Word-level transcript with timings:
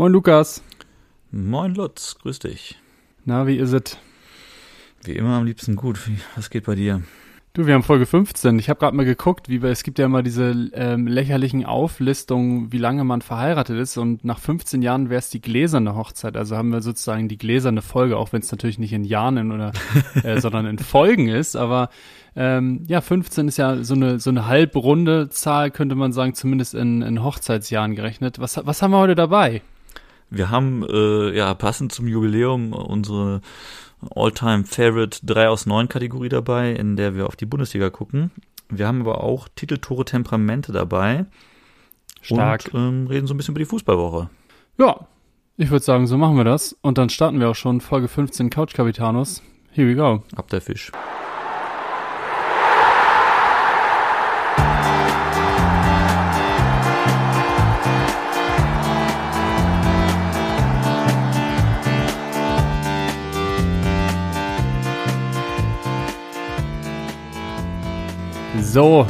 Moin 0.00 0.12
Lukas. 0.12 0.62
Moin 1.30 1.74
Lutz, 1.74 2.16
grüß 2.22 2.38
dich. 2.38 2.78
Na, 3.26 3.46
wie 3.46 3.56
ist 3.56 3.74
es? 3.74 3.98
Wie 5.04 5.12
immer 5.12 5.36
am 5.36 5.44
liebsten 5.44 5.76
gut. 5.76 6.08
Wie, 6.08 6.16
was 6.36 6.48
geht 6.48 6.64
bei 6.64 6.74
dir? 6.74 7.02
Du, 7.52 7.66
wir 7.66 7.74
haben 7.74 7.82
Folge 7.82 8.06
15. 8.06 8.58
Ich 8.58 8.70
habe 8.70 8.80
gerade 8.80 8.96
mal 8.96 9.04
geguckt, 9.04 9.50
wie 9.50 9.56
es 9.56 9.82
gibt 9.82 9.98
ja 9.98 10.06
immer 10.06 10.22
diese 10.22 10.70
ähm, 10.72 11.06
lächerlichen 11.06 11.66
Auflistungen, 11.66 12.72
wie 12.72 12.78
lange 12.78 13.04
man 13.04 13.20
verheiratet 13.20 13.78
ist. 13.78 13.98
Und 13.98 14.24
nach 14.24 14.38
15 14.38 14.80
Jahren 14.80 15.10
wäre 15.10 15.18
es 15.18 15.28
die 15.28 15.42
gläserne 15.42 15.94
Hochzeit. 15.94 16.34
Also 16.34 16.56
haben 16.56 16.70
wir 16.70 16.80
sozusagen 16.80 17.28
die 17.28 17.36
gläserne 17.36 17.82
Folge, 17.82 18.16
auch 18.16 18.32
wenn 18.32 18.40
es 18.40 18.50
natürlich 18.50 18.78
nicht 18.78 18.94
in 18.94 19.04
Jahren 19.04 19.52
oder 19.52 19.72
äh, 20.22 20.40
sondern 20.40 20.64
in 20.64 20.78
Folgen 20.78 21.28
ist. 21.28 21.56
Aber 21.56 21.90
ähm, 22.34 22.84
ja, 22.88 23.02
15 23.02 23.48
ist 23.48 23.58
ja 23.58 23.84
so 23.84 23.92
eine 23.92 24.18
so 24.18 24.30
eine 24.30 24.46
halbrunde 24.46 25.28
Zahl, 25.28 25.70
könnte 25.70 25.94
man 25.94 26.14
sagen, 26.14 26.32
zumindest 26.32 26.72
in, 26.72 27.02
in 27.02 27.22
Hochzeitsjahren 27.22 27.94
gerechnet. 27.94 28.38
Was, 28.38 28.58
was 28.64 28.80
haben 28.80 28.92
wir 28.92 28.98
heute 28.98 29.14
dabei? 29.14 29.60
Wir 30.30 30.50
haben 30.50 30.84
äh, 30.88 31.36
ja 31.36 31.52
passend 31.54 31.92
zum 31.92 32.06
Jubiläum 32.06 32.72
unsere 32.72 33.40
All-Time 34.14 34.64
Favorite 34.64 35.20
3 35.24 35.48
aus 35.48 35.66
9 35.66 35.88
Kategorie 35.88 36.28
dabei, 36.28 36.72
in 36.72 36.96
der 36.96 37.14
wir 37.14 37.26
auf 37.26 37.36
die 37.36 37.46
Bundesliga 37.46 37.90
gucken. 37.90 38.30
Wir 38.68 38.86
haben 38.86 39.00
aber 39.00 39.22
auch 39.22 39.48
Titel, 39.54 39.78
Tore, 39.78 40.04
Temperamente 40.04 40.72
dabei. 40.72 41.26
Stark. 42.22 42.70
Und 42.72 42.80
ähm, 42.80 43.06
reden 43.08 43.26
so 43.26 43.34
ein 43.34 43.36
bisschen 43.36 43.52
über 43.52 43.60
die 43.60 43.66
Fußballwoche. 43.66 44.30
Ja, 44.78 45.06
ich 45.56 45.70
würde 45.70 45.84
sagen, 45.84 46.06
so 46.06 46.16
machen 46.16 46.36
wir 46.36 46.44
das. 46.44 46.76
Und 46.80 46.96
dann 46.96 47.10
starten 47.10 47.40
wir 47.40 47.50
auch 47.50 47.54
schon 47.54 47.80
Folge 47.80 48.08
15 48.08 48.50
Couch 48.50 48.72
Capitanos. 48.72 49.42
Here 49.72 49.88
we 49.88 49.94
go. 49.94 50.22
Ab 50.36 50.48
der 50.48 50.60
Fisch. 50.60 50.92
So, 68.72 69.04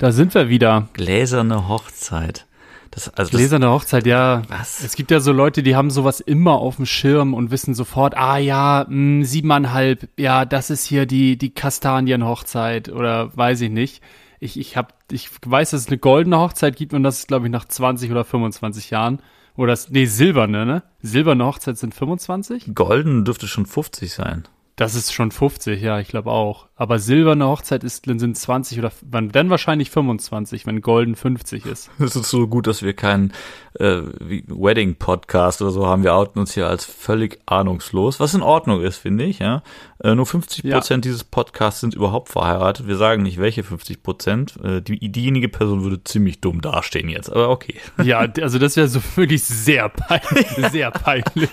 da 0.00 0.10
sind 0.10 0.34
wir 0.34 0.48
wieder. 0.48 0.88
Gläserne 0.92 1.68
Hochzeit. 1.68 2.46
Das, 2.90 3.08
also 3.14 3.30
Gläserne 3.30 3.66
das, 3.66 3.74
Hochzeit, 3.74 4.06
ja. 4.06 4.42
Was? 4.48 4.82
Es 4.82 4.96
gibt 4.96 5.12
ja 5.12 5.20
so 5.20 5.30
Leute, 5.30 5.62
die 5.62 5.76
haben 5.76 5.90
sowas 5.90 6.18
immer 6.18 6.54
auf 6.54 6.76
dem 6.76 6.84
Schirm 6.84 7.32
und 7.32 7.52
wissen 7.52 7.74
sofort, 7.74 8.16
ah 8.16 8.38
ja, 8.38 8.86
mh, 8.88 8.94
hm, 8.96 9.24
siebeneinhalb, 9.24 10.08
ja, 10.18 10.44
das 10.44 10.70
ist 10.70 10.84
hier 10.84 11.06
die, 11.06 11.38
die 11.38 11.54
Kastanienhochzeit 11.54 12.88
oder 12.88 13.36
weiß 13.36 13.60
ich 13.60 13.70
nicht. 13.70 14.02
Ich, 14.40 14.58
ich, 14.58 14.76
hab, 14.76 14.94
ich 15.12 15.30
weiß, 15.46 15.70
dass 15.70 15.82
es 15.82 15.86
eine 15.86 15.98
goldene 15.98 16.38
Hochzeit 16.40 16.74
gibt 16.74 16.92
und 16.92 17.04
das 17.04 17.20
ist, 17.20 17.28
glaube 17.28 17.46
ich, 17.46 17.52
nach 17.52 17.66
20 17.66 18.10
oder 18.10 18.24
25 18.24 18.90
Jahren. 18.90 19.22
Oder, 19.54 19.78
nee, 19.90 20.06
silberne, 20.06 20.66
ne? 20.66 20.82
Silberne 21.02 21.46
Hochzeit 21.46 21.78
sind 21.78 21.94
25? 21.94 22.74
Golden 22.74 23.24
dürfte 23.24 23.46
schon 23.46 23.64
50 23.64 24.12
sein. 24.12 24.48
Das 24.74 24.96
ist 24.96 25.12
schon 25.12 25.30
50, 25.30 25.80
ja, 25.80 26.00
ich 26.00 26.08
glaube 26.08 26.32
auch. 26.32 26.67
Aber 26.80 27.00
silberne 27.00 27.44
Hochzeit 27.44 27.82
ist, 27.82 28.04
sind 28.06 28.36
20 28.36 28.78
oder 28.78 28.92
dann 29.02 29.50
wahrscheinlich 29.50 29.90
25, 29.90 30.64
wenn 30.64 30.80
golden 30.80 31.16
50 31.16 31.66
ist. 31.66 31.90
Es 31.98 32.14
ist 32.14 32.30
so 32.30 32.46
gut, 32.46 32.68
dass 32.68 32.82
wir 32.82 32.92
keinen 32.94 33.32
äh, 33.80 34.00
Wedding-Podcast 34.46 35.60
oder 35.60 35.72
so 35.72 35.86
haben. 35.88 36.04
Wir 36.04 36.14
outen 36.14 36.38
uns 36.38 36.54
hier 36.54 36.68
als 36.68 36.84
völlig 36.84 37.40
ahnungslos, 37.46 38.20
was 38.20 38.32
in 38.34 38.42
Ordnung 38.42 38.80
ist, 38.80 38.98
finde 38.98 39.24
ich. 39.24 39.40
Ja, 39.40 39.64
äh, 40.04 40.14
Nur 40.14 40.24
50 40.24 40.70
Prozent 40.70 41.04
ja. 41.04 41.10
dieses 41.10 41.24
Podcasts 41.24 41.80
sind 41.80 41.94
überhaupt 41.94 42.28
verheiratet. 42.28 42.86
Wir 42.86 42.96
sagen 42.96 43.24
nicht, 43.24 43.38
welche 43.40 43.64
50 43.64 44.04
Prozent. 44.04 44.54
Äh, 44.62 44.80
die, 44.80 45.10
diejenige 45.10 45.48
Person 45.48 45.82
würde 45.82 46.04
ziemlich 46.04 46.40
dumm 46.40 46.60
dastehen 46.60 47.08
jetzt, 47.08 47.28
aber 47.28 47.50
okay. 47.50 47.74
Ja, 48.04 48.20
also 48.40 48.60
das 48.60 48.76
wäre 48.76 48.86
so 48.86 49.00
wirklich 49.16 49.42
sehr 49.42 49.88
peinlich. 49.88 50.46
Sehr 50.70 50.92
peinlich. 50.92 51.50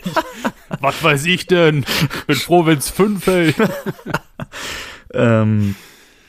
was 0.79 1.03
weiß 1.03 1.25
ich 1.25 1.47
denn? 1.47 1.83
Bin 2.27 2.35
froh, 2.35 2.67
wenn 2.67 2.77
es 2.77 2.91
fünf 2.91 3.25
hält. 3.25 3.55
ähm, 5.15 5.75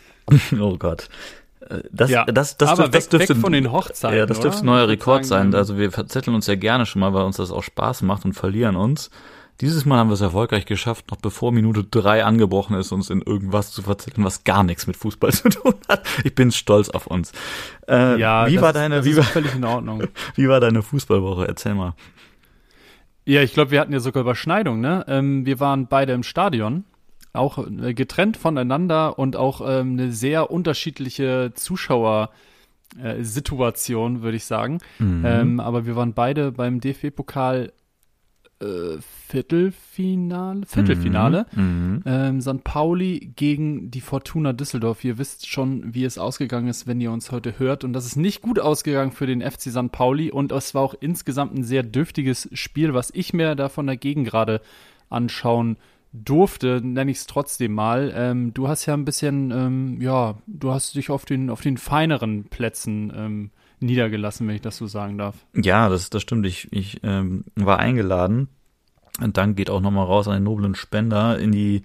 oh 0.60 0.77
Gott. 0.77 1.09
Äh, 1.60 1.81
das, 1.91 2.10
ja, 2.10 2.25
das, 2.25 2.56
das, 2.56 2.71
aber 2.71 2.88
das, 2.88 2.91
das 2.91 3.05
weg, 3.05 3.10
dürfte, 3.10 3.34
weg 3.37 3.43
von 3.43 3.53
den 3.53 3.72
Hochzeiten. 3.72 4.19
Ja, 4.19 4.27
das 4.27 4.41
dürfte 4.41 4.62
ein 4.62 4.66
neuer 4.66 4.88
Rekord 4.88 5.25
sein. 5.25 5.55
Also 5.55 5.78
wir 5.78 5.91
verzetteln 5.93 6.34
uns 6.34 6.47
ja 6.47 6.55
gerne 6.55 6.87
schon 6.87 7.00
mal, 7.00 7.15
weil 7.15 7.25
uns 7.25 7.37
das 7.37 7.50
auch 7.50 7.62
Spaß 7.62 8.03
macht 8.03 8.25
und 8.25 8.33
verlieren 8.33 8.77
uns. 8.77 9.10
Dieses 9.62 9.87
Mal 9.87 9.97
haben 9.97 10.10
wir 10.10 10.15
es 10.15 10.21
erfolgreich 10.21 10.66
geschafft, 10.66 11.10
noch 11.10 11.16
bevor 11.16 11.50
Minute 11.50 11.83
drei 11.83 12.25
angebrochen 12.25 12.77
ist, 12.77 12.93
uns 12.93 13.09
in 13.09 13.22
irgendwas 13.22 13.72
zu 13.72 13.81
verzetteln, 13.81 14.22
was 14.22 14.44
gar 14.44 14.62
nichts 14.62 14.87
mit 14.87 14.99
Fußball 14.99 15.33
zu 15.33 15.49
tun 15.49 15.75
hat. 15.89 16.06
Ich 16.25 16.34
bin 16.34 16.53
stolz 16.53 16.91
auf 16.91 17.06
uns. 17.06 17.33
Äh, 17.89 18.21
ja, 18.21 18.47
wie 18.49 18.60
war 18.60 18.75
deine, 18.75 18.97
ist, 18.97 19.06
wie 19.06 19.16
war, 19.16 19.25
völlig 19.25 19.55
in 19.55 19.65
Ordnung. 19.65 20.03
Wie 20.34 20.49
war 20.49 20.60
deine 20.60 20.83
Fußballwoche? 20.83 21.49
Erzähl 21.49 21.75
mal. 21.75 21.94
Ja, 23.25 23.43
ich 23.43 23.55
glaube, 23.55 23.71
wir 23.71 23.81
hatten 23.81 23.93
ja 23.93 24.00
sogar 24.00 24.21
Überschneidung, 24.21 24.81
ne? 24.81 25.05
Ähm, 25.09 25.47
wir 25.47 25.59
waren 25.59 25.87
beide 25.89 26.12
im 26.12 26.22
Stadion, 26.22 26.84
auch 27.36 27.66
äh, 27.66 27.94
getrennt 27.94 28.36
voneinander 28.36 29.19
und 29.19 29.36
auch 29.36 29.60
ähm, 29.60 29.92
eine 29.92 30.12
sehr 30.12 30.50
unterschiedliche 30.50 31.52
Zuschauersituation, 31.54 34.22
würde 34.22 34.36
ich 34.36 34.44
sagen. 34.44 34.80
Mhm. 34.98 35.24
Ähm, 35.24 35.60
aber 35.60 35.86
wir 35.86 35.97
waren 35.97 36.14
beide 36.14 36.52
beim 36.52 36.80
DFB-Pokal 36.80 37.72
äh, 38.60 38.98
Viertelfinale, 39.28 40.62
Viertelfinale. 40.66 41.47
Mhm. 41.52 41.62
mhm. 41.62 42.02
Ähm, 42.06 42.41
St. 42.41 42.64
Pauli 42.64 43.32
gegen 43.36 43.91
die 43.91 44.00
Fortuna 44.00 44.53
Düsseldorf. 44.53 45.04
Ihr 45.04 45.18
wisst 45.18 45.48
schon, 45.48 45.94
wie 45.94 46.04
es 46.04 46.16
ausgegangen 46.16 46.68
ist, 46.68 46.86
wenn 46.86 47.00
ihr 47.00 47.10
uns 47.10 47.32
heute 47.32 47.58
hört. 47.58 47.84
Und 47.84 47.92
das 47.92 48.06
ist 48.06 48.16
nicht 48.16 48.42
gut 48.42 48.58
ausgegangen 48.58 49.12
für 49.12 49.26
den 49.26 49.42
FC 49.42 49.70
St. 49.70 49.92
Pauli. 49.92 50.30
Und 50.30 50.53
es 50.53 50.74
war 50.74 50.82
auch 50.82 50.94
insgesamt 50.98 51.54
ein 51.54 51.64
sehr 51.64 51.82
dürftiges 51.82 52.48
Spiel, 52.53 52.94
was 52.94 53.10
ich 53.12 53.32
mir 53.32 53.54
da 53.56 53.68
von 53.68 53.86
dagegen 53.86 54.24
gerade 54.24 54.60
anschauen 55.10 55.76
durfte, 56.25 56.81
nenne 56.82 57.10
ich 57.10 57.19
es 57.19 57.27
trotzdem 57.27 57.72
mal. 57.72 58.12
Ähm, 58.15 58.54
du 58.54 58.69
hast 58.69 58.87
ja 58.87 58.94
ein 58.94 59.04
bisschen, 59.04 59.50
ähm, 59.50 60.00
ja, 60.00 60.37
du 60.47 60.72
hast 60.72 60.94
dich 60.94 61.10
auf 61.10 61.25
den, 61.25 61.50
auf 61.50 61.60
den 61.60 61.77
feineren 61.77 62.44
Plätzen 62.44 63.12
ähm, 63.15 63.50
niedergelassen, 63.81 64.47
wenn 64.49 64.54
ich 64.54 64.62
das 64.62 64.77
so 64.77 64.87
sagen 64.87 65.19
darf. 65.19 65.37
Ja, 65.54 65.88
das, 65.88 66.10
das 66.10 66.22
stimmt. 66.22 66.47
Ich, 66.47 66.72
ich 66.72 67.00
ähm, 67.03 67.44
war 67.54 67.78
eingeladen. 67.78 68.49
Und 69.21 69.37
Dank 69.37 69.56
geht 69.56 69.71
auch 69.71 69.81
nochmal 69.81 70.06
raus 70.06 70.28
an 70.28 70.34
den 70.34 70.44
noblen 70.44 70.75
Spender 70.75 71.38
in 71.38 71.53
die, 71.53 71.82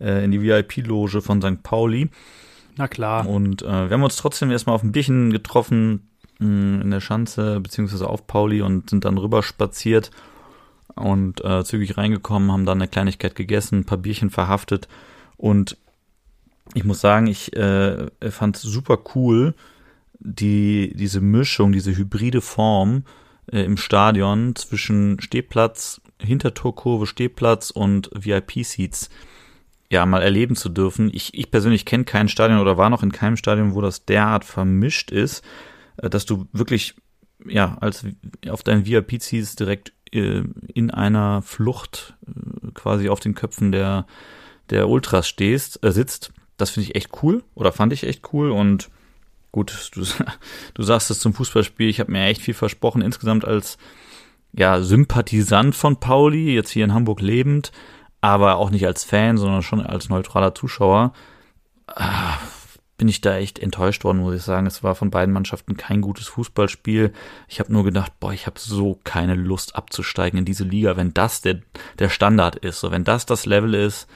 äh, 0.00 0.24
in 0.24 0.30
die 0.30 0.42
VIP-Loge 0.42 1.22
von 1.22 1.40
St. 1.40 1.62
Pauli. 1.62 2.10
Na 2.76 2.88
klar. 2.88 3.28
Und 3.28 3.62
äh, 3.62 3.66
wir 3.66 3.90
haben 3.90 4.02
uns 4.02 4.16
trotzdem 4.16 4.50
erstmal 4.50 4.74
auf 4.74 4.82
ein 4.82 4.92
Bierchen 4.92 5.30
getroffen 5.30 6.08
mh, 6.40 6.48
mm, 6.48 6.82
in 6.82 6.90
der 6.90 7.00
Schanze, 7.00 7.60
beziehungsweise 7.60 8.08
auf 8.08 8.26
Pauli 8.26 8.62
und 8.62 8.90
sind 8.90 9.04
dann 9.04 9.18
rüber 9.18 9.42
spaziert 9.42 10.10
und 10.96 11.44
äh, 11.44 11.64
zügig 11.64 11.96
reingekommen, 11.96 12.52
haben 12.52 12.66
dann 12.66 12.78
eine 12.78 12.88
Kleinigkeit 12.88 13.34
gegessen, 13.34 13.80
ein 13.80 13.84
paar 13.84 13.98
Bierchen 13.98 14.30
verhaftet 14.30 14.88
und 15.36 15.76
ich 16.72 16.84
muss 16.84 17.00
sagen, 17.00 17.26
ich 17.26 17.54
äh, 17.56 18.08
fand 18.30 18.56
es 18.56 18.62
super 18.62 18.98
cool, 19.14 19.54
die, 20.18 20.92
diese 20.94 21.20
Mischung, 21.20 21.72
diese 21.72 21.94
hybride 21.94 22.40
Form 22.40 23.04
äh, 23.52 23.62
im 23.62 23.76
Stadion 23.76 24.56
zwischen 24.56 25.20
Stehplatz, 25.20 26.00
Hintertorkurve, 26.20 27.06
Stehplatz 27.06 27.70
und 27.70 28.10
VIP-Seats 28.14 29.10
ja 29.90 30.06
mal 30.06 30.22
erleben 30.22 30.56
zu 30.56 30.70
dürfen. 30.70 31.10
Ich, 31.12 31.34
ich 31.34 31.50
persönlich 31.50 31.84
kenne 31.84 32.04
kein 32.04 32.28
Stadion 32.28 32.60
oder 32.60 32.78
war 32.78 32.88
noch 32.88 33.02
in 33.02 33.12
keinem 33.12 33.36
Stadion, 33.36 33.74
wo 33.74 33.82
das 33.82 34.06
derart 34.06 34.44
vermischt 34.44 35.10
ist, 35.10 35.44
äh, 35.98 36.08
dass 36.08 36.24
du 36.24 36.46
wirklich 36.52 36.94
ja 37.46 37.76
als 37.80 38.06
auf 38.48 38.62
deinen 38.62 38.86
VIP-Seats 38.86 39.56
direkt 39.56 39.92
in 40.18 40.90
einer 40.90 41.42
Flucht 41.42 42.14
äh, 42.26 42.70
quasi 42.72 43.08
auf 43.08 43.20
den 43.20 43.34
Köpfen 43.34 43.72
der 43.72 44.06
der 44.70 44.88
Ultras 44.88 45.28
stehst, 45.28 45.84
äh, 45.84 45.92
sitzt. 45.92 46.32
Das 46.56 46.70
finde 46.70 46.88
ich 46.88 46.96
echt 46.96 47.10
cool 47.22 47.42
oder 47.54 47.72
fand 47.72 47.92
ich 47.92 48.04
echt 48.04 48.32
cool 48.32 48.50
und 48.50 48.90
gut, 49.52 49.90
du, 49.94 50.04
du 50.74 50.82
sagst 50.82 51.10
es 51.10 51.20
zum 51.20 51.34
Fußballspiel, 51.34 51.88
ich 51.88 52.00
habe 52.00 52.12
mir 52.12 52.24
echt 52.24 52.42
viel 52.42 52.54
versprochen, 52.54 53.02
insgesamt 53.02 53.44
als 53.44 53.78
ja, 54.52 54.80
Sympathisant 54.80 55.74
von 55.74 55.98
Pauli, 55.98 56.54
jetzt 56.54 56.70
hier 56.70 56.84
in 56.84 56.94
Hamburg 56.94 57.20
lebend, 57.20 57.72
aber 58.20 58.56
auch 58.56 58.70
nicht 58.70 58.86
als 58.86 59.04
Fan, 59.04 59.36
sondern 59.36 59.62
schon 59.62 59.80
als 59.80 60.08
neutraler 60.08 60.54
Zuschauer. 60.54 61.12
Ah, 61.86 62.38
bin 62.96 63.08
ich 63.08 63.20
da 63.20 63.36
echt 63.36 63.58
enttäuscht 63.58 64.04
worden, 64.04 64.18
muss 64.18 64.34
ich 64.34 64.42
sagen. 64.42 64.66
Es 64.66 64.82
war 64.82 64.94
von 64.94 65.10
beiden 65.10 65.34
Mannschaften 65.34 65.76
kein 65.76 66.00
gutes 66.00 66.28
Fußballspiel. 66.28 67.12
Ich 67.48 67.58
habe 67.58 67.72
nur 67.72 67.84
gedacht, 67.84 68.12
boah, 68.20 68.32
ich 68.32 68.46
habe 68.46 68.58
so 68.58 69.00
keine 69.02 69.34
Lust 69.34 69.74
abzusteigen 69.74 70.38
in 70.38 70.44
diese 70.44 70.64
Liga, 70.64 70.96
wenn 70.96 71.12
das 71.12 71.40
der, 71.40 71.60
der 71.98 72.08
Standard 72.08 72.56
ist. 72.56 72.80
So, 72.80 72.92
wenn 72.92 73.04
das 73.04 73.26
das 73.26 73.46
Level 73.46 73.74
ist, 73.74 74.06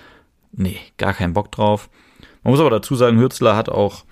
nee, 0.53 0.79
gar 0.97 1.13
keinen 1.13 1.33
Bock 1.33 1.51
drauf. 1.51 1.91
Man 2.43 2.53
muss 2.53 2.61
aber 2.61 2.71
dazu 2.71 2.95
sagen, 2.95 3.19
Hürzler 3.19 3.57
hat 3.57 3.69
auch 3.69 4.05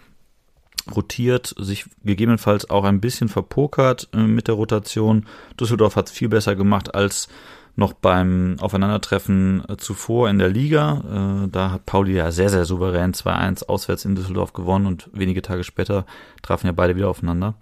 rotiert, 0.94 1.54
sich 1.58 1.86
gegebenenfalls 2.04 2.70
auch 2.70 2.84
ein 2.84 3.00
bisschen 3.00 3.28
verpokert 3.28 4.08
äh, 4.12 4.18
mit 4.18 4.48
der 4.48 4.54
Rotation. 4.54 5.26
Düsseldorf 5.60 5.96
hat 5.96 6.08
es 6.08 6.12
viel 6.12 6.28
besser 6.28 6.54
gemacht 6.54 6.94
als 6.94 7.28
noch 7.76 7.92
beim 7.92 8.56
Aufeinandertreffen 8.60 9.62
äh, 9.68 9.76
zuvor 9.76 10.28
in 10.30 10.38
der 10.38 10.48
Liga. 10.48 11.44
Äh, 11.44 11.48
da 11.48 11.70
hat 11.70 11.86
Pauli 11.86 12.14
ja 12.14 12.32
sehr, 12.32 12.48
sehr 12.48 12.64
souverän 12.64 13.12
2-1 13.12 13.66
auswärts 13.66 14.04
in 14.04 14.16
Düsseldorf 14.16 14.54
gewonnen 14.54 14.86
und 14.86 15.10
wenige 15.12 15.42
Tage 15.42 15.62
später 15.62 16.06
trafen 16.42 16.66
ja 16.66 16.72
beide 16.72 16.96
wieder 16.96 17.08
aufeinander. 17.08 17.54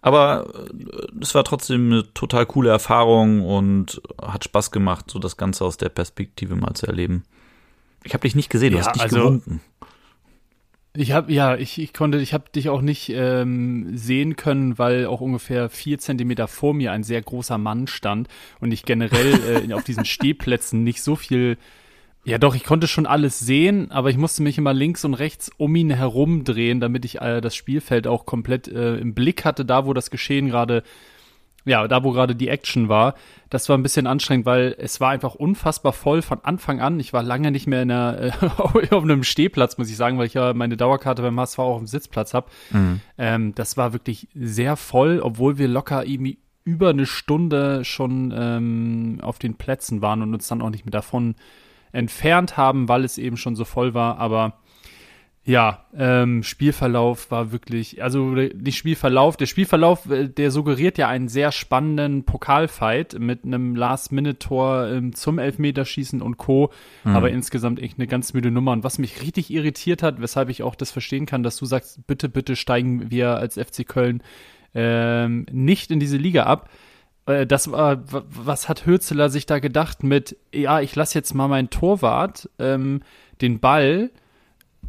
Aber 0.00 0.46
äh, 0.54 1.20
es 1.20 1.34
war 1.34 1.42
trotzdem 1.44 1.92
eine 1.92 2.14
total 2.14 2.46
coole 2.46 2.70
Erfahrung 2.70 3.44
und 3.44 4.00
hat 4.20 4.44
Spaß 4.44 4.70
gemacht, 4.70 5.10
so 5.10 5.18
das 5.18 5.36
Ganze 5.36 5.64
aus 5.64 5.76
der 5.76 5.88
Perspektive 5.88 6.54
mal 6.54 6.74
zu 6.74 6.86
erleben. 6.86 7.24
Ich 8.04 8.14
habe 8.14 8.22
dich 8.22 8.34
nicht 8.34 8.50
gesehen, 8.50 8.72
du 8.72 8.78
ja, 8.78 8.84
hast 8.84 8.94
dich 8.94 9.02
also, 9.02 9.16
gewunken. 9.16 9.60
Ich 10.94 11.12
habe 11.12 11.32
ja, 11.32 11.56
ich, 11.56 11.80
ich 11.80 11.94
konnte, 11.94 12.18
ich 12.18 12.34
habe 12.34 12.50
dich 12.54 12.68
auch 12.68 12.82
nicht 12.82 13.10
ähm, 13.14 13.96
sehen 13.96 14.36
können, 14.36 14.78
weil 14.78 15.06
auch 15.06 15.22
ungefähr 15.22 15.70
vier 15.70 15.98
Zentimeter 15.98 16.48
vor 16.48 16.74
mir 16.74 16.92
ein 16.92 17.02
sehr 17.02 17.22
großer 17.22 17.56
Mann 17.56 17.86
stand 17.86 18.28
und 18.60 18.72
ich 18.72 18.84
generell 18.84 19.64
äh, 19.70 19.72
auf 19.72 19.84
diesen 19.84 20.04
Stehplätzen 20.04 20.84
nicht 20.84 21.02
so 21.02 21.16
viel. 21.16 21.56
Ja, 22.24 22.36
doch, 22.36 22.54
ich 22.54 22.64
konnte 22.64 22.88
schon 22.88 23.06
alles 23.06 23.38
sehen, 23.38 23.90
aber 23.90 24.10
ich 24.10 24.18
musste 24.18 24.42
mich 24.42 24.58
immer 24.58 24.74
links 24.74 25.04
und 25.06 25.14
rechts 25.14 25.50
um 25.56 25.74
ihn 25.74 25.90
herum 25.90 26.44
drehen, 26.44 26.78
damit 26.78 27.06
ich 27.06 27.22
äh, 27.22 27.40
das 27.40 27.56
Spielfeld 27.56 28.06
auch 28.06 28.26
komplett 28.26 28.68
äh, 28.68 28.96
im 28.96 29.14
Blick 29.14 29.46
hatte, 29.46 29.64
da 29.64 29.86
wo 29.86 29.94
das 29.94 30.10
Geschehen 30.10 30.48
gerade 30.48 30.82
ja, 31.64 31.86
da 31.86 32.02
wo 32.02 32.12
gerade 32.12 32.34
die 32.34 32.48
Action 32.48 32.88
war, 32.88 33.14
das 33.50 33.68
war 33.68 33.76
ein 33.76 33.82
bisschen 33.82 34.06
anstrengend, 34.06 34.46
weil 34.46 34.74
es 34.78 35.00
war 35.00 35.10
einfach 35.10 35.34
unfassbar 35.34 35.92
voll 35.92 36.22
von 36.22 36.40
Anfang 36.42 36.80
an. 36.80 36.98
Ich 36.98 37.12
war 37.12 37.22
lange 37.22 37.50
nicht 37.50 37.66
mehr 37.66 37.82
in 37.82 37.90
einer, 37.90 38.20
äh, 38.20 38.32
auf 38.90 39.02
einem 39.02 39.22
Stehplatz, 39.22 39.78
muss 39.78 39.90
ich 39.90 39.96
sagen, 39.96 40.18
weil 40.18 40.26
ich 40.26 40.34
ja 40.34 40.54
meine 40.54 40.76
Dauerkarte 40.76 41.22
beim 41.22 41.38
HSV 41.38 41.58
auch 41.58 41.78
im 41.78 41.86
Sitzplatz 41.86 42.34
habe. 42.34 42.50
Mhm. 42.70 43.00
Ähm, 43.18 43.54
das 43.54 43.76
war 43.76 43.92
wirklich 43.92 44.28
sehr 44.34 44.76
voll, 44.76 45.20
obwohl 45.20 45.58
wir 45.58 45.68
locker 45.68 46.06
irgendwie 46.06 46.38
über 46.64 46.90
eine 46.90 47.06
Stunde 47.06 47.84
schon 47.84 48.32
ähm, 48.36 49.18
auf 49.20 49.38
den 49.38 49.54
Plätzen 49.54 50.00
waren 50.00 50.22
und 50.22 50.32
uns 50.32 50.48
dann 50.48 50.62
auch 50.62 50.70
nicht 50.70 50.84
mehr 50.84 50.92
davon 50.92 51.34
entfernt 51.92 52.56
haben, 52.56 52.88
weil 52.88 53.04
es 53.04 53.18
eben 53.18 53.36
schon 53.36 53.56
so 53.56 53.64
voll 53.64 53.94
war. 53.94 54.18
Aber 54.18 54.54
ja, 55.44 55.86
ähm, 55.96 56.44
Spielverlauf 56.44 57.32
war 57.32 57.50
wirklich, 57.50 58.00
also 58.00 58.26
nicht 58.30 58.78
Spielverlauf, 58.78 59.36
der 59.36 59.46
Spielverlauf, 59.46 60.08
äh, 60.08 60.28
der 60.28 60.52
suggeriert 60.52 60.98
ja 60.98 61.08
einen 61.08 61.26
sehr 61.26 61.50
spannenden 61.50 62.22
Pokalfight 62.22 63.18
mit 63.18 63.44
einem 63.44 63.74
Last-Minute-Tor 63.74 64.86
ähm, 64.86 65.14
zum 65.16 65.40
Elfmeterschießen 65.40 66.22
und 66.22 66.36
Co. 66.36 66.70
Mhm. 67.02 67.16
Aber 67.16 67.30
insgesamt 67.30 67.80
echt 67.80 67.98
eine 67.98 68.06
ganz 68.06 68.34
müde 68.34 68.52
Nummer. 68.52 68.70
Und 68.70 68.84
was 68.84 68.98
mich 68.98 69.20
richtig 69.20 69.50
irritiert 69.50 70.04
hat, 70.04 70.20
weshalb 70.20 70.48
ich 70.48 70.62
auch 70.62 70.76
das 70.76 70.92
verstehen 70.92 71.26
kann, 71.26 71.42
dass 71.42 71.56
du 71.56 71.66
sagst, 71.66 72.06
bitte, 72.06 72.28
bitte 72.28 72.54
steigen 72.54 73.10
wir 73.10 73.36
als 73.36 73.58
FC 73.58 73.84
Köln 73.86 74.22
ähm, 74.74 75.46
nicht 75.50 75.90
in 75.90 75.98
diese 75.98 76.18
Liga 76.18 76.44
ab. 76.44 76.70
Äh, 77.26 77.48
das 77.48 77.72
war, 77.72 78.04
was 78.06 78.68
hat 78.68 78.86
Hürzeler 78.86 79.28
sich 79.28 79.46
da 79.46 79.58
gedacht 79.58 80.04
mit, 80.04 80.36
ja, 80.54 80.80
ich 80.80 80.94
lasse 80.94 81.18
jetzt 81.18 81.34
mal 81.34 81.48
meinen 81.48 81.70
Torwart 81.70 82.48
ähm, 82.60 83.00
den 83.40 83.58
Ball 83.58 84.12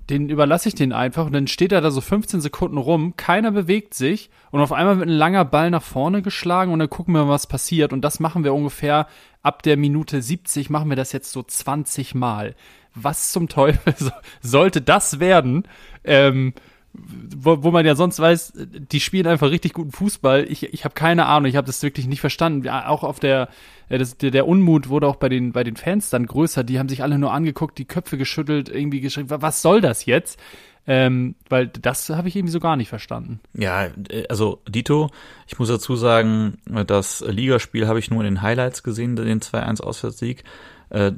den 0.09 0.29
überlasse 0.29 0.69
ich 0.69 0.75
den 0.75 0.91
einfach 0.91 1.25
und 1.25 1.33
dann 1.33 1.47
steht 1.47 1.71
er 1.71 1.81
da 1.81 1.91
so 1.91 2.01
15 2.01 2.41
Sekunden 2.41 2.77
rum, 2.77 3.15
keiner 3.15 3.51
bewegt 3.51 3.93
sich 3.93 4.29
und 4.51 4.61
auf 4.61 4.73
einmal 4.73 4.97
wird 4.97 5.07
ein 5.07 5.13
langer 5.13 5.45
Ball 5.45 5.71
nach 5.71 5.83
vorne 5.83 6.21
geschlagen 6.21 6.73
und 6.73 6.79
dann 6.79 6.89
gucken 6.89 7.13
wir, 7.13 7.27
was 7.29 7.47
passiert 7.47 7.93
und 7.93 8.01
das 8.01 8.19
machen 8.19 8.43
wir 8.43 8.53
ungefähr 8.53 9.07
ab 9.41 9.63
der 9.63 9.77
Minute 9.77 10.21
70 10.21 10.69
machen 10.69 10.89
wir 10.89 10.95
das 10.95 11.11
jetzt 11.11 11.31
so 11.31 11.43
20 11.43 12.15
Mal. 12.15 12.55
Was 12.95 13.31
zum 13.31 13.47
Teufel 13.47 13.95
sollte 14.41 14.81
das 14.81 15.19
werden? 15.19 15.63
Ähm, 16.03 16.53
wo, 16.93 17.63
wo 17.63 17.71
man 17.71 17.85
ja 17.85 17.95
sonst 17.95 18.19
weiß, 18.19 18.53
die 18.55 18.99
spielen 18.99 19.25
einfach 19.25 19.49
richtig 19.49 19.73
guten 19.73 19.91
Fußball. 19.91 20.45
Ich, 20.49 20.73
ich 20.73 20.85
habe 20.85 20.93
keine 20.93 21.25
Ahnung, 21.25 21.49
ich 21.49 21.55
habe 21.55 21.65
das 21.65 21.81
wirklich 21.81 22.07
nicht 22.07 22.21
verstanden. 22.21 22.69
Auch 22.69 23.03
auf 23.03 23.19
der, 23.19 23.49
das, 23.89 24.17
der, 24.17 24.47
Unmut 24.47 24.89
wurde 24.89 25.07
auch 25.07 25.15
bei 25.15 25.29
den, 25.29 25.51
bei 25.51 25.63
den 25.63 25.75
Fans 25.75 26.09
dann 26.09 26.27
größer. 26.27 26.63
Die 26.63 26.77
haben 26.77 26.89
sich 26.89 27.01
alle 27.01 27.17
nur 27.17 27.33
angeguckt, 27.33 27.77
die 27.77 27.85
Köpfe 27.85 28.17
geschüttelt, 28.17 28.69
irgendwie 28.69 29.01
geschrieben, 29.01 29.29
was 29.29 29.61
soll 29.61 29.81
das 29.81 30.05
jetzt? 30.05 30.39
Ähm, 30.85 31.35
weil 31.47 31.67
das 31.67 32.09
habe 32.09 32.27
ich 32.27 32.35
irgendwie 32.35 32.51
so 32.51 32.59
gar 32.59 32.75
nicht 32.75 32.89
verstanden. 32.89 33.39
Ja, 33.53 33.85
äh, 34.09 34.27
also 34.27 34.61
Dito, 34.67 35.09
ich 35.47 35.57
muss 35.57 35.69
dazu 35.69 35.95
sagen, 35.95 36.57
das 36.65 37.23
Ligaspiel 37.25 37.87
habe 37.87 37.99
ich 37.99 38.11
nur 38.11 38.21
in 38.21 38.35
den 38.35 38.41
Highlights 38.41 38.83
gesehen, 38.83 39.15
den 39.15 39.39
2-1 39.39 39.81
Auswärtssieg. 39.81 40.43
Äh, 40.89 41.13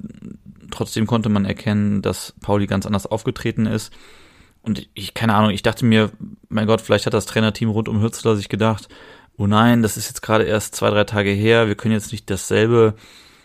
trotzdem 0.69 1.07
konnte 1.07 1.29
man 1.29 1.45
erkennen, 1.45 2.01
dass 2.01 2.33
Pauli 2.41 2.67
ganz 2.67 2.85
anders 2.85 3.07
aufgetreten 3.07 3.65
ist. 3.65 3.91
Und 4.65 4.89
ich, 4.95 5.13
keine 5.13 5.35
Ahnung, 5.35 5.51
ich 5.51 5.61
dachte 5.61 5.85
mir, 5.85 6.11
mein 6.49 6.65
Gott, 6.65 6.81
vielleicht 6.81 7.05
hat 7.05 7.13
das 7.13 7.27
Trainerteam 7.27 7.69
rund 7.69 7.87
um 7.87 8.01
Hürzler 8.01 8.35
sich 8.35 8.49
gedacht, 8.49 8.89
oh 9.37 9.45
nein, 9.47 9.83
das 9.83 9.95
ist 9.95 10.07
jetzt 10.07 10.21
gerade 10.21 10.43
erst 10.45 10.75
zwei, 10.75 10.89
drei 10.89 11.03
Tage 11.03 11.29
her, 11.29 11.67
wir 11.67 11.75
können 11.75 11.93
jetzt 11.93 12.11
nicht 12.11 12.29
dasselbe, 12.29 12.95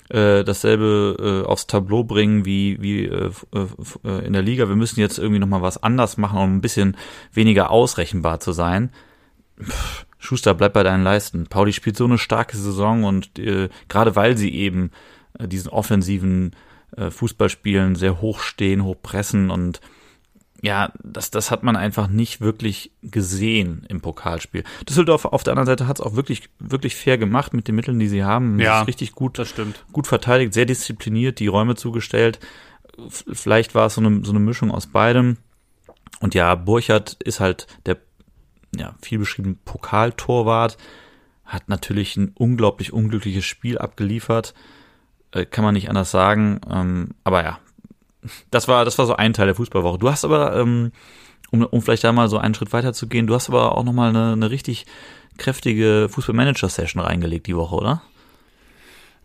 äh, 0.08 0.44
dasselbe 0.44 1.42
äh, 1.44 1.46
aufs 1.46 1.66
Tableau 1.66 2.04
bringen 2.04 2.46
wie, 2.46 2.80
wie 2.80 3.04
äh, 3.04 3.30
äh, 3.52 4.26
in 4.26 4.32
der 4.32 4.42
Liga. 4.42 4.68
Wir 4.68 4.76
müssen 4.76 5.00
jetzt 5.00 5.18
irgendwie 5.18 5.40
nochmal 5.40 5.62
was 5.62 5.82
anders 5.82 6.16
machen, 6.16 6.38
um 6.38 6.56
ein 6.56 6.60
bisschen 6.62 6.96
weniger 7.32 7.70
ausrechenbar 7.70 8.40
zu 8.40 8.52
sein. 8.52 8.90
Pff, 9.62 10.06
Schuster, 10.18 10.54
bleib 10.54 10.72
bei 10.72 10.82
deinen 10.82 11.04
Leisten. 11.04 11.46
Pauli 11.48 11.72
spielt 11.72 11.96
so 11.96 12.04
eine 12.04 12.18
starke 12.18 12.56
Saison 12.56 13.04
und 13.04 13.38
äh, 13.38 13.68
gerade 13.88 14.16
weil 14.16 14.36
sie 14.36 14.54
eben 14.54 14.90
äh, 15.38 15.48
diesen 15.48 15.70
offensiven 15.70 16.56
äh, 16.96 17.10
Fußball 17.10 17.50
sehr 17.94 18.20
hoch 18.20 18.40
stehen, 18.40 18.84
hoch 18.84 18.96
pressen 19.02 19.50
und 19.50 19.80
ja, 20.62 20.92
das, 21.02 21.30
das 21.30 21.50
hat 21.50 21.62
man 21.62 21.76
einfach 21.76 22.08
nicht 22.08 22.40
wirklich 22.40 22.92
gesehen 23.02 23.84
im 23.88 24.00
Pokalspiel. 24.00 24.64
Düsseldorf 24.88 25.24
auf 25.24 25.42
der 25.42 25.52
anderen 25.52 25.66
Seite 25.66 25.86
hat 25.86 25.98
es 25.98 26.04
auch 26.04 26.16
wirklich, 26.16 26.50
wirklich 26.58 26.96
fair 26.96 27.16
gemacht 27.16 27.54
mit 27.54 27.66
den 27.66 27.74
Mitteln, 27.74 27.98
die 27.98 28.08
sie 28.08 28.24
haben. 28.24 28.58
Ja, 28.60 28.82
richtig 28.82 29.12
gut, 29.12 29.38
das 29.38 29.48
stimmt. 29.48 29.84
gut 29.92 30.06
verteidigt, 30.06 30.52
sehr 30.52 30.66
diszipliniert, 30.66 31.38
die 31.38 31.46
Räume 31.46 31.76
zugestellt. 31.76 32.40
Vielleicht 33.08 33.74
war 33.74 33.86
es 33.86 33.94
so 33.94 34.02
eine, 34.02 34.22
so 34.24 34.32
eine 34.32 34.40
Mischung 34.40 34.70
aus 34.70 34.86
beidem. 34.86 35.38
Und 36.20 36.34
ja, 36.34 36.54
Burchard 36.54 37.14
ist 37.22 37.40
halt 37.40 37.66
der, 37.86 37.96
ja, 38.76 38.94
viel 39.00 39.18
beschrieben 39.18 39.58
Pokaltorwart, 39.64 40.76
hat 41.46 41.70
natürlich 41.70 42.18
ein 42.18 42.32
unglaublich 42.36 42.92
unglückliches 42.92 43.46
Spiel 43.46 43.78
abgeliefert. 43.78 44.52
Äh, 45.32 45.46
kann 45.46 45.64
man 45.64 45.74
nicht 45.74 45.88
anders 45.88 46.10
sagen. 46.10 46.60
Ähm, 46.70 47.10
aber 47.24 47.44
ja, 47.44 47.58
das 48.50 48.68
war, 48.68 48.84
das 48.84 48.98
war 48.98 49.06
so 49.06 49.16
ein 49.16 49.32
Teil 49.32 49.46
der 49.46 49.54
Fußballwoche. 49.54 49.98
Du 49.98 50.10
hast 50.10 50.24
aber, 50.24 50.56
ähm, 50.56 50.92
um, 51.50 51.64
um 51.64 51.82
vielleicht 51.82 52.04
da 52.04 52.12
mal 52.12 52.28
so 52.28 52.38
einen 52.38 52.54
Schritt 52.54 52.72
weiter 52.72 52.92
zu 52.92 53.08
gehen, 53.08 53.26
du 53.26 53.34
hast 53.34 53.48
aber 53.48 53.76
auch 53.76 53.84
nochmal 53.84 54.10
eine, 54.10 54.32
eine 54.32 54.50
richtig 54.50 54.86
kräftige 55.38 56.08
Fußballmanager-Session 56.10 57.02
reingelegt 57.02 57.46
die 57.46 57.56
Woche, 57.56 57.74
oder? 57.76 58.02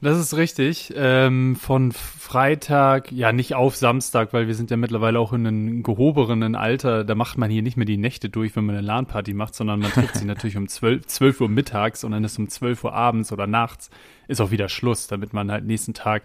Das 0.01 0.19
ist 0.19 0.35
richtig. 0.35 0.93
Ähm, 0.95 1.55
von 1.55 1.91
Freitag, 1.91 3.11
ja 3.11 3.31
nicht 3.31 3.55
auf 3.55 3.75
Samstag, 3.75 4.33
weil 4.33 4.45
wir 4.45 4.53
sind 4.53 4.69
ja 4.69 4.77
mittlerweile 4.77 5.19
auch 5.19 5.31
in 5.31 5.47
einem 5.47 5.83
gehobenen 5.83 6.55
Alter. 6.55 7.03
Da 7.03 7.15
macht 7.15 7.37
man 7.37 7.49
hier 7.49 7.61
nicht 7.61 7.77
mehr 7.77 7.85
die 7.85 7.97
Nächte 7.97 8.29
durch, 8.29 8.55
wenn 8.55 8.65
man 8.65 8.75
eine 8.75 8.85
LAN-Party 8.85 9.33
macht, 9.33 9.55
sondern 9.55 9.79
man 9.79 9.91
trifft 9.91 10.15
sich 10.15 10.25
natürlich 10.25 10.57
um 10.57 10.67
12, 10.67 11.07
12 11.07 11.41
Uhr 11.41 11.49
mittags 11.49 12.03
und 12.03 12.11
dann 12.11 12.23
ist 12.23 12.37
um 12.37 12.49
12 12.49 12.83
Uhr 12.83 12.93
abends 12.93 13.31
oder 13.31 13.47
nachts 13.47 13.89
ist 14.27 14.41
auch 14.41 14.51
wieder 14.51 14.69
Schluss, 14.69 15.07
damit 15.07 15.33
man 15.33 15.51
halt 15.51 15.65
nächsten 15.65 15.93
Tag 15.93 16.23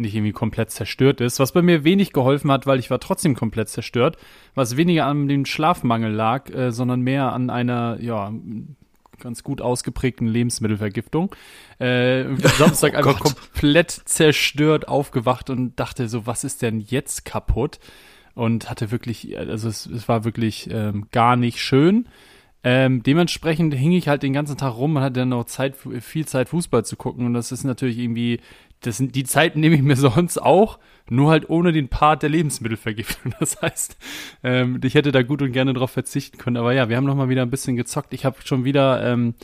nicht 0.00 0.14
irgendwie 0.14 0.32
komplett 0.32 0.70
zerstört 0.70 1.20
ist. 1.20 1.38
Was 1.38 1.52
bei 1.52 1.62
mir 1.62 1.84
wenig 1.84 2.12
geholfen 2.12 2.50
hat, 2.50 2.66
weil 2.66 2.78
ich 2.78 2.90
war 2.90 3.00
trotzdem 3.00 3.34
komplett 3.34 3.68
zerstört, 3.68 4.16
was 4.54 4.76
weniger 4.76 5.06
an 5.06 5.28
dem 5.28 5.46
Schlafmangel 5.46 6.12
lag, 6.12 6.50
äh, 6.50 6.72
sondern 6.72 7.00
mehr 7.02 7.32
an 7.32 7.50
einer, 7.50 7.98
ja, 8.00 8.32
ganz 9.20 9.44
gut 9.44 9.60
ausgeprägten 9.60 10.26
Lebensmittelvergiftung. 10.26 11.34
Äh, 11.78 12.24
Samstag 12.58 12.94
oh 12.94 12.98
einfach 12.98 13.20
komplett 13.20 13.90
zerstört 13.90 14.88
aufgewacht 14.88 15.50
und 15.50 15.78
dachte 15.78 16.08
so, 16.08 16.26
was 16.26 16.42
ist 16.42 16.62
denn 16.62 16.80
jetzt 16.80 17.24
kaputt? 17.24 17.78
Und 18.34 18.70
hatte 18.70 18.90
wirklich, 18.90 19.36
also 19.38 19.68
es, 19.68 19.86
es 19.86 20.08
war 20.08 20.24
wirklich 20.24 20.70
ähm, 20.70 21.08
gar 21.10 21.36
nicht 21.36 21.60
schön. 21.60 22.08
Ähm, 22.62 23.02
dementsprechend 23.02 23.74
hing 23.74 23.92
ich 23.92 24.08
halt 24.08 24.22
den 24.22 24.34
ganzen 24.34 24.56
Tag 24.56 24.76
rum 24.76 24.96
und 24.96 25.02
hatte 25.02 25.20
dann 25.20 25.30
noch 25.30 25.44
Zeit, 25.44 25.76
viel 25.76 26.26
Zeit 26.26 26.50
Fußball 26.50 26.84
zu 26.84 26.96
gucken. 26.96 27.26
Und 27.26 27.34
das 27.34 27.52
ist 27.52 27.64
natürlich 27.64 27.98
irgendwie 27.98 28.40
das 28.80 28.96
sind 28.96 29.14
die 29.14 29.24
Zeiten 29.24 29.60
nehme 29.60 29.76
ich 29.76 29.82
mir 29.82 29.96
sonst 29.96 30.38
auch, 30.38 30.78
nur 31.08 31.30
halt 31.30 31.48
ohne 31.50 31.72
den 31.72 31.88
Part 31.88 32.22
der 32.22 32.30
Lebensmittelvergiftung. 32.30 33.34
Das 33.40 33.60
heißt, 33.60 33.96
ähm, 34.42 34.80
ich 34.84 34.94
hätte 34.94 35.12
da 35.12 35.22
gut 35.22 35.42
und 35.42 35.52
gerne 35.52 35.72
drauf 35.72 35.90
verzichten 35.90 36.38
können. 36.38 36.56
Aber 36.56 36.72
ja, 36.72 36.88
wir 36.88 36.96
haben 36.96 37.04
noch 37.04 37.14
mal 37.14 37.28
wieder 37.28 37.42
ein 37.42 37.50
bisschen 37.50 37.76
gezockt. 37.76 38.12
Ich 38.14 38.24
habe 38.24 38.36
schon 38.44 38.64
wieder 38.64 39.04
ähm, 39.04 39.34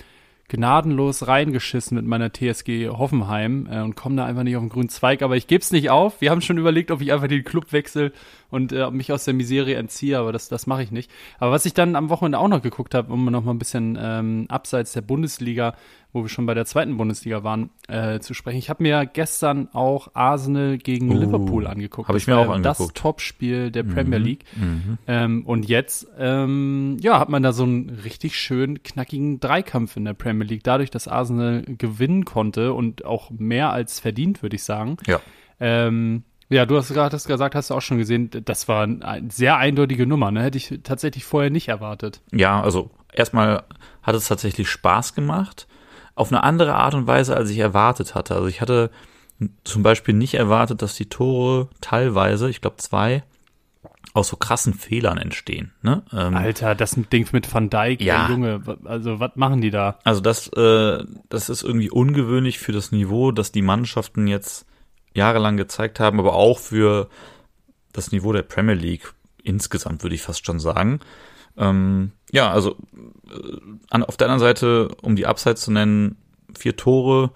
gnadenlos 0.49 1.27
reingeschissen 1.27 1.97
mit 1.97 2.07
meiner 2.07 2.33
TSG 2.33 2.89
Hoffenheim 2.89 3.67
äh, 3.71 3.81
und 3.81 3.97
komme 3.97 4.17
da 4.17 4.25
einfach 4.27 4.45
nicht 4.45 4.57
auf 4.57 4.63
den 4.63 4.69
grünen 4.69 4.89
Zweig. 4.89 5.23
Aber 5.23 5.37
ich 5.37 5.47
gebe 5.47 5.63
es 5.63 5.73
nicht 5.73 5.91
auf. 5.91 6.21
Wir 6.21 6.31
haben 6.31 6.41
schon 6.41 6.59
überlegt, 6.59 6.91
ob 6.91 7.01
ich 7.01 7.13
einfach 7.13 7.29
den 7.29 7.45
Club 7.45 7.73
wechsle 7.73 8.13
und 8.51 8.73
äh, 8.73 8.91
mich 8.91 9.13
aus 9.13 9.25
der 9.25 9.35
Miserie 9.35 9.77
entziehe, 9.77 10.19
aber 10.19 10.33
das, 10.33 10.49
das 10.49 10.67
mache 10.67 10.83
ich 10.83 10.93
nicht. 10.93 11.11
Aber 11.39 11.51
was 11.51 11.67
ich 11.67 11.75
dann 11.75 11.97
am 11.97 12.11
Wochenende 12.11 12.39
auch 12.39 12.49
noch 12.49 12.63
geguckt 12.63 12.95
habe, 12.95 13.13
um 13.13 13.25
noch 13.25 13.43
mal 13.43 13.53
ein 13.53 13.59
bisschen 13.59 13.99
ähm, 14.01 14.47
abseits 14.49 14.93
der 14.93 15.01
Bundesliga, 15.01 15.75
wo 16.17 16.23
wir 16.23 16.29
schon 16.29 16.47
bei 16.47 16.55
der 16.55 16.65
zweiten 16.65 16.97
Bundesliga 16.97 17.45
waren, 17.45 17.71
äh, 17.87 18.19
zu 18.19 18.35
sprechen. 18.35 18.57
Ich 18.57 18.71
habe 18.71 18.83
mir 18.83 19.07
gestern 19.07 19.69
auch 19.73 20.09
Arsenal 20.15 20.79
gegen 20.79 21.13
oh, 21.13 21.21
Liverpool 21.21 21.67
angeguckt. 21.67 22.09
Habe 22.09 22.19
ich 22.19 22.27
mir 22.27 22.39
auch 22.39 22.51
angeguckt. 22.51 22.81
Das 22.81 22.89
Topspiel 22.95 23.71
der 23.71 23.85
Premier 23.85 24.19
mhm, 24.19 24.25
League. 24.25 24.45
Mhm. 24.57 24.99
Ähm, 25.07 25.47
und 25.47 25.69
jetzt, 25.69 26.09
ähm, 26.19 26.97
ja, 27.01 27.21
hat 27.21 27.29
man 27.29 27.43
da 27.43 27.53
so 27.53 27.63
einen 27.63 27.91
richtig 27.91 28.37
schön 28.37 28.83
knackigen 28.83 29.39
Dreikampf 29.39 29.97
in 29.97 30.05
der 30.05 30.15
Premier 30.15 30.47
League. 30.47 30.65
Dadurch, 30.65 30.91
dass 30.91 31.07
Arsenal 31.07 31.63
gewinnen 31.67 32.25
konnte 32.25 32.73
und 32.73 33.05
auch 33.05 33.31
mehr 33.31 33.71
als 33.71 34.01
verdient, 34.01 34.43
würde 34.43 34.57
ich 34.57 34.65
sagen. 34.65 34.97
Ja. 35.07 35.21
Ähm, 35.61 36.25
Ja, 36.49 36.65
du 36.65 36.77
hast 36.77 36.95
gerade 36.95 37.17
gesagt, 37.17 37.55
hast 37.55 37.71
du 37.71 37.75
auch 37.75 37.83
schon 37.83 37.99
gesehen, 37.99 38.31
das 38.31 38.69
war 38.69 38.85
eine 38.85 39.31
sehr 39.31 39.57
eindeutige 39.57 40.07
Nummer, 40.07 40.31
ne? 40.31 40.43
Hätte 40.43 40.59
ich 40.59 40.81
tatsächlich 40.83 41.25
vorher 41.25 41.51
nicht 41.51 41.69
erwartet. 41.69 42.23
Ja, 42.33 42.63
also 42.63 42.91
erstmal 43.13 43.65
hat 44.03 44.15
es 44.15 44.29
tatsächlich 44.29 44.71
Spaß 44.71 45.15
gemacht. 45.15 45.67
Auf 46.17 46.33
eine 46.33 46.43
andere 46.43 46.75
Art 46.75 46.95
und 46.95 47.07
Weise, 47.07 47.37
als 47.37 47.51
ich 47.51 47.59
erwartet 47.59 48.17
hatte. 48.17 48.35
Also 48.35 48.49
ich 48.49 48.61
hatte 48.61 48.91
zum 49.63 49.83
Beispiel 49.83 50.15
nicht 50.15 50.35
erwartet, 50.35 50.83
dass 50.83 50.97
die 50.97 51.09
Tore 51.09 51.69
teilweise, 51.81 52.49
ich 52.49 52.61
glaube 52.61 52.79
zwei, 52.79 53.23
aus 54.15 54.29
so 54.29 54.37
krassen 54.37 54.73
Fehlern 54.73 55.19
entstehen. 55.19 55.73
Ne? 55.83 56.03
Ähm, 56.13 56.35
Alter, 56.35 56.75
das 56.75 56.97
Ding 57.13 57.29
mit 57.33 57.53
Van 57.53 57.69
Dijk, 57.69 58.01
ja. 58.01 58.31
Junge, 58.31 58.63
also 58.85 59.21
was 59.21 59.33
machen 59.37 59.61
die 59.61 59.71
da? 59.71 59.99
Also 60.05 60.23
das, 60.23 60.49
äh, 60.55 61.05
das 61.29 61.51
ist 61.51 61.63
irgendwie 61.63 61.91
ungewöhnlich 61.91 62.59
für 62.59 62.73
das 62.73 62.93
Niveau, 62.93 63.31
das 63.31 63.53
die 63.53 63.63
Mannschaften 63.63 64.27
jetzt 64.27 64.67
jahrelang 65.13 65.59
gezeigt 65.59 66.01
haben, 66.01 66.19
aber 66.19 66.35
auch 66.35 66.59
für 66.59 67.09
das 67.93 68.11
Niveau 68.11 68.33
der 68.33 68.43
Premier 68.43 68.75
League 68.75 69.13
insgesamt, 69.43 70.03
würde 70.03 70.15
ich 70.15 70.23
fast 70.23 70.47
schon 70.47 70.61
sagen. 70.61 71.01
Ähm, 71.57 72.13
ja, 72.31 72.51
also 72.51 72.77
äh, 73.31 73.59
an, 73.91 74.03
auf 74.05 74.17
der 74.17 74.29
anderen 74.29 74.41
Seite, 74.41 74.89
um 75.03 75.17
die 75.17 75.27
Upside 75.27 75.57
zu 75.57 75.73
nennen, 75.73 76.17
vier 76.57 76.77
Tore. 76.77 77.31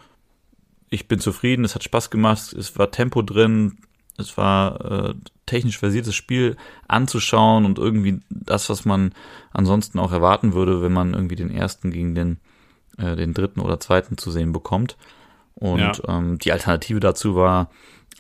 Ich 0.89 1.09
bin 1.09 1.21
zufrieden, 1.21 1.65
es 1.65 1.75
hat 1.75 1.85
Spaß 1.85 2.11
gemacht, 2.11 2.53
es 2.53 2.79
war 2.79 2.91
Tempo 2.91 3.23
drin, 3.23 3.79
es 4.19 4.37
war 4.37 5.11
äh, 5.11 5.15
technisch 5.47 5.79
versiertes 5.79 6.15
Spiel 6.15 6.57
anzuschauen 6.89 7.65
und 7.65 7.79
irgendwie 7.79 8.21
das, 8.29 8.69
was 8.69 8.85
man 8.85 9.13
ansonsten 9.53 9.99
auch 9.99 10.13
erwarten 10.13 10.53
würde, 10.53 10.83
wenn 10.83 10.93
man 10.93 11.15
irgendwie 11.15 11.37
den 11.37 11.51
ersten 11.51 11.91
gegen 11.91 12.15
den, 12.15 12.39
äh, 12.99 13.17
den 13.17 13.35
dritten 13.35 13.61
oder 13.61 13.81
zweiten 13.81 14.19
zu 14.19 14.31
sehen 14.31 14.53
bekommt. 14.53 14.97
Und 15.55 15.81
ja. 15.81 15.93
ähm, 16.09 16.39
die 16.39 16.53
Alternative 16.53 17.01
dazu 17.01 17.35
war 17.35 17.71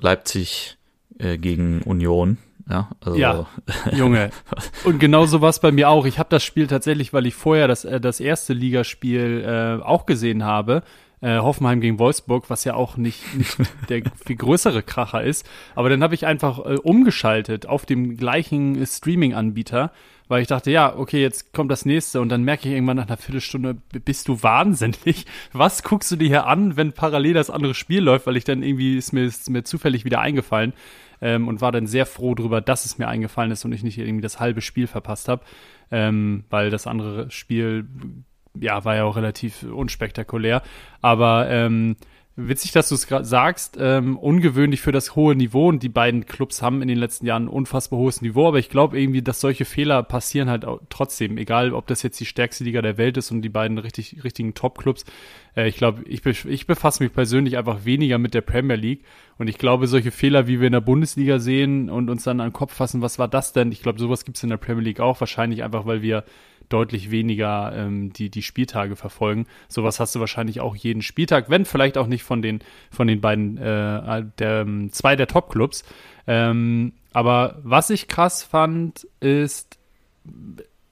Leipzig 0.01 0.79
äh, 1.19 1.39
gegen 1.39 1.83
Union. 1.83 2.39
Ja, 2.69 2.91
also, 3.05 3.19
ja, 3.19 3.47
Junge. 3.93 4.31
Und 4.85 4.99
genauso 4.99 5.41
war 5.41 5.51
es 5.51 5.61
bei 5.61 5.73
mir 5.73 5.89
auch. 5.89 6.07
Ich 6.07 6.19
habe 6.19 6.29
das 6.29 6.45
Spiel 6.45 6.67
tatsächlich, 6.67 7.13
weil 7.13 7.27
ich 7.27 7.35
vorher 7.35 7.69
das, 7.69 7.85
äh, 7.85 8.01
das 8.01 8.21
erste 8.21 8.53
Ligaspiel 8.53 9.45
äh, 9.45 9.83
auch 9.83 10.07
gesehen 10.07 10.45
habe, 10.45 10.83
äh, 11.21 11.39
Hoffenheim 11.39 11.81
gegen 11.81 11.99
Wolfsburg, 11.99 12.49
was 12.49 12.65
ja 12.65 12.75
auch 12.75 12.97
nicht, 12.97 13.35
nicht 13.37 13.57
der 13.89 14.03
viel 14.25 14.37
größere 14.37 14.83
Kracher 14.83 15.23
ist. 15.23 15.49
Aber 15.75 15.89
dann 15.89 16.03
habe 16.03 16.15
ich 16.15 16.27
einfach 16.27 16.59
äh, 16.61 16.77
umgeschaltet 16.77 17.67
auf 17.67 17.87
dem 17.87 18.17
gleichen 18.17 18.85
Streaming-Anbieter 18.85 19.93
weil 20.31 20.43
ich 20.43 20.49
dachte, 20.49 20.71
ja, 20.71 20.97
okay, 20.97 21.21
jetzt 21.21 21.53
kommt 21.53 21.73
das 21.73 21.85
nächste 21.85 22.21
und 22.21 22.29
dann 22.29 22.45
merke 22.45 22.69
ich 22.69 22.75
irgendwann 22.75 22.99
nach 22.99 23.09
einer 23.09 23.17
Viertelstunde, 23.17 23.75
bist 24.05 24.29
du 24.29 24.45
wahnsinnig? 24.45 25.27
Was 25.53 25.83
guckst 25.83 26.09
du 26.13 26.15
dir 26.15 26.29
hier 26.29 26.47
an, 26.47 26.77
wenn 26.77 26.93
parallel 26.93 27.35
das 27.35 27.51
andere 27.51 27.75
Spiel 27.75 28.01
läuft? 28.01 28.29
Weil 28.29 28.37
ich 28.37 28.45
dann 28.45 28.63
irgendwie, 28.63 28.97
ist 28.97 29.13
mir, 29.13 29.25
ist 29.25 29.51
mir 29.51 29.65
zufällig 29.65 30.05
wieder 30.05 30.21
eingefallen 30.21 30.73
ähm, 31.21 31.49
und 31.49 31.61
war 31.61 31.73
dann 31.73 31.87
sehr 31.87 32.07
froh 32.07 32.35
drüber, 32.35 32.61
dass 32.61 32.85
es 32.85 32.99
mir 32.99 33.09
eingefallen 33.09 33.51
ist 33.51 33.65
und 33.65 33.73
ich 33.73 33.83
nicht 33.83 33.99
irgendwie 33.99 34.23
das 34.23 34.41
halbe 34.41 34.61
Spiel 34.61 34.87
verpasst 34.87 35.29
habe, 35.29 35.43
ähm, 35.91 36.45
weil 36.51 36.71
das 36.71 36.87
andere 36.87 37.31
Spiel, 37.31 37.87
ja, 38.59 38.85
war 38.85 38.97
ja 38.97 39.05
auch 39.05 39.17
relativ 39.17 39.63
unspektakulär. 39.63 40.63
Aber 41.01 41.49
ähm, 41.49 41.97
Witzig, 42.49 42.73
dass 42.73 42.89
du 42.89 42.95
es 42.95 43.07
gerade 43.07 43.25
sagst. 43.25 43.77
Ähm, 43.79 44.17
ungewöhnlich 44.17 44.81
für 44.81 44.93
das 44.93 45.15
hohe 45.17 45.35
Niveau 45.35 45.69
und 45.69 45.83
die 45.83 45.89
beiden 45.89 46.27
Clubs 46.27 46.63
haben 46.63 46.81
in 46.81 46.89
den 46.89 46.99
letzten 46.99 47.27
Jahren 47.27 47.45
ein 47.45 47.49
unfassbar 47.49 47.99
hohes 47.99 48.23
Niveau, 48.23 48.49
aber 48.49 48.59
ich 48.59 48.71
glaube 48.71 49.01
irgendwie, 49.01 49.21
dass 49.21 49.41
solche 49.41 49.65
Fehler 49.65 50.03
passieren 50.03 50.49
halt 50.49 50.67
trotzdem, 50.89 51.37
egal 51.39 51.75
ob 51.75 51.87
das 51.87 52.03
jetzt 52.03 52.19
die 52.21 52.27
stärkste 52.27 52.65
Liga 52.65 52.83
der 52.83 52.99
Welt 52.99 53.17
ist 53.17 53.31
und 53.31 53.43
die 53.43 53.49
beiden 53.49 53.79
richtig, 53.79 54.25
richtigen 54.25 54.55
Top-Clubs. 54.55 55.05
Äh, 55.57 55.69
ich 55.69 55.77
glaube, 55.77 56.03
ich, 56.05 56.25
ich 56.25 56.67
befasse 56.67 57.03
mich 57.03 57.13
persönlich 57.13 57.59
einfach 57.59 57.85
weniger 57.85 58.19
mit 58.19 58.33
der 58.33 58.41
Premier 58.43 58.77
League 58.77 59.05
und 59.39 59.49
ich 59.49 59.59
glaube, 59.59 59.87
solche 59.87 60.11
Fehler, 60.11 60.47
wie 60.47 60.61
wir 60.61 60.67
in 60.69 60.73
der 60.73 60.81
Bundesliga 60.81 61.39
sehen 61.39 61.91
und 61.91 62.09
uns 62.09 62.25
dann 62.25 62.41
an 62.41 62.49
den 62.49 62.53
Kopf 62.55 62.75
fassen, 62.75 63.03
was 63.03 63.19
war 63.19 63.29
das 63.29 63.53
denn? 63.53 63.73
Ich 63.73 63.83
glaube, 63.83 63.99
sowas 63.99 64.25
gibt 64.25 64.37
es 64.37 64.43
in 64.43 64.51
der 64.51 64.57
Premier 64.57 64.85
League 64.85 65.01
auch, 65.01 65.21
wahrscheinlich 65.21 65.63
einfach, 65.63 65.85
weil 65.85 66.01
wir 66.01 66.25
deutlich 66.71 67.11
weniger 67.11 67.73
ähm, 67.75 68.13
die, 68.13 68.31
die 68.31 68.43
Spieltage 68.43 68.97
verfolgen. 68.97 69.47
Sowas 69.69 70.01
hast 70.01 70.15
du 70.15 70.21
wahrscheinlich 70.21 70.61
auch 70.61 70.75
jeden 70.75 71.03
Spieltag, 71.03 71.51
wenn 71.51 71.65
vielleicht 71.65 71.99
auch 71.99 72.07
nicht 72.07 72.23
von 72.23 72.41
den, 72.41 72.61
von 72.91 73.07
den 73.07 73.21
beiden, 73.21 73.59
äh, 73.59 74.25
der, 74.39 74.61
ähm, 74.63 74.93
zwei 74.93 75.17
der 75.17 75.27
Top-Clubs. 75.27 75.85
Ähm, 76.27 76.93
aber 77.13 77.59
was 77.63 77.91
ich 77.91 78.09
krass 78.09 78.43
fand, 78.43 79.07
ist, 79.21 79.79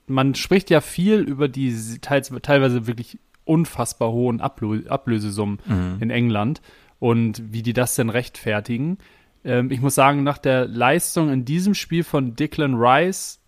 man 0.05 0.35
spricht 0.35 0.69
ja 0.69 0.81
viel 0.81 1.21
über 1.21 1.47
die 1.47 1.73
teils, 2.01 2.31
teilweise 2.41 2.87
wirklich 2.87 3.17
unfassbar 3.45 4.11
hohen 4.11 4.41
Ablö 4.41 4.87
Ablösesummen 4.87 5.59
mhm. 5.65 5.97
in 6.01 6.09
England 6.09 6.61
und 6.99 7.41
wie 7.51 7.63
die 7.63 7.73
das 7.73 7.95
denn 7.95 8.09
rechtfertigen. 8.09 8.97
Ähm, 9.43 9.71
ich 9.71 9.81
muss 9.81 9.95
sagen, 9.95 10.23
nach 10.23 10.37
der 10.37 10.67
Leistung 10.67 11.31
in 11.31 11.45
diesem 11.45 11.73
Spiel 11.73 12.03
von 12.03 12.35
Declan 12.35 12.75
Rice, 12.75 13.39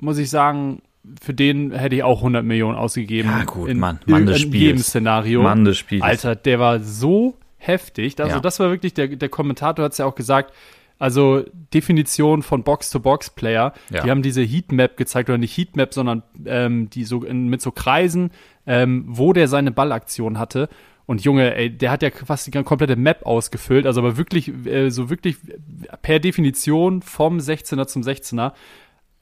muss 0.00 0.18
ich 0.18 0.30
sagen, 0.30 0.82
für 1.20 1.34
den 1.34 1.72
hätte 1.72 1.96
ich 1.96 2.02
auch 2.02 2.18
100 2.18 2.44
Millionen 2.44 2.76
ausgegeben. 2.76 3.28
Ja, 3.28 3.44
gut, 3.44 3.68
in, 3.68 3.78
Mann, 3.78 4.00
Mann 4.06 4.26
des 4.26 4.44
in 4.44 4.52
jedem 4.52 4.78
Szenario. 4.78 5.42
Mann 5.42 5.64
des 5.64 5.78
Spiels. 5.78 6.02
Alter, 6.02 6.36
der 6.36 6.58
war 6.58 6.80
so 6.80 7.36
heftig. 7.56 8.18
Also, 8.20 8.36
ja. 8.36 8.40
das 8.40 8.60
war 8.60 8.70
wirklich, 8.70 8.94
der, 8.94 9.08
der 9.08 9.28
Kommentator 9.28 9.84
hat 9.84 9.92
es 9.92 9.98
ja 9.98 10.06
auch 10.06 10.14
gesagt, 10.14 10.52
also 10.98 11.44
Definition 11.72 12.42
von 12.42 12.64
Box-to-Box-Player. 12.64 13.72
Ja. 13.90 14.02
Die 14.02 14.10
haben 14.10 14.22
diese 14.22 14.42
Heatmap 14.42 14.96
gezeigt, 14.96 15.28
oder 15.28 15.38
nicht 15.38 15.56
Heatmap, 15.56 15.94
sondern 15.94 16.22
ähm, 16.44 16.90
die 16.90 17.04
so 17.04 17.22
in, 17.24 17.48
mit 17.48 17.62
so 17.62 17.70
Kreisen, 17.70 18.30
ähm, 18.66 19.04
wo 19.06 19.32
der 19.32 19.48
seine 19.48 19.70
Ballaktion 19.70 20.38
hatte. 20.38 20.68
Und 21.06 21.22
Junge, 21.22 21.54
ey, 21.54 21.70
der 21.70 21.90
hat 21.90 22.02
ja 22.02 22.10
fast 22.10 22.46
die 22.46 22.50
komplette 22.50 22.96
Map 22.96 23.24
ausgefüllt, 23.24 23.86
also 23.86 24.00
aber 24.00 24.18
wirklich, 24.18 24.52
äh, 24.66 24.90
so 24.90 25.08
wirklich 25.08 25.36
per 26.02 26.18
Definition 26.18 27.00
vom 27.00 27.38
16er 27.38 27.86
zum 27.86 28.02
16er. 28.02 28.52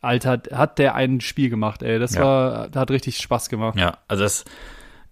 Alter, 0.07 0.43
hat 0.53 0.79
der 0.79 0.95
ein 0.95 1.21
Spiel 1.21 1.51
gemacht, 1.51 1.83
ey. 1.83 1.99
Das 1.99 2.15
ja. 2.15 2.23
war, 2.23 2.71
hat 2.75 2.91
richtig 2.91 3.19
Spaß 3.19 3.49
gemacht. 3.49 3.79
Ja, 3.79 3.99
also 4.09 4.23
das 4.23 4.45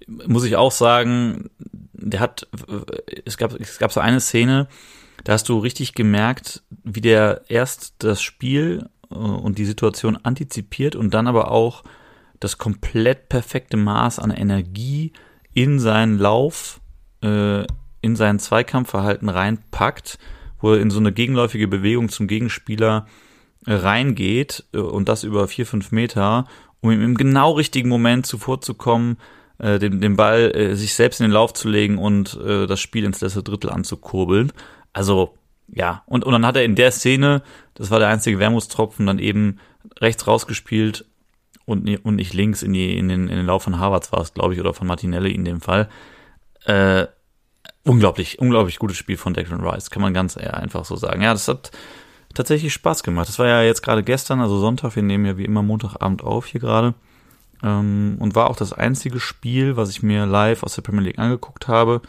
muss 0.06 0.44
ich 0.44 0.56
auch 0.56 0.72
sagen, 0.72 1.50
der 1.92 2.20
hat, 2.20 2.46
es 3.24 3.36
gab, 3.36 3.58
es 3.58 3.78
gab 3.78 3.92
so 3.92 4.00
eine 4.00 4.20
Szene, 4.20 4.68
da 5.24 5.32
hast 5.32 5.48
du 5.48 5.58
richtig 5.58 5.94
gemerkt, 5.94 6.62
wie 6.82 7.00
der 7.00 7.42
erst 7.48 7.94
das 7.98 8.22
Spiel 8.22 8.88
äh, 9.10 9.14
und 9.14 9.58
die 9.58 9.64
Situation 9.64 10.18
antizipiert 10.22 10.96
und 10.96 11.14
dann 11.14 11.26
aber 11.26 11.50
auch 11.50 11.84
das 12.40 12.58
komplett 12.58 13.28
perfekte 13.28 13.76
Maß 13.76 14.18
an 14.18 14.30
Energie 14.30 15.12
in 15.54 15.78
seinen 15.78 16.18
Lauf, 16.18 16.80
äh, 17.22 17.64
in 18.00 18.16
sein 18.16 18.38
Zweikampfverhalten 18.38 19.28
reinpackt, 19.28 20.18
wo 20.60 20.72
er 20.72 20.80
in 20.80 20.90
so 20.90 20.98
eine 20.98 21.12
gegenläufige 21.12 21.68
Bewegung 21.68 22.08
zum 22.08 22.26
Gegenspieler 22.26 23.06
reingeht 23.66 24.64
äh, 24.72 24.78
und 24.78 25.08
das 25.08 25.24
über 25.24 25.48
vier, 25.48 25.66
fünf 25.66 25.92
Meter, 25.92 26.46
um 26.80 26.90
ihm 26.90 27.02
im 27.02 27.16
genau 27.16 27.52
richtigen 27.52 27.88
Moment 27.88 28.26
zuvorzukommen, 28.26 29.18
äh, 29.58 29.78
den, 29.78 30.00
den 30.00 30.16
Ball 30.16 30.54
äh, 30.54 30.74
sich 30.74 30.94
selbst 30.94 31.20
in 31.20 31.24
den 31.24 31.32
Lauf 31.32 31.54
zu 31.54 31.68
legen 31.68 31.98
und 31.98 32.38
äh, 32.44 32.66
das 32.66 32.80
Spiel 32.80 33.04
ins 33.04 33.20
letzte 33.20 33.42
Drittel 33.42 33.70
anzukurbeln. 33.70 34.52
Also, 34.92 35.34
ja, 35.68 36.02
und, 36.06 36.24
und 36.24 36.32
dann 36.32 36.46
hat 36.46 36.56
er 36.56 36.64
in 36.64 36.74
der 36.74 36.90
Szene, 36.90 37.42
das 37.74 37.90
war 37.90 37.98
der 37.98 38.08
einzige 38.08 38.38
Wermutstropfen, 38.38 39.06
dann 39.06 39.18
eben 39.18 39.58
rechts 40.00 40.26
rausgespielt 40.26 41.04
und, 41.66 41.88
und 42.04 42.16
nicht 42.16 42.34
links 42.34 42.62
in, 42.62 42.72
die, 42.72 42.98
in, 42.98 43.08
den, 43.08 43.28
in 43.28 43.36
den 43.36 43.46
Lauf 43.46 43.62
von 43.62 43.78
Harvards 43.78 44.12
war 44.12 44.20
es, 44.20 44.34
glaube 44.34 44.54
ich, 44.54 44.60
oder 44.60 44.74
von 44.74 44.86
Martinelli 44.86 45.32
in 45.32 45.44
dem 45.44 45.60
Fall. 45.60 45.88
Äh, 46.66 47.06
unglaublich, 47.84 48.38
unglaublich 48.38 48.78
gutes 48.78 48.96
Spiel 48.96 49.16
von 49.16 49.34
Declan 49.34 49.66
Rice, 49.66 49.90
kann 49.90 50.02
man 50.02 50.14
ganz 50.14 50.36
einfach 50.36 50.84
so 50.84 50.96
sagen. 50.96 51.22
Ja, 51.22 51.32
das 51.32 51.48
hat 51.48 51.70
tatsächlich 52.34 52.72
Spaß 52.72 53.02
gemacht. 53.02 53.28
Das 53.28 53.38
war 53.38 53.46
ja 53.46 53.62
jetzt 53.62 53.82
gerade 53.82 54.02
gestern, 54.02 54.40
also 54.40 54.58
Sonntag, 54.58 54.96
wir 54.96 55.02
nehmen 55.02 55.26
ja 55.26 55.36
wie 55.38 55.44
immer 55.44 55.62
Montagabend 55.62 56.22
auf 56.22 56.46
hier 56.46 56.60
gerade. 56.60 56.94
Ähm, 57.62 58.16
und 58.18 58.34
war 58.34 58.50
auch 58.50 58.56
das 58.56 58.72
einzige 58.72 59.20
Spiel, 59.20 59.76
was 59.76 59.90
ich 59.90 60.02
mir 60.02 60.26
live 60.26 60.62
aus 60.62 60.74
der 60.74 60.82
Premier 60.82 61.02
League 61.02 61.18
angeguckt 61.18 61.68
habe. 61.68 62.02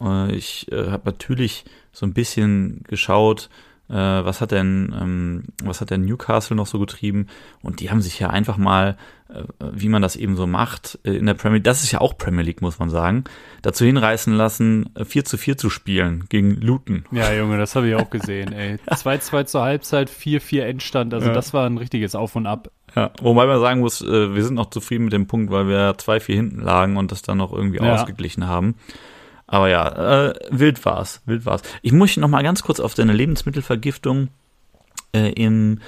Äh, 0.00 0.34
ich 0.34 0.70
äh, 0.72 0.90
habe 0.90 1.02
natürlich 1.06 1.64
so 1.92 2.06
ein 2.06 2.14
bisschen 2.14 2.82
geschaut, 2.88 3.50
äh, 3.92 4.24
was 4.24 4.40
hat 4.40 4.52
denn, 4.52 4.94
ähm, 4.98 5.42
was 5.62 5.80
hat 5.80 5.90
denn 5.90 6.04
Newcastle 6.04 6.56
noch 6.56 6.66
so 6.66 6.78
getrieben? 6.78 7.26
Und 7.62 7.80
die 7.80 7.90
haben 7.90 8.00
sich 8.00 8.18
ja 8.18 8.30
einfach 8.30 8.56
mal, 8.56 8.96
äh, 9.28 9.42
wie 9.60 9.90
man 9.90 10.00
das 10.00 10.16
eben 10.16 10.34
so 10.34 10.46
macht, 10.46 10.98
äh, 11.04 11.12
in 11.12 11.26
der 11.26 11.34
Premier 11.34 11.56
League, 11.56 11.64
das 11.64 11.82
ist 11.82 11.92
ja 11.92 12.00
auch 12.00 12.16
Premier 12.16 12.42
League, 12.42 12.62
muss 12.62 12.78
man 12.78 12.88
sagen, 12.88 13.24
dazu 13.60 13.84
hinreißen 13.84 14.32
lassen, 14.32 14.88
4 15.02 15.26
zu 15.26 15.36
4 15.36 15.58
zu 15.58 15.68
spielen 15.68 16.24
gegen 16.30 16.54
Luton. 16.54 17.04
Ja, 17.12 17.32
Junge, 17.34 17.58
das 17.58 17.76
habe 17.76 17.88
ich 17.88 17.94
auch 17.94 18.08
gesehen, 18.08 18.52
ey. 18.52 18.76
2-2 18.86 19.44
zur 19.44 19.60
Halbzeit, 19.60 20.10
4-4 20.10 20.62
Endstand, 20.62 21.12
also 21.12 21.28
ja. 21.28 21.34
das 21.34 21.52
war 21.52 21.66
ein 21.66 21.76
richtiges 21.76 22.14
Auf 22.14 22.34
und 22.34 22.46
Ab. 22.46 22.70
Ja, 22.96 23.10
wobei 23.20 23.46
man 23.46 23.60
sagen 23.60 23.80
muss, 23.80 24.00
äh, 24.00 24.34
wir 24.34 24.42
sind 24.42 24.54
noch 24.54 24.70
zufrieden 24.70 25.04
mit 25.04 25.12
dem 25.12 25.26
Punkt, 25.26 25.50
weil 25.50 25.68
wir 25.68 25.96
2-4 25.96 26.34
hinten 26.34 26.60
lagen 26.62 26.96
und 26.96 27.12
das 27.12 27.20
dann 27.20 27.38
noch 27.38 27.52
irgendwie 27.52 27.78
ja. 27.78 27.94
ausgeglichen 27.94 28.46
haben. 28.46 28.74
Aber 29.52 29.68
ja, 29.68 30.30
äh, 30.30 30.34
wild 30.48 30.84
war's, 30.86 31.20
wild 31.26 31.44
war's. 31.44 31.60
Ich 31.82 31.92
muss 31.92 32.16
noch 32.16 32.28
mal 32.28 32.42
ganz 32.42 32.62
kurz 32.62 32.80
auf 32.80 32.94
deine 32.94 33.12
Lebensmittelvergiftung 33.12 34.28
äh, 35.14 35.30
im 35.32 35.80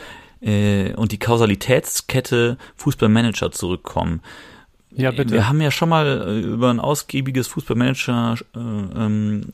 äh, 0.42 0.92
und 0.92 1.12
die 1.12 1.18
Kausalitätskette 1.18 2.58
Fußballmanager 2.76 3.52
zurückkommen. 3.52 4.20
Ja, 4.90 5.12
bitte. 5.12 5.32
Wir 5.32 5.48
haben 5.48 5.62
ja 5.62 5.70
schon 5.70 5.88
mal 5.88 6.28
äh, 6.28 6.40
über 6.40 6.68
ein 6.68 6.78
ausgiebiges 6.78 7.48
Fußballmanager-Event 7.48 9.46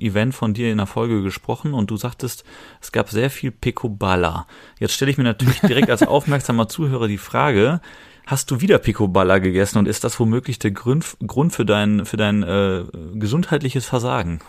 äh, 0.00 0.28
äh, 0.28 0.32
von 0.32 0.52
dir 0.52 0.72
in 0.72 0.78
der 0.78 0.88
Folge 0.88 1.22
gesprochen 1.22 1.72
und 1.72 1.92
du 1.92 1.96
sagtest, 1.96 2.42
es 2.80 2.90
gab 2.90 3.10
sehr 3.10 3.30
viel 3.30 3.52
Picoballa. 3.52 4.48
Jetzt 4.80 4.94
stelle 4.94 5.12
ich 5.12 5.18
mir 5.18 5.24
natürlich 5.24 5.60
direkt 5.60 5.88
als 5.88 6.02
aufmerksamer 6.02 6.66
Zuhörer 6.66 7.06
die 7.06 7.18
Frage, 7.18 7.80
hast 8.26 8.50
du 8.50 8.60
wieder 8.60 8.78
Picoballa 8.78 9.38
gegessen 9.38 9.78
und 9.78 9.88
ist 9.88 10.04
das 10.04 10.18
womöglich 10.18 10.58
der 10.58 10.70
Grund, 10.70 11.16
Grund 11.26 11.52
für 11.52 11.64
dein, 11.64 12.06
für 12.06 12.16
dein 12.16 12.42
äh, 12.42 12.84
gesundheitliches 13.14 13.86
Versagen? 13.86 14.40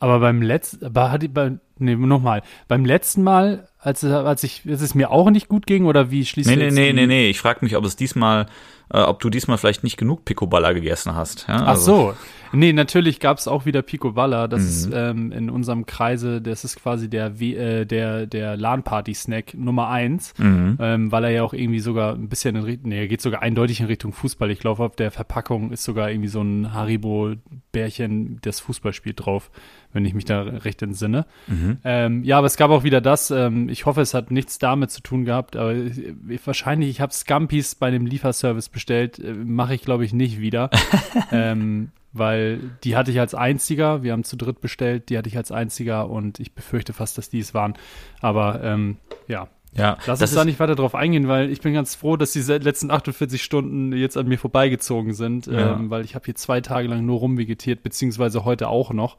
Aber 0.00 0.20
beim 0.20 0.42
letzten, 0.42 0.92
die, 1.18 1.28
bei, 1.28 1.52
nee, 1.78 1.96
nochmal, 1.96 2.42
beim 2.68 2.84
letzten 2.84 3.22
Mal, 3.22 3.68
als, 3.78 4.04
als 4.04 4.42
ich, 4.42 4.62
als 4.68 4.82
es 4.82 4.94
mir 4.94 5.10
auch 5.10 5.30
nicht 5.30 5.48
gut 5.48 5.66
ging 5.66 5.86
oder 5.86 6.10
wie 6.10 6.26
schließt 6.26 6.48
nee, 6.48 6.56
du 6.56 6.66
Nee, 6.66 6.70
nee, 6.70 6.92
nee, 6.92 7.06
nee, 7.06 7.30
ich 7.30 7.40
frage 7.40 7.60
mich, 7.62 7.74
ob 7.74 7.84
es 7.86 7.96
diesmal, 7.96 8.46
äh, 8.92 9.00
ob 9.00 9.20
du 9.20 9.30
diesmal 9.30 9.56
vielleicht 9.56 9.82
nicht 9.82 9.96
genug 9.96 10.26
Picoballa 10.26 10.72
gegessen 10.72 11.14
hast. 11.14 11.46
Ja? 11.48 11.62
Ach 11.62 11.68
also. 11.68 11.84
so, 11.84 12.14
Nee, 12.54 12.72
natürlich 12.72 13.20
gab 13.20 13.38
es 13.38 13.48
auch 13.48 13.66
wieder 13.66 13.82
Picoballa. 13.82 14.48
Das 14.48 14.62
mhm. 14.62 14.68
ist 14.68 14.90
ähm, 14.94 15.32
in 15.32 15.50
unserem 15.50 15.86
Kreise, 15.86 16.40
das 16.40 16.64
ist 16.64 16.76
quasi 16.76 17.08
der, 17.08 17.40
äh, 17.40 17.84
der, 17.84 18.26
der 18.26 18.56
LAN-Party-Snack 18.56 19.54
Nummer 19.54 19.88
eins, 19.88 20.34
mhm. 20.38 20.78
ähm, 20.80 21.12
weil 21.12 21.24
er 21.24 21.30
ja 21.30 21.42
auch 21.42 21.52
irgendwie 21.52 21.80
sogar 21.80 22.14
ein 22.14 22.28
bisschen 22.28 22.56
in 22.56 22.80
nee, 22.84 22.98
er 22.98 23.08
geht 23.08 23.20
sogar 23.20 23.42
eindeutig 23.42 23.80
in 23.80 23.86
Richtung 23.86 24.12
Fußball. 24.12 24.50
Ich 24.50 24.60
glaube, 24.60 24.84
auf 24.84 24.96
der 24.96 25.10
Verpackung 25.10 25.72
ist 25.72 25.84
sogar 25.84 26.10
irgendwie 26.10 26.28
so 26.28 26.42
ein 26.42 26.72
Haribo-Bärchen, 26.72 28.38
das 28.42 28.60
Fußball 28.60 28.92
spielt 28.92 29.24
drauf, 29.24 29.50
wenn 29.92 30.04
ich 30.04 30.14
mich 30.14 30.24
da 30.24 30.42
recht 30.42 30.82
entsinne. 30.82 31.26
Mhm. 31.46 31.78
Ähm, 31.84 32.24
ja, 32.24 32.38
aber 32.38 32.46
es 32.46 32.56
gab 32.56 32.70
auch 32.70 32.84
wieder 32.84 33.00
das, 33.00 33.30
ähm, 33.30 33.68
ich 33.68 33.86
hoffe, 33.86 34.00
es 34.00 34.14
hat 34.14 34.30
nichts 34.30 34.58
damit 34.58 34.90
zu 34.90 35.02
tun 35.02 35.24
gehabt, 35.24 35.56
aber 35.56 35.74
ich, 35.74 36.46
wahrscheinlich, 36.46 36.90
ich 36.90 37.00
habe 37.00 37.12
Scampis 37.12 37.74
bei 37.74 37.88
einem 37.88 38.06
Lieferservice 38.06 38.68
bestellt, 38.68 39.18
äh, 39.18 39.32
mache 39.32 39.74
ich 39.74 39.82
glaube 39.82 40.04
ich 40.04 40.12
nicht 40.12 40.40
wieder. 40.40 40.70
ähm, 41.32 41.90
weil 42.14 42.60
die 42.84 42.96
hatte 42.96 43.10
ich 43.10 43.20
als 43.20 43.34
einziger. 43.34 44.02
Wir 44.02 44.12
haben 44.12 44.24
zu 44.24 44.36
dritt 44.36 44.60
bestellt, 44.60 45.10
die 45.10 45.18
hatte 45.18 45.28
ich 45.28 45.36
als 45.36 45.52
einziger 45.52 46.08
und 46.08 46.40
ich 46.40 46.54
befürchte 46.54 46.92
fast, 46.92 47.18
dass 47.18 47.28
die 47.28 47.40
es 47.40 47.52
waren. 47.52 47.74
Aber 48.20 48.62
ähm, 48.62 48.96
ja. 49.28 49.48
Ja, 49.76 49.98
Lass 50.06 50.20
uns 50.22 50.32
da 50.32 50.44
nicht 50.44 50.60
weiter 50.60 50.76
drauf 50.76 50.94
eingehen, 50.94 51.26
weil 51.26 51.50
ich 51.50 51.60
bin 51.60 51.74
ganz 51.74 51.96
froh, 51.96 52.16
dass 52.16 52.30
diese 52.30 52.58
letzten 52.58 52.92
48 52.92 53.42
Stunden 53.42 53.92
jetzt 53.92 54.16
an 54.16 54.28
mir 54.28 54.38
vorbeigezogen 54.38 55.14
sind, 55.14 55.48
ja. 55.48 55.74
ähm, 55.74 55.90
weil 55.90 56.04
ich 56.04 56.14
habe 56.14 56.24
hier 56.24 56.36
zwei 56.36 56.60
Tage 56.60 56.86
lang 56.86 57.04
nur 57.04 57.18
rumvegetiert, 57.18 57.82
beziehungsweise 57.82 58.44
heute 58.44 58.68
auch 58.68 58.92
noch 58.92 59.16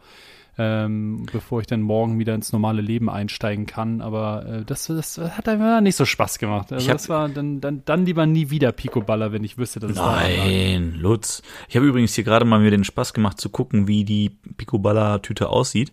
ähm, 0.57 1.25
bevor 1.31 1.59
ich 1.59 1.67
dann 1.67 1.81
morgen 1.81 2.17
wieder 2.17 2.33
ins 2.33 2.53
normale 2.53 2.81
Leben 2.81 3.09
einsteigen 3.09 3.65
kann. 3.65 4.01
Aber 4.01 4.45
äh, 4.45 4.65
das, 4.65 4.87
das 4.87 5.17
hat 5.17 5.47
einfach 5.47 5.81
nicht 5.81 5.95
so 5.95 6.05
Spaß 6.05 6.39
gemacht. 6.39 6.71
Also 6.71 6.91
das 6.91 7.09
war 7.09 7.27
dann, 7.27 7.59
dann, 7.59 7.83
dann 7.85 8.05
lieber 8.05 8.25
nie 8.25 8.49
wieder 8.49 8.71
Pico-Baller, 8.71 9.31
wenn 9.31 9.43
ich 9.43 9.57
wüsste, 9.57 9.79
dass 9.79 9.91
es 9.91 9.97
Nein, 9.97 10.95
Lutz. 10.97 11.41
Ich 11.67 11.75
habe 11.75 11.85
übrigens 11.85 12.13
hier 12.13 12.23
gerade 12.23 12.45
mal 12.45 12.59
mir 12.59 12.71
den 12.71 12.83
Spaß 12.85 13.13
gemacht 13.13 13.39
zu 13.39 13.49
gucken, 13.49 13.87
wie 13.87 14.05
die 14.05 14.31
Pico-Baller-Tüte 14.57 15.49
aussieht. 15.49 15.91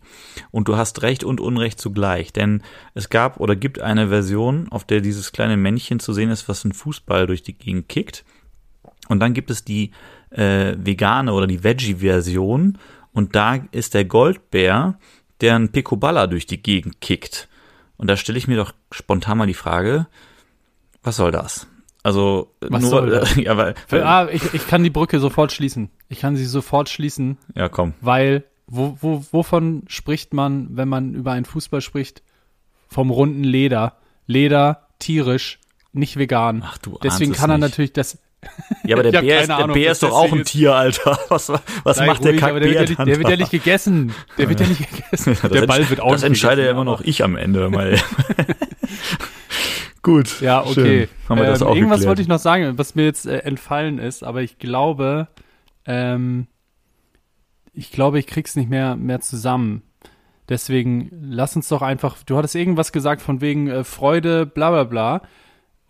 Und 0.50 0.68
du 0.68 0.76
hast 0.76 1.02
Recht 1.02 1.24
und 1.24 1.40
Unrecht 1.40 1.80
zugleich. 1.80 2.32
Denn 2.32 2.62
es 2.94 3.08
gab 3.08 3.40
oder 3.40 3.56
gibt 3.56 3.80
eine 3.80 4.08
Version, 4.08 4.68
auf 4.70 4.84
der 4.84 5.00
dieses 5.00 5.32
kleine 5.32 5.56
Männchen 5.56 5.98
zu 5.98 6.12
sehen 6.12 6.30
ist, 6.30 6.48
was 6.48 6.64
einen 6.64 6.72
Fußball 6.72 7.26
durch 7.26 7.42
die 7.42 7.54
Gegend 7.54 7.88
kickt. 7.88 8.24
Und 9.08 9.18
dann 9.20 9.34
gibt 9.34 9.50
es 9.50 9.64
die 9.64 9.90
äh, 10.30 10.74
vegane 10.78 11.32
oder 11.32 11.46
die 11.46 11.64
Veggie-Version 11.64 12.78
und 13.12 13.34
da 13.34 13.56
ist 13.72 13.94
der 13.94 14.04
Goldbär, 14.04 14.98
der 15.40 15.56
einen 15.56 15.70
Picoballa 15.70 16.26
durch 16.26 16.46
die 16.46 16.62
Gegend 16.62 17.00
kickt. 17.00 17.48
Und 17.96 18.08
da 18.08 18.16
stelle 18.16 18.38
ich 18.38 18.48
mir 18.48 18.56
doch 18.56 18.72
spontan 18.90 19.38
mal 19.38 19.46
die 19.46 19.54
Frage, 19.54 20.06
was 21.02 21.16
soll 21.16 21.30
das? 21.30 21.66
Also 22.02 22.52
was 22.60 22.82
nur, 22.82 22.90
soll 22.90 23.10
das? 23.10 23.36
ja, 23.36 23.56
weil, 23.56 23.74
weil 23.88 24.02
ah, 24.02 24.28
ich, 24.30 24.54
ich 24.54 24.66
kann 24.66 24.82
die 24.82 24.90
Brücke 24.90 25.20
sofort 25.20 25.52
schließen. 25.52 25.90
Ich 26.08 26.20
kann 26.20 26.36
sie 26.36 26.46
sofort 26.46 26.88
schließen. 26.88 27.38
Ja, 27.54 27.68
komm. 27.68 27.94
Weil 28.00 28.44
wo, 28.66 28.96
wo, 29.00 29.24
wovon 29.30 29.84
spricht 29.86 30.34
man, 30.34 30.76
wenn 30.76 30.88
man 30.88 31.14
über 31.14 31.32
einen 31.32 31.44
Fußball 31.44 31.80
spricht? 31.80 32.22
Vom 32.88 33.10
runden 33.10 33.44
Leder. 33.44 33.98
Leder, 34.26 34.88
tierisch, 34.98 35.60
nicht 35.92 36.16
vegan. 36.16 36.62
Ach 36.64 36.78
du 36.78 36.98
Deswegen 37.02 37.32
kann 37.32 37.50
er 37.50 37.58
nicht. 37.58 37.70
natürlich 37.70 37.92
das 37.92 38.18
ja, 38.84 38.96
aber 38.96 39.02
der 39.10 39.20
Bär, 39.20 39.40
ist, 39.42 39.48
der 39.48 39.68
Bär 39.68 39.92
ist 39.92 40.02
doch 40.02 40.12
auch 40.12 40.32
ein 40.32 40.44
Tier, 40.44 40.74
Alter. 40.74 41.18
Was, 41.28 41.50
was 41.84 41.96
Sei 41.96 42.06
macht 42.06 42.24
der 42.24 42.36
Kackbär 42.36 42.60
der, 42.60 42.70
wird 42.70 42.90
ja, 42.90 43.04
der 43.04 43.18
wird 43.18 43.28
ja 43.28 43.36
nicht 43.36 43.50
gegessen. 43.50 44.12
Der 44.38 44.48
wird 44.48 44.60
ja 44.60 44.66
nicht 44.66 44.88
gegessen. 45.10 45.36
der 45.50 45.66
Ball 45.66 45.88
wird 45.88 46.00
auch 46.00 46.12
Das 46.12 46.22
entscheide 46.22 46.64
ja 46.64 46.70
immer 46.70 46.84
noch 46.84 47.00
ich 47.00 47.22
am 47.22 47.36
Ende. 47.36 47.68
Mal. 47.70 47.98
Gut. 50.02 50.40
Ja, 50.40 50.64
okay. 50.64 51.08
Haben 51.28 51.40
wir 51.40 51.46
das 51.46 51.60
ähm, 51.60 51.66
auch 51.68 51.74
irgendwas 51.74 51.98
geklärt. 51.98 52.08
wollte 52.08 52.22
ich 52.22 52.28
noch 52.28 52.38
sagen, 52.38 52.76
was 52.76 52.94
mir 52.94 53.04
jetzt 53.04 53.26
äh, 53.26 53.38
entfallen 53.38 53.98
ist, 53.98 54.24
aber 54.24 54.42
ich 54.42 54.58
glaube, 54.58 55.28
ähm, 55.86 56.48
ich 57.72 57.92
glaube, 57.92 58.18
ich 58.18 58.26
krieg's 58.26 58.56
nicht 58.56 58.68
mehr, 58.68 58.96
mehr 58.96 59.20
zusammen. 59.20 59.82
Deswegen 60.48 61.08
lass 61.12 61.54
uns 61.54 61.68
doch 61.68 61.82
einfach, 61.82 62.16
du 62.24 62.36
hattest 62.36 62.56
irgendwas 62.56 62.92
gesagt 62.92 63.22
von 63.22 63.40
wegen 63.40 63.68
äh, 63.68 63.84
Freude, 63.84 64.44
bla 64.44 64.70
bla 64.70 64.84
bla 64.84 65.22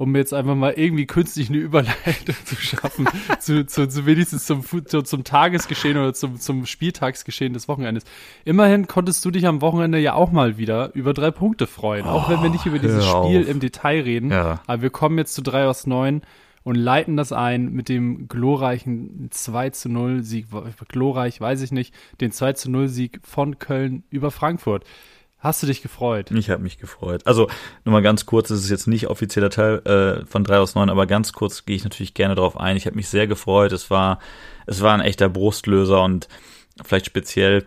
um 0.03 0.17
jetzt 0.17 0.35
einfach 0.35 0.57
mal 0.57 0.73
irgendwie 0.73 1.07
künstlich 1.07 1.49
eine 1.49 1.59
Überleitung 1.59 2.35
zu 2.45 2.57
schaffen, 2.57 3.07
zu, 3.39 3.65
zu, 3.67 3.89
zu 3.89 4.05
wenigstens 4.05 4.47
zum, 4.47 4.65
zu, 4.85 5.03
zum 5.03 5.23
Tagesgeschehen 5.23 5.97
oder 5.97 6.13
zum, 6.13 6.41
zum 6.41 6.67
Spieltagsgeschehen 6.67 7.53
des 7.53 7.69
Wochenendes. 7.69 8.03
Immerhin 8.45 8.89
konntest 8.89 9.25
du 9.25 9.31
dich 9.31 9.47
am 9.47 9.61
Wochenende 9.61 9.99
ja 9.99 10.15
auch 10.15 10.33
mal 10.33 10.59
wieder 10.59 10.93
über 10.95 11.15
drei 11.15 11.31
Punkte 11.31 11.69
freuen, 11.69 12.05
oh, 12.07 12.11
auch 12.11 12.29
wenn 12.29 12.43
wir 12.43 12.51
nicht 12.51 12.67
über 12.67 12.81
dieses 12.81 13.07
Spiel 13.07 13.43
im 13.43 13.61
Detail 13.61 14.01
reden. 14.01 14.33
Ja. 14.33 14.61
Aber 14.67 14.83
wir 14.83 14.91
kommen 14.91 15.19
jetzt 15.19 15.35
zu 15.35 15.43
drei 15.43 15.67
aus 15.67 15.87
neun 15.87 16.23
und 16.65 16.75
leiten 16.75 17.17
das 17.17 17.31
ein 17.33 17.73
mit 17.73 17.89
dem 17.89 18.27
glorreichen 18.27 19.29
2 19.31 19.71
zu 19.71 19.89
0 19.89 20.25
Sieg, 20.25 20.47
glorreich 20.89 21.41
weiß 21.41 21.63
ich 21.63 21.71
nicht, 21.71 21.95
den 22.21 22.33
2 22.33 22.55
zu 22.55 22.73
0 22.73 22.89
Sieg 22.89 23.21
von 23.23 23.61
Köln 23.61 24.03
über 24.11 24.33
Frankfurt. 24.33 24.85
Hast 25.43 25.61
du 25.61 25.67
dich 25.67 25.83
gefreut? 25.83 26.31
Ich 26.31 26.51
habe 26.51 26.63
mich 26.63 26.79
gefreut. 26.79 27.27
Also 27.27 27.49
nur 27.85 27.93
mal 27.93 28.01
ganz 28.01 28.27
kurz, 28.27 28.47
das 28.47 28.61
ist 28.61 28.71
jetzt 28.71 28.87
nicht 28.87 29.09
offizieller 29.09 29.51
Teil 29.51 29.79
äh, 29.85 30.25
von 30.25 30.45
3 30.45 30.59
aus 30.59 30.77
9, 30.77 30.89
aber 30.89 31.09
ganz 31.09 31.33
kurz 31.33 31.67
gehe 31.67 31.75
ich 31.75 31.83
natürlich 31.83 32.15
gerne 32.15 32.37
darauf 32.37 32.57
ein. 32.57 32.77
Ich 32.77 32.87
habe 32.87 32.95
mich 32.95 33.09
sehr 33.09 33.27
gefreut. 33.27 33.73
Es 33.73 33.91
war, 33.91 34.21
es 34.67 34.83
war 34.83 34.95
ein 34.95 35.01
echter 35.01 35.29
Brustlöser 35.29 36.01
und 36.05 36.29
vielleicht 36.85 37.07
speziell, 37.07 37.67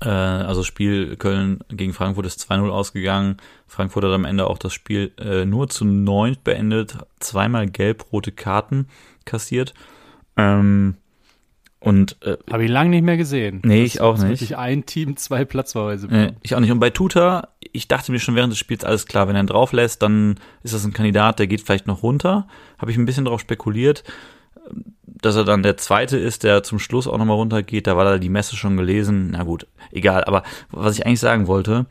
äh, 0.00 0.08
also 0.08 0.64
Spiel 0.64 1.14
Köln 1.14 1.60
gegen 1.68 1.92
Frankfurt 1.92 2.26
ist 2.26 2.50
2-0 2.50 2.68
ausgegangen. 2.68 3.36
Frankfurt 3.68 4.02
hat 4.02 4.10
am 4.10 4.24
Ende 4.24 4.48
auch 4.48 4.58
das 4.58 4.72
Spiel 4.72 5.12
äh, 5.20 5.44
nur 5.44 5.68
zu 5.68 5.84
9 5.84 6.38
beendet, 6.42 6.98
zweimal 7.20 7.68
gelb-rote 7.68 8.32
Karten 8.32 8.88
kassiert. 9.24 9.72
Ähm, 10.36 10.96
und 11.78 12.16
äh, 12.22 12.36
habe 12.50 12.64
ich 12.64 12.70
lange 12.70 12.90
nicht 12.90 13.02
mehr 13.02 13.16
gesehen. 13.16 13.60
Nee, 13.64 13.84
ich 13.84 14.00
auch 14.00 14.16
nicht. 14.16 14.28
Wirklich 14.28 14.56
ein 14.56 14.86
Team, 14.86 15.16
zwei 15.16 15.44
Platzverweise. 15.44 16.08
Nee, 16.08 16.32
ich 16.42 16.54
auch 16.54 16.60
nicht. 16.60 16.72
Und 16.72 16.80
bei 16.80 16.90
Tuta, 16.90 17.48
ich 17.72 17.86
dachte 17.86 18.12
mir 18.12 18.18
schon 18.18 18.34
während 18.34 18.52
des 18.52 18.58
Spiels 18.58 18.84
alles 18.84 19.06
klar, 19.06 19.28
wenn 19.28 19.36
er 19.36 19.42
ihn 19.42 19.46
drauf 19.46 19.72
lässt, 19.72 20.02
dann 20.02 20.36
ist 20.62 20.74
das 20.74 20.84
ein 20.84 20.92
Kandidat, 20.92 21.38
der 21.38 21.46
geht 21.46 21.60
vielleicht 21.60 21.86
noch 21.86 22.02
runter. 22.02 22.48
Habe 22.78 22.90
ich 22.90 22.96
ein 22.96 23.04
bisschen 23.04 23.26
darauf 23.26 23.40
spekuliert, 23.40 24.04
dass 25.04 25.36
er 25.36 25.44
dann 25.44 25.62
der 25.62 25.76
zweite 25.76 26.16
ist, 26.16 26.44
der 26.44 26.62
zum 26.62 26.78
Schluss 26.78 27.06
auch 27.06 27.18
nochmal 27.18 27.36
runtergeht. 27.36 27.86
Da 27.86 27.96
war 27.96 28.04
da 28.04 28.18
die 28.18 28.28
Messe 28.30 28.56
schon 28.56 28.76
gelesen. 28.76 29.30
Na 29.32 29.44
gut, 29.44 29.66
egal. 29.92 30.24
Aber 30.24 30.42
was 30.70 30.98
ich 30.98 31.06
eigentlich 31.06 31.20
sagen 31.20 31.46
wollte, 31.46 31.86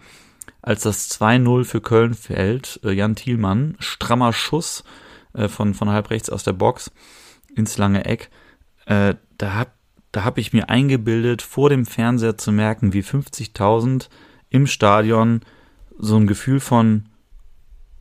als 0.61 0.81
das 0.81 1.09
2-0 1.11 1.63
für 1.63 1.79
Köln 1.81 2.15
fällt, 2.15 2.79
äh, 2.83 2.91
Jan 2.91 3.15
Thielmann, 3.15 3.75
strammer 3.79 4.33
Schuss 4.33 4.83
äh, 5.33 5.47
von, 5.47 5.73
von 5.73 5.89
halb 5.89 6.09
rechts 6.09 6.29
aus 6.29 6.43
der 6.43 6.53
Box 6.53 6.91
ins 7.55 7.77
lange 7.77 8.05
Eck, 8.05 8.29
äh, 8.85 9.15
da 9.37 9.53
hab 9.53 9.75
da 10.15 10.23
habe 10.23 10.39
ich 10.39 10.53
mir 10.53 10.69
eingebildet, 10.69 11.41
vor 11.41 11.69
dem 11.69 11.85
Fernseher 11.85 12.37
zu 12.37 12.53
merken, 12.53 12.93
wie 12.93 13.01
50.000 13.01 14.07
im 14.49 14.65
Stadion 14.65 15.41
so 15.97 16.15
ein 16.15 16.25
Gefühl 16.25 16.61
von, 16.61 17.09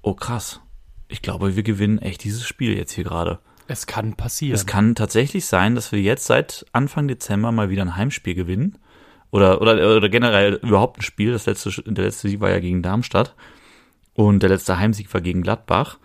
oh 0.00 0.14
krass, 0.14 0.60
ich 1.08 1.22
glaube, 1.22 1.56
wir 1.56 1.64
gewinnen 1.64 1.98
echt 1.98 2.22
dieses 2.22 2.46
Spiel 2.46 2.76
jetzt 2.76 2.92
hier 2.92 3.02
gerade. 3.02 3.40
Es 3.66 3.88
kann 3.88 4.14
passieren. 4.14 4.54
Es 4.54 4.64
kann 4.64 4.94
tatsächlich 4.94 5.46
sein, 5.46 5.74
dass 5.74 5.90
wir 5.90 6.00
jetzt 6.00 6.26
seit 6.26 6.64
Anfang 6.72 7.08
Dezember 7.08 7.50
mal 7.50 7.68
wieder 7.68 7.82
ein 7.82 7.96
Heimspiel 7.96 8.36
gewinnen. 8.36 8.78
Oder, 9.32 9.60
oder, 9.60 9.96
oder 9.96 10.08
generell 10.08 10.60
überhaupt 10.62 11.00
ein 11.00 11.02
Spiel. 11.02 11.32
Das 11.32 11.46
letzte, 11.46 11.82
der 11.82 12.04
letzte 12.04 12.28
Sieg 12.28 12.40
war 12.40 12.50
ja 12.50 12.60
gegen 12.60 12.82
Darmstadt. 12.82 13.34
Und 14.12 14.44
der 14.44 14.50
letzte 14.50 14.78
Heimsieg 14.78 15.12
war 15.12 15.20
gegen 15.20 15.42
Gladbach. 15.42 15.98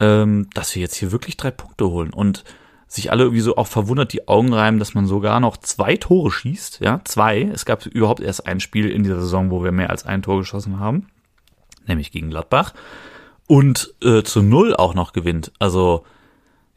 Ähm, 0.00 0.48
dass 0.52 0.74
wir 0.74 0.82
jetzt 0.82 0.96
hier 0.96 1.10
wirklich 1.10 1.36
drei 1.36 1.50
Punkte 1.50 1.88
holen. 1.88 2.12
Und 2.12 2.44
sich 2.88 3.12
alle 3.12 3.24
irgendwie 3.24 3.42
so 3.42 3.56
auch 3.56 3.66
verwundert 3.66 4.12
die 4.14 4.26
Augen 4.28 4.52
reiben, 4.52 4.78
dass 4.78 4.94
man 4.94 5.06
sogar 5.06 5.40
noch 5.40 5.58
zwei 5.58 5.96
Tore 5.96 6.30
schießt. 6.30 6.80
Ja, 6.80 7.02
zwei. 7.04 7.42
Es 7.42 7.66
gab 7.66 7.84
überhaupt 7.86 8.20
erst 8.20 8.46
ein 8.46 8.60
Spiel 8.60 8.90
in 8.90 9.02
dieser 9.04 9.20
Saison, 9.20 9.50
wo 9.50 9.62
wir 9.62 9.72
mehr 9.72 9.90
als 9.90 10.06
ein 10.06 10.22
Tor 10.22 10.38
geschossen 10.38 10.80
haben, 10.80 11.06
nämlich 11.86 12.10
gegen 12.10 12.30
Gladbach. 12.30 12.72
Und 13.46 13.94
äh, 14.02 14.22
zu 14.22 14.42
null 14.42 14.74
auch 14.74 14.94
noch 14.94 15.12
gewinnt. 15.12 15.52
Also 15.58 16.04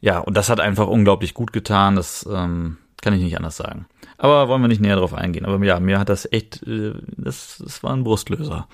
ja, 0.00 0.18
und 0.18 0.36
das 0.36 0.50
hat 0.50 0.60
einfach 0.60 0.86
unglaublich 0.86 1.32
gut 1.32 1.52
getan. 1.52 1.96
Das 1.96 2.28
ähm, 2.30 2.76
kann 3.00 3.14
ich 3.14 3.22
nicht 3.22 3.36
anders 3.36 3.56
sagen. 3.56 3.86
Aber 4.18 4.48
wollen 4.48 4.62
wir 4.62 4.68
nicht 4.68 4.80
näher 4.80 4.96
drauf 4.96 5.14
eingehen. 5.14 5.46
Aber 5.46 5.64
ja, 5.64 5.80
mir 5.80 5.98
hat 5.98 6.08
das 6.08 6.30
echt, 6.30 6.62
äh, 6.66 6.92
das, 7.16 7.62
das 7.62 7.82
war 7.82 7.92
ein 7.92 8.04
Brustlöser. 8.04 8.68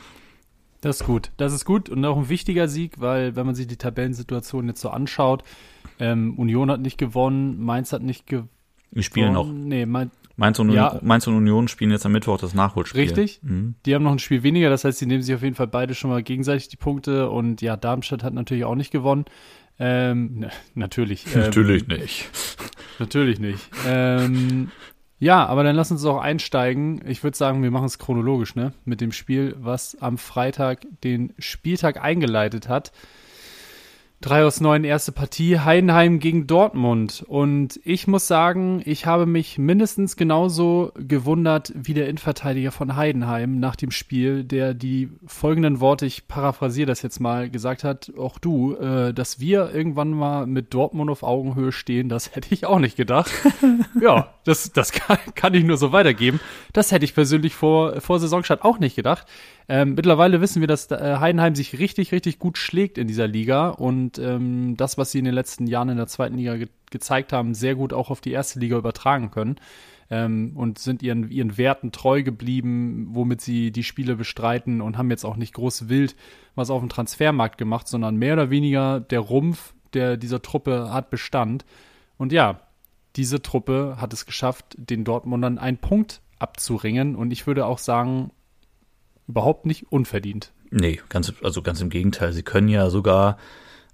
Das 0.81 1.01
ist 1.01 1.07
gut. 1.07 1.31
Das 1.37 1.53
ist 1.53 1.64
gut 1.64 1.88
und 1.88 2.05
auch 2.05 2.16
ein 2.16 2.29
wichtiger 2.29 2.68
Sieg, 2.68 3.01
weil 3.01 3.37
wenn 3.37 3.46
man 3.46 3.55
sich 3.55 3.66
die 3.66 3.77
Tabellensituation 3.77 4.68
jetzt 4.68 4.81
so 4.81 4.90
anschaut, 4.90 5.42
Ähm, 6.00 6.38
Union 6.38 6.70
hat 6.70 6.80
nicht 6.80 6.98
gewonnen, 6.98 7.62
Mainz 7.62 7.92
hat 7.92 8.02
nicht 8.02 8.26
gewonnen. 8.26 8.50
Wir 8.90 9.02
spielen 9.02 9.34
noch. 9.34 9.46
Nee, 9.46 9.84
mein, 9.84 10.11
Mainz 10.38 10.58
und, 10.61 10.70
Ja. 10.70 10.98
Mainz 11.02 11.26
und 11.26 11.34
Union 11.34 11.66
spielen 11.66 11.90
jetzt 11.90 12.06
am 12.06 12.12
Mittwoch 12.12 12.38
das 12.38 12.54
Nachholspiel. 12.54 13.02
Richtig. 13.02 13.40
Mhm. 13.42 13.74
Die 13.84 13.94
haben 13.94 14.04
noch 14.04 14.12
ein 14.12 14.20
Spiel 14.20 14.44
weniger, 14.44 14.70
das 14.70 14.84
heißt, 14.84 15.00
die 15.00 15.06
nehmen 15.06 15.22
sich 15.22 15.34
auf 15.34 15.42
jeden 15.42 15.56
Fall 15.56 15.66
beide 15.66 15.94
schon 15.94 16.11
mal 16.11 16.22
gegenseitig 16.22 16.68
die 16.68 16.76
Punkte. 16.76 17.28
Und 17.28 17.61
ja, 17.61 17.76
Darmstadt 17.76 18.22
hat 18.22 18.34
natürlich 18.34 18.64
auch 18.64 18.76
nicht 18.76 18.92
gewonnen. 18.92 19.24
Ähm, 19.80 20.34
ne, 20.38 20.50
natürlich. 20.74 21.26
Ähm, 21.34 21.50
nicht. 21.88 22.30
Natürlich 23.00 23.38
nicht. 23.38 23.61
Ähm, 23.87 24.72
ja, 25.20 25.46
aber 25.46 25.62
dann 25.62 25.76
lass 25.76 25.92
uns 25.92 26.04
auch 26.04 26.18
einsteigen. 26.20 27.00
Ich 27.06 27.22
würde 27.22 27.37
sagen, 27.37 27.62
wir 27.62 27.70
machen 27.70 27.84
es 27.84 27.98
chronologisch, 27.98 28.56
ne? 28.56 28.72
Mit 28.84 29.00
dem 29.00 29.12
Spiel, 29.12 29.54
was 29.58 29.96
am 30.00 30.18
Freitag 30.18 30.84
den 31.04 31.32
Spieltag 31.38 32.02
eingeleitet 32.02 32.68
hat. 32.68 32.90
Drei 34.20 34.44
aus 34.44 34.61
neun 34.61 34.83
erste 34.83 35.12
Partie, 35.12 35.61
Heidenheim 35.61 36.18
gegen 36.18 36.48
Dortmund. 36.48 37.24
Und 37.28 37.78
ich 37.85 38.09
muss 38.09 38.26
sagen, 38.26 38.83
ich 38.85 39.07
habe 39.07 39.26
mich 39.26 39.59
mindestens 39.59 40.16
genauso 40.16 40.90
gewundert 40.98 41.72
wie 41.76 41.94
der 41.94 42.09
Innenverteidiger 42.09 42.72
von 42.72 42.96
Heidenheim 42.96 43.61
nach 43.61 43.76
dem 43.76 43.92
Spiel, 43.92 44.42
der 44.42 44.74
die 44.74 45.09
folgenden 45.26 45.78
Worte, 45.78 46.04
ich 46.04 46.26
paraphrasiere 46.26 46.87
das 46.88 47.02
jetzt 47.02 47.20
mal, 47.20 47.48
gesagt 47.48 47.85
hat, 47.85 48.12
auch 48.18 48.40
du, 48.40 48.74
äh, 48.74 49.14
dass 49.14 49.38
wir 49.38 49.72
irgendwann 49.72 50.11
mal 50.11 50.48
mit 50.48 50.74
Dortmund 50.74 51.11
auf 51.11 51.22
Augenhöhe 51.22 51.70
stehen, 51.70 52.09
das 52.09 52.35
hätte 52.35 52.52
ich 52.52 52.66
auch 52.66 52.81
nicht 52.81 52.96
gedacht. 52.96 53.31
ja, 54.00 54.35
das, 54.48 54.72
das 54.72 54.92
kann, 54.92 55.18
kann 55.34 55.54
ich 55.54 55.64
nur 55.64 55.76
so 55.76 55.92
weitergeben. 55.92 56.40
Das 56.72 56.92
hätte 56.92 57.04
ich 57.04 57.14
persönlich 57.14 57.54
vor, 57.54 58.00
vor 58.00 58.18
Saisonstart 58.18 58.62
auch 58.62 58.78
nicht 58.78 58.96
gedacht. 58.96 59.26
Ähm, 59.68 59.94
mittlerweile 59.94 60.40
wissen 60.40 60.61
wir, 60.61 60.66
dass 60.66 60.90
äh, 60.90 61.16
Heidenheim 61.20 61.54
sich 61.54 61.78
richtig, 61.78 62.12
richtig 62.12 62.38
gut 62.38 62.58
schlägt 62.58 62.98
in 62.98 63.06
dieser 63.06 63.26
Liga 63.26 63.68
und 63.68 64.18
ähm, 64.18 64.76
das, 64.76 64.98
was 64.98 65.12
sie 65.12 65.18
in 65.18 65.24
den 65.24 65.34
letzten 65.34 65.66
Jahren 65.66 65.90
in 65.90 65.96
der 65.96 66.06
zweiten 66.06 66.37
Liga 66.37 66.56
ge 66.56 66.68
gezeigt 66.90 67.34
haben, 67.34 67.52
sehr 67.52 67.74
gut 67.74 67.92
auch 67.92 68.08
auf 68.08 68.22
die 68.22 68.32
erste 68.32 68.58
Liga 68.61 68.78
übertragen 68.78 69.30
können 69.30 69.56
ähm, 70.11 70.52
und 70.54 70.78
sind 70.78 71.02
ihren, 71.02 71.30
ihren 71.30 71.58
Werten 71.58 71.92
treu 71.92 72.22
geblieben, 72.22 73.08
womit 73.11 73.42
sie 73.42 73.72
die 73.72 73.84
Spiele 73.84 74.16
bestreiten 74.16 74.80
und 74.80 74.96
haben 74.96 75.11
jetzt 75.11 75.26
auch 75.26 75.37
nicht 75.37 75.52
groß 75.52 75.90
wild 75.90 76.16
was 76.54 76.70
auf 76.70 76.80
dem 76.80 76.88
Transfermarkt 76.88 77.58
gemacht, 77.58 77.88
sondern 77.88 78.16
mehr 78.16 78.32
oder 78.32 78.48
weniger 78.48 79.00
der 79.00 79.20
Rumpf 79.20 79.74
der 79.94 80.16
dieser 80.16 80.42
Truppe 80.42 80.92
hat 80.92 81.11
Bestand. 81.11 81.64
Und 82.16 82.32
ja, 82.32 82.61
diese 83.16 83.42
Truppe 83.42 83.96
hat 84.00 84.12
es 84.12 84.26
geschafft, 84.26 84.76
den 84.78 85.04
Dortmundern 85.04 85.58
einen 85.58 85.78
Punkt 85.78 86.20
abzuringen 86.38 87.16
und 87.16 87.30
ich 87.30 87.46
würde 87.46 87.66
auch 87.66 87.78
sagen, 87.78 88.30
überhaupt 89.26 89.66
nicht 89.66 89.90
unverdient. 89.90 90.52
Nee, 90.70 91.00
ganz, 91.08 91.32
also 91.42 91.62
ganz 91.62 91.80
im 91.80 91.90
Gegenteil. 91.90 92.32
Sie 92.32 92.42
können 92.42 92.68
ja 92.68 92.90
sogar, 92.90 93.38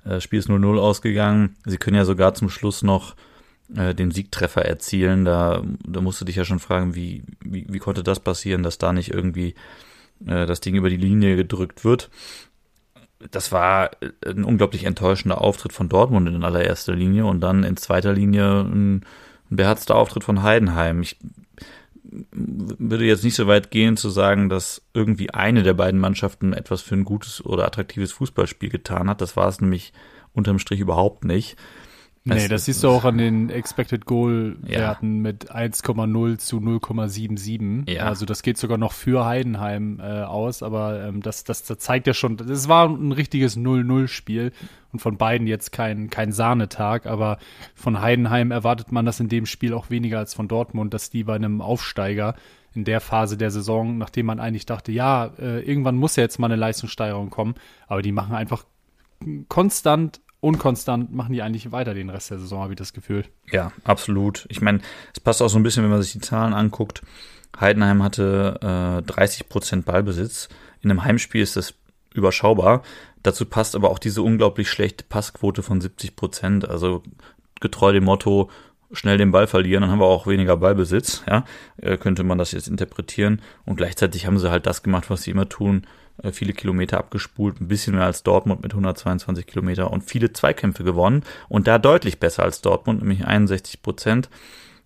äh, 0.04 0.20
Spiel 0.20 0.38
ist 0.38 0.48
0-0 0.48 0.78
ausgegangen, 0.78 1.56
sie 1.64 1.78
können 1.78 1.96
ja 1.96 2.04
sogar 2.04 2.34
zum 2.34 2.50
Schluss 2.50 2.82
noch 2.82 3.14
äh, 3.74 3.94
den 3.94 4.10
Siegtreffer 4.10 4.64
erzielen. 4.64 5.24
Da, 5.24 5.62
da 5.86 6.00
musst 6.00 6.20
du 6.20 6.24
dich 6.24 6.36
ja 6.36 6.44
schon 6.44 6.58
fragen, 6.58 6.94
wie, 6.94 7.22
wie, 7.40 7.66
wie 7.68 7.78
konnte 7.78 8.02
das 8.02 8.20
passieren, 8.20 8.62
dass 8.62 8.78
da 8.78 8.92
nicht 8.92 9.10
irgendwie 9.10 9.54
äh, 10.26 10.46
das 10.46 10.60
Ding 10.60 10.74
über 10.74 10.90
die 10.90 10.96
Linie 10.96 11.36
gedrückt 11.36 11.84
wird. 11.84 12.10
Das 13.30 13.52
war 13.52 13.90
äh, 14.02 14.30
ein 14.30 14.44
unglaublich 14.44 14.84
enttäuschender 14.84 15.40
Auftritt 15.40 15.72
von 15.72 15.88
Dortmund 15.88 16.28
in 16.28 16.44
allererster 16.44 16.94
Linie 16.94 17.26
und 17.26 17.40
dann 17.40 17.64
in 17.64 17.76
zweiter 17.76 18.12
Linie 18.12 18.60
ein, 18.60 19.04
ein 19.50 19.56
beherzter 19.56 19.96
Auftritt 19.96 20.24
von 20.24 20.42
Heidenheim. 20.42 21.02
Ich 21.02 21.18
würde 22.32 23.04
jetzt 23.04 23.24
nicht 23.24 23.34
so 23.34 23.46
weit 23.46 23.70
gehen 23.70 23.96
zu 23.96 24.10
sagen, 24.10 24.48
dass 24.48 24.82
irgendwie 24.92 25.30
eine 25.30 25.62
der 25.62 25.74
beiden 25.74 25.98
Mannschaften 25.98 26.52
etwas 26.52 26.82
für 26.82 26.94
ein 26.94 27.04
gutes 27.04 27.44
oder 27.44 27.66
attraktives 27.66 28.12
Fußballspiel 28.12 28.68
getan 28.68 29.08
hat. 29.08 29.20
Das 29.20 29.36
war 29.36 29.48
es 29.48 29.60
nämlich 29.60 29.92
unterm 30.32 30.58
Strich 30.58 30.80
überhaupt 30.80 31.24
nicht. 31.24 31.56
Nee, 32.26 32.36
Es- 32.36 32.48
das 32.48 32.64
siehst 32.64 32.82
du 32.82 32.88
auch 32.88 33.04
an 33.04 33.18
den 33.18 33.50
Expected 33.50 34.06
Goal 34.06 34.56
Ja. 34.66 34.96
Mit 35.02 35.50
1,0 35.50 36.38
zu 36.38 36.58
0,77. 36.58 37.88
Ja. 37.90 38.04
Also 38.04 38.24
das 38.24 38.42
geht 38.42 38.56
sogar 38.56 38.78
noch 38.78 38.92
für 38.92 39.26
Heidenheim 39.26 40.00
äh, 40.00 40.22
aus, 40.22 40.62
aber 40.62 41.04
ähm, 41.04 41.20
das, 41.20 41.44
das, 41.44 41.64
das 41.64 41.78
zeigt 41.80 42.06
ja 42.06 42.14
schon, 42.14 42.38
das 42.38 42.66
war 42.68 42.88
ein 42.88 43.12
richtiges 43.12 43.58
0-0-Spiel 43.58 44.52
und 44.92 45.00
von 45.00 45.18
beiden 45.18 45.46
jetzt 45.46 45.70
kein, 45.72 46.08
kein 46.08 46.32
Sahnetag, 46.32 47.04
aber 47.04 47.36
von 47.74 48.00
Heidenheim 48.00 48.50
erwartet 48.52 48.90
man 48.90 49.04
das 49.04 49.20
in 49.20 49.28
dem 49.28 49.44
Spiel 49.44 49.74
auch 49.74 49.90
weniger 49.90 50.18
als 50.18 50.32
von 50.32 50.48
Dortmund, 50.48 50.94
dass 50.94 51.10
die 51.10 51.24
bei 51.24 51.34
einem 51.34 51.60
Aufsteiger 51.60 52.36
in 52.74 52.84
der 52.84 53.00
Phase 53.02 53.36
der 53.36 53.50
Saison, 53.50 53.98
nachdem 53.98 54.26
man 54.26 54.40
eigentlich 54.40 54.64
dachte, 54.66 54.92
ja, 54.92 55.26
äh, 55.38 55.60
irgendwann 55.60 55.96
muss 55.96 56.16
ja 56.16 56.22
jetzt 56.22 56.38
mal 56.38 56.46
eine 56.46 56.56
Leistungssteigerung 56.56 57.28
kommen, 57.28 57.54
aber 57.86 58.00
die 58.00 58.12
machen 58.12 58.34
einfach 58.34 58.64
konstant, 59.48 60.20
unkonstant, 60.44 61.12
machen 61.12 61.32
die 61.32 61.42
eigentlich 61.42 61.72
weiter 61.72 61.94
den 61.94 62.10
Rest 62.10 62.30
der 62.30 62.38
Saison, 62.38 62.62
habe 62.62 62.74
ich 62.74 62.78
das 62.78 62.92
Gefühl. 62.92 63.24
Ja, 63.50 63.72
absolut. 63.82 64.46
Ich 64.48 64.60
meine, 64.60 64.80
es 65.12 65.20
passt 65.20 65.42
auch 65.42 65.48
so 65.48 65.58
ein 65.58 65.62
bisschen, 65.62 65.82
wenn 65.82 65.90
man 65.90 66.02
sich 66.02 66.12
die 66.12 66.20
Zahlen 66.20 66.52
anguckt. 66.52 67.02
Heidenheim 67.58 68.02
hatte 68.02 69.00
äh, 69.00 69.02
30 69.02 69.48
Prozent 69.48 69.84
Ballbesitz. 69.84 70.48
In 70.82 70.90
einem 70.90 71.04
Heimspiel 71.04 71.42
ist 71.42 71.56
das 71.56 71.74
überschaubar. 72.12 72.82
Dazu 73.22 73.46
passt 73.46 73.74
aber 73.74 73.90
auch 73.90 73.98
diese 73.98 74.22
unglaublich 74.22 74.68
schlechte 74.68 75.04
Passquote 75.04 75.62
von 75.62 75.80
70 75.80 76.14
Prozent. 76.14 76.68
Also 76.68 77.02
getreu 77.60 77.92
dem 77.92 78.04
Motto, 78.04 78.50
schnell 78.92 79.18
den 79.18 79.30
Ball 79.30 79.46
verlieren, 79.46 79.82
dann 79.82 79.90
haben 79.90 80.00
wir 80.00 80.06
auch 80.06 80.26
weniger 80.26 80.56
Ballbesitz. 80.56 81.24
Ja, 81.28 81.44
äh, 81.78 81.96
könnte 81.96 82.22
man 82.22 82.38
das 82.38 82.52
jetzt 82.52 82.68
interpretieren. 82.68 83.40
Und 83.64 83.76
gleichzeitig 83.76 84.26
haben 84.26 84.38
sie 84.38 84.50
halt 84.50 84.66
das 84.66 84.82
gemacht, 84.82 85.10
was 85.10 85.22
sie 85.22 85.30
immer 85.30 85.48
tun. 85.48 85.86
Äh, 86.22 86.32
viele 86.32 86.52
Kilometer 86.52 86.98
abgespult, 86.98 87.60
ein 87.60 87.68
bisschen 87.68 87.94
mehr 87.94 88.04
als 88.04 88.22
Dortmund 88.22 88.62
mit 88.62 88.72
122 88.72 89.46
Kilometer 89.46 89.90
und 89.90 90.02
viele 90.02 90.32
Zweikämpfe 90.32 90.84
gewonnen. 90.84 91.22
Und 91.48 91.66
da 91.66 91.78
deutlich 91.78 92.20
besser 92.20 92.44
als 92.44 92.60
Dortmund, 92.60 93.00
nämlich 93.00 93.26
61 93.26 93.82
Prozent 93.82 94.28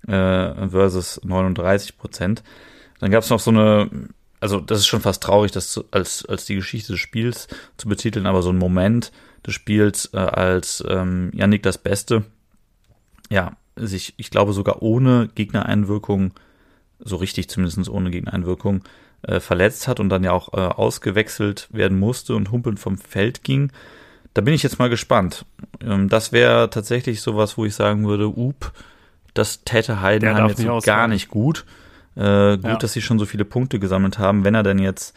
äh, 0.07 0.69
versus 0.69 1.21
39 1.25 1.99
Prozent. 1.99 2.43
Dann 3.01 3.11
gab 3.11 3.23
es 3.23 3.31
noch 3.31 3.41
so 3.41 3.51
eine, 3.51 3.91
also 4.41 4.61
das 4.61 4.79
ist 4.79 4.87
schon 4.87 5.01
fast 5.01 5.23
traurig, 5.23 5.53
das 5.53 5.71
zu, 5.71 5.85
als, 5.91 6.25
als 6.25 6.47
die 6.47 6.55
Geschichte 6.55 6.93
des 6.93 7.01
Spiels 7.01 7.49
zu 7.77 7.89
betiteln, 7.89 8.27
aber 8.27 8.43
so 8.43 8.51
ein 8.51 8.59
Moment 8.59 9.13
des 9.47 9.55
Spiels, 9.55 10.11
äh, 10.15 10.19
als 10.19 10.83
ähm, 10.89 11.31
Yannick 11.35 11.63
das 11.63 11.79
Beste, 11.79 12.25
ja, 13.31 13.57
sich, 13.77 14.15
ich 14.17 14.31
glaube 14.31 14.53
sogar 14.53 14.83
ohne 14.83 15.29
Gegnereinwirkung, 15.35 16.33
so 16.99 17.17
richtig 17.17 17.49
zumindest 17.49 17.89
ohne 17.89 18.11
Gegnereinwirkung, 18.11 18.83
äh, 19.23 19.41
verletzt 19.41 19.89
hat 19.89 20.01
und 20.01 20.09
dann 20.09 20.25
ja 20.25 20.33
auch 20.33 20.53
äh, 20.53 20.57
ausgewechselt 20.61 21.69
werden 21.71 21.99
musste 21.99 22.35
und 22.35 22.51
humpelnd 22.51 22.79
vom 22.79 22.99
Feld 22.99 23.43
ging. 23.45 23.73
Da 24.35 24.43
bin 24.43 24.55
ich 24.55 24.63
jetzt 24.63 24.79
mal 24.79 24.89
gespannt. 24.89 25.45
Ähm, 25.83 26.09
das 26.09 26.33
wäre 26.33 26.71
tatsächlich 26.71 27.21
sowas, 27.21 27.57
wo 27.59 27.65
ich 27.65 27.75
sagen 27.75 28.07
würde, 28.07 28.27
up, 28.27 28.73
das 29.35 29.65
täte 29.65 30.01
Heidenheim 30.01 30.49
jetzt 30.49 30.59
nicht 30.59 30.85
gar 30.85 31.09
nicht 31.09 31.29
gut. 31.29 31.65
Äh, 32.17 32.57
gut, 32.57 32.65
Ja. 32.65 32.77
dass 32.77 32.93
sie 32.93 33.03
schon 33.03 33.19
so 33.19 33.27
viele 33.27 33.45
Punkte 33.45 33.79
gesammelt 33.79 34.19
haben, 34.19 34.45
wenn 34.45 34.55
er 34.55 34.63
denn 34.65 34.79
jetzt, 34.79 35.17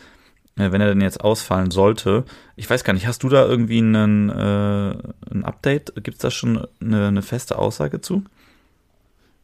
äh, 0.58 0.72
wenn 0.72 0.82
er 0.82 0.90
denn 0.90 1.02
jetzt 1.02 1.22
ausfallen 1.24 1.72
sollte. 1.72 2.26
Ich 2.56 2.70
weiß 2.70 2.84
gar 2.84 2.94
nicht, 2.94 3.08
hast 3.08 3.24
du 3.24 3.30
da 3.30 3.46
irgendwie 3.46 3.80
einen, 3.80 4.30
äh, 4.30 4.96
ein 5.34 5.44
Update? 5.44 5.94
Gibt 5.96 6.16
es 6.18 6.20
da 6.20 6.32
schon 6.32 6.68
eine, 6.80 7.08
eine 7.08 7.22
feste 7.22 7.58
Aussage 7.58 8.02
zu? 8.02 8.24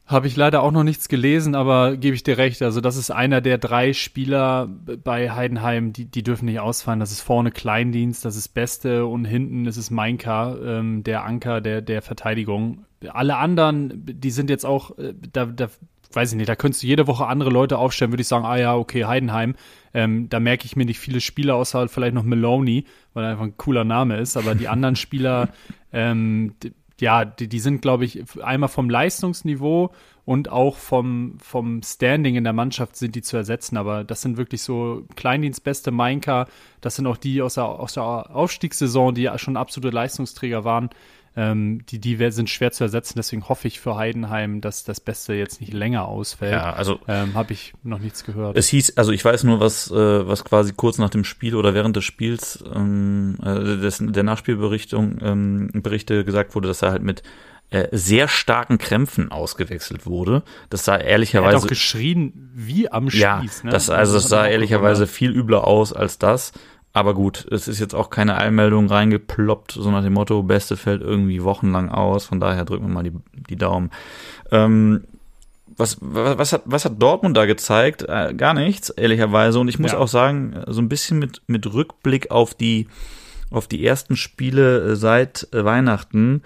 Habe 0.08 0.28
ich 0.28 0.38
leider 0.38 0.64
auch 0.64 0.72
noch 0.72 0.84
nichts 0.84 1.10
gelesen, 1.10 1.54
aber 1.54 1.98
gebe 1.98 2.16
ich 2.16 2.24
dir 2.24 2.38
recht. 2.38 2.62
Also 2.62 2.80
das 2.80 2.96
ist 2.96 3.12
einer 3.12 3.42
der 3.42 3.58
drei 3.58 3.92
Spieler 3.92 4.68
bei 5.04 5.32
Heidenheim, 5.32 5.92
die, 5.92 6.06
die 6.06 6.24
dürfen 6.24 6.46
nicht 6.46 6.62
ausfallen. 6.62 7.02
Das 7.02 7.12
ist 7.12 7.20
vorne 7.20 7.52
Kleindienst, 7.52 8.24
das 8.24 8.38
ist 8.38 8.54
Beste 8.54 9.06
und 9.06 9.26
hinten 9.26 9.66
ist 9.66 9.76
es 9.76 9.92
Mainka, 9.92 10.56
ähm, 10.64 11.04
der 11.04 11.26
Anker 11.26 11.60
der, 11.60 11.82
der 11.82 12.02
Verteidigung. 12.02 12.86
Alle 13.10 13.36
anderen, 13.36 13.92
die 14.06 14.32
sind 14.32 14.50
jetzt 14.50 14.66
auch, 14.66 14.98
äh, 14.98 15.14
da, 15.34 15.46
da 15.46 15.68
weiß 16.14 16.32
ich 16.32 16.38
nicht, 16.38 16.48
da 16.48 16.56
könntest 16.56 16.84
du 16.84 16.88
jede 16.88 17.06
Woche 17.08 17.28
andere 17.28 17.50
Leute 17.50 17.78
aufstellen, 17.78 18.14
würde 18.14 18.22
ich 18.22 18.30
sagen, 18.30 18.46
ah 18.46 18.58
ja, 18.58 18.76
okay, 18.76 19.04
Heidenheim. 19.04 19.56
Ähm, 19.94 20.30
da 20.30 20.40
merke 20.40 20.66
ich 20.66 20.78
mir 20.78 20.86
nicht 20.86 21.00
viele 21.00 21.20
Spieler, 21.20 21.56
außer 21.56 21.90
vielleicht 21.90 22.14
noch 22.14 22.24
Maloney, 22.24 22.86
weil 23.14 23.26
er 23.26 23.32
einfach 23.32 23.44
ein 23.44 23.58
cooler 23.58 23.84
Name 23.84 24.18
ist. 24.18 24.38
Aber 24.38 24.56
die 24.56 24.70
anderen 24.70 24.96
Spieler, 24.96 25.50
ähm, 25.92 26.54
ja, 27.00 27.26
die, 27.26 27.48
die 27.48 27.60
sind, 27.60 27.82
glaube 27.82 28.06
ich, 28.06 28.24
einmal 28.42 28.70
vom 28.70 28.90
Leistungsniveau 28.90 29.92
und 30.26 30.50
auch 30.50 30.76
vom, 30.76 31.38
vom 31.40 31.82
Standing 31.84 32.36
in 32.36 32.44
der 32.44 32.54
Mannschaft 32.54 32.96
sind 32.98 33.16
die 33.16 33.22
zu 33.22 33.38
ersetzen. 33.38 33.78
Aber 33.78 34.04
das 34.04 34.22
sind 34.22 34.38
wirklich 34.38 34.62
so 34.62 35.06
Kleindienstbeste 35.16 35.92
Mainka. 35.92 36.48
Das 36.82 36.96
sind 36.96 37.08
auch 37.08 37.18
die 37.18 37.42
aus 37.42 37.54
der, 37.54 37.66
aus 37.66 37.94
der 37.94 38.04
Aufstiegssaison, 38.04 39.16
die 39.16 39.22
ja 39.24 39.38
schon 39.38 39.58
absolute 39.58 39.96
Leistungsträger 39.96 40.66
waren. 40.66 40.90
Ähm, 41.38 41.86
die, 41.86 42.00
die 42.00 42.32
sind 42.32 42.50
schwer 42.50 42.72
zu 42.72 42.84
ersetzen. 42.84 43.14
Deswegen 43.18 43.48
hoffe 43.48 43.68
ich 43.68 43.80
für 43.80 43.96
Heidenheim, 43.96 44.60
dass 44.60 44.84
das 44.84 45.00
Beste 45.00 45.36
jetzt 45.36 45.62
nicht 45.62 45.72
länger 45.72 46.08
ausfällt. 46.08 46.54
Ja, 46.54 46.74
also 46.74 47.00
Ähm, 47.08 47.36
Habe 47.36 47.54
ich 47.54 47.74
noch 47.84 48.00
nichts 48.00 48.24
gehört. 48.24 48.58
Es 48.58 48.68
hieß, 48.70 48.98
also 48.98 49.12
ich 49.12 49.24
weiß 49.24 49.44
nur, 49.44 49.60
was, 49.60 49.92
äh, 49.92 50.28
was 50.28 50.44
quasi 50.44 50.74
kurz 50.76 50.98
nach 50.98 51.12
dem 51.12 51.24
Spiel 51.24 51.54
oder 51.54 51.76
während 51.76 51.96
des 51.96 52.06
Spiels 52.06 52.64
ähm, 52.74 53.38
äh, 53.44 53.78
des, 53.78 54.02
der 54.02 54.24
Nachspielberichtung 54.24 55.20
ähm, 55.22 55.70
Berichte 55.74 56.26
gesagt 56.26 56.56
wurde, 56.56 56.68
dass 56.70 56.82
er 56.82 56.90
halt 56.90 57.04
mit 57.04 57.22
äh, 57.70 57.88
sehr 57.92 58.28
starken 58.28 58.78
Krämpfen 58.78 59.30
ausgewechselt 59.30 60.06
wurde. 60.06 60.42
Das 60.70 60.86
sah 60.86 60.94
er 60.94 61.00
hat 61.00 61.08
ehrlicherweise 61.08 61.58
auch 61.58 61.68
geschrien 61.68 62.50
wie 62.56 62.90
am 62.90 63.10
Spieß. 63.10 63.22
ja, 63.22 63.42
ne? 63.64 63.70
das 63.70 63.90
also 63.90 64.16
das 64.16 64.30
sah 64.30 64.48
ehrlicherweise 64.48 65.06
viel 65.06 65.32
übler 65.32 65.68
aus 65.68 65.94
als 65.94 66.18
das. 66.18 66.54
Aber 66.98 67.14
gut, 67.14 67.48
es 67.52 67.68
ist 67.68 67.80
jetzt 67.80 67.94
auch 67.94 68.10
keine 68.10 68.36
Allmeldung 68.36 68.88
reingeploppt, 68.88 69.72
so 69.72 69.90
nach 69.92 70.04
dem 70.04 70.14
Motto, 70.14 70.44
Beste 70.44 70.78
fällt 70.78 71.02
irgendwie 71.02 71.44
wochenlang 71.44 71.90
aus, 71.90 72.26
von 72.26 72.40
daher 72.40 72.66
drücken 72.66 72.88
wir 72.88 72.94
mal 72.94 73.04
die, 73.04 73.14
die 73.50 73.56
Daumen. 73.56 73.92
Ähm, 74.52 75.04
was, 75.76 75.98
was, 76.02 76.54
hat, 76.54 76.64
was 76.66 76.86
hat 76.86 77.02
Dortmund 77.02 77.38
da 77.38 77.46
gezeigt? 77.46 78.04
Äh, 78.04 78.34
gar 78.34 78.54
nichts, 78.54 78.90
ehrlicherweise. 78.90 79.60
Und 79.60 79.68
ich 79.68 79.80
muss 79.80 79.92
ja. 79.92 80.00
auch 80.00 80.08
sagen, 80.08 80.64
so 80.68 80.82
ein 80.82 80.90
bisschen 80.90 81.20
mit, 81.20 81.42
mit 81.48 81.72
Rückblick 81.72 82.32
auf 82.32 82.56
die, 82.56 82.88
auf 83.52 83.68
die 83.68 83.86
ersten 83.86 84.16
Spiele 84.16 84.92
äh, 84.92 84.96
seit 84.96 85.48
äh, 85.54 85.64
Weihnachten, 85.64 86.42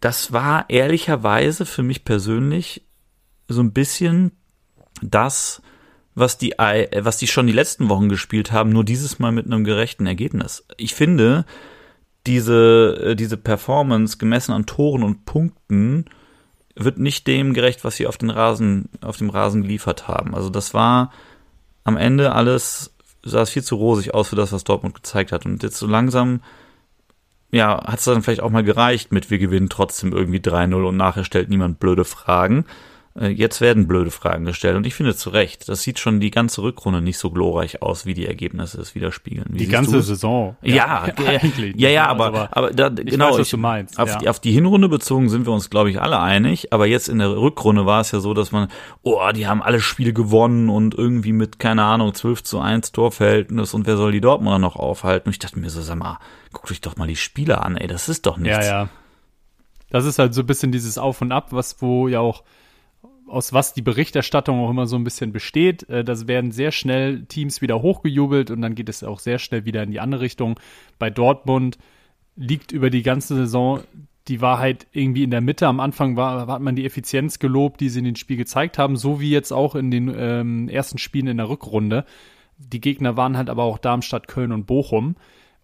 das 0.00 0.32
war 0.32 0.64
ehrlicherweise 0.68 1.66
für 1.66 1.82
mich 1.82 2.04
persönlich 2.04 2.82
so 3.48 3.60
ein 3.60 3.72
bisschen 3.72 4.32
das, 5.02 5.62
was 6.14 6.38
die, 6.38 6.52
äh, 6.58 7.04
was 7.04 7.18
die 7.18 7.26
schon 7.26 7.46
die 7.46 7.52
letzten 7.52 7.88
Wochen 7.88 8.08
gespielt 8.08 8.52
haben, 8.52 8.70
nur 8.70 8.84
dieses 8.84 9.18
Mal 9.18 9.32
mit 9.32 9.46
einem 9.46 9.64
gerechten 9.64 10.06
Ergebnis. 10.06 10.64
Ich 10.76 10.94
finde, 10.94 11.44
diese, 12.26 13.16
diese 13.16 13.36
Performance 13.36 14.18
gemessen 14.18 14.52
an 14.52 14.66
Toren 14.66 15.02
und 15.02 15.24
Punkten 15.24 16.04
wird 16.74 16.98
nicht 16.98 17.26
dem 17.26 17.54
gerecht, 17.54 17.84
was 17.84 17.96
sie 17.96 18.06
auf 18.06 18.18
den 18.18 18.30
Rasen, 18.30 18.88
auf 19.00 19.16
dem 19.16 19.30
Rasen 19.30 19.62
geliefert 19.62 20.08
haben. 20.08 20.34
Also 20.34 20.50
das 20.50 20.74
war 20.74 21.12
am 21.84 21.96
Ende 21.96 22.32
alles, 22.32 22.94
sah 23.22 23.42
es 23.42 23.50
viel 23.50 23.64
zu 23.64 23.76
rosig 23.76 24.14
aus 24.14 24.28
für 24.28 24.36
das, 24.36 24.52
was 24.52 24.64
Dortmund 24.64 24.94
gezeigt 24.94 25.32
hat. 25.32 25.46
Und 25.46 25.62
jetzt 25.62 25.78
so 25.78 25.86
langsam, 25.86 26.40
ja, 27.50 27.82
hat 27.84 27.98
es 27.98 28.04
dann 28.04 28.22
vielleicht 28.22 28.42
auch 28.42 28.50
mal 28.50 28.64
gereicht 28.64 29.12
mit 29.12 29.30
wir 29.30 29.38
gewinnen 29.38 29.68
trotzdem 29.68 30.12
irgendwie 30.12 30.38
3-0 30.38 30.84
und 30.84 30.96
nachher 30.96 31.24
stellt 31.24 31.48
niemand 31.48 31.80
blöde 31.80 32.04
Fragen. 32.04 32.64
Äh, 33.18 33.28
jetzt 33.28 33.60
werden 33.60 33.88
blöde 33.88 34.12
Fragen 34.12 34.44
gestellt 34.44 34.76
und 34.76 34.86
ich 34.86 34.94
finde 34.94 35.16
zu 35.16 35.30
Recht. 35.30 35.68
Das 35.68 35.82
sieht 35.82 35.98
schon 35.98 36.20
die 36.20 36.30
ganze 36.30 36.62
Rückrunde 36.62 37.00
nicht 37.00 37.18
so 37.18 37.30
glorreich 37.30 37.82
aus, 37.82 38.06
wie 38.06 38.14
die 38.14 38.26
Ergebnisse 38.26 38.80
es 38.80 38.94
widerspiegeln. 38.94 39.46
Wie 39.50 39.58
die 39.58 39.68
ganze 39.68 39.96
du's? 39.96 40.06
Saison. 40.06 40.56
Ja, 40.62 40.74
ja, 40.74 41.14
eigentlich. 41.26 41.74
Ja, 41.76 41.88
ja, 41.88 42.06
aber, 42.06 42.26
aber, 42.26 42.56
aber 42.56 42.70
da, 42.70 42.88
genau, 42.88 43.32
weiß, 43.32 43.38
was 43.40 43.50
du 43.50 43.56
meinst. 43.56 43.98
Auf, 43.98 44.10
ja. 44.10 44.18
die, 44.18 44.28
auf 44.28 44.38
die 44.38 44.52
Hinrunde 44.52 44.88
bezogen 44.88 45.28
sind 45.28 45.44
wir 45.46 45.52
uns, 45.52 45.70
glaube 45.70 45.90
ich, 45.90 46.00
alle 46.00 46.20
einig. 46.20 46.72
Aber 46.72 46.86
jetzt 46.86 47.08
in 47.08 47.18
der 47.18 47.36
Rückrunde 47.36 47.84
war 47.84 48.00
es 48.00 48.12
ja 48.12 48.20
so, 48.20 48.32
dass 48.32 48.52
man, 48.52 48.68
oh, 49.02 49.20
die 49.34 49.48
haben 49.48 49.62
alle 49.62 49.80
Spiele 49.80 50.12
gewonnen 50.12 50.68
und 50.68 50.94
irgendwie 50.94 51.32
mit, 51.32 51.58
keine 51.58 51.82
Ahnung, 51.82 52.14
12 52.14 52.44
zu 52.44 52.60
1 52.60 52.92
Torverhältnis 52.92 53.74
und 53.74 53.86
wer 53.88 53.96
soll 53.96 54.12
die 54.12 54.20
Dortmunder 54.20 54.60
noch 54.60 54.76
aufhalten? 54.76 55.28
Und 55.28 55.32
ich 55.32 55.40
dachte 55.40 55.58
mir 55.58 55.70
so, 55.70 55.82
sag 55.82 55.98
mal, 55.98 56.18
guckt 56.52 56.70
euch 56.70 56.80
doch 56.80 56.96
mal 56.96 57.08
die 57.08 57.16
Spiele 57.16 57.62
an, 57.62 57.76
ey, 57.76 57.88
das 57.88 58.08
ist 58.08 58.26
doch 58.26 58.36
nichts. 58.36 58.66
Ja, 58.66 58.82
ja. 58.82 58.88
Das 59.90 60.04
ist 60.04 60.20
halt 60.20 60.34
so 60.34 60.42
ein 60.42 60.46
bisschen 60.46 60.70
dieses 60.70 60.98
Auf 60.98 61.20
und 61.20 61.32
Ab, 61.32 61.48
was 61.50 61.82
wo 61.82 62.06
ja 62.06 62.20
auch 62.20 62.44
aus 63.30 63.52
was 63.52 63.72
die 63.72 63.82
Berichterstattung 63.82 64.60
auch 64.60 64.70
immer 64.70 64.86
so 64.86 64.96
ein 64.96 65.04
bisschen 65.04 65.32
besteht. 65.32 65.88
Äh, 65.88 66.04
das 66.04 66.26
werden 66.26 66.52
sehr 66.52 66.72
schnell 66.72 67.24
Teams 67.26 67.62
wieder 67.62 67.82
hochgejubelt 67.82 68.50
und 68.50 68.60
dann 68.60 68.74
geht 68.74 68.88
es 68.88 69.04
auch 69.04 69.20
sehr 69.20 69.38
schnell 69.38 69.64
wieder 69.64 69.82
in 69.82 69.90
die 69.90 70.00
andere 70.00 70.22
Richtung. 70.22 70.58
Bei 70.98 71.10
Dortmund 71.10 71.78
liegt 72.36 72.72
über 72.72 72.90
die 72.90 73.02
ganze 73.02 73.34
Saison 73.34 73.80
die 74.28 74.40
Wahrheit 74.40 74.86
irgendwie 74.92 75.24
in 75.24 75.30
der 75.30 75.40
Mitte. 75.40 75.66
Am 75.66 75.80
Anfang 75.80 76.16
war, 76.16 76.46
hat 76.46 76.62
man 76.62 76.76
die 76.76 76.84
Effizienz 76.84 77.38
gelobt, 77.38 77.80
die 77.80 77.88
sie 77.88 78.00
in 78.00 78.04
den 78.04 78.16
Spiel 78.16 78.36
gezeigt 78.36 78.78
haben, 78.78 78.96
so 78.96 79.20
wie 79.20 79.30
jetzt 79.30 79.52
auch 79.52 79.74
in 79.74 79.90
den 79.90 80.12
ähm, 80.16 80.68
ersten 80.68 80.98
Spielen 80.98 81.26
in 81.26 81.38
der 81.38 81.48
Rückrunde. 81.48 82.04
Die 82.58 82.80
Gegner 82.80 83.16
waren 83.16 83.36
halt 83.36 83.48
aber 83.48 83.64
auch 83.64 83.78
Darmstadt, 83.78 84.28
Köln 84.28 84.52
und 84.52 84.66
Bochum. 84.66 85.16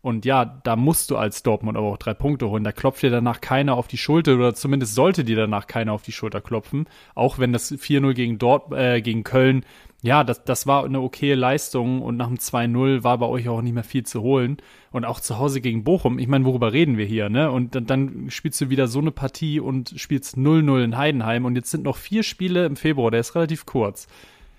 Und 0.07 0.25
ja, 0.25 0.45
da 0.45 0.77
musst 0.77 1.11
du 1.11 1.17
als 1.17 1.43
Dortmund 1.43 1.77
aber 1.77 1.89
auch 1.89 1.97
drei 1.97 2.15
Punkte 2.15 2.49
holen. 2.49 2.63
Da 2.63 2.71
klopft 2.71 3.03
dir 3.03 3.11
danach 3.11 3.41
keiner 3.41 3.75
auf 3.75 3.89
die 3.89 3.97
Schulter 3.97 4.37
oder 4.37 4.55
zumindest 4.55 4.95
sollte 4.95 5.25
dir 5.25 5.35
danach 5.35 5.67
keiner 5.67 5.93
auf 5.93 6.03
die 6.03 6.13
Schulter 6.13 6.41
klopfen. 6.41 6.87
Auch 7.17 7.41
wenn 7.41 7.53
das 7.53 7.73
4-0 7.73 8.15
gegen, 8.15 8.39
Dort, 8.39 8.73
äh, 8.73 9.03
gegen 9.03 9.25
Köln, 9.25 9.65
ja, 10.03 10.23
das, 10.23 10.45
das 10.45 10.69
war 10.69 10.85
eine 10.85 11.01
okaye 11.01 11.35
Leistung 11.35 12.03
und 12.03 12.17
nach 12.17 12.29
dem 12.29 12.37
2-0 12.37 13.03
war 13.03 13.19
bei 13.19 13.27
euch 13.27 13.49
auch 13.49 13.63
nicht 13.63 13.73
mehr 13.73 13.83
viel 13.83 14.07
zu 14.07 14.23
holen. 14.23 14.59
Und 14.93 15.05
auch 15.05 15.19
zu 15.19 15.41
Hause 15.41 15.61
gegen 15.61 15.83
Bochum, 15.83 16.21
ich 16.21 16.29
meine, 16.29 16.45
worüber 16.45 16.73
reden 16.73 16.99
wir 16.99 17.05
hier, 17.05 17.29
ne? 17.29 17.51
Und 17.51 17.75
dann, 17.75 17.87
dann 17.87 18.27
spielst 18.31 18.61
du 18.61 18.71
wieder 18.71 18.87
so 18.87 19.01
eine 19.01 19.11
Partie 19.11 19.59
und 19.59 19.93
spielst 19.97 20.37
0-0 20.37 20.85
in 20.85 20.97
Heidenheim 20.97 21.45
und 21.45 21.57
jetzt 21.57 21.73
sind 21.73 21.83
noch 21.83 21.97
vier 21.97 22.23
Spiele 22.23 22.65
im 22.65 22.77
Februar, 22.77 23.11
der 23.11 23.19
ist 23.19 23.35
relativ 23.35 23.67
kurz. 23.67 24.07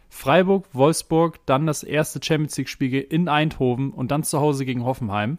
Freiburg, 0.10 0.66
Wolfsburg, 0.74 1.46
dann 1.46 1.68
das 1.68 1.84
erste 1.84 2.20
Champions 2.24 2.58
League-Spiel 2.58 3.02
in 3.02 3.28
Eindhoven 3.28 3.92
und 3.92 4.12
dann 4.12 4.24
zu 4.24 4.40
Hause 4.40 4.66
gegen 4.66 4.84
Hoffenheim. 4.86 5.38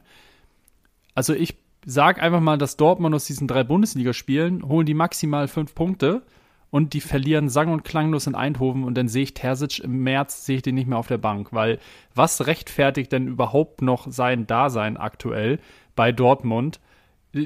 Also 1.15 1.35
ich 1.35 1.57
sag 1.85 2.23
einfach 2.23 2.41
mal, 2.41 2.59
dass 2.59 2.77
Dortmund 2.77 3.15
aus 3.15 3.25
diesen 3.25 3.49
drei 3.49 3.65
Bundesligaspielen 3.65 4.69
holen 4.69 4.87
die 4.87 4.95
maximal 4.95 5.49
fünf 5.49 5.75
Punkte 5.75 6.23
und 6.71 6.93
die 6.93 7.01
verlieren 7.01 7.49
sang- 7.49 7.73
und 7.73 7.85
klanglos 7.85 8.27
in 8.27 8.35
Eindhoven 8.35 8.85
und 8.85 8.95
dann 8.95 9.09
sehe 9.09 9.23
ich 9.23 9.35
Terzic 9.35 9.79
im 9.81 10.03
März, 10.03 10.45
sehe 10.45 10.57
ich 10.57 10.63
den 10.63 10.75
nicht 10.75 10.87
mehr 10.87 10.99
auf 10.99 11.09
der 11.09 11.19
Bank, 11.19 11.53
weil 11.53 11.79
was 12.15 12.47
rechtfertigt 12.47 13.11
denn 13.13 13.27
überhaupt 13.27 13.81
noch 13.81 14.07
sein 14.11 14.47
Dasein 14.47 14.97
aktuell 14.97 15.61
bei 15.97 16.13
Dortmund? 16.13 16.81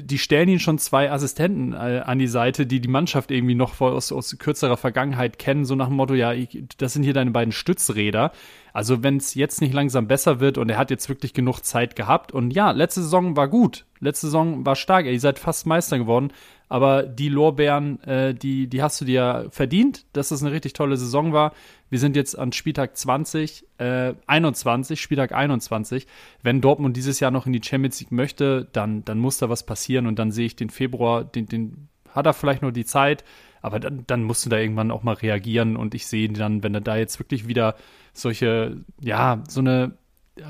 Die 0.01 0.17
stellen 0.17 0.49
ihn 0.49 0.59
schon 0.59 0.77
zwei 0.77 1.11
Assistenten 1.11 1.73
äh, 1.73 2.01
an 2.05 2.19
die 2.19 2.27
Seite, 2.27 2.65
die 2.65 2.79
die 2.79 2.87
Mannschaft 2.87 3.31
irgendwie 3.31 3.55
noch 3.55 3.79
aus, 3.81 4.11
aus 4.11 4.37
kürzerer 4.37 4.77
Vergangenheit 4.77 5.37
kennen, 5.37 5.65
so 5.65 5.75
nach 5.75 5.87
dem 5.87 5.95
Motto, 5.97 6.13
ja, 6.13 6.33
ich, 6.33 6.63
das 6.77 6.93
sind 6.93 7.03
hier 7.03 7.13
deine 7.13 7.31
beiden 7.31 7.51
Stützräder. 7.51 8.31
Also 8.73 9.03
wenn 9.03 9.17
es 9.17 9.35
jetzt 9.35 9.61
nicht 9.61 9.73
langsam 9.73 10.07
besser 10.07 10.39
wird 10.39 10.57
und 10.57 10.67
er 10.67 10.79
hat 10.79 10.89
jetzt 10.89 11.07
wirklich 11.07 11.33
genug 11.33 11.61
Zeit 11.61 11.95
gehabt. 11.95 12.31
Und 12.31 12.51
ja, 12.51 12.71
letzte 12.71 13.03
Saison 13.03 13.37
war 13.37 13.47
gut, 13.47 13.85
letzte 13.99 14.27
Saison 14.27 14.65
war 14.65 14.75
stark, 14.75 15.05
ihr 15.05 15.19
seid 15.19 15.37
fast 15.37 15.67
Meister 15.67 15.99
geworden, 15.99 16.33
aber 16.69 17.03
die 17.03 17.29
Lorbeeren, 17.29 18.01
äh, 18.01 18.33
die, 18.33 18.67
die 18.67 18.81
hast 18.81 18.99
du 18.99 19.05
dir 19.05 19.45
verdient, 19.51 20.07
dass 20.13 20.29
das 20.29 20.41
eine 20.41 20.51
richtig 20.51 20.73
tolle 20.73 20.97
Saison 20.97 21.31
war. 21.31 21.53
Wir 21.91 21.99
sind 21.99 22.15
jetzt 22.15 22.37
an 22.37 22.51
Spieltag 22.51 22.97
20, 22.97 23.67
äh, 23.77 24.15
21, 24.25 24.99
Spieltag 24.99 25.33
21. 25.33 26.07
Wenn 26.41 26.59
Dortmund 26.59 26.97
dieses 26.97 27.19
Jahr 27.19 27.29
noch 27.29 27.45
in 27.45 27.53
die 27.53 27.61
Champions 27.63 27.99
League 27.99 28.11
möchte, 28.11 28.67
dann, 28.71 29.05
dann 29.05 29.19
muss 29.19 29.37
da 29.37 29.49
was 29.49 29.67
passieren. 29.67 30.07
Und 30.07 30.17
dann 30.17 30.31
sehe 30.31 30.47
ich 30.47 30.55
den 30.55 30.71
Februar, 30.71 31.23
den, 31.23 31.45
den 31.45 31.89
hat 32.09 32.25
er 32.25 32.33
vielleicht 32.33 32.63
nur 32.63 32.71
die 32.71 32.85
Zeit, 32.85 33.23
aber 33.63 33.79
dann, 33.79 34.03
dann 34.05 34.23
musst 34.23 34.45
du 34.45 34.49
da 34.49 34.57
irgendwann 34.59 34.91
auch 34.91 35.03
mal 35.03 35.15
reagieren 35.15 35.77
und 35.77 35.95
ich 35.95 36.05
sehe 36.05 36.29
dann, 36.29 36.61
wenn 36.63 36.75
er 36.75 36.81
da 36.81 36.97
jetzt 36.97 37.17
wirklich 37.17 37.47
wieder 37.47 37.75
solche, 38.11 38.77
ja, 38.99 39.41
so 39.47 39.61
eine, 39.61 39.93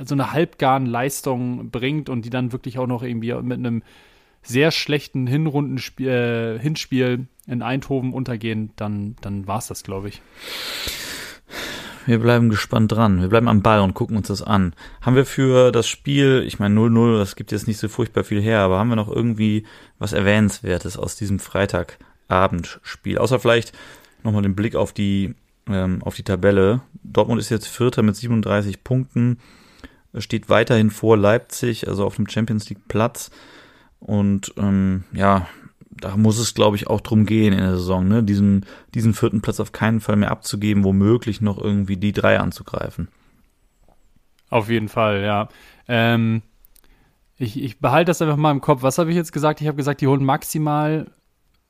so 0.03 0.15
eine 0.15 0.33
halbgaren 0.33 0.87
Leistung 0.87 1.69
bringt 1.69 2.09
und 2.09 2.25
die 2.25 2.31
dann 2.31 2.51
wirklich 2.51 2.79
auch 2.79 2.87
noch 2.87 3.03
irgendwie 3.03 3.33
mit 3.35 3.59
einem 3.59 3.83
sehr 4.41 4.71
schlechten 4.71 5.27
Hinrundenspiel, 5.27 6.07
äh, 6.07 6.59
Hinspiel 6.59 7.27
in 7.45 7.61
Eindhoven 7.61 8.13
untergehen, 8.13 8.71
dann, 8.77 9.15
dann 9.21 9.45
war 9.47 9.59
es 9.59 9.67
das, 9.67 9.83
glaube 9.83 10.09
ich. 10.09 10.21
Wir 12.07 12.19
bleiben 12.19 12.49
gespannt 12.49 12.91
dran. 12.91 13.21
Wir 13.21 13.29
bleiben 13.29 13.47
am 13.47 13.61
Ball 13.61 13.79
und 13.79 13.93
gucken 13.93 14.17
uns 14.17 14.27
das 14.27 14.41
an. 14.41 14.73
Haben 15.01 15.15
wir 15.15 15.25
für 15.25 15.71
das 15.71 15.87
Spiel, 15.87 16.43
ich 16.47 16.57
meine 16.57 16.77
0-0, 16.77 17.19
das 17.19 17.35
gibt 17.35 17.51
jetzt 17.51 17.67
nicht 17.67 17.77
so 17.77 17.87
furchtbar 17.87 18.23
viel 18.23 18.41
her, 18.41 18.59
aber 18.61 18.79
haben 18.79 18.89
wir 18.89 18.95
noch 18.95 19.07
irgendwie 19.07 19.65
was 19.99 20.13
Erwähnenswertes 20.13 20.97
aus 20.97 21.15
diesem 21.15 21.39
Freitagabendspiel? 22.33 23.17
Außer 23.17 23.39
vielleicht 23.39 23.73
nochmal 24.23 24.41
den 24.41 24.55
Blick 24.55 24.75
auf 24.75 24.93
die, 24.93 25.35
ähm, 25.67 26.01
auf 26.03 26.15
die 26.15 26.23
Tabelle. 26.23 26.81
Dortmund 27.03 27.39
ist 27.39 27.49
jetzt 27.49 27.67
Vierter 27.67 28.01
mit 28.03 28.15
37 28.15 28.83
Punkten, 28.83 29.39
steht 30.17 30.49
weiterhin 30.49 30.89
vor 30.91 31.17
Leipzig, 31.17 31.87
also 31.87 32.05
auf 32.05 32.15
dem 32.15 32.27
Champions 32.27 32.69
League 32.69 32.87
Platz. 32.87 33.31
Und 33.99 34.53
ähm, 34.57 35.05
ja, 35.13 35.47
da 35.89 36.17
muss 36.17 36.39
es, 36.39 36.53
glaube 36.53 36.75
ich, 36.75 36.87
auch 36.87 37.01
drum 37.01 37.25
gehen 37.25 37.53
in 37.53 37.59
der 37.59 37.77
Saison, 37.77 38.07
ne? 38.07 38.23
diesen, 38.23 38.65
diesen 38.93 39.13
vierten 39.13 39.41
Platz 39.41 39.59
auf 39.59 39.71
keinen 39.71 40.01
Fall 40.01 40.17
mehr 40.17 40.31
abzugeben, 40.31 40.83
womöglich 40.83 41.39
noch 41.39 41.57
irgendwie 41.57 41.97
die 41.97 42.11
drei 42.11 42.39
anzugreifen. 42.39 43.07
Auf 44.49 44.69
jeden 44.69 44.89
Fall, 44.89 45.23
ja. 45.23 45.49
Ähm, 45.87 46.41
ich, 47.37 47.61
ich 47.61 47.79
behalte 47.79 48.09
das 48.09 48.21
einfach 48.21 48.37
mal 48.37 48.51
im 48.51 48.61
Kopf. 48.61 48.83
Was 48.83 48.97
habe 48.97 49.09
ich 49.09 49.15
jetzt 49.15 49.31
gesagt? 49.33 49.61
Ich 49.61 49.67
habe 49.67 49.77
gesagt, 49.77 50.01
die 50.01 50.07
holen 50.07 50.23
maximal 50.23 51.07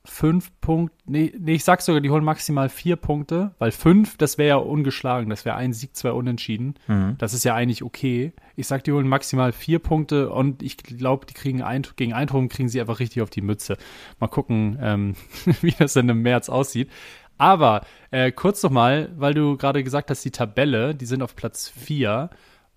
fünf 0.06 0.52
Punkte, 0.60 0.96
nee, 1.06 1.34
nee, 1.38 1.54
ich 1.54 1.64
sag 1.64 1.82
sogar, 1.82 2.02
die 2.02 2.10
holen 2.10 2.26
maximal 2.26 2.68
vier 2.68 2.98
Punkte, 2.98 3.56
weil 3.58 3.72
fünf, 3.72 4.18
das 4.18 4.38
wäre 4.38 4.50
ja 4.50 4.56
ungeschlagen, 4.58 5.30
das 5.30 5.46
wäre 5.46 5.56
ein 5.56 5.72
Sieg, 5.72 5.96
zwei 5.96 6.12
Unentschieden. 6.12 6.76
Mhm. 6.88 7.16
Das 7.20 7.34
ist 7.34 7.46
ja 7.46 7.56
eigentlich 7.56 7.84
okay. 7.84 8.34
Ich 8.58 8.68
sag, 8.68 8.84
die 8.84 8.92
holen 8.92 9.08
maximal 9.08 9.54
vier 9.54 9.80
Punkte 9.80 10.30
und 10.30 10.62
ich 10.62 10.78
glaube, 10.78 11.26
die 11.26 11.34
kriegen 11.34 11.62
ein, 11.62 11.84
gegen 11.96 12.14
Eindhoven 12.14 12.50
kriegen 12.50 12.68
sie 12.68 12.82
einfach 12.82 13.00
richtig 13.00 13.22
auf 13.22 13.30
die 13.30 13.42
Mütze. 13.42 13.78
Mal 14.20 14.28
gucken, 14.28 14.78
ähm, 14.82 15.16
wie 15.62 15.72
das 15.72 15.94
dann 15.94 16.10
im 16.10 16.22
März 16.22 16.50
aussieht. 16.50 16.90
Aber 17.38 17.82
äh, 18.12 18.32
kurz 18.32 18.62
noch 18.62 18.72
mal, 18.72 19.10
weil 19.16 19.34
du 19.34 19.58
gerade 19.58 19.84
gesagt 19.84 20.10
hast, 20.10 20.24
die 20.26 20.32
Tabelle, 20.32 20.96
die 20.96 21.06
sind 21.06 21.24
auf 21.24 21.36
Platz 21.36 21.70
vier 21.70 22.30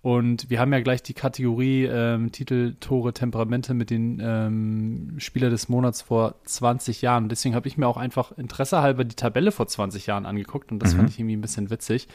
und 0.07 0.51
wir 0.51 0.61
haben 0.61 0.73
ja 0.73 0.79
gleich 0.79 1.03
die 1.03 1.15
Kategorie 1.15 1.83
ähm, 1.83 2.31
Titel, 2.31 2.77
Tore, 2.79 3.13
Temperamente 3.13 3.75
mit 3.75 3.91
den 3.91 4.23
ähm, 4.23 5.17
Spieler 5.19 5.51
des 5.51 5.69
Monats 5.69 6.01
vor 6.01 6.37
20 6.45 7.03
Jahren. 7.03 7.29
Deswegen 7.29 7.57
habe 7.57 7.67
ich 7.67 7.77
mir 7.77 7.89
auch 7.89 7.97
einfach 7.97 8.31
interessehalber 8.39 9.03
die 9.03 9.17
Tabelle 9.17 9.51
vor 9.51 9.67
20 9.67 10.07
Jahren 10.07 10.25
angeguckt 10.25 10.71
und 10.71 10.79
das 10.79 10.95
mhm. 10.95 10.99
fand 10.99 11.11
ich 11.11 11.19
irgendwie 11.19 11.35
ein 11.35 11.41
bisschen 11.41 11.71
witzig. 11.71 12.07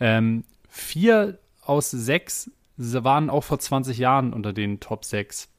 Ähm, 0.00 0.44
vier 0.70 1.38
aus 1.60 1.90
sechs 1.90 2.50
waren 2.78 3.28
auch 3.28 3.44
vor 3.44 3.58
20 3.58 3.98
Jahren 3.98 4.32
unter 4.32 4.54
den 4.54 4.80
Top 4.80 5.04
6. 5.04 5.50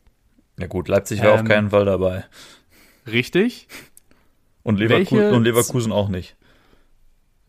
Ja 0.58 0.66
gut, 0.66 0.88
Leipzig 0.88 1.22
war 1.22 1.34
auf 1.34 1.42
ähm, 1.42 1.48
keinen 1.48 1.70
Fall 1.70 1.86
dabei. 1.86 2.26
Richtig. 3.06 3.68
Und, 4.64 4.80
Leverku 4.80 5.16
und 5.20 5.44
Leverkusen 5.44 5.92
auch 5.92 6.10
nicht. 6.10 6.38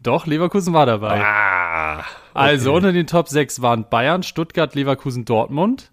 Doch, 0.00 0.26
Leverkusen 0.26 0.74
war 0.74 0.84
dabei. 0.84 1.24
Ah, 1.24 2.04
Ah. 2.38 2.42
Okay. 2.42 2.50
Also 2.50 2.72
unter 2.72 2.92
den 2.92 3.06
Top 3.06 3.28
6 3.28 3.62
waren 3.62 3.88
Bayern, 3.88 4.22
Stuttgart, 4.22 4.74
Leverkusen, 4.74 5.24
Dortmund. 5.24 5.90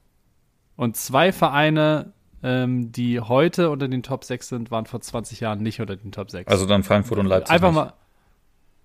Und 0.75 0.95
zwei 0.95 1.31
Vereine, 1.31 2.13
ähm, 2.43 2.91
die 2.91 3.19
heute 3.19 3.69
unter 3.69 3.87
den 3.87 4.03
Top 4.03 4.23
6 4.23 4.49
sind, 4.49 4.71
waren 4.71 4.85
vor 4.85 5.01
20 5.01 5.39
Jahren 5.39 5.63
nicht 5.63 5.81
unter 5.81 5.95
den 5.95 6.11
Top 6.11 6.29
6. 6.29 6.51
Also 6.51 6.65
dann 6.65 6.83
Frankfurt 6.83 7.17
und 7.17 7.25
Leipzig. 7.25 7.53
Einfach 7.53 7.69
nicht. 7.69 7.75
mal. 7.75 7.93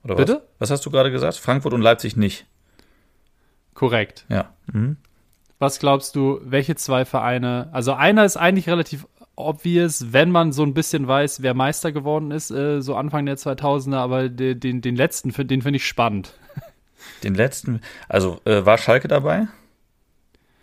Oder 0.04 0.14
Bitte? 0.14 0.32
Was? 0.34 0.70
was 0.70 0.70
hast 0.70 0.86
du 0.86 0.90
gerade 0.90 1.10
gesagt? 1.10 1.36
Frankfurt 1.36 1.74
und 1.74 1.82
Leipzig 1.82 2.16
nicht. 2.16 2.46
Korrekt. 3.74 4.24
Ja. 4.28 4.54
Mhm. 4.72 4.96
Was 5.58 5.78
glaubst 5.78 6.16
du, 6.16 6.40
welche 6.42 6.74
zwei 6.76 7.04
Vereine? 7.04 7.68
Also 7.72 7.92
einer 7.92 8.24
ist 8.24 8.38
eigentlich 8.38 8.68
relativ 8.68 9.06
obvious, 9.36 10.12
wenn 10.12 10.30
man 10.30 10.52
so 10.52 10.62
ein 10.62 10.72
bisschen 10.72 11.06
weiß, 11.06 11.42
wer 11.42 11.54
Meister 11.54 11.92
geworden 11.92 12.30
ist, 12.30 12.50
äh, 12.50 12.80
so 12.80 12.96
Anfang 12.96 13.26
der 13.26 13.36
2000er, 13.36 13.96
aber 13.96 14.28
de, 14.28 14.54
den, 14.54 14.80
den 14.80 14.96
letzten, 14.96 15.30
den 15.48 15.62
finde 15.62 15.76
ich 15.76 15.86
spannend. 15.86 16.34
Den 17.22 17.34
letzten, 17.34 17.80
also 18.08 18.40
äh, 18.44 18.64
war 18.64 18.78
Schalke 18.78 19.08
dabei? 19.08 19.46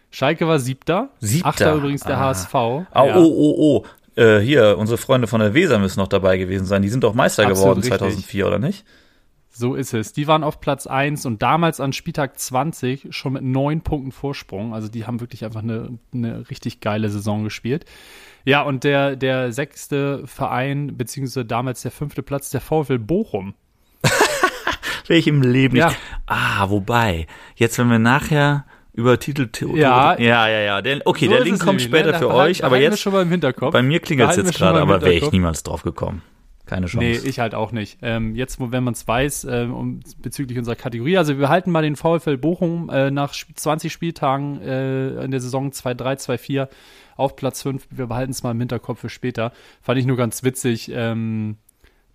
Schalke 0.09 0.47
war 0.47 0.59
siebter. 0.59 1.09
Siebter. 1.19 1.47
Achter 1.49 1.75
übrigens 1.75 2.01
der 2.03 2.17
Ah. 2.17 2.29
HSV. 2.29 2.53
Oh, 2.55 2.85
Ja. 2.95 3.15
oh, 3.17 3.25
oh, 3.25 3.55
oh. 4.15 4.19
Äh, 4.21 4.39
hier, 4.39 4.77
unsere 4.77 4.97
Freunde 4.97 5.27
von 5.27 5.39
der 5.41 5.53
Weser 5.53 5.77
müssen 5.79 5.99
noch 5.99 6.07
dabei 6.07 6.37
gewesen 6.37 6.65
sein. 6.65 6.81
Die 6.81 6.89
sind 6.89 7.03
doch 7.03 7.13
Meister 7.13 7.43
Absolut 7.43 7.61
geworden 7.61 7.79
richtig. 7.81 7.99
2004, 7.99 8.47
oder 8.47 8.59
nicht? 8.59 8.85
So 9.49 9.75
ist 9.75 9.93
es. 9.93 10.13
Die 10.13 10.27
waren 10.27 10.43
auf 10.43 10.59
Platz 10.59 10.87
1 10.87 11.25
und 11.25 11.41
damals 11.41 11.79
an 11.79 11.91
Spieltag 11.93 12.39
20 12.39 13.07
schon 13.09 13.33
mit 13.33 13.43
neun 13.43 13.81
Punkten 13.81 14.11
Vorsprung. 14.11 14.73
Also 14.73 14.87
die 14.87 15.05
haben 15.05 15.19
wirklich 15.19 15.43
einfach 15.45 15.61
eine, 15.63 15.97
eine 16.13 16.49
richtig 16.49 16.79
geile 16.79 17.09
Saison 17.09 17.43
gespielt. 17.43 17.85
Ja, 18.45 18.61
und 18.61 18.83
der, 18.83 19.15
der 19.15 19.51
sechste 19.51 20.25
Verein, 20.25 20.95
beziehungsweise 20.97 21.45
damals 21.45 21.81
der 21.81 21.91
fünfte 21.91 22.23
Platz, 22.23 22.49
der 22.49 22.61
VfL 22.61 22.99
Bochum. 22.99 23.55
Wäre 25.07 25.19
ich 25.19 25.27
im 25.27 25.41
Leben 25.41 25.75
Ja. 25.75 25.87
nicht. 25.87 25.99
Ah, 26.25 26.69
wobei, 26.69 27.27
jetzt 27.55 27.77
wenn 27.79 27.89
wir 27.89 27.99
nachher 27.99 28.65
über 28.93 29.19
Titel 29.19 29.47
Ja. 29.75 30.17
ja, 30.19 30.47
ja, 30.47 30.59
ja. 30.59 30.81
Der, 30.81 31.01
okay, 31.05 31.25
So 31.25 31.31
der 31.31 31.41
Link 31.43 31.59
kommt 31.59 31.67
nämlich, 31.79 31.83
später 31.85 32.11
ne? 32.13 32.17
für 32.19 32.33
euch, 32.33 32.63
aber 32.63 32.79
jetzt 32.79 32.99
schon 32.99 33.13
mal 33.13 33.21
im 33.21 33.29
Hinterkopf. 33.29 33.71
bei 33.73 33.81
mir 33.83 33.99
klingelt 33.99 34.31
es 34.31 34.37
jetzt 34.37 34.55
gerade, 34.57 34.81
aber 34.81 35.01
wäre 35.01 35.13
ich 35.13 35.31
niemals 35.31 35.63
drauf 35.63 35.83
gekommen. 35.83 36.21
Keine 36.65 36.87
Chance. 36.87 36.97
Nee, 37.05 37.17
ich 37.29 37.39
halt 37.39 37.55
auch 37.55 37.71
nicht. 37.71 37.99
Ähm, 38.01 38.35
jetzt, 38.35 38.57
wenn 38.59 38.83
man 38.83 38.93
es 38.93 39.07
weiß, 39.07 39.47
ähm, 39.49 39.73
um, 39.73 39.99
bezüglich 40.21 40.57
unserer 40.57 40.75
Kategorie, 40.75 41.17
also 41.17 41.39
wir 41.39 41.47
halten 41.47 41.71
mal 41.71 41.81
den 41.81 41.95
VfL 41.95 42.35
Bochum 42.37 42.89
äh, 42.89 43.09
nach 43.09 43.31
Sp- 43.31 43.55
20 43.55 43.93
Spieltagen 43.93 44.59
äh, 44.61 45.23
in 45.23 45.31
der 45.31 45.39
Saison 45.39 45.71
2-3, 45.71 46.17
2-4 46.27 46.67
auf 47.15 47.37
Platz 47.37 47.61
5. 47.61 47.87
Wir 47.89 48.07
behalten 48.07 48.31
es 48.31 48.43
mal 48.43 48.51
im 48.51 48.59
Hinterkopf 48.59 48.99
für 48.99 49.09
später. 49.09 49.53
Fand 49.81 49.97
ich 49.97 50.05
nur 50.05 50.17
ganz 50.17 50.43
witzig, 50.43 50.91
ähm, 50.93 51.55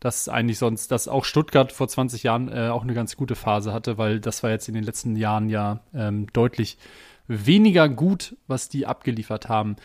dass 0.02 0.28
eigentlich 0.28 0.58
sonst, 0.58 0.90
dass 0.90 1.06
auch 1.06 1.24
Stuttgart 1.24 1.70
vor 1.70 1.86
20 1.86 2.24
Jahren 2.24 2.48
äh, 2.48 2.68
auch 2.68 2.82
eine 2.82 2.92
ganz 2.92 3.16
gute 3.16 3.36
Phase 3.36 3.72
hatte, 3.72 3.98
weil 3.98 4.18
das 4.18 4.42
war 4.42 4.50
jetzt 4.50 4.66
in 4.66 4.74
den 4.74 4.82
letzten 4.82 5.14
Jahren 5.14 5.48
ja 5.48 5.78
ähm, 5.94 6.26
deutlich 6.32 6.76
weniger 7.28 7.88
gut, 7.88 8.36
was 8.48 8.68
die 8.68 8.84
abgeliefert 8.84 9.48
haben. 9.48 9.76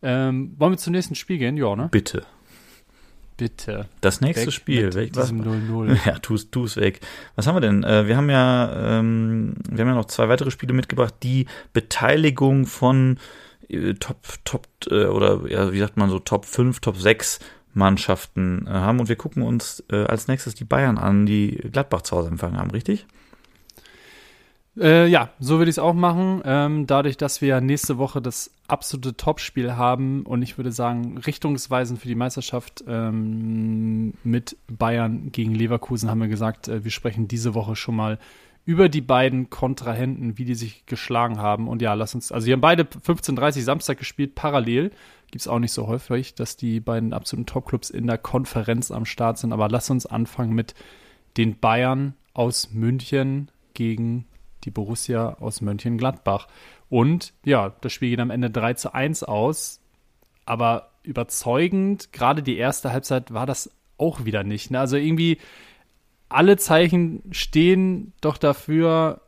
Ähm, 0.00 0.54
wollen 0.58 0.74
wir 0.74 0.78
zum 0.78 0.92
nächsten 0.92 1.16
Spiel 1.16 1.38
gehen? 1.38 1.56
Ja, 1.56 1.74
ne? 1.74 1.88
Bitte. 1.90 2.24
Bitte. 3.36 3.88
Das 4.00 4.20
nächste 4.20 4.46
Weg 4.46 4.52
Spiel. 4.52 4.94
Welch, 4.94 5.10
was, 5.16 5.30
diesem 5.30 5.42
0-0. 5.42 5.98
ja, 6.06 6.20
tu's, 6.20 6.52
tu's 6.52 6.76
weg. 6.76 7.00
Was 7.34 7.48
haben 7.48 7.56
wir 7.56 7.60
denn? 7.60 7.82
Äh, 7.82 8.06
wir 8.06 8.16
haben 8.16 8.30
ja, 8.30 8.98
ähm, 9.00 9.56
wir 9.68 9.80
haben 9.80 9.88
ja 9.88 9.96
noch 9.96 10.04
zwei 10.04 10.28
weitere 10.28 10.52
Spiele 10.52 10.72
mitgebracht, 10.72 11.14
die 11.24 11.46
Beteiligung 11.72 12.66
von 12.66 13.18
äh, 13.68 13.94
Top, 13.94 14.18
Top, 14.44 14.68
äh, 14.88 15.06
oder 15.06 15.50
ja, 15.50 15.72
wie 15.72 15.80
sagt 15.80 15.96
man 15.96 16.10
so, 16.10 16.20
Top 16.20 16.44
5, 16.44 16.78
Top 16.78 16.96
6 16.96 17.40
Mannschaften 17.74 18.66
äh, 18.66 18.70
haben. 18.70 19.00
Und 19.00 19.08
wir 19.08 19.16
gucken 19.16 19.42
uns 19.42 19.84
äh, 19.90 20.04
als 20.04 20.28
nächstes 20.28 20.54
die 20.54 20.64
Bayern 20.64 20.98
an, 20.98 21.26
die 21.26 21.56
Gladbach 21.72 22.02
zu 22.02 22.16
Hause 22.16 22.28
empfangen 22.28 22.58
haben, 22.58 22.70
richtig? 22.70 23.06
Äh, 24.76 25.06
ja, 25.06 25.30
so 25.38 25.58
würde 25.58 25.70
ich 25.70 25.74
es 25.74 25.78
auch 25.78 25.94
machen. 25.94 26.42
Ähm, 26.44 26.86
dadurch, 26.86 27.16
dass 27.16 27.40
wir 27.40 27.48
ja 27.48 27.60
nächste 27.60 27.98
Woche 27.98 28.20
das 28.20 28.50
absolute 28.66 29.16
Topspiel 29.16 29.76
haben 29.76 30.24
und 30.24 30.42
ich 30.42 30.56
würde 30.56 30.72
sagen, 30.72 31.18
richtungsweisend 31.18 32.00
für 32.00 32.08
die 32.08 32.14
Meisterschaft 32.14 32.82
ähm, 32.88 34.14
mit 34.24 34.56
Bayern 34.66 35.30
gegen 35.30 35.54
Leverkusen 35.54 36.10
haben 36.10 36.20
wir 36.20 36.28
gesagt, 36.28 36.68
äh, 36.68 36.82
wir 36.82 36.90
sprechen 36.90 37.28
diese 37.28 37.54
Woche 37.54 37.76
schon 37.76 37.94
mal 37.94 38.18
über 38.66 38.88
die 38.88 39.02
beiden 39.02 39.50
Kontrahenten, 39.50 40.38
wie 40.38 40.44
die 40.44 40.54
sich 40.54 40.86
geschlagen 40.86 41.38
haben. 41.38 41.68
Und 41.68 41.82
ja, 41.82 41.94
lass 41.94 42.14
uns, 42.14 42.32
also 42.32 42.46
die 42.46 42.52
haben 42.52 42.62
beide 42.62 42.84
15.30 42.84 43.60
Samstag 43.60 43.98
gespielt, 43.98 44.34
parallel. 44.34 44.90
Gibt's 45.34 45.48
auch 45.48 45.58
nicht 45.58 45.72
so 45.72 45.88
häufig, 45.88 46.36
dass 46.36 46.56
die 46.56 46.78
beiden 46.78 47.12
absoluten 47.12 47.46
Topclubs 47.46 47.90
in 47.90 48.06
der 48.06 48.18
Konferenz 48.18 48.92
am 48.92 49.04
Start 49.04 49.36
sind. 49.36 49.52
Aber 49.52 49.68
lass 49.68 49.90
uns 49.90 50.06
anfangen 50.06 50.52
mit 50.52 50.76
den 51.36 51.58
Bayern 51.58 52.14
aus 52.34 52.70
München 52.70 53.50
gegen 53.72 54.26
die 54.62 54.70
Borussia 54.70 55.38
aus 55.40 55.60
Mönchengladbach. 55.60 56.46
Und 56.88 57.32
ja, 57.44 57.70
das 57.80 57.92
Spiel 57.92 58.10
geht 58.10 58.20
am 58.20 58.30
Ende 58.30 58.48
3 58.48 58.74
zu 58.74 58.94
1 58.94 59.24
aus. 59.24 59.80
Aber 60.46 60.92
überzeugend, 61.02 62.12
gerade 62.12 62.44
die 62.44 62.56
erste 62.56 62.92
Halbzeit 62.92 63.34
war 63.34 63.46
das 63.46 63.72
auch 63.98 64.24
wieder 64.24 64.44
nicht. 64.44 64.70
Ne? 64.70 64.78
Also 64.78 64.96
irgendwie 64.96 65.38
alle 66.28 66.56
Zeichen 66.58 67.24
stehen 67.32 68.12
doch 68.20 68.38
dafür, 68.38 69.20
da- 69.20 69.23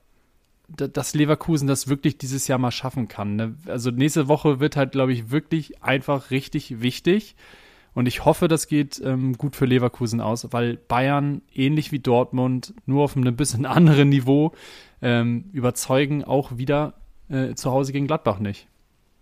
dass 0.68 1.14
Leverkusen 1.14 1.68
das 1.68 1.88
wirklich 1.88 2.18
dieses 2.18 2.48
Jahr 2.48 2.58
mal 2.58 2.70
schaffen 2.70 3.08
kann. 3.08 3.36
Ne? 3.36 3.54
Also 3.66 3.90
nächste 3.90 4.28
Woche 4.28 4.60
wird 4.60 4.76
halt, 4.76 4.92
glaube 4.92 5.12
ich, 5.12 5.30
wirklich 5.30 5.82
einfach 5.82 6.30
richtig 6.30 6.80
wichtig. 6.80 7.36
Und 7.94 8.06
ich 8.06 8.24
hoffe, 8.24 8.46
das 8.46 8.66
geht 8.66 9.00
ähm, 9.02 9.38
gut 9.38 9.56
für 9.56 9.64
Leverkusen 9.64 10.20
aus, 10.20 10.46
weil 10.52 10.76
Bayern, 10.76 11.40
ähnlich 11.54 11.92
wie 11.92 11.98
Dortmund, 11.98 12.74
nur 12.84 13.04
auf 13.04 13.16
einem 13.16 13.36
bisschen 13.36 13.64
anderen 13.66 14.10
Niveau, 14.10 14.52
ähm, 15.00 15.46
überzeugen 15.52 16.22
auch 16.24 16.58
wieder 16.58 16.94
äh, 17.28 17.54
zu 17.54 17.70
Hause 17.70 17.92
gegen 17.92 18.06
Gladbach 18.06 18.38
nicht. 18.38 18.66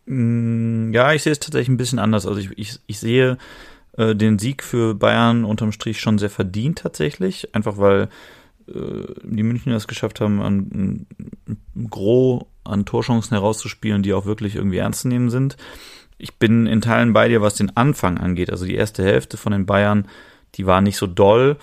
Mm, 0.07 0.92
Ja, 0.92 1.12
ich 1.12 1.22
sehe 1.22 1.33
es 1.33 1.40
tatsächlich 1.40 1.68
ein 1.68 1.76
bisschen 1.76 1.98
anders. 1.98 2.26
Also 2.26 2.40
ich, 2.40 2.50
ich, 2.57 2.80
ich 2.87 2.98
sehe 2.98 3.38
äh, 3.96 4.14
den 4.16 4.38
Sieg 4.38 4.62
für 4.64 4.94
Bayern 4.94 5.44
unterm 5.44 5.72
Strich 5.72 6.00
schon 6.00 6.18
sehr 6.18 6.30
verdient 6.30 6.78
tatsächlich. 6.78 7.54
Einfach 7.54 7.78
weil 7.78 8.09
die 8.66 9.42
Münchner 9.42 9.77
es 9.77 9.87
geschafft 9.87 10.20
haben, 10.20 10.40
an, 10.40 11.07
Gros 11.90 12.44
an 12.64 12.85
Torchancen 12.87 13.37
herauszuspielen, 13.37 14.03
die 14.03 14.14
auch 14.14 14.27
wirklich 14.27 14.57
irgendwie 14.57 14.79
ernst 14.79 15.03
zu 15.03 15.09
nehmen 15.09 15.31
sind. 15.31 15.57
Ich 16.18 16.38
bin 16.38 16.66
in 16.66 16.81
Teilen 16.81 17.12
bei 17.12 17.29
dir, 17.29 17.42
was 17.42 17.57
den 17.57 17.77
Anfang 17.77 18.18
angeht. 18.18 18.50
Also 18.50 18.64
die 18.64 18.74
erste 18.74 19.03
Hälfte 19.03 19.37
von 19.37 19.53
den 19.53 19.66
Bayern, 19.66 20.09
die 20.55 20.66
war 20.66 20.81
nicht 20.81 20.96
so 20.96 21.07
doll. 21.07 21.59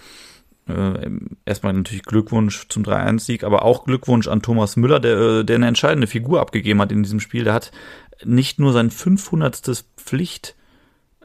Äh, 0.67 1.09
erstmal 1.45 1.73
natürlich 1.73 2.03
Glückwunsch 2.03 2.67
zum 2.69 2.83
3-1-Sieg, 2.83 3.43
aber 3.43 3.63
auch 3.63 3.85
Glückwunsch 3.85 4.27
an 4.27 4.41
Thomas 4.41 4.75
Müller, 4.75 4.99
der, 4.99 5.17
äh, 5.17 5.43
der 5.43 5.55
eine 5.55 5.67
entscheidende 5.67 6.07
Figur 6.07 6.41
abgegeben 6.41 6.81
hat 6.81 6.91
in 6.91 7.03
diesem 7.03 7.19
Spiel. 7.19 7.43
Der 7.43 7.53
hat 7.53 7.71
nicht 8.23 8.59
nur 8.59 8.73
sein 8.73 8.91
500. 8.91 9.85
Pflicht 9.97 10.55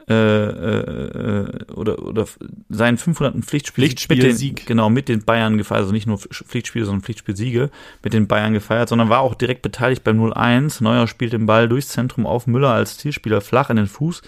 äh, 0.09 0.13
äh, 0.13 1.71
oder 1.73 2.01
oder 2.01 2.25
seinen 2.69 2.97
500. 2.97 3.43
Pflichtspiel, 3.43 3.83
Pflichtspiel- 3.83 4.15
mit 4.15 4.25
den, 4.25 4.35
Sieg. 4.35 4.65
genau 4.65 4.89
mit 4.89 5.09
den 5.09 5.25
Bayern 5.25 5.57
gefeiert, 5.57 5.81
also 5.81 5.91
nicht 5.91 6.07
nur 6.07 6.17
Pflichtspiele, 6.17 6.85
sondern 6.85 7.01
Pflichtspielsiege 7.01 7.69
mit 8.03 8.13
den 8.13 8.25
Bayern 8.27 8.53
gefeiert, 8.53 8.87
sondern 8.87 9.09
war 9.09 9.19
auch 9.19 9.35
direkt 9.35 9.63
beteiligt 9.63 10.05
beim 10.05 10.17
0-1. 10.17 10.81
Neuer 10.81 11.07
spielt 11.07 11.33
den 11.33 11.45
Ball 11.45 11.67
durchs 11.67 11.89
Zentrum 11.89 12.25
auf 12.25 12.47
Müller 12.47 12.71
als 12.71 12.97
Zielspieler 12.97 13.41
flach 13.41 13.69
in 13.69 13.75
den 13.75 13.87
Fuß. 13.87 14.21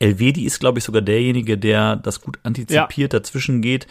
Elvedi 0.00 0.44
ist, 0.44 0.60
glaube 0.60 0.78
ich, 0.78 0.84
sogar 0.84 1.02
derjenige, 1.02 1.56
der 1.56 1.96
das 1.96 2.20
gut 2.20 2.38
antizipiert, 2.42 3.14
dazwischen 3.14 3.62
geht, 3.62 3.86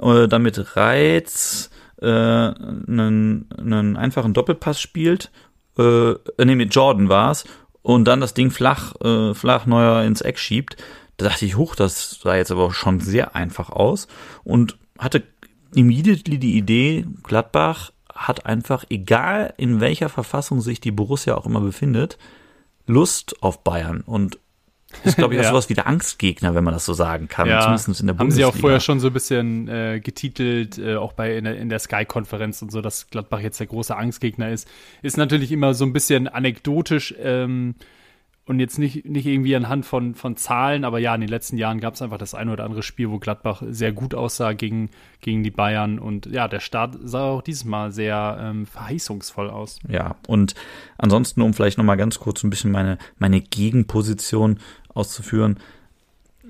äh, 0.00 0.28
damit 0.28 0.76
Reiz 0.76 1.70
äh, 2.00 2.06
einen, 2.06 3.48
einen 3.56 3.96
einfachen 3.98 4.32
Doppelpass 4.32 4.80
spielt. 4.80 5.30
Äh, 5.78 6.14
nee, 6.42 6.54
mit 6.54 6.74
Jordan 6.74 7.08
war's 7.08 7.44
und 7.82 8.04
dann 8.04 8.20
das 8.20 8.34
Ding 8.34 8.50
flach, 8.50 8.94
äh, 9.00 9.34
flach 9.34 9.66
neuer 9.66 10.02
ins 10.04 10.20
Eck 10.20 10.38
schiebt. 10.38 10.76
Da 11.16 11.28
dachte 11.28 11.44
ich, 11.44 11.56
huch, 11.56 11.74
das 11.74 12.20
sah 12.22 12.36
jetzt 12.36 12.50
aber 12.50 12.72
schon 12.72 13.00
sehr 13.00 13.36
einfach 13.36 13.70
aus 13.70 14.08
und 14.44 14.78
hatte 14.98 15.22
immediately 15.74 16.38
die 16.38 16.56
Idee, 16.56 17.06
Gladbach 17.22 17.92
hat 18.14 18.46
einfach, 18.46 18.84
egal 18.90 19.54
in 19.56 19.80
welcher 19.80 20.08
Verfassung 20.08 20.60
sich 20.60 20.80
die 20.80 20.90
Borussia 20.90 21.36
auch 21.36 21.46
immer 21.46 21.60
befindet, 21.60 22.18
Lust 22.86 23.42
auf 23.42 23.62
Bayern 23.64 24.00
und 24.00 24.38
ist, 25.04 25.16
glaube 25.16 25.34
ich, 25.34 25.40
auch 25.40 25.44
Ja. 25.44 25.50
sowas 25.50 25.68
wie 25.68 25.74
der 25.74 25.86
Angstgegner, 25.86 26.54
wenn 26.54 26.64
man 26.64 26.74
das 26.74 26.84
so 26.84 26.92
sagen 26.92 27.28
kann, 27.28 27.48
zumindest 27.62 28.00
in 28.00 28.06
der 28.06 28.16
haben 28.18 28.30
sie 28.30 28.40
Bundesliga. 28.42 28.48
auch 28.48 28.56
vorher 28.56 28.80
schon 28.80 29.00
so 29.00 29.08
ein 29.08 29.12
bisschen 29.12 29.68
äh, 29.68 30.00
getitelt, 30.00 30.78
äh, 30.78 30.96
auch 30.96 31.12
bei 31.12 31.36
in 31.36 31.44
der, 31.44 31.56
in 31.56 31.68
der 31.68 31.78
Sky-Konferenz 31.78 32.62
und 32.62 32.70
so, 32.72 32.80
dass 32.80 33.08
Gladbach 33.08 33.40
jetzt 33.40 33.58
der 33.60 33.66
große 33.66 33.96
Angstgegner 33.96 34.50
ist. 34.50 34.68
Ist 35.02 35.16
natürlich 35.16 35.50
immer 35.52 35.74
so 35.74 35.84
ein 35.84 35.92
bisschen 35.92 36.28
anekdotisch 36.28 37.14
ähm, 37.20 37.74
und 38.44 38.58
jetzt 38.58 38.78
nicht, 38.78 39.04
nicht 39.04 39.26
irgendwie 39.26 39.54
anhand 39.54 39.86
von, 39.86 40.14
von 40.14 40.36
Zahlen, 40.36 40.84
aber 40.84 40.98
ja, 40.98 41.14
in 41.14 41.20
den 41.20 41.30
letzten 41.30 41.56
Jahren 41.56 41.80
gab 41.80 41.94
es 41.94 42.02
einfach 42.02 42.18
das 42.18 42.34
eine 42.34 42.52
oder 42.52 42.64
andere 42.64 42.82
Spiel, 42.82 43.10
wo 43.10 43.18
Gladbach 43.18 43.62
sehr 43.68 43.92
gut 43.92 44.14
aussah 44.14 44.52
gegen, 44.52 44.90
gegen 45.20 45.44
die 45.44 45.52
Bayern 45.52 46.00
und 46.00 46.26
ja, 46.26 46.48
der 46.48 46.60
Start 46.60 46.98
sah 47.04 47.30
auch 47.30 47.42
dieses 47.42 47.64
Mal 47.64 47.92
sehr 47.92 48.38
ähm, 48.40 48.66
verheißungsvoll 48.66 49.48
aus. 49.48 49.78
Ja, 49.88 50.16
und 50.26 50.54
ansonsten, 50.98 51.40
um 51.40 51.54
vielleicht 51.54 51.78
nochmal 51.78 51.96
ganz 51.96 52.18
kurz 52.18 52.42
ein 52.42 52.50
bisschen 52.50 52.72
meine, 52.72 52.98
meine 53.18 53.40
Gegenposition 53.40 54.58
auszuführen. 54.88 55.58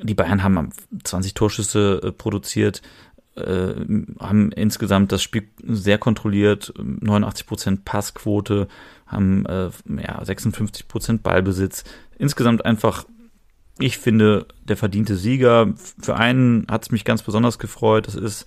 Die 0.03 0.15
Bayern 0.15 0.43
haben 0.43 0.71
20 1.05 1.35
Torschüsse 1.35 2.01
äh, 2.03 2.13
produziert 2.13 2.81
äh, 3.37 3.75
haben 4.21 4.53
insgesamt 4.53 5.13
das 5.13 5.23
Spiel 5.23 5.49
sehr 5.63 5.99
kontrolliert, 5.99 6.75
89% 6.77 7.79
Passquote, 7.85 8.69
haben 9.13 9.47
äh, 9.47 9.71
ja, 9.89 10.23
56% 10.23 11.19
Ballbesitz. 11.19 11.85
Insgesamt 12.19 12.65
einfach, 12.65 13.05
ich 13.79 13.99
finde, 13.99 14.47
der 14.65 14.77
verdiente 14.77 15.17
Sieger. 15.17 15.75
Für 16.01 16.17
einen 16.17 16.67
hat 16.71 16.83
es 16.83 16.91
mich 16.91 17.05
ganz 17.05 17.23
besonders 17.23 17.59
gefreut, 17.59 18.07
das 18.07 18.15
ist 18.15 18.47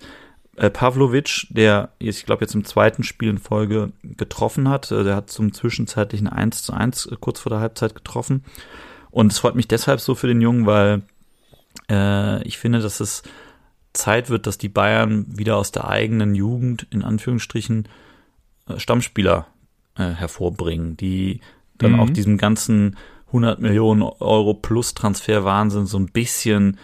äh, 0.56 0.70
Pavlovic, 0.70 1.46
der 1.50 1.90
ich 1.98 2.24
glaube 2.24 2.44
jetzt 2.44 2.54
im 2.54 2.64
zweiten 2.64 3.02
Spiel 3.02 3.28
in 3.28 3.38
Folge 3.38 3.92
getroffen 4.02 4.68
hat. 4.68 4.90
Äh, 4.90 5.04
der 5.04 5.16
hat 5.16 5.30
zum 5.30 5.52
zwischenzeitlichen 5.52 6.28
1 6.28 6.62
zu 6.62 6.72
1 6.72 7.06
äh, 7.06 7.16
kurz 7.20 7.40
vor 7.40 7.50
der 7.50 7.60
Halbzeit 7.60 7.94
getroffen. 7.94 8.44
Und 9.10 9.32
es 9.32 9.38
freut 9.38 9.54
mich 9.54 9.68
deshalb 9.68 10.00
so 10.00 10.14
für 10.14 10.26
den 10.26 10.40
Jungen, 10.40 10.66
weil 10.66 11.02
äh, 11.90 12.42
ich 12.42 12.58
finde, 12.58 12.80
dass 12.80 13.00
es 13.00 13.22
Zeit 13.92 14.30
wird, 14.30 14.46
dass 14.46 14.58
die 14.58 14.68
Bayern 14.68 15.26
wieder 15.28 15.56
aus 15.56 15.72
der 15.72 15.88
eigenen 15.88 16.34
Jugend, 16.34 16.86
in 16.90 17.02
Anführungsstrichen, 17.02 17.88
äh, 18.68 18.78
Stammspieler 18.78 19.46
äh, 19.96 20.10
hervorbringen, 20.10 20.96
die 20.96 21.40
dann 21.78 21.92
mhm. 21.92 22.00
auch 22.00 22.10
diesem 22.10 22.38
ganzen 22.38 22.96
100 23.28 23.60
Millionen 23.60 24.02
Euro 24.02 24.54
plus 24.54 24.94
Transferwahnsinn 24.94 25.86
so 25.86 25.98
ein 25.98 26.06
bisschen 26.06 26.78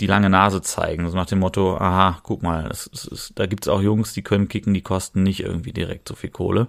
die 0.00 0.06
lange 0.06 0.30
Nase 0.30 0.62
zeigen, 0.62 1.08
so 1.08 1.16
nach 1.16 1.26
dem 1.26 1.38
Motto, 1.38 1.76
aha, 1.76 2.18
guck 2.22 2.42
mal, 2.42 2.68
das, 2.68 2.90
das 2.92 3.04
ist, 3.04 3.38
da 3.38 3.46
gibt's 3.46 3.68
auch 3.68 3.80
Jungs, 3.80 4.12
die 4.12 4.22
können 4.22 4.48
kicken, 4.48 4.74
die 4.74 4.80
kosten 4.80 5.22
nicht 5.22 5.40
irgendwie 5.40 5.72
direkt 5.72 6.08
so 6.08 6.16
viel 6.16 6.30
Kohle. 6.30 6.66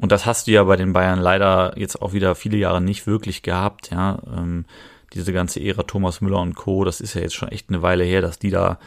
Und 0.00 0.12
das 0.12 0.26
hast 0.26 0.46
du 0.46 0.52
ja 0.52 0.62
bei 0.64 0.76
den 0.76 0.92
Bayern 0.92 1.18
leider 1.18 1.76
jetzt 1.76 2.00
auch 2.00 2.12
wieder 2.12 2.34
viele 2.34 2.56
Jahre 2.56 2.80
nicht 2.80 3.06
wirklich 3.06 3.42
gehabt, 3.42 3.90
ja. 3.90 4.18
Ähm, 4.36 4.66
diese 5.14 5.32
ganze 5.32 5.60
Ära 5.60 5.84
Thomas 5.84 6.20
Müller 6.20 6.40
und 6.40 6.54
Co., 6.54 6.84
das 6.84 7.00
ist 7.00 7.14
ja 7.14 7.20
jetzt 7.20 7.34
schon 7.34 7.48
echt 7.48 7.68
eine 7.68 7.82
Weile 7.82 8.04
her, 8.04 8.20
dass 8.20 8.38
die 8.38 8.50
da 8.50 8.78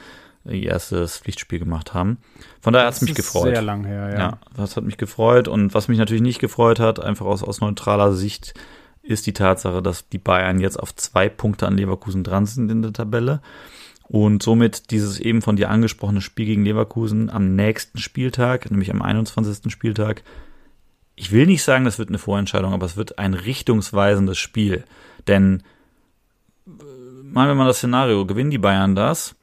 ihr 0.50 0.72
erstes 0.72 1.20
Pflichtspiel 1.20 1.60
gemacht 1.60 1.94
haben. 1.94 2.18
Von 2.62 2.74
daher 2.74 2.88
hat 2.88 2.96
es 2.96 3.02
mich 3.02 3.16
gefreut. 3.16 3.54
Sehr 3.54 3.62
lang 3.62 3.86
her, 3.86 4.10
ja. 4.12 4.20
ja. 4.20 4.40
Das 4.56 4.76
hat 4.76 4.84
mich 4.84 4.98
gefreut. 4.98 5.48
Und 5.48 5.74
was 5.74 5.88
mich 5.88 5.98
natürlich 5.98 6.22
nicht 6.22 6.40
gefreut 6.40 6.80
hat, 6.80 7.00
einfach 7.00 7.26
aus, 7.26 7.44
aus 7.44 7.62
neutraler 7.62 8.14
Sicht, 8.14 8.54
ist 9.02 9.26
die 9.26 9.34
Tatsache, 9.34 9.82
dass 9.82 10.10
die 10.10 10.18
Bayern 10.18 10.60
jetzt 10.60 10.78
auf 10.78 10.94
zwei 10.96 11.30
Punkte 11.30 11.68
an 11.68 11.78
Leverkusen 11.78 12.24
dran 12.24 12.46
sind 12.46 12.70
in 12.70 12.82
der 12.82 12.94
Tabelle. 12.94 13.42
Und 14.04 14.42
somit 14.44 14.92
dieses 14.92 15.20
eben 15.20 15.42
von 15.42 15.58
dir 15.58 15.70
angesprochene 15.70 16.22
Spiel 16.22 16.46
gegen 16.46 16.66
Leverkusen 16.66 17.30
am 17.30 17.56
nächsten 17.56 17.98
Spieltag, 17.98 18.72
nämlich 18.72 18.92
am 18.92 19.02
21. 19.02 19.72
Spieltag, 19.72 20.24
ich 21.16 21.32
will 21.32 21.46
nicht 21.46 21.64
sagen, 21.64 21.84
das 21.84 22.00
wird 22.00 22.10
eine 22.10 22.20
Vorentscheidung, 22.20 22.74
aber 22.74 22.86
es 22.86 22.96
wird 22.96 23.18
ein 23.18 23.34
richtungsweisendes 23.34 24.38
Spiel. 24.38 24.84
Denn 25.28 25.64
mal 27.24 27.50
wenn 27.50 27.58
man 27.58 27.68
das 27.68 27.78
Szenario, 27.78 28.26
gewinnen 28.26 28.52
die 28.52 28.58
Bayern 28.58 28.96
das, 28.96 29.36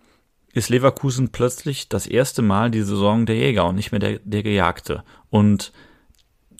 ist 0.54 0.70
Leverkusen 0.70 1.28
plötzlich 1.28 1.88
das 1.88 2.06
erste 2.06 2.42
Mal 2.42 2.70
die 2.70 2.82
Saison 2.82 3.26
der 3.26 3.36
Jäger 3.36 3.66
und 3.66 3.74
nicht 3.74 3.92
mehr 3.92 3.98
der, 3.98 4.20
der 4.24 4.42
Gejagte. 4.42 5.04
Und 5.30 5.72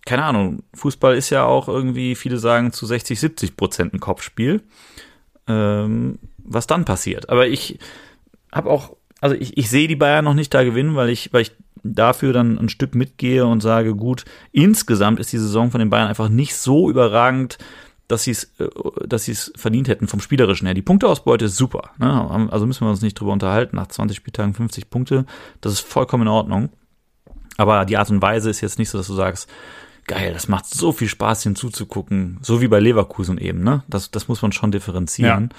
keine 0.05 0.25
Ahnung, 0.25 0.63
Fußball 0.75 1.17
ist 1.17 1.31
ja 1.31 1.45
auch 1.45 1.69
irgendwie, 1.69 2.15
viele 2.15 2.39
sagen, 2.39 2.73
zu 2.73 2.85
60, 2.85 3.19
70 3.19 3.57
Prozent 3.57 3.95
ein 3.95 4.01
Kopfspiel. 4.01 4.63
Ähm, 5.47 6.19
was 6.45 6.67
dann 6.67 6.85
passiert. 6.85 7.29
Aber 7.31 7.49
ich 7.49 7.79
habe 8.53 8.71
auch, 8.71 8.97
also 9.21 9.35
ich, 9.35 9.57
ich 9.57 9.71
sehe 9.71 9.89
die 9.89 9.97
Bayern 9.97 10.25
noch 10.25 10.35
nicht 10.35 10.53
da 10.55 10.63
gewinnen, 10.63 10.95
weil 10.95 11.09
ich, 11.09 11.33
weil 11.33 11.43
ich 11.43 11.53
dafür 11.83 12.33
dann 12.33 12.59
ein 12.59 12.69
Stück 12.69 12.95
mitgehe 12.95 13.47
und 13.47 13.61
sage, 13.61 13.95
gut, 13.95 14.25
insgesamt 14.53 15.21
ist 15.21 15.33
die 15.33 15.39
Saison 15.39 15.71
von 15.71 15.81
den 15.81 15.91
Bayern 15.91 16.09
einfach 16.09 16.29
nicht 16.29 16.55
so 16.55 16.89
überragend, 16.89 17.59
dass 18.09 18.25
sie 18.25 18.33
es, 18.33 18.45
äh, 18.59 18.69
dass 19.07 19.25
sie 19.25 19.33
es 19.33 19.53
verdient 19.57 19.89
hätten 19.89 20.09
vom 20.09 20.21
Spielerischen 20.21 20.67
her. 20.67 20.75
Die 20.75 20.83
Punkteausbeute 20.83 21.47
ist 21.47 21.57
super. 21.57 21.91
Ne? 21.99 22.49
Also 22.51 22.67
müssen 22.67 22.87
wir 22.87 22.91
uns 22.91 23.03
nicht 23.03 23.15
drüber 23.15 23.33
unterhalten. 23.33 23.77
Nach 23.77 23.87
20 23.87 24.17
Spieltagen 24.17 24.55
50 24.55 24.91
Punkte, 24.91 25.27
das 25.61 25.75
ist 25.75 25.81
vollkommen 25.81 26.23
in 26.23 26.29
Ordnung. 26.29 26.71
Aber 27.57 27.85
die 27.85 27.97
Art 27.97 28.11
und 28.11 28.21
Weise 28.21 28.51
ist 28.51 28.61
jetzt 28.61 28.79
nicht 28.79 28.91
so, 28.91 28.99
dass 28.99 29.07
du 29.07 29.15
sagst, 29.15 29.49
geil, 30.07 30.33
das 30.33 30.49
macht 30.49 30.67
so 30.67 30.93
viel 30.93 31.09
Spaß 31.09 31.45
hinzuzugucken, 31.45 32.39
so 32.43 32.61
wie 32.61 32.69
bei 32.69 32.81
Leverkusen 32.81 33.39
eben. 33.39 33.63
Ne? 33.63 33.85
Das, 33.89 34.11
das 34.11 34.29
muss 34.29 34.43
man 34.43 34.53
schon 34.53 34.73
differenzieren. 34.73 35.51
Ja. 35.51 35.57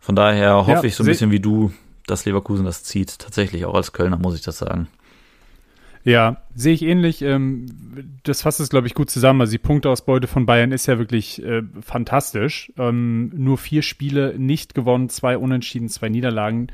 Von 0.00 0.16
daher 0.16 0.56
hoffe 0.56 0.70
ja, 0.70 0.84
ich 0.84 0.94
so 0.94 1.02
ein 1.02 1.06
bisschen 1.06 1.30
wie 1.30 1.40
du, 1.40 1.72
dass 2.06 2.24
Leverkusen 2.24 2.64
das 2.64 2.84
zieht. 2.84 3.18
Tatsächlich, 3.18 3.64
auch 3.64 3.74
als 3.74 3.92
Kölner 3.92 4.18
muss 4.18 4.34
ich 4.34 4.42
das 4.42 4.58
sagen. 4.58 4.88
Ja, 6.04 6.42
sehe 6.54 6.74
ich 6.74 6.82
ähnlich. 6.82 7.22
Ähm, 7.22 7.66
das 8.24 8.42
fasst 8.42 8.60
es, 8.60 8.70
glaube 8.70 8.86
ich, 8.86 8.94
gut 8.94 9.10
zusammen. 9.10 9.40
Also 9.40 9.52
die 9.52 9.58
Punkteausbeute 9.58 10.26
von 10.26 10.46
Bayern 10.46 10.72
ist 10.72 10.86
ja 10.86 10.98
wirklich 10.98 11.42
äh, 11.42 11.62
fantastisch. 11.80 12.72
Ähm, 12.76 13.30
nur 13.34 13.58
vier 13.58 13.82
Spiele 13.82 14.34
nicht 14.36 14.74
gewonnen, 14.74 15.08
zwei 15.08 15.38
Unentschieden, 15.38 15.88
zwei 15.88 16.08
Niederlagen 16.08 16.68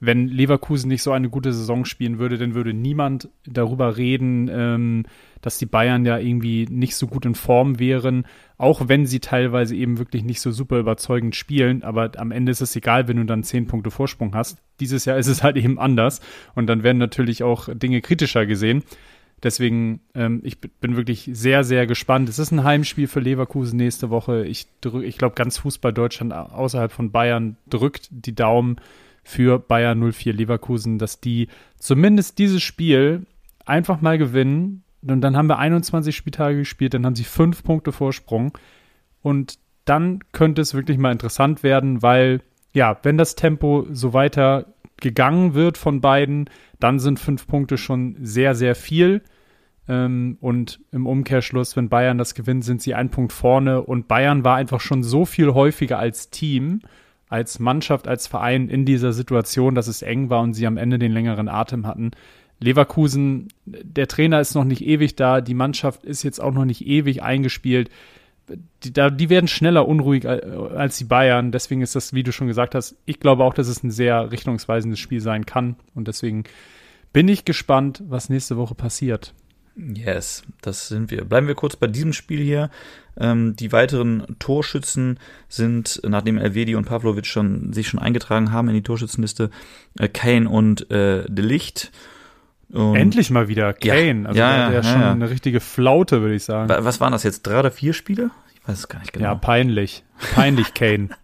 wenn 0.00 0.28
Leverkusen 0.28 0.88
nicht 0.88 1.02
so 1.02 1.12
eine 1.12 1.28
gute 1.28 1.52
Saison 1.52 1.84
spielen 1.84 2.18
würde, 2.18 2.38
dann 2.38 2.54
würde 2.54 2.72
niemand 2.72 3.28
darüber 3.44 3.96
reden, 3.96 4.48
ähm, 4.52 5.06
dass 5.40 5.58
die 5.58 5.66
Bayern 5.66 6.04
ja 6.04 6.18
irgendwie 6.18 6.66
nicht 6.70 6.96
so 6.96 7.06
gut 7.06 7.26
in 7.26 7.34
Form 7.34 7.78
wären, 7.78 8.26
auch 8.56 8.88
wenn 8.88 9.06
sie 9.06 9.20
teilweise 9.20 9.76
eben 9.76 9.98
wirklich 9.98 10.24
nicht 10.24 10.40
so 10.40 10.50
super 10.50 10.78
überzeugend 10.78 11.36
spielen. 11.36 11.82
Aber 11.82 12.10
am 12.16 12.30
Ende 12.30 12.52
ist 12.52 12.60
es 12.60 12.74
egal, 12.76 13.08
wenn 13.08 13.18
du 13.18 13.24
dann 13.24 13.44
zehn 13.44 13.66
Punkte 13.66 13.90
Vorsprung 13.90 14.34
hast. 14.34 14.58
Dieses 14.80 15.04
Jahr 15.04 15.18
ist 15.18 15.28
es 15.28 15.42
halt 15.42 15.56
eben 15.56 15.78
anders 15.78 16.20
und 16.54 16.66
dann 16.66 16.82
werden 16.82 16.98
natürlich 16.98 17.42
auch 17.42 17.68
Dinge 17.72 18.00
kritischer 18.00 18.46
gesehen. 18.46 18.82
Deswegen, 19.42 20.00
ähm, 20.14 20.40
ich 20.42 20.60
bin 20.60 20.96
wirklich 20.96 21.30
sehr, 21.32 21.62
sehr 21.62 21.86
gespannt. 21.86 22.28
Es 22.28 22.40
ist 22.40 22.50
ein 22.50 22.64
Heimspiel 22.64 23.06
für 23.06 23.20
Leverkusen 23.20 23.76
nächste 23.76 24.10
Woche. 24.10 24.44
Ich, 24.44 24.66
ich 25.02 25.18
glaube, 25.18 25.36
ganz 25.36 25.58
Fußball 25.58 25.92
Deutschland 25.92 26.32
außerhalb 26.32 26.90
von 26.90 27.12
Bayern 27.12 27.56
drückt 27.68 28.08
die 28.10 28.34
Daumen 28.34 28.76
für 29.22 29.58
Bayern 29.58 30.12
04 30.12 30.32
Leverkusen, 30.32 30.98
dass 30.98 31.20
die 31.20 31.48
zumindest 31.78 32.38
dieses 32.38 32.62
Spiel 32.62 33.26
einfach 33.64 34.00
mal 34.00 34.18
gewinnen. 34.18 34.82
Und 35.02 35.20
dann 35.20 35.36
haben 35.36 35.48
wir 35.48 35.58
21 35.58 36.16
Spieltage 36.16 36.58
gespielt, 36.58 36.94
dann 36.94 37.06
haben 37.06 37.14
sie 37.14 37.24
fünf 37.24 37.62
Punkte 37.62 37.92
Vorsprung. 37.92 38.56
Und 39.22 39.58
dann 39.84 40.20
könnte 40.32 40.60
es 40.60 40.74
wirklich 40.74 40.98
mal 40.98 41.12
interessant 41.12 41.62
werden, 41.62 42.02
weil, 42.02 42.40
ja, 42.72 42.98
wenn 43.02 43.16
das 43.16 43.36
Tempo 43.36 43.86
so 43.90 44.12
weiter 44.12 44.66
gegangen 45.00 45.54
wird 45.54 45.78
von 45.78 46.00
beiden, 46.00 46.50
dann 46.80 46.98
sind 46.98 47.20
fünf 47.20 47.46
Punkte 47.46 47.78
schon 47.78 48.16
sehr, 48.20 48.54
sehr 48.54 48.74
viel. 48.74 49.22
Ähm, 49.88 50.36
und 50.40 50.80
im 50.92 51.06
Umkehrschluss, 51.06 51.76
wenn 51.76 51.88
Bayern 51.88 52.18
das 52.18 52.34
gewinnt, 52.34 52.64
sind 52.64 52.82
sie 52.82 52.94
ein 52.94 53.10
Punkt 53.10 53.32
vorne. 53.32 53.82
Und 53.82 54.08
Bayern 54.08 54.44
war 54.44 54.56
einfach 54.56 54.80
schon 54.80 55.02
so 55.02 55.24
viel 55.24 55.54
häufiger 55.54 55.98
als 55.98 56.30
Team 56.30 56.80
als 57.28 57.58
Mannschaft, 57.58 58.08
als 58.08 58.26
Verein 58.26 58.68
in 58.68 58.84
dieser 58.84 59.12
Situation, 59.12 59.74
dass 59.74 59.86
es 59.86 60.02
eng 60.02 60.30
war 60.30 60.40
und 60.40 60.54
sie 60.54 60.66
am 60.66 60.76
Ende 60.76 60.98
den 60.98 61.12
längeren 61.12 61.48
Atem 61.48 61.86
hatten. 61.86 62.12
Leverkusen, 62.60 63.48
der 63.66 64.08
Trainer 64.08 64.40
ist 64.40 64.54
noch 64.54 64.64
nicht 64.64 64.84
ewig 64.84 65.16
da, 65.16 65.40
die 65.40 65.54
Mannschaft 65.54 66.04
ist 66.04 66.22
jetzt 66.22 66.40
auch 66.40 66.52
noch 66.52 66.64
nicht 66.64 66.86
ewig 66.86 67.22
eingespielt. 67.22 67.90
Die, 68.82 68.92
da, 68.92 69.10
die 69.10 69.28
werden 69.28 69.46
schneller 69.46 69.86
unruhig 69.86 70.24
äh, 70.24 70.40
als 70.74 70.96
die 70.96 71.04
Bayern. 71.04 71.52
Deswegen 71.52 71.82
ist 71.82 71.94
das, 71.94 72.14
wie 72.14 72.22
du 72.22 72.32
schon 72.32 72.46
gesagt 72.46 72.74
hast, 72.74 72.96
ich 73.04 73.20
glaube 73.20 73.44
auch, 73.44 73.54
dass 73.54 73.68
es 73.68 73.82
ein 73.82 73.90
sehr 73.90 74.32
richtungsweisendes 74.32 74.98
Spiel 74.98 75.20
sein 75.20 75.44
kann. 75.44 75.76
Und 75.94 76.08
deswegen 76.08 76.44
bin 77.12 77.28
ich 77.28 77.44
gespannt, 77.44 78.02
was 78.08 78.30
nächste 78.30 78.56
Woche 78.56 78.74
passiert. 78.74 79.34
Yes, 79.76 80.42
das 80.60 80.88
sind 80.88 81.10
wir. 81.10 81.24
Bleiben 81.24 81.46
wir 81.46 81.54
kurz 81.54 81.76
bei 81.76 81.86
diesem 81.86 82.12
Spiel 82.12 82.40
hier. 82.40 82.70
Ähm, 83.16 83.54
die 83.54 83.70
weiteren 83.70 84.24
Torschützen 84.40 85.20
sind, 85.48 86.00
nachdem 86.04 86.38
Elvedi 86.38 86.74
und 86.74 86.86
Pavlovic 86.86 87.26
schon, 87.26 87.72
sich 87.72 87.86
schon 87.86 88.00
eingetragen 88.00 88.50
haben 88.50 88.68
in 88.68 88.74
die 88.74 88.82
Torschützenliste, 88.82 89.50
äh, 89.98 90.08
Kane 90.08 90.48
und 90.48 90.90
äh, 90.90 91.24
De 91.28 91.44
Licht. 91.44 91.92
Und 92.72 92.96
Endlich 92.96 93.30
mal 93.30 93.48
wieder 93.48 93.72
Kane. 93.72 94.22
Ja, 94.22 94.28
also 94.28 94.40
ja, 94.40 94.68
der, 94.70 94.74
ja, 94.76 94.82
schon 94.82 95.00
ja. 95.00 95.12
eine 95.12 95.30
richtige 95.30 95.60
Flaute, 95.60 96.20
würde 96.20 96.34
ich 96.34 96.44
sagen. 96.44 96.68
Was 96.68 97.00
waren 97.00 97.12
das 97.12 97.22
jetzt? 97.22 97.46
Drei 97.46 97.58
oder 97.58 97.70
vier 97.70 97.94
Spiele? 97.94 98.30
Ich 98.54 98.68
weiß 98.68 98.78
es 98.78 98.88
gar 98.88 99.00
nicht 99.00 99.12
genau. 99.12 99.24
Ja, 99.26 99.34
peinlich. 99.34 100.04
Peinlich 100.34 100.74
Kane. 100.74 101.08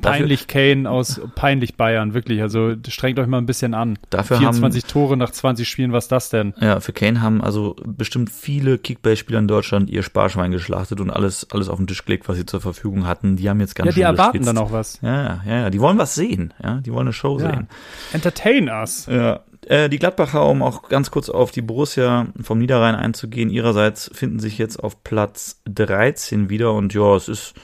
Peinlich 0.00 0.46
Kane 0.46 0.88
aus 0.88 1.20
peinlich 1.34 1.76
Bayern, 1.76 2.14
wirklich. 2.14 2.40
Also 2.40 2.74
strengt 2.88 3.18
euch 3.18 3.26
mal 3.26 3.38
ein 3.38 3.46
bisschen 3.46 3.74
an. 3.74 3.98
Dafür 4.08 4.38
24 4.38 4.82
haben, 4.84 4.88
Tore 4.88 5.16
nach 5.16 5.30
20 5.30 5.68
Spielen, 5.68 5.92
was 5.92 6.08
das 6.08 6.30
denn? 6.30 6.54
Ja, 6.60 6.80
für 6.80 6.92
Kane 6.92 7.20
haben 7.20 7.42
also 7.42 7.76
bestimmt 7.84 8.30
viele 8.30 8.78
Kickbase-Spieler 8.78 9.40
in 9.40 9.48
Deutschland 9.48 9.90
ihr 9.90 10.02
Sparschwein 10.02 10.52
geschlachtet 10.52 11.00
und 11.00 11.10
alles, 11.10 11.48
alles 11.50 11.68
auf 11.68 11.78
den 11.78 11.86
Tisch 11.86 12.04
gelegt, 12.04 12.28
was 12.28 12.36
sie 12.36 12.46
zur 12.46 12.60
Verfügung 12.60 13.06
hatten. 13.06 13.36
Die 13.36 13.48
haben 13.50 13.60
jetzt 13.60 13.74
ganz 13.74 13.88
Ja, 13.88 13.92
die 13.92 14.02
erwarten 14.02 14.38
gespitzt. 14.38 14.48
dann 14.48 14.58
auch 14.58 14.72
was. 14.72 15.00
Ja, 15.02 15.42
ja, 15.44 15.58
ja. 15.62 15.70
Die 15.70 15.80
wollen 15.80 15.98
was 15.98 16.14
sehen. 16.14 16.54
Ja, 16.62 16.76
die 16.80 16.92
wollen 16.92 17.08
eine 17.08 17.12
Show 17.12 17.38
ja. 17.40 17.50
sehen. 17.50 17.68
Entertain 18.12 18.68
us. 18.68 19.06
Ja. 19.06 19.40
Äh, 19.70 19.88
die 19.88 20.00
Gladbacher, 20.00 20.44
um 20.48 20.62
auch 20.62 20.88
ganz 20.88 21.12
kurz 21.12 21.28
auf 21.28 21.52
die 21.52 21.62
Borussia 21.62 22.26
vom 22.42 22.58
Niederrhein 22.58 22.96
einzugehen, 22.96 23.50
ihrerseits 23.50 24.10
finden 24.12 24.40
sich 24.40 24.58
jetzt 24.58 24.82
auf 24.82 25.04
Platz 25.04 25.62
13 25.66 26.50
wieder 26.50 26.72
und 26.72 26.92
ja, 26.92 27.14
es 27.14 27.28
ist 27.28 27.54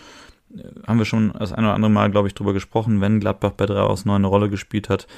haben 0.86 0.98
wir 0.98 1.04
schon 1.04 1.32
das 1.36 1.52
ein 1.52 1.64
oder 1.64 1.74
andere 1.74 1.90
Mal, 1.90 2.10
glaube 2.12 2.28
ich, 2.28 2.34
drüber 2.34 2.52
gesprochen, 2.52 3.00
wenn 3.00 3.18
Gladbach 3.18 3.50
bei 3.50 3.66
3 3.66 3.80
aus 3.80 4.04
9 4.04 4.14
eine 4.14 4.28
Rolle 4.28 4.48
gespielt 4.48 4.88
hat. 4.88 5.08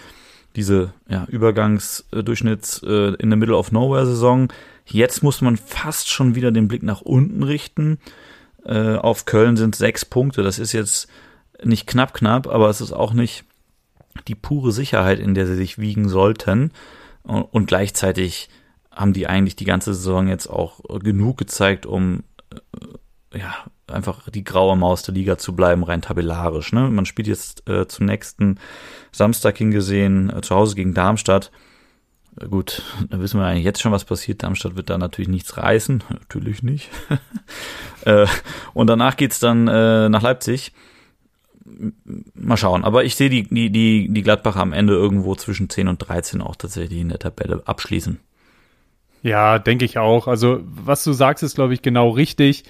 Diese 0.57 0.95
ja, 1.09 1.26
Übergangsdurchschnitts 1.28 2.82
äh, 2.82 3.14
in 3.16 3.28
der 3.28 3.36
Middle 3.36 3.57
of 3.57 3.70
Nowhere 3.70 4.07
Saison. 4.07 4.51
Jetzt 4.86 5.22
muss 5.22 5.43
man 5.43 5.59
fast 5.59 6.09
schon 6.09 6.34
wieder 6.34 6.51
den 6.51 6.68
Blick 6.68 6.82
nach 6.82 7.03
unten 7.03 7.43
richten. 7.43 7.99
Äh, 8.64 8.97
auf 8.97 9.26
Köln 9.26 9.59
sind 9.59 9.76
sechs 9.76 10.07
Punkte. 10.07 10.43
Das 10.43 10.59
ist 10.59 10.72
jetzt 10.72 11.09
nicht 11.62 11.86
knapp 11.86 12.14
knapp, 12.14 12.47
aber 12.47 12.70
es 12.70 12.80
ist 12.80 12.93
auch 12.93 13.12
nicht 13.12 13.45
die 14.27 14.35
pure 14.35 14.73
Sicherheit, 14.73 15.19
in 15.19 15.35
der 15.35 15.47
sie 15.47 15.57
sich 15.57 15.79
wiegen 15.79 16.09
sollten. 16.09 16.73
Und, 17.23 17.66
gleichzeitig 17.66 18.49
haben 18.91 19.12
die 19.12 19.27
eigentlich 19.27 19.57
die 19.57 19.66
ganze 19.66 19.93
Saison 19.93 20.29
jetzt 20.29 20.49
auch 20.49 20.81
genug 21.01 21.37
gezeigt, 21.37 21.85
um 21.85 22.25
äh, 23.33 23.39
ja 23.39 23.55
einfach 23.87 24.29
die 24.31 24.45
graue 24.45 24.77
Maus 24.77 25.03
der 25.03 25.14
Liga 25.14 25.39
zu 25.39 25.55
bleiben, 25.55 25.85
rein 25.85 26.03
tabellarisch. 26.03 26.73
Ne? 26.73 26.89
Man 26.91 27.07
spielt 27.07 27.29
jetzt 27.29 27.69
äh, 27.69 27.87
zum 27.87 28.07
nächsten 28.07 28.59
Samstag 29.12 29.57
hingesehen 29.59 30.31
äh, 30.31 30.41
zu 30.41 30.55
Hause 30.55 30.75
gegen 30.75 30.95
Darmstadt. 30.95 31.51
Äh, 32.41 32.49
gut, 32.49 32.83
da 33.09 33.21
wissen 33.21 33.41
wir 33.41 33.47
eigentlich 33.47 33.64
jetzt 33.64 33.81
schon, 33.81 33.93
was 33.93 34.05
passiert. 34.05 34.43
Darmstadt 34.43 34.77
wird 34.77 34.91
da 34.91 34.99
natürlich 34.99 35.29
nichts 35.29 35.57
reißen. 35.57 36.05
Natürlich 36.11 36.62
nicht. 36.62 36.91
äh, 38.05 38.27
und 38.75 38.87
danach 38.89 39.16
geht's 39.16 39.39
dann 39.39 39.69
äh, 39.69 40.09
nach 40.09 40.23
Leipzig. 40.23 40.73
Mal 42.35 42.57
schauen. 42.57 42.85
Aber 42.85 43.05
ich 43.05 43.14
sehe 43.14 43.31
die, 43.31 43.45
die, 43.45 43.70
die, 43.70 44.09
die 44.11 44.22
Gladbacher 44.22 44.61
am 44.61 44.72
Ende 44.72 44.95
irgendwo 44.95 45.35
zwischen 45.35 45.70
10 45.70 45.89
und 45.89 45.99
13 45.99 46.41
auch 46.41 46.57
tatsächlich 46.57 47.01
in 47.01 47.09
der 47.09 47.18
Tabelle 47.18 47.62
abschließen. 47.64 48.18
Ja, 49.22 49.59
denke 49.59 49.85
ich 49.85 49.99
auch. 49.99 50.29
Also, 50.29 50.61
was 50.62 51.05
du 51.05 51.12
sagst, 51.12 51.43
ist, 51.43 51.55
glaube 51.55 51.74
ich, 51.74 51.83
genau 51.83 52.11
richtig 52.11 52.64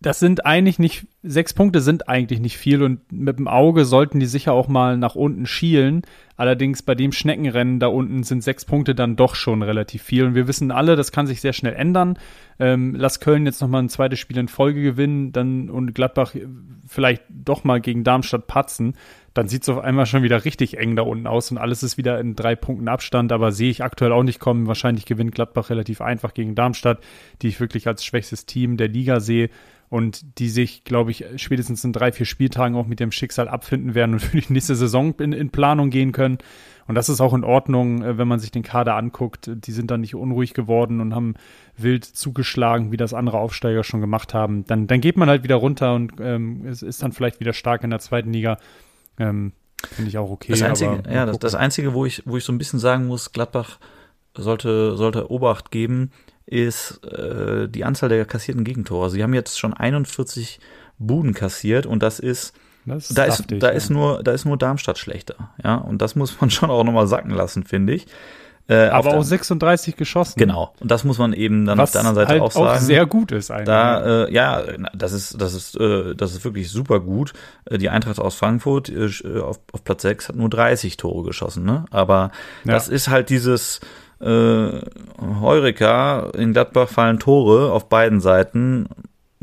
das 0.00 0.18
sind 0.18 0.46
eigentlich 0.46 0.78
nicht, 0.78 1.06
sechs 1.22 1.54
Punkte 1.54 1.80
sind 1.80 2.08
eigentlich 2.08 2.40
nicht 2.40 2.56
viel 2.56 2.82
und 2.82 3.12
mit 3.12 3.38
dem 3.38 3.48
Auge 3.48 3.84
sollten 3.84 4.20
die 4.20 4.26
sicher 4.26 4.52
auch 4.52 4.68
mal 4.68 4.96
nach 4.96 5.14
unten 5.14 5.46
schielen. 5.46 6.02
Allerdings 6.36 6.82
bei 6.82 6.94
dem 6.94 7.12
Schneckenrennen 7.12 7.80
da 7.80 7.86
unten 7.88 8.22
sind 8.22 8.42
sechs 8.42 8.64
Punkte 8.64 8.94
dann 8.94 9.16
doch 9.16 9.34
schon 9.34 9.62
relativ 9.62 10.02
viel 10.02 10.24
und 10.24 10.34
wir 10.34 10.48
wissen 10.48 10.70
alle, 10.70 10.96
das 10.96 11.12
kann 11.12 11.26
sich 11.26 11.40
sehr 11.40 11.52
schnell 11.52 11.74
ändern. 11.74 12.18
Ähm, 12.58 12.94
lass 12.94 13.20
Köln 13.20 13.46
jetzt 13.46 13.60
nochmal 13.60 13.82
ein 13.82 13.88
zweites 13.88 14.18
Spiel 14.18 14.38
in 14.38 14.48
Folge 14.48 14.82
gewinnen 14.82 15.32
dann 15.32 15.70
und 15.70 15.94
Gladbach 15.94 16.34
vielleicht 16.86 17.22
doch 17.28 17.64
mal 17.64 17.80
gegen 17.80 18.04
Darmstadt 18.04 18.46
patzen 18.46 18.94
dann 19.36 19.48
sieht 19.48 19.62
es 19.62 19.68
auf 19.68 19.78
einmal 19.78 20.06
schon 20.06 20.22
wieder 20.22 20.44
richtig 20.44 20.78
eng 20.78 20.96
da 20.96 21.02
unten 21.02 21.26
aus 21.26 21.50
und 21.50 21.58
alles 21.58 21.82
ist 21.82 21.98
wieder 21.98 22.18
in 22.20 22.36
drei 22.36 22.56
Punkten 22.56 22.88
Abstand, 22.88 23.32
aber 23.32 23.52
sehe 23.52 23.70
ich 23.70 23.84
aktuell 23.84 24.12
auch 24.12 24.22
nicht 24.22 24.40
kommen. 24.40 24.66
Wahrscheinlich 24.66 25.04
gewinnt 25.04 25.34
Gladbach 25.34 25.70
relativ 25.70 26.00
einfach 26.00 26.34
gegen 26.34 26.54
Darmstadt, 26.54 27.00
die 27.42 27.48
ich 27.48 27.60
wirklich 27.60 27.86
als 27.86 28.04
schwächstes 28.04 28.46
Team 28.46 28.76
der 28.76 28.88
Liga 28.88 29.20
sehe 29.20 29.50
und 29.88 30.38
die 30.38 30.48
sich, 30.48 30.84
glaube 30.84 31.10
ich, 31.10 31.24
spätestens 31.36 31.84
in 31.84 31.92
drei, 31.92 32.12
vier 32.12 32.26
Spieltagen 32.26 32.76
auch 32.76 32.86
mit 32.86 32.98
dem 32.98 33.12
Schicksal 33.12 33.48
abfinden 33.48 33.94
werden 33.94 34.14
und 34.14 34.20
für 34.22 34.38
die 34.38 34.52
nächste 34.52 34.74
Saison 34.74 35.14
in, 35.18 35.32
in 35.32 35.50
Planung 35.50 35.90
gehen 35.90 36.12
können. 36.12 36.38
Und 36.88 36.94
das 36.94 37.08
ist 37.08 37.20
auch 37.20 37.34
in 37.34 37.44
Ordnung, 37.44 38.02
äh, 38.02 38.18
wenn 38.18 38.28
man 38.28 38.38
sich 38.38 38.50
den 38.50 38.62
Kader 38.62 38.96
anguckt. 38.96 39.50
Die 39.52 39.72
sind 39.72 39.90
dann 39.90 40.00
nicht 40.00 40.14
unruhig 40.14 40.54
geworden 40.54 41.00
und 41.00 41.14
haben 41.14 41.34
wild 41.76 42.04
zugeschlagen, 42.04 42.92
wie 42.92 42.96
das 42.96 43.12
andere 43.12 43.38
Aufsteiger 43.38 43.84
schon 43.84 44.00
gemacht 44.00 44.34
haben. 44.34 44.64
Dann, 44.66 44.86
dann 44.86 45.00
geht 45.00 45.16
man 45.16 45.28
halt 45.28 45.42
wieder 45.42 45.56
runter 45.56 45.94
und 45.94 46.14
ähm, 46.20 46.64
es 46.66 46.82
ist 46.82 47.02
dann 47.02 47.12
vielleicht 47.12 47.40
wieder 47.40 47.52
stark 47.52 47.84
in 47.84 47.90
der 47.90 47.98
zweiten 47.98 48.32
Liga. 48.32 48.58
Ähm, 49.18 49.52
Finde 49.82 50.08
ich 50.08 50.18
auch 50.18 50.30
okay. 50.30 50.52
Das 50.52 50.62
Einzige, 50.62 51.02
ja, 51.10 51.26
das, 51.26 51.38
das, 51.38 51.54
Einzige, 51.54 51.94
wo 51.94 52.06
ich, 52.06 52.22
wo 52.24 52.36
ich 52.36 52.44
so 52.44 52.52
ein 52.52 52.58
bisschen 52.58 52.78
sagen 52.78 53.06
muss, 53.06 53.32
Gladbach 53.32 53.78
sollte, 54.34 54.96
sollte 54.96 55.30
Obacht 55.30 55.70
geben, 55.70 56.10
ist 56.46 57.04
äh, 57.04 57.68
die 57.68 57.84
Anzahl 57.84 58.08
der 58.08 58.24
kassierten 58.24 58.64
Gegentore. 58.64 59.10
Sie 59.10 59.22
haben 59.22 59.34
jetzt 59.34 59.58
schon 59.58 59.74
41 59.74 60.60
Buden 60.98 61.34
kassiert 61.34 61.86
und 61.86 62.02
das 62.02 62.20
ist, 62.20 62.54
das 62.86 63.10
ist 63.10 63.18
da 63.18 63.24
ist, 63.24 63.44
da 63.50 63.68
ja. 63.68 63.68
ist 63.68 63.90
nur, 63.90 64.22
da 64.22 64.32
ist 64.32 64.44
nur 64.44 64.56
Darmstadt 64.56 64.98
schlechter. 64.98 65.50
Ja, 65.62 65.76
und 65.76 66.00
das 66.00 66.16
muss 66.16 66.40
man 66.40 66.50
schon 66.50 66.70
auch 66.70 66.84
nochmal 66.84 67.06
sacken 67.06 67.30
lassen, 67.30 67.64
finde 67.64 67.94
ich. 67.94 68.06
Äh, 68.68 68.88
aber 68.88 69.14
auch 69.14 69.22
36 69.22 69.96
geschossen. 69.96 70.38
Genau. 70.38 70.74
Und 70.80 70.90
das 70.90 71.04
muss 71.04 71.18
man 71.18 71.32
eben 71.32 71.66
dann 71.66 71.78
Was 71.78 71.90
auf 71.90 71.92
der 71.92 72.00
anderen 72.00 72.14
Seite 72.16 72.28
halt 72.32 72.42
auch 72.42 72.50
sagen. 72.50 72.66
auch 72.66 72.76
sehr 72.76 73.06
gut 73.06 73.30
ist 73.30 73.50
eigentlich. 73.50 73.66
Da, 73.66 74.24
äh, 74.24 74.32
ja, 74.32 74.62
das 74.92 75.12
ist, 75.12 75.40
das 75.40 75.54
ist, 75.54 75.78
äh, 75.78 76.14
das 76.16 76.32
ist 76.32 76.44
wirklich 76.44 76.70
super 76.70 76.98
gut. 76.98 77.32
Äh, 77.66 77.78
die 77.78 77.90
Eintracht 77.90 78.18
aus 78.18 78.34
Frankfurt 78.34 78.88
äh, 78.88 79.40
auf, 79.40 79.60
auf 79.72 79.84
Platz 79.84 80.02
6 80.02 80.30
hat 80.30 80.36
nur 80.36 80.50
30 80.50 80.96
Tore 80.96 81.24
geschossen, 81.24 81.64
ne? 81.64 81.84
Aber 81.90 82.32
ja. 82.64 82.72
das 82.72 82.88
ist 82.88 83.08
halt 83.08 83.30
dieses, 83.30 83.80
äh, 84.20 84.80
Heureka, 85.40 86.30
in 86.34 86.52
Gladbach 86.52 86.88
fallen 86.88 87.18
Tore 87.18 87.72
auf 87.72 87.88
beiden 87.88 88.20
Seiten. 88.20 88.88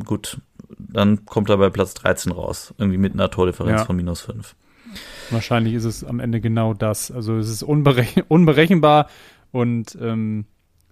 Gut, 0.03 0.39
dann 0.77 1.25
kommt 1.25 1.49
er 1.49 1.57
bei 1.57 1.69
Platz 1.69 1.93
13 1.93 2.31
raus. 2.31 2.73
Irgendwie 2.77 2.97
mit 2.97 3.13
einer 3.13 3.29
Tordifferenz 3.29 3.81
ja. 3.81 3.85
von 3.85 3.95
minus 3.95 4.21
5. 4.21 4.55
Wahrscheinlich 5.29 5.73
ist 5.73 5.85
es 5.85 6.03
am 6.03 6.19
Ende 6.19 6.41
genau 6.41 6.73
das. 6.73 7.11
Also 7.11 7.37
es 7.37 7.49
ist 7.49 7.63
unberech 7.63 8.23
unberechenbar 8.27 9.07
und 9.51 9.97
ähm, 10.01 10.45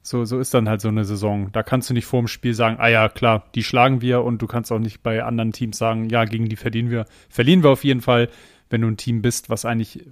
so, 0.03 0.25
so 0.25 0.39
ist 0.39 0.53
dann 0.53 0.67
halt 0.67 0.81
so 0.81 0.87
eine 0.87 1.05
Saison. 1.05 1.51
Da 1.51 1.63
kannst 1.63 1.89
du 1.89 1.93
nicht 1.93 2.05
vor 2.05 2.21
dem 2.21 2.27
Spiel 2.27 2.53
sagen, 2.53 2.77
ah 2.79 2.87
ja, 2.87 3.07
klar, 3.09 3.45
die 3.53 3.63
schlagen 3.63 4.01
wir 4.01 4.23
und 4.23 4.41
du 4.41 4.47
kannst 4.47 4.71
auch 4.71 4.79
nicht 4.79 5.03
bei 5.03 5.23
anderen 5.23 5.51
Teams 5.51 5.77
sagen, 5.77 6.09
ja, 6.09 6.25
gegen 6.25 6.49
die 6.49 6.55
verdienen 6.55 6.89
wir, 6.89 7.05
verlieren 7.29 7.63
wir 7.63 7.69
auf 7.69 7.83
jeden 7.83 8.01
Fall. 8.01 8.29
Wenn 8.69 8.81
du 8.81 8.87
ein 8.87 8.97
Team 8.97 9.21
bist, 9.21 9.49
was 9.49 9.65
eigentlich 9.65 10.05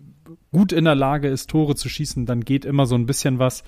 gut 0.51 0.73
in 0.73 0.85
der 0.85 0.95
Lage 0.95 1.29
ist, 1.29 1.49
Tore 1.49 1.75
zu 1.75 1.87
schießen, 1.89 2.25
dann 2.25 2.41
geht 2.41 2.65
immer 2.65 2.85
so 2.85 2.95
ein 2.95 3.05
bisschen 3.05 3.39
was. 3.39 3.63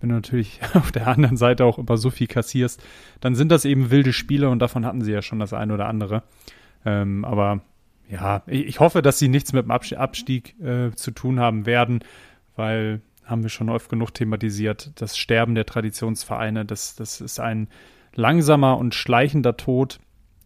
Wenn 0.00 0.10
du 0.10 0.16
natürlich 0.16 0.60
auf 0.74 0.92
der 0.92 1.08
anderen 1.08 1.36
Seite 1.36 1.64
auch 1.64 1.78
immer 1.78 1.96
so 1.96 2.10
viel 2.10 2.26
kassierst, 2.26 2.82
dann 3.20 3.34
sind 3.34 3.50
das 3.50 3.64
eben 3.64 3.90
wilde 3.90 4.12
Spiele 4.12 4.50
und 4.50 4.58
davon 4.58 4.84
hatten 4.84 5.02
sie 5.02 5.12
ja 5.12 5.22
schon 5.22 5.38
das 5.38 5.52
eine 5.54 5.74
oder 5.74 5.86
andere. 5.86 6.22
Ähm, 6.84 7.24
aber 7.24 7.62
ja, 8.08 8.42
ich, 8.46 8.80
hoffe, 8.80 9.02
dass 9.02 9.18
sie 9.18 9.28
nichts 9.28 9.52
mit 9.52 9.64
dem 9.64 9.70
Abstieg 9.70 10.60
äh, 10.60 10.92
zu 10.94 11.10
tun 11.10 11.40
haben 11.40 11.66
werden, 11.66 12.00
weil 12.56 13.00
haben 13.24 13.42
wir 13.42 13.50
schon 13.50 13.70
oft 13.70 13.88
genug 13.88 14.12
thematisiert. 14.12 14.92
Das 14.96 15.16
Sterben 15.16 15.54
der 15.54 15.66
Traditionsvereine, 15.66 16.64
das, 16.64 16.94
das 16.94 17.20
ist 17.20 17.40
ein 17.40 17.68
langsamer 18.14 18.78
und 18.78 18.94
schleichender 18.94 19.56
Tod. 19.56 19.98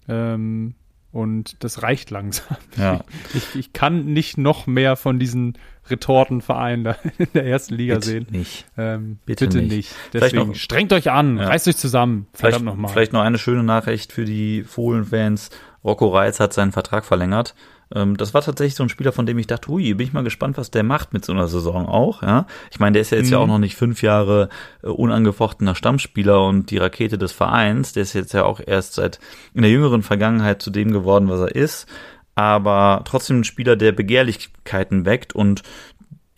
Ähm, 0.08 0.74
und 1.10 1.56
das 1.64 1.82
reicht 1.82 2.10
langsam. 2.10 2.56
Ja. 2.76 3.00
Ich, 3.34 3.54
ich, 3.54 3.72
kann 3.72 4.06
nicht 4.06 4.38
noch 4.38 4.66
mehr 4.66 4.96
von 4.96 5.18
diesen 5.18 5.58
Retortenvereinen 5.88 6.84
da 6.84 6.96
in 7.18 7.28
der 7.34 7.44
ersten 7.46 7.74
Liga 7.74 7.94
bitte 7.94 8.06
sehen. 8.06 8.26
Nicht. 8.30 8.66
Ähm, 8.76 9.18
bitte, 9.26 9.46
bitte 9.46 9.58
nicht. 9.58 9.70
nicht. 9.70 9.94
Deswegen 10.12 10.48
noch, 10.48 10.54
strengt 10.54 10.92
euch 10.92 11.10
an, 11.10 11.38
ja. 11.38 11.46
reißt 11.46 11.68
euch 11.68 11.76
zusammen. 11.76 12.26
Vielleicht 12.32 12.62
noch, 12.62 12.76
mal. 12.76 12.88
vielleicht 12.88 13.12
noch 13.12 13.22
eine 13.22 13.38
schöne 13.38 13.62
Nachricht 13.62 14.12
für 14.12 14.24
die 14.24 14.62
Fohlen-Fans. 14.62 15.50
Rocco 15.88 16.08
Reitz 16.08 16.38
hat 16.38 16.52
seinen 16.52 16.72
Vertrag 16.72 17.04
verlängert. 17.04 17.54
Ähm, 17.94 18.16
das 18.16 18.34
war 18.34 18.42
tatsächlich 18.42 18.74
so 18.74 18.82
ein 18.82 18.88
Spieler, 18.88 19.12
von 19.12 19.26
dem 19.26 19.38
ich 19.38 19.46
dachte, 19.46 19.68
hui, 19.68 19.94
bin 19.94 20.06
ich 20.06 20.12
mal 20.12 20.22
gespannt, 20.22 20.58
was 20.58 20.70
der 20.70 20.82
macht 20.82 21.12
mit 21.12 21.24
so 21.24 21.32
einer 21.32 21.48
Saison 21.48 21.86
auch. 21.86 22.22
Ja, 22.22 22.46
ich 22.70 22.78
meine, 22.78 22.92
der 22.92 23.02
ist 23.02 23.10
ja 23.10 23.18
jetzt 23.18 23.28
mhm. 23.28 23.32
ja 23.32 23.38
auch 23.38 23.46
noch 23.46 23.58
nicht 23.58 23.76
fünf 23.76 24.02
Jahre 24.02 24.50
äh, 24.82 24.88
unangefochtener 24.88 25.74
Stammspieler 25.74 26.44
und 26.44 26.70
die 26.70 26.78
Rakete 26.78 27.18
des 27.18 27.32
Vereins. 27.32 27.94
Der 27.94 28.02
ist 28.02 28.12
jetzt 28.12 28.34
ja 28.34 28.44
auch 28.44 28.60
erst 28.64 28.94
seit 28.94 29.18
in 29.54 29.62
der 29.62 29.70
jüngeren 29.70 30.02
Vergangenheit 30.02 30.62
zu 30.62 30.70
dem 30.70 30.92
geworden, 30.92 31.28
was 31.28 31.40
er 31.40 31.54
ist. 31.54 31.86
Aber 32.34 33.02
trotzdem 33.04 33.40
ein 33.40 33.44
Spieler, 33.44 33.74
der 33.74 33.92
Begehrlichkeiten 33.92 35.04
weckt 35.06 35.34
und 35.34 35.62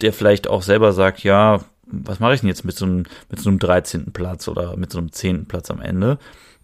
der 0.00 0.12
vielleicht 0.12 0.48
auch 0.48 0.62
selber 0.62 0.92
sagt, 0.92 1.24
ja, 1.24 1.60
was 1.92 2.20
mache 2.20 2.34
ich 2.34 2.40
denn 2.40 2.48
jetzt 2.48 2.64
mit 2.64 2.76
so 2.76 2.86
einem, 2.86 3.04
mit 3.28 3.40
so 3.40 3.50
einem 3.50 3.58
13. 3.58 4.12
Platz 4.12 4.48
oder 4.48 4.76
mit 4.76 4.92
so 4.92 4.98
einem 4.98 5.12
10. 5.12 5.46
Platz 5.46 5.70
am 5.70 5.82
Ende? 5.82 6.18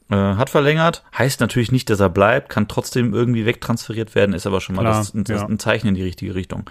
Äh, 0.08 0.14
hat 0.14 0.50
verlängert, 0.50 1.02
heißt 1.16 1.40
natürlich 1.40 1.72
nicht, 1.72 1.90
dass 1.90 1.98
er 1.98 2.10
bleibt, 2.10 2.48
kann 2.48 2.68
trotzdem 2.68 3.12
irgendwie 3.12 3.44
wegtransferiert 3.44 4.14
werden, 4.14 4.34
ist 4.34 4.46
aber 4.46 4.60
schon 4.60 4.76
mal 4.76 4.82
Klar, 4.82 4.98
das, 4.98 5.12
das 5.14 5.40
ja. 5.40 5.46
ein 5.46 5.58
Zeichen 5.58 5.88
in 5.88 5.94
die 5.94 6.02
richtige 6.02 6.34
Richtung. 6.34 6.70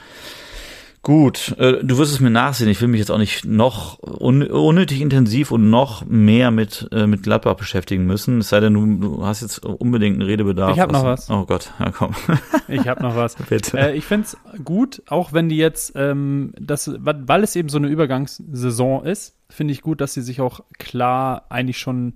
Gut, 1.06 1.56
äh, 1.60 1.84
du 1.84 2.00
wirst 2.00 2.14
es 2.14 2.20
mir 2.20 2.32
nachsehen. 2.32 2.68
Ich 2.68 2.82
will 2.82 2.88
mich 2.88 2.98
jetzt 2.98 3.12
auch 3.12 3.20
nicht 3.20 3.46
noch 3.46 4.00
un 4.02 4.42
unnötig 4.42 5.02
intensiv 5.02 5.52
und 5.52 5.70
noch 5.70 6.04
mehr 6.04 6.50
mit 6.50 6.88
äh, 6.92 7.06
mit 7.06 7.22
Gladbach 7.22 7.54
beschäftigen 7.54 8.08
müssen. 8.08 8.40
Es 8.40 8.50
sei 8.50 8.60
denn, 8.60 8.74
du, 8.74 9.10
du 9.10 9.24
hast 9.24 9.42
jetzt 9.42 9.64
unbedingt 9.64 10.16
einen 10.16 10.28
Redebedarf. 10.28 10.72
Ich 10.72 10.80
habe 10.80 10.94
noch 10.94 11.04
was. 11.04 11.30
Oh 11.30 11.46
Gott, 11.46 11.72
ja 11.78 11.92
komm. 11.92 12.16
ich 12.68 12.88
habe 12.88 13.04
noch 13.04 13.16
was. 13.16 13.36
Bitte. 13.50 13.78
Äh, 13.78 13.96
ich 13.96 14.06
find's 14.06 14.36
gut, 14.64 15.04
auch 15.08 15.32
wenn 15.32 15.48
die 15.48 15.58
jetzt, 15.58 15.94
ähm, 15.96 16.54
das, 16.60 16.92
weil 16.98 17.44
es 17.44 17.56
eben 17.56 17.70
so 17.70 17.78
eine 17.78 17.88
Übergangssaison 17.88 19.06
ist, 19.06 19.36
finde 19.48 19.74
ich 19.74 19.84
gut, 19.84 20.02
dass 20.02 20.16
sie 20.16 20.24
sich 20.24 20.42
auch 20.42 20.62
klar 20.80 21.46
eigentlich 21.50 21.78
schon 21.78 22.14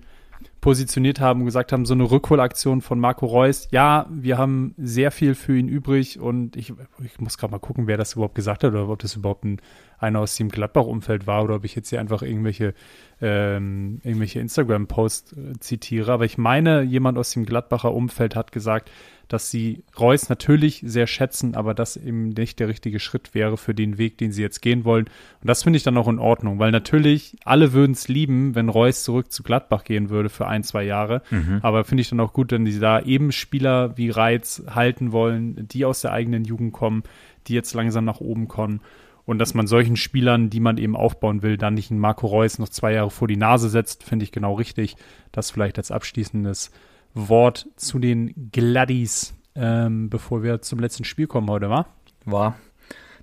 positioniert 0.62 1.20
haben 1.20 1.42
und 1.42 1.46
gesagt 1.46 1.72
haben, 1.72 1.86
so 1.86 1.94
eine 1.94 2.10
Rückholaktion 2.10 2.82
von 2.82 3.00
Marco 3.00 3.26
Reus, 3.26 3.68
ja, 3.72 4.08
wir 4.10 4.38
haben 4.38 4.74
sehr 4.78 5.12
viel 5.12 5.36
für 5.36 5.58
ihn 5.58 5.68
übrig 5.68 6.20
und 6.20 6.56
ich, 6.56 6.74
ich 7.04 7.20
muss 7.20 7.38
gerade 7.38 7.52
mal 7.52 7.60
gucken, 7.60 7.88
wer 7.88 7.98
das 7.98 8.14
überhaupt 8.14 8.36
gesagt 8.36 8.64
hat 8.64 8.72
oder 8.72 8.90
ob 8.90 9.00
das 9.00 9.16
überhaupt 9.16 9.46
ein, 9.46 9.62
einer 9.98 10.20
aus 10.20 10.36
dem 10.36 10.50
Gladbach-Umfeld 10.50 11.28
war 11.28 11.44
oder 11.44 11.56
ob 11.56 11.66
ich 11.66 11.76
jetzt 11.76 11.90
hier 11.90 12.00
einfach 12.00 12.22
irgendwelche, 12.22 12.74
ähm, 13.22 14.00
irgendwelche 14.04 14.40
Instagram-Posts 14.40 15.34
äh, 15.34 15.60
zitiere. 15.60 16.12
Aber 16.12 16.26
ich 16.26 16.38
meine, 16.38 16.82
jemand 16.82 17.18
aus 17.18 17.32
dem 17.32 17.46
Gladbacher 17.46 17.94
Umfeld 17.94 18.36
hat 18.36 18.52
gesagt, 18.52 18.92
dass 19.30 19.52
sie 19.52 19.84
Reus 19.98 20.28
natürlich 20.28 20.82
sehr 20.84 21.06
schätzen, 21.06 21.56
aber 21.56 21.76
das 21.76 21.96
eben 21.96 22.30
nicht 22.30 22.60
der 22.60 22.68
richtige 22.68 23.00
Schritt 23.00 23.36
wäre 23.36 23.58
für 23.58 23.76
den 23.76 24.00
Weg, 24.00 24.18
den 24.18 24.32
sie 24.32 24.42
jetzt 24.42 24.62
gehen 24.62 24.84
wollen. 24.86 25.06
Und 25.06 25.48
das 25.48 25.64
finde 25.64 25.78
ich 25.78 25.84
dann 25.84 25.98
auch 25.98 26.08
in 26.08 26.18
Ordnung, 26.18 26.58
weil 26.58 26.72
natürlich 26.72 27.38
alle 27.46 27.72
würden 27.72 27.92
es 27.92 28.08
lieben, 28.08 28.56
wenn 28.56 28.70
Reus 28.70 29.04
zurück 29.04 29.32
zu 29.32 29.44
Gladbach 29.44 29.84
gehen 29.84 30.10
würde 30.10 30.30
für 30.30 30.48
ein, 30.48 30.64
zwei 30.64 30.84
Jahre. 30.84 31.22
Mhm. 31.30 31.60
Aber 31.62 31.86
finde 31.86 32.02
ich 32.02 32.10
dann 32.10 32.20
auch 32.20 32.34
gut, 32.34 32.52
wenn 32.52 32.66
sie 32.66 32.80
da 32.80 33.02
eben 33.02 33.32
Spieler 33.32 33.96
wie 33.98 34.10
Reiz 34.10 34.64
halten 34.68 35.12
wollen, 35.12 35.68
die 35.68 35.86
aus 35.86 36.02
der 36.02 36.12
eigenen 36.12 36.44
Jugend 36.44 36.74
kommen, 36.74 37.04
die 37.48 37.54
jetzt 37.54 37.76
langsam 37.76 38.06
nach 38.06 38.22
oben 38.22 38.48
kommen. 38.48 38.82
Und 39.26 39.38
dass 39.38 39.54
man 39.54 39.68
solchen 39.68 39.96
Spielern, 39.96 40.50
die 40.50 40.60
man 40.60 40.80
eben 40.80 40.96
aufbauen 40.96 41.44
will, 41.44 41.56
dann 41.56 41.76
nicht 41.76 41.92
einen 41.92 42.00
Marco 42.00 42.26
Reus 42.26 42.58
noch 42.58 42.70
zwei 42.70 42.94
Jahre 42.94 43.12
vor 43.12 43.28
die 43.28 43.38
Nase 43.38 43.70
setzt, 43.70 44.04
finde 44.04 44.24
ich 44.24 44.32
genau 44.32 44.56
richtig. 44.56 44.96
Das 45.32 45.52
vielleicht 45.52 45.78
als 45.78 45.92
abschließendes 45.92 46.72
Wort 47.28 47.68
zu 47.76 48.00
den 48.00 48.52
Gladdies, 48.52 49.34
ähm, 49.56 50.10
bevor 50.10 50.44
wir 50.44 50.62
zum 50.62 50.80
letzten 50.80 51.04
Spiel 51.04 51.28
kommen 51.28 51.50
heute, 51.50 51.70
wa? 51.70 51.88
War. 52.26 52.56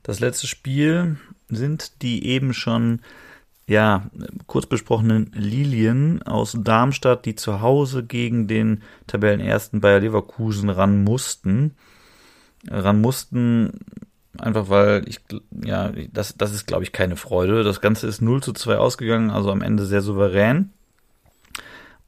das 0.03 0.21
letzte 0.21 0.47
Spiel 0.47 1.17
sind 1.49 2.03
die 2.03 2.27
eben 2.27 2.53
schon 2.53 3.01
ja, 3.69 4.11
kurz 4.47 4.67
besprochenen 4.67 5.33
Lilien 5.35 6.23
aus 6.23 6.57
Darmstadt, 6.59 7.25
die 7.25 7.35
zu 7.35 7.61
Hause 7.61 8.05
gegen 8.05 8.47
den 8.47 8.83
Tabellenersten 9.07 9.81
Bayer 9.81 10.01
Leverkusen 10.01 10.71
ran 10.71 11.03
mussten. 11.03 11.75
Ran 12.69 13.01
mussten, 13.01 13.81
einfach 14.39 14.69
weil 14.69 15.09
ich, 15.09 15.21
ja, 15.65 15.93
das, 16.13 16.37
das 16.37 16.55
ist, 16.55 16.67
glaube 16.67 16.85
ich, 16.85 16.93
keine 16.93 17.17
Freude. 17.17 17.65
Das 17.65 17.81
Ganze 17.81 18.07
ist 18.07 18.23
0 18.23 18.43
zu 18.43 18.53
2 18.53 18.77
ausgegangen, 18.77 19.31
also 19.31 19.51
am 19.51 19.63
Ende 19.63 19.85
sehr 19.85 20.03
souverän. 20.03 20.71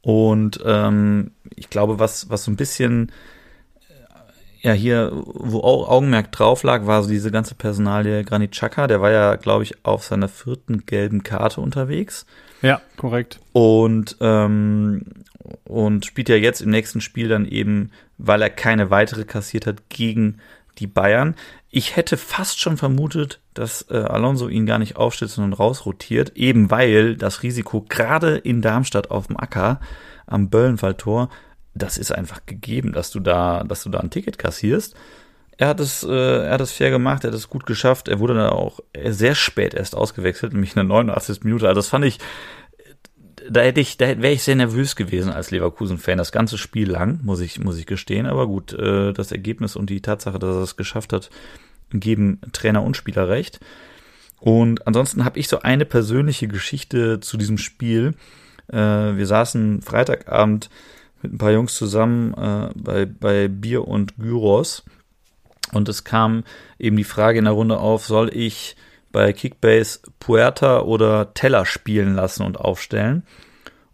Und 0.01 0.59
ähm, 0.65 1.31
ich 1.55 1.69
glaube, 1.69 1.99
was, 1.99 2.29
was 2.29 2.43
so 2.43 2.51
ein 2.51 2.55
bisschen 2.55 3.11
ja 4.61 4.73
hier, 4.73 5.11
wo 5.13 5.61
Augenmerk 5.61 6.31
drauf 6.31 6.63
lag, 6.63 6.85
war 6.85 7.03
so 7.03 7.09
diese 7.09 7.31
ganze 7.31 7.55
Personalie 7.55 8.23
Granit 8.23 8.51
Xhaka. 8.51 8.87
Der 8.87 9.01
war 9.01 9.11
ja, 9.11 9.35
glaube 9.35 9.63
ich, 9.63 9.85
auf 9.85 10.03
seiner 10.03 10.27
vierten 10.27 10.85
gelben 10.85 11.23
Karte 11.23 11.61
unterwegs. 11.61 12.25
Ja, 12.61 12.81
korrekt. 12.97 13.39
Und, 13.53 14.17
ähm, 14.19 15.05
und 15.63 16.05
spielt 16.05 16.29
ja 16.29 16.35
jetzt 16.35 16.61
im 16.61 16.69
nächsten 16.69 17.01
Spiel 17.01 17.29
dann 17.29 17.45
eben, 17.45 17.91
weil 18.17 18.41
er 18.41 18.49
keine 18.49 18.89
weitere 18.89 19.23
kassiert 19.23 19.65
hat, 19.65 19.89
gegen 19.89 20.39
die 20.79 20.87
Bayern. 20.87 21.35
Ich 21.69 21.95
hätte 21.95 22.17
fast 22.17 22.59
schon 22.59 22.77
vermutet, 22.77 23.39
dass 23.53 23.85
äh, 23.89 23.97
Alonso 23.97 24.47
ihn 24.47 24.65
gar 24.65 24.79
nicht 24.79 24.95
aufstellt, 24.95 25.31
sondern 25.31 25.53
rausrotiert, 25.53 26.35
eben 26.35 26.71
weil 26.71 27.15
das 27.15 27.43
Risiko 27.43 27.85
gerade 27.87 28.37
in 28.37 28.61
Darmstadt 28.61 29.11
auf 29.11 29.27
dem 29.27 29.37
Acker 29.37 29.79
am 30.25 30.49
Böllenfalltor 30.49 31.29
das 31.73 31.97
ist 31.97 32.11
einfach 32.11 32.45
gegeben, 32.45 32.93
dass 32.93 33.11
du 33.11 33.19
da, 33.19 33.63
dass 33.63 33.83
du 33.83 33.89
da 33.89 33.99
ein 33.99 34.09
Ticket 34.09 34.37
kassierst. 34.37 34.95
Er 35.57 35.67
hat 35.67 35.79
es, 35.79 36.03
äh, 36.03 36.45
er 36.45 36.51
hat 36.53 36.61
es 36.61 36.71
fair 36.71 36.89
gemacht, 36.89 37.23
er 37.23 37.31
hat 37.31 37.35
es 37.37 37.49
gut 37.49 37.65
geschafft. 37.65 38.07
Er 38.07 38.19
wurde 38.19 38.33
dann 38.33 38.49
auch 38.49 38.79
sehr 39.09 39.35
spät 39.35 39.73
erst 39.73 39.95
ausgewechselt, 39.95 40.53
nämlich 40.53 40.71
in 40.71 40.75
der 40.75 40.83
89. 40.85 41.43
Minute. 41.43 41.67
Also 41.67 41.79
das 41.79 41.89
fand 41.89 42.05
ich, 42.05 42.19
da 43.49 43.61
hätte 43.61 43.81
ich, 43.81 43.97
da 43.97 44.07
wäre 44.21 44.33
ich 44.33 44.43
sehr 44.43 44.55
nervös 44.55 44.95
gewesen 44.95 45.31
als 45.31 45.51
Leverkusen-Fan, 45.51 46.17
das 46.17 46.31
ganze 46.31 46.57
Spiel 46.57 46.89
lang, 46.89 47.19
muss 47.23 47.39
ich, 47.39 47.59
muss 47.59 47.77
ich 47.77 47.85
gestehen. 47.85 48.25
Aber 48.25 48.47
gut, 48.47 48.73
äh, 48.73 49.13
das 49.13 49.31
Ergebnis 49.31 49.75
und 49.75 49.89
die 49.89 50.01
Tatsache, 50.01 50.39
dass 50.39 50.55
er 50.55 50.63
es 50.63 50.77
geschafft 50.77 51.13
hat, 51.13 51.29
geben 51.91 52.39
Trainer 52.53 52.83
und 52.83 52.97
Spieler 52.97 53.27
recht. 53.27 53.59
Und 54.39 54.87
ansonsten 54.87 55.25
habe 55.25 55.39
ich 55.39 55.47
so 55.47 55.59
eine 55.59 55.85
persönliche 55.85 56.47
Geschichte 56.47 57.19
zu 57.19 57.37
diesem 57.37 57.57
Spiel. 57.57 58.13
Äh, 58.67 58.77
wir 58.77 59.25
saßen 59.25 59.81
Freitagabend 59.81 60.69
mit 61.21 61.33
ein 61.33 61.37
paar 61.37 61.51
Jungs 61.51 61.75
zusammen 61.75 62.33
äh, 62.35 62.69
bei, 62.75 63.05
bei 63.05 63.47
Bier 63.47 63.87
und 63.87 64.17
Gyros. 64.17 64.83
Und 65.73 65.89
es 65.89 66.03
kam 66.03 66.43
eben 66.77 66.97
die 66.97 67.03
Frage 67.03 67.39
in 67.39 67.45
der 67.45 67.53
Runde 67.53 67.79
auf, 67.79 68.05
soll 68.05 68.35
ich 68.35 68.75
bei 69.11 69.33
Kickbase 69.33 69.99
Puerta 70.19 70.81
oder 70.81 71.33
Teller 71.33 71.65
spielen 71.65 72.15
lassen 72.15 72.43
und 72.43 72.59
aufstellen? 72.59 73.23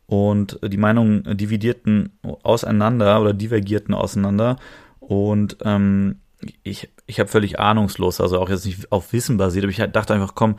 Und 0.07 0.59
die 0.63 0.77
Meinungen 0.77 1.37
dividierten 1.37 2.17
auseinander 2.43 3.19
oder 3.21 3.33
divergierten 3.33 3.95
auseinander. 3.95 4.57
Und 4.99 5.57
ähm, 5.63 6.19
ich, 6.63 6.89
ich 7.07 7.19
habe 7.19 7.29
völlig 7.29 7.59
ahnungslos, 7.59 8.21
also 8.21 8.39
auch 8.39 8.49
jetzt 8.49 8.65
nicht 8.65 8.91
auf 8.91 9.13
Wissen 9.13 9.37
basiert, 9.37 9.65
aber 9.65 9.71
ich 9.71 9.91
dachte 9.91 10.13
einfach, 10.13 10.35
komm, 10.35 10.57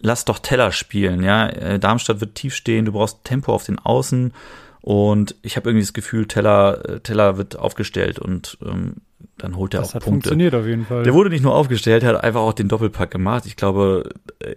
lass 0.00 0.24
doch 0.24 0.38
Teller 0.38 0.72
spielen, 0.72 1.22
ja. 1.22 1.48
Äh, 1.48 1.78
Darmstadt 1.78 2.20
wird 2.20 2.34
tief 2.34 2.54
stehen, 2.54 2.84
du 2.84 2.92
brauchst 2.92 3.24
Tempo 3.24 3.52
auf 3.52 3.64
den 3.64 3.78
Außen 3.78 4.32
und 4.80 5.34
ich 5.42 5.56
habe 5.56 5.68
irgendwie 5.68 5.84
das 5.84 5.92
Gefühl, 5.92 6.26
Teller, 6.26 6.88
äh, 6.88 7.00
Teller 7.00 7.36
wird 7.36 7.58
aufgestellt 7.58 8.18
und 8.18 8.58
ähm, 8.64 8.96
dann 9.42 9.56
holt 9.56 9.74
er 9.74 9.80
das 9.80 9.90
auch 9.90 9.94
hat 9.94 10.04
Punkte. 10.04 10.28
funktioniert 10.28 10.54
auf 10.54 10.66
jeden 10.66 10.86
Fall. 10.86 11.02
Der 11.02 11.14
wurde 11.14 11.30
nicht 11.30 11.42
nur 11.42 11.54
aufgestellt, 11.54 12.02
er 12.02 12.10
hat 12.10 12.24
einfach 12.24 12.40
auch 12.40 12.52
den 12.52 12.68
Doppelpack 12.68 13.10
gemacht. 13.10 13.46
Ich 13.46 13.56
glaube, 13.56 14.10
äh, 14.40 14.54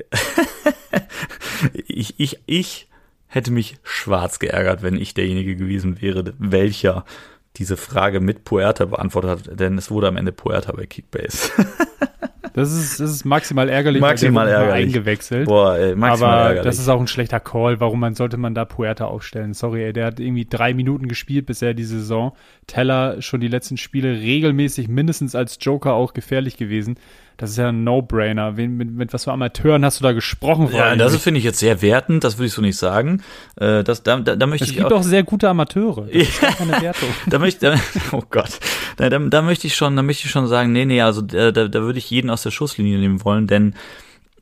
ich, 1.88 2.19
ich, 2.19 2.39
ich 2.45 2.88
hätte 3.27 3.51
mich 3.51 3.77
schwarz 3.84 4.39
geärgert, 4.39 4.84
wenn 4.84 4.95
ich 4.95 5.13
derjenige 5.13 5.55
gewesen 5.55 6.01
wäre, 6.01 6.34
welcher 6.38 7.05
diese 7.57 7.77
Frage 7.77 8.19
mit 8.19 8.45
Puerta 8.45 8.86
beantwortet 8.86 9.29
hat, 9.31 9.59
denn 9.59 9.77
es 9.77 9.91
wurde 9.91 10.07
am 10.07 10.17
Ende 10.17 10.31
Puerta 10.31 10.71
bei 10.71 10.86
Kickbase. 10.86 11.51
Das 12.54 12.72
ist, 12.72 12.99
das 12.99 13.10
ist 13.10 13.26
maximal 13.26 13.68
ärgerlich, 13.68 13.99
maximal 14.01 14.47
ärgerlich. 14.47 14.88
eingewechselt. 14.88 15.47
Boah, 15.47 15.76
ey, 15.76 15.95
maximal 15.95 16.30
Aber 16.34 16.41
ärgerlich. 16.41 16.64
das 16.64 16.80
ist 16.80 16.88
auch 16.88 16.99
ein 16.99 17.08
schlechter 17.08 17.39
Call. 17.39 17.80
Warum 17.80 17.99
man 17.99 18.14
sollte 18.14 18.38
man 18.38 18.54
da 18.54 18.64
Puerta 18.66 19.06
aufstellen? 19.06 19.54
Sorry, 19.54 19.84
ey, 19.86 19.93
der 19.93 20.06
hat 20.06 20.20
irgendwie 20.20 20.45
drei 20.45 20.74
Minuten 20.74 21.08
gespielt 21.08 21.47
bisher 21.47 21.74
die 21.74 21.84
Saison. 21.84 22.34
Teller 22.68 23.22
schon 23.22 23.41
die 23.41 23.47
letzten 23.47 23.78
Spiele 23.78 24.20
regelmäßig 24.22 24.88
mindestens 24.88 25.34
als 25.36 25.58
Joker 25.60 25.93
auch 25.93 26.14
gefährlich 26.14 26.56
gewesen. 26.56 26.95
Das 27.38 27.49
ist 27.51 27.57
ja 27.57 27.69
ein 27.69 27.84
No-Brainer. 27.84 28.51
Mit, 28.51 28.91
mit 28.91 29.13
was 29.13 29.23
für 29.23 29.31
Amateuren 29.31 29.84
hast 29.84 29.99
du 29.99 30.03
da 30.03 30.11
gesprochen? 30.11 30.69
Ja, 30.71 30.95
das 30.95 31.15
finde 31.17 31.39
ich 31.39 31.43
jetzt 31.43 31.59
sehr 31.59 31.81
wertend, 31.81 32.23
das 32.23 32.38
würde 32.38 32.47
ich 32.47 32.53
so 32.53 32.61
nicht 32.61 32.77
sagen. 32.77 33.23
Äh, 33.55 33.84
das, 33.84 34.03
da, 34.03 34.19
da, 34.19 34.36
da 34.36 34.45
möchte 34.45 34.65
es 34.65 34.71
ich 34.71 34.77
gibt 34.77 34.91
auch, 34.91 34.99
auch 34.99 35.03
sehr 35.03 35.23
gute 35.23 35.49
Amateure. 35.49 36.07
Das 36.07 36.15
ist 36.15 36.41
keine 36.41 36.71
Wertung. 36.81 37.09
da 37.27 37.39
möchte, 37.39 37.71
da, 37.71 37.79
oh 38.11 38.23
Gott, 38.29 38.59
da, 38.97 39.09
da, 39.09 39.19
da 39.19 39.41
möchte 39.41 39.67
ich 39.67 39.75
schon, 39.75 39.95
da 39.95 40.03
möchte 40.03 40.25
ich 40.25 40.31
schon 40.31 40.47
sagen, 40.47 40.71
nee, 40.71 40.86
nee, 40.86 41.01
also 41.01 41.21
da, 41.21 41.51
da, 41.51 41.67
da 41.67 41.81
würde 41.81 41.99
ich 41.99 42.09
jeden 42.09 42.29
aus 42.29 42.43
der 42.43 42.51
Schusslinie 42.51 42.97
nehmen 42.97 43.23
wollen, 43.23 43.47
denn 43.47 43.73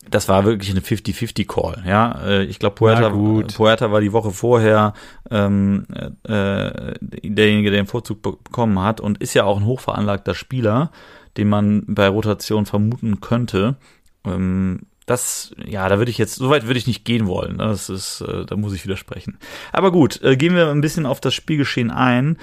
das 0.09 0.27
war 0.27 0.45
wirklich 0.45 0.71
eine 0.71 0.81
50-50-Call. 0.81 1.83
Ja, 1.87 2.21
äh, 2.25 2.43
ich 2.43 2.59
glaube, 2.59 2.75
Puerta, 2.75 3.09
Puerta 3.09 3.91
war 3.91 4.01
die 4.01 4.11
Woche 4.11 4.31
vorher 4.31 4.93
ähm, 5.29 5.85
äh, 6.23 6.93
derjenige, 7.21 7.71
der 7.71 7.81
den 7.81 7.87
Vorzug 7.87 8.21
bekommen 8.21 8.79
hat 8.81 8.99
und 8.99 9.19
ist 9.19 9.33
ja 9.33 9.45
auch 9.45 9.57
ein 9.57 9.65
hochveranlagter 9.65 10.33
Spieler 10.33 10.91
den 11.37 11.49
man 11.49 11.83
bei 11.87 12.07
Rotation 12.07 12.65
vermuten 12.65 13.21
könnte. 13.21 13.77
Ähm, 14.25 14.81
das, 15.05 15.53
ja, 15.65 15.89
da 15.89 15.97
würde 15.97 16.11
ich 16.11 16.17
jetzt, 16.17 16.35
soweit 16.35 16.67
würde 16.67 16.77
ich 16.77 16.87
nicht 16.87 17.05
gehen 17.05 17.27
wollen. 17.27 17.57
Ne? 17.57 17.65
Das 17.65 17.89
ist, 17.89 18.21
äh, 18.21 18.45
da 18.45 18.55
muss 18.55 18.73
ich 18.73 18.85
widersprechen. 18.85 19.37
Aber 19.71 19.91
gut, 19.91 20.21
äh, 20.21 20.37
gehen 20.37 20.55
wir 20.55 20.69
ein 20.69 20.81
bisschen 20.81 21.05
auf 21.05 21.19
das 21.19 21.33
Spielgeschehen 21.33 21.91
ein. 21.91 22.37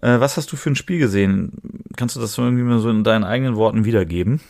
Äh, 0.00 0.20
was 0.20 0.36
hast 0.36 0.52
du 0.52 0.56
für 0.56 0.70
ein 0.70 0.76
Spiel 0.76 0.98
gesehen? 0.98 1.52
Kannst 1.96 2.16
du 2.16 2.20
das 2.20 2.36
irgendwie 2.38 2.62
mal 2.62 2.78
so 2.78 2.90
in 2.90 3.04
deinen 3.04 3.24
eigenen 3.24 3.56
Worten 3.56 3.84
wiedergeben? 3.84 4.40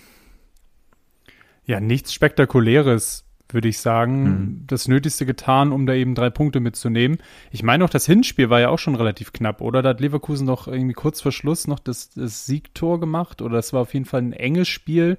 Ja, 1.64 1.80
nichts 1.80 2.12
Spektakuläres 2.12 3.26
würde 3.57 3.68
ich 3.68 3.78
sagen, 3.78 4.22
mhm. 4.22 4.64
das 4.66 4.86
Nötigste 4.86 5.24
getan, 5.24 5.72
um 5.72 5.86
da 5.86 5.94
eben 5.94 6.14
drei 6.14 6.28
Punkte 6.28 6.61
mitzunehmen. 6.61 7.16
Ich 7.50 7.62
meine 7.62 7.84
auch, 7.84 7.90
das 7.90 8.04
Hinspiel 8.04 8.50
war 8.50 8.61
ja 8.61 8.68
auch 8.68 8.78
schon 8.78 8.94
relativ 8.94 9.32
knapp, 9.32 9.62
oder? 9.62 9.80
Da 9.80 9.88
hat 9.88 10.00
Leverkusen 10.00 10.46
doch 10.46 10.68
irgendwie 10.68 10.92
kurz 10.92 11.22
vor 11.22 11.32
Schluss 11.32 11.66
noch 11.66 11.78
das, 11.78 12.11
das 12.11 12.44
Siegtor 12.44 13.00
gemacht, 13.00 13.40
oder 13.40 13.59
es 13.59 13.72
war 13.72 13.80
auf 13.80 13.94
jeden 13.94 14.04
Fall 14.04 14.20
ein 14.20 14.34
enges 14.34 14.68
Spiel. 14.68 15.16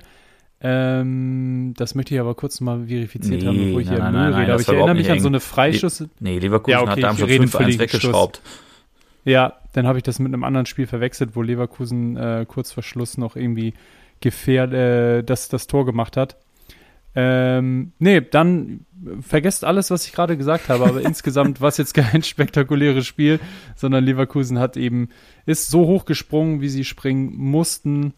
Ähm, 0.61 1.73
das 1.77 1.95
möchte 1.95 2.13
ich 2.13 2.21
aber 2.21 2.35
kurz 2.35 2.61
mal 2.61 2.85
verifiziert 2.87 3.41
nee, 3.41 3.47
haben, 3.47 3.57
bevor 3.57 3.81
ich 3.81 3.89
hier 3.89 3.97
nein, 3.97 4.13
Müll 4.13 4.33
rede. 4.33 4.53
Aber 4.53 4.61
ich 4.61 4.67
erinnere 4.67 4.95
mich 4.95 5.11
an 5.11 5.19
so 5.19 5.27
eine 5.27 5.39
Freischuss. 5.39 6.05
Nee, 6.19 6.37
Leverkusen 6.37 6.71
ja, 6.71 6.81
okay, 6.81 6.91
hat 6.91 7.03
Darmstadt 7.03 7.29
5-1 7.29 7.79
weggeschraubt. 7.79 8.41
Ja, 9.25 9.57
dann 9.73 9.87
habe 9.87 9.97
ich 9.97 10.03
das 10.03 10.19
mit 10.19 10.33
einem 10.33 10.43
anderen 10.43 10.67
Spiel 10.67 10.87
verwechselt, 10.87 11.35
wo 11.35 11.41
Leverkusen 11.41 12.15
äh, 12.15 12.45
kurz 12.47 12.71
vor 12.71 12.81
Schluss 12.83 13.17
noch 13.17 13.35
irgendwie 13.35 13.73
gefährd, 14.21 14.73
äh, 14.73 15.23
das, 15.23 15.49
das 15.49 15.67
Tor 15.67 15.85
gemacht 15.85 16.17
hat. 16.17 16.37
Ähm, 17.19 17.93
nee, 17.97 18.21
dann 18.21 18.85
vergesst 19.21 19.65
alles, 19.65 19.89
was 19.89 20.05
ich 20.05 20.13
gerade 20.13 20.37
gesagt 20.37 20.69
habe, 20.69 20.85
aber 20.85 21.01
insgesamt 21.03 21.61
war 21.61 21.69
es 21.69 21.77
jetzt 21.77 21.95
kein 21.95 22.21
spektakuläres 22.21 23.07
Spiel, 23.07 23.39
sondern 23.75 24.03
Leverkusen 24.03 24.59
hat 24.59 24.77
eben, 24.77 25.09
ist 25.47 25.71
so 25.71 25.87
hoch 25.87 26.05
gesprungen, 26.05 26.61
wie 26.61 26.69
sie 26.69 26.83
springen 26.83 27.33
mussten. 27.35 28.13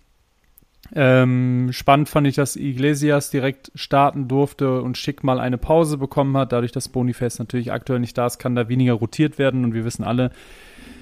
Ähm, 0.93 1.69
spannend 1.71 2.09
fand 2.09 2.27
ich, 2.27 2.35
dass 2.35 2.57
Iglesias 2.57 3.29
direkt 3.29 3.71
starten 3.73 4.27
durfte 4.27 4.81
und 4.81 4.97
Schick 4.97 5.23
mal 5.23 5.39
eine 5.39 5.57
Pause 5.57 5.97
bekommen 5.97 6.35
hat. 6.35 6.51
Dadurch, 6.51 6.73
dass 6.73 6.89
Boniface 6.89 7.39
natürlich 7.39 7.71
aktuell 7.71 7.99
nicht 7.99 8.17
da 8.17 8.25
ist, 8.25 8.37
kann 8.37 8.55
da 8.55 8.67
weniger 8.67 8.93
rotiert 8.93 9.37
werden 9.37 9.63
und 9.63 9.73
wir 9.73 9.85
wissen 9.85 10.03
alle, 10.03 10.31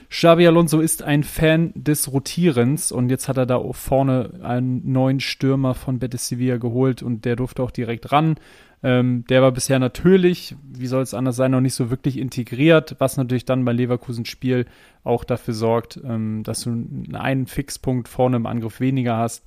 Xabi 0.10 0.47
Alonso 0.47 0.80
ist 0.80 1.03
ein 1.03 1.24
Fan 1.24 1.72
des 1.76 2.12
Rotierens 2.12 2.91
und 2.91 3.10
jetzt 3.10 3.28
hat 3.28 3.38
er 3.38 3.45
da 3.45 3.62
vorne 3.72 4.39
einen 4.41 4.89
neuen 4.91 5.20
Stürmer 5.20 5.74
von 5.74 5.99
Betis 5.99 6.30
Sevilla 6.30 6.58
geholt 6.58 7.03
und 7.03 7.26
der 7.26 7.36
durfte 7.36 7.62
auch 7.62 7.72
direkt 7.72 8.12
ran. 8.12 8.36
Ähm, 8.84 9.26
der 9.30 9.41
war 9.41 9.51
bisher 9.51 9.80
natürlich, 9.80 10.55
wie 10.64 10.88
soll 10.88 11.01
es 11.01 11.14
anders 11.14 11.36
sein, 11.36 11.51
noch 11.51 11.62
nicht 11.62 11.74
so 11.74 11.89
wirklich 11.89 12.18
integriert, 12.18 12.95
was 12.99 13.18
natürlich 13.18 13.43
dann 13.43 13.66
bei 13.66 13.74
Leverkusens 13.74 14.30
Spiel 14.30 14.66
auch 15.03 15.24
dafür 15.24 15.53
sorgt, 15.53 15.99
ähm, 16.03 16.43
dass 16.43 16.62
du 16.62 16.86
einen 17.14 17.47
Fixpunkt 17.47 18.08
vorne 18.08 18.38
im 18.38 18.45
Angriff 18.45 18.80
weniger 18.80 19.18
hast. 19.18 19.45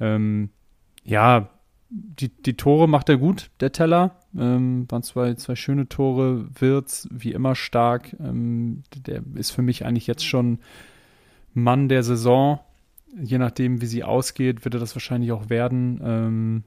Ähm, 0.00 0.50
ja, 1.04 1.48
die, 1.92 2.30
die 2.30 2.56
Tore 2.56 2.88
macht 2.88 3.08
er 3.10 3.18
gut, 3.18 3.50
der 3.60 3.72
Teller. 3.72 4.16
Ähm, 4.36 4.86
waren 4.88 5.02
zwei, 5.02 5.34
zwei 5.34 5.54
schöne 5.56 5.88
Tore. 5.88 6.48
Wirtz, 6.58 7.06
wie 7.10 7.32
immer 7.32 7.54
stark. 7.54 8.16
Ähm, 8.18 8.82
der 8.94 9.22
ist 9.34 9.50
für 9.50 9.62
mich 9.62 9.84
eigentlich 9.84 10.06
jetzt 10.06 10.24
schon 10.24 10.58
Mann 11.52 11.88
der 11.88 12.02
Saison. 12.02 12.60
Je 13.20 13.36
nachdem, 13.36 13.82
wie 13.82 13.86
sie 13.86 14.04
ausgeht, 14.04 14.64
wird 14.64 14.74
er 14.74 14.80
das 14.80 14.96
wahrscheinlich 14.96 15.32
auch 15.32 15.50
werden. 15.50 16.00
Ähm, 16.02 16.64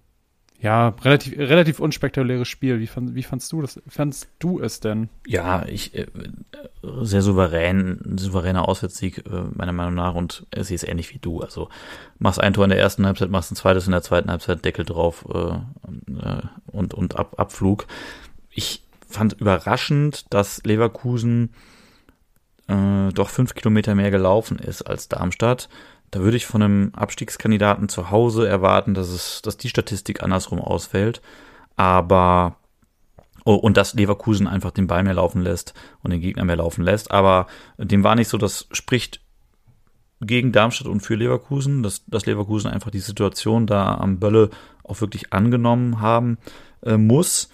ja, 0.59 0.89
relativ, 1.03 1.37
relativ 1.37 1.79
unspektakuläres 1.79 2.47
Spiel. 2.47 2.79
Wie, 2.79 2.87
fand, 2.87 3.13
wie 3.13 3.23
fandst 3.23 3.51
du 3.51 3.61
das? 3.61 3.81
Fandst 3.87 4.29
du 4.39 4.59
es 4.59 4.79
denn? 4.79 5.09
Ja, 5.27 5.65
ich, 5.67 5.93
äh, 5.93 6.07
sehr 7.01 7.21
souverän, 7.21 8.15
souveräner 8.17 8.67
Auswärtssieg, 8.67 9.25
äh, 9.25 9.43
meiner 9.53 9.73
Meinung 9.73 9.95
nach. 9.95 10.15
Und 10.15 10.45
sie 10.57 10.73
ist 10.73 10.87
ähnlich 10.87 11.13
wie 11.13 11.19
du. 11.19 11.41
Also 11.41 11.69
machst 12.19 12.39
ein 12.39 12.53
Tor 12.53 12.63
in 12.63 12.69
der 12.69 12.79
ersten 12.79 13.05
Halbzeit, 13.05 13.29
machst 13.29 13.51
ein 13.51 13.55
zweites 13.55 13.85
in 13.85 13.91
der 13.91 14.01
zweiten 14.01 14.31
Halbzeit, 14.31 14.63
Deckel 14.63 14.85
drauf 14.85 15.25
äh, 15.33 15.55
äh, 16.11 16.41
und, 16.67 16.93
und 16.93 17.17
Ab 17.17 17.35
Abflug. 17.37 17.85
Ich 18.49 18.81
fand 19.07 19.33
überraschend, 19.33 20.33
dass 20.33 20.63
Leverkusen 20.63 21.53
äh, 22.67 23.09
doch 23.13 23.29
fünf 23.29 23.53
Kilometer 23.53 23.93
mehr 23.93 24.11
gelaufen 24.11 24.57
ist 24.57 24.83
als 24.83 25.09
Darmstadt. 25.09 25.69
Da 26.16 26.22
würde 26.22 26.38
ich 26.38 26.45
von 26.45 26.61
einem 26.61 26.91
Abstiegskandidaten 26.93 27.89
zu 27.89 28.09
Hause 28.09 28.47
erwarten, 28.47 28.93
dass 28.93 29.09
es, 29.09 29.41
dass 29.41 29.57
die 29.57 29.68
Statistik 29.68 30.24
andersrum 30.24 30.61
ausfällt. 30.61 31.22
Aber 31.76 32.55
Oh, 33.43 33.55
und 33.55 33.76
dass 33.78 33.93
Leverkusen 33.93 34.47
einfach 34.47 34.72
den 34.72 34.88
Ball 34.88 35.03
mehr 35.03 35.13
laufen 35.13 35.41
lässt 35.41 35.74
und 36.01 36.11
den 36.11 36.22
Gegner 36.22 36.45
mehr 36.45 36.55
laufen 36.55 36.84
lässt. 36.84 37.11
Aber 37.11 37.47
dem 37.78 38.03
war 38.03 38.16
nicht 38.16 38.30
so, 38.30 38.38
das 38.38 38.68
spricht 38.72 39.20
gegen 40.22 40.53
Darmstadt 40.53 40.88
und 40.88 41.01
für 41.01 41.16
Leverkusen, 41.16 41.84
dass, 41.84 42.05
dass 42.05 42.26
Leverkusen 42.26 42.72
einfach 42.72 42.89
die 42.89 42.99
Situation 42.99 43.68
da 43.68 43.95
am 43.95 44.18
Bölle 44.18 44.49
auch 44.84 45.01
wirklich 45.01 45.34
angenommen 45.34 45.99
haben 45.99 46.38
äh, 46.82 46.97
muss. 46.97 47.49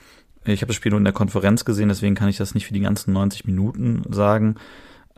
Ich 0.46 0.62
habe 0.62 0.68
das 0.68 0.76
Spiel 0.76 0.92
nur 0.92 1.00
in 1.00 1.04
der 1.04 1.14
Konferenz 1.14 1.66
gesehen, 1.66 1.90
deswegen 1.90 2.16
kann 2.16 2.30
ich 2.30 2.38
das 2.38 2.54
nicht 2.54 2.68
für 2.68 2.74
die 2.74 2.80
ganzen 2.80 3.12
90 3.12 3.46
Minuten 3.46 4.04
sagen. 4.08 4.56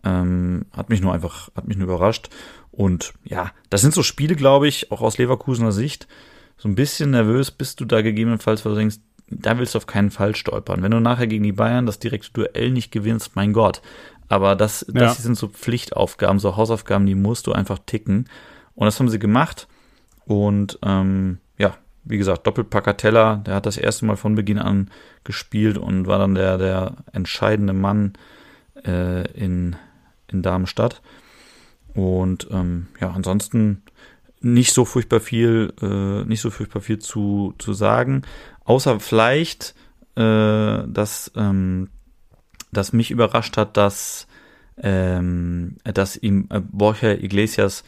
Ähm, 0.04 0.66
hat 0.76 0.89
mich 0.89 1.02
nur 1.02 1.14
einfach, 1.14 1.50
hat 1.56 1.68
mich 1.68 1.78
nur 1.78 1.88
überrascht. 1.88 2.30
Und 2.76 3.13
ja, 3.24 3.51
das 3.69 3.82
sind 3.82 3.93
so 3.93 4.01
Spiele, 4.01 4.36
glaube 4.36 4.67
ich, 4.67 4.91
auch 4.91 5.01
aus 5.01 5.19
Leverkusener 5.19 5.71
Sicht. 5.71 6.07
So 6.57 6.67
ein 6.67 6.76
bisschen 6.76 7.11
nervös 7.11 7.51
bist 7.51 7.80
du 7.80 7.86
da 7.86 8.01
gegebenenfalls, 8.01 8.65
weil 8.65 8.74
du 8.74 8.80
denkst, 8.80 8.97
da 9.28 9.57
willst 9.57 9.76
du 9.76 9.78
auf 9.78 9.86
keinen 9.86 10.09
Fall 10.11 10.36
stolpern. 10.36 10.82
Wenn 10.82 10.91
du 10.91 10.99
nachher 10.99 11.28
gegen 11.28 11.43
die 11.43 11.51
Bayern 11.51 11.86
das 11.86 11.99
direkte 11.99 12.32
Duell 12.32 12.71
nicht 12.71 12.91
gewinnst, 12.91 13.36
mein 13.36 13.53
Gott. 13.53 13.82
Aber 14.28 14.55
das, 14.55 14.86
das 14.89 15.17
ja. 15.17 15.24
sind 15.24 15.38
so 15.38 15.47
Pflichtaufgaben, 15.49 16.39
so 16.39 16.57
Hausaufgaben, 16.57 17.05
die 17.05 17.15
musst 17.15 17.45
du 17.45 17.53
einfach 17.53 17.80
ticken. 17.86 18.28
Und 18.74 18.86
das 18.86 18.99
haben 18.99 19.09
sie 19.09 19.19
gemacht. 19.19 19.67
Und 20.26 20.80
ähm, 20.84 21.38
ja, 21.59 21.78
wie 22.05 22.17
gesagt, 22.17 22.47
Doppelpackatella, 22.47 23.38
der 23.38 23.55
hat 23.55 23.67
das 23.67 23.78
erste 23.78 24.05
Mal 24.05 24.17
von 24.17 24.34
Beginn 24.34 24.57
an 24.57 24.89
gespielt 25.24 25.78
und 25.78 26.07
war 26.07 26.17
dann 26.17 26.34
der, 26.34 26.57
der 26.57 26.95
entscheidende 27.11 27.74
Mann 27.74 28.13
äh, 28.84 29.28
in, 29.34 29.76
in 30.28 30.41
Darmstadt. 30.41 31.01
Und 31.96 32.48
ähm, 32.52 32.88
ja, 33.00 33.12
ansonsten 33.12 33.84
nicht 34.41 34.74
so 34.74 34.86
furchtbar 34.86 35.20
viel, 35.20 35.74
äh, 35.82 36.28
nicht 36.28 36.41
so 36.41 36.50
furchtbar 36.50 36.82
viel 36.82 37.00
zu, 37.00 37.54
zu 37.58 37.74
sagen. 37.74 38.24
Außer 38.66 39.00
vielleicht, 39.00 39.76
äh, 40.16 40.84
dass, 40.88 41.32
ähm, 41.36 41.89
dass 42.72 42.94
mich 42.94 43.12
überrascht 43.12 43.58
hat, 43.58 43.78
dass, 43.78 44.28
ähm, 44.78 45.78
dass 45.84 46.18
ihm 46.18 46.48
äh, 46.50 46.60
Borja 46.60 47.12
Iglesias 47.12 47.84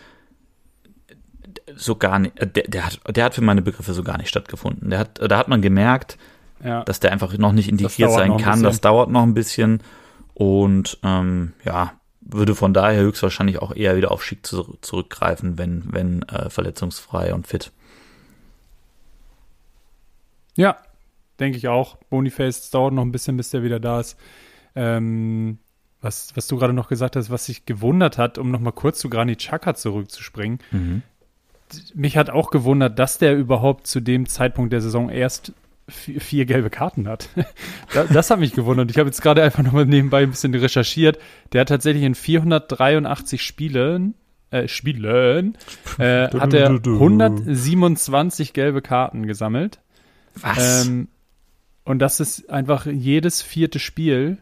so 1.76 1.96
gar 1.96 2.20
nicht, 2.20 2.40
äh, 2.40 2.48
der, 2.48 2.64
der, 2.64 2.86
hat, 2.86 3.00
der 3.16 3.26
hat 3.26 3.36
für 3.36 3.42
meine 3.42 3.62
Begriffe 3.62 3.94
so 3.94 4.04
gar 4.04 4.18
nicht 4.18 4.30
stattgefunden. 4.30 4.90
Der 4.90 5.00
hat, 5.00 5.20
da 5.22 5.38
hat 5.38 5.48
man 5.48 5.62
gemerkt, 5.62 6.18
ja. 6.64 6.84
dass 6.84 7.00
der 7.00 7.12
einfach 7.12 7.38
noch 7.38 7.52
nicht 7.52 7.68
integriert 7.68 8.12
sein 8.12 8.38
kann. 8.38 8.64
Das 8.64 8.82
dauert 8.82 9.10
noch 9.10 9.24
ein 9.24 9.34
bisschen. 9.34 9.82
Und 10.34 11.00
ähm, 11.04 11.54
ja, 11.64 11.94
würde 12.26 12.56
von 12.56 12.74
daher 12.74 13.02
höchstwahrscheinlich 13.02 13.62
auch 13.62 13.76
eher 13.76 13.96
wieder 13.96 14.12
auf 14.12 14.24
Schick 14.24 14.46
zu, 14.46 14.78
zurückgreifen, 14.82 15.58
wenn, 15.58 15.84
wenn 15.94 16.24
äh, 16.24 16.50
verletzungsfrei 16.50 17.34
und 17.34 17.48
fit. 17.48 17.72
Ja, 20.56 20.78
denke 21.40 21.58
ich 21.58 21.68
auch. 21.68 21.98
Boniface, 22.10 22.60
es 22.60 22.70
dauert 22.72 22.94
noch 22.94 23.04
ein 23.04 23.12
bisschen, 23.12 23.38
bis 23.38 23.52
der 23.52 23.64
wieder 23.64 23.80
da 23.80 24.00
ist. 24.00 24.18
Ähm, 24.76 25.60
was, 26.02 26.36
was 26.36 26.48
du 26.48 26.58
gerade 26.58 26.74
noch 26.74 26.88
gesagt 26.88 27.16
hast, 27.16 27.30
was 27.30 27.46
sich 27.46 27.66
gewundert 27.66 28.18
hat, 28.18 28.38
um 28.38 28.52
nochmal 28.52 28.74
kurz 28.74 29.00
zu 29.00 29.10
Granit 29.10 29.40
Xhaka 29.40 29.76
zurückzuspringen. 29.76 30.60
Mhm. 30.72 31.02
Mich 31.94 32.16
hat 32.18 32.30
auch 32.30 32.52
gewundert, 32.52 33.00
dass 33.00 33.18
der 33.18 33.36
überhaupt 33.36 33.88
zu 33.88 34.00
dem 34.00 34.28
Zeitpunkt 34.28 34.72
der 34.72 34.82
Saison 34.82 35.10
erst 35.10 35.54
vier, 35.88 36.22
vier 36.22 36.46
gelbe 36.46 36.70
Karten 36.70 37.08
hat. 37.08 37.30
das, 37.94 38.10
das, 38.10 38.30
hat 38.30 38.40
mich 38.40 38.54
gewundert. 38.54 38.92
Ich 38.92 38.98
habe 38.98 39.10
jetzt 39.10 39.22
gerade 39.22 39.44
einfach 39.44 39.64
nochmal 39.64 39.86
nebenbei 39.86 40.24
ein 40.24 40.32
bisschen 40.32 40.54
recherchiert. 40.54 41.20
Der 41.54 41.62
hat 41.62 41.70
tatsächlich 41.70 42.04
in 42.04 42.16
483 42.16 43.42
Spielen 43.42 44.16
äh, 44.52 44.68
Spielen 44.68 45.58
äh, 45.98 46.28
hat 46.30 46.54
er 46.54 46.70
127 46.70 48.54
gelbe 48.54 48.82
Karten 48.82 49.26
gesammelt. 49.26 49.80
Was? 50.36 50.86
Ähm, 50.86 51.08
und 51.84 52.00
das 52.00 52.20
ist 52.20 52.50
einfach 52.50 52.86
jedes 52.86 53.42
vierte 53.42 53.80
Spiel. 53.80 54.38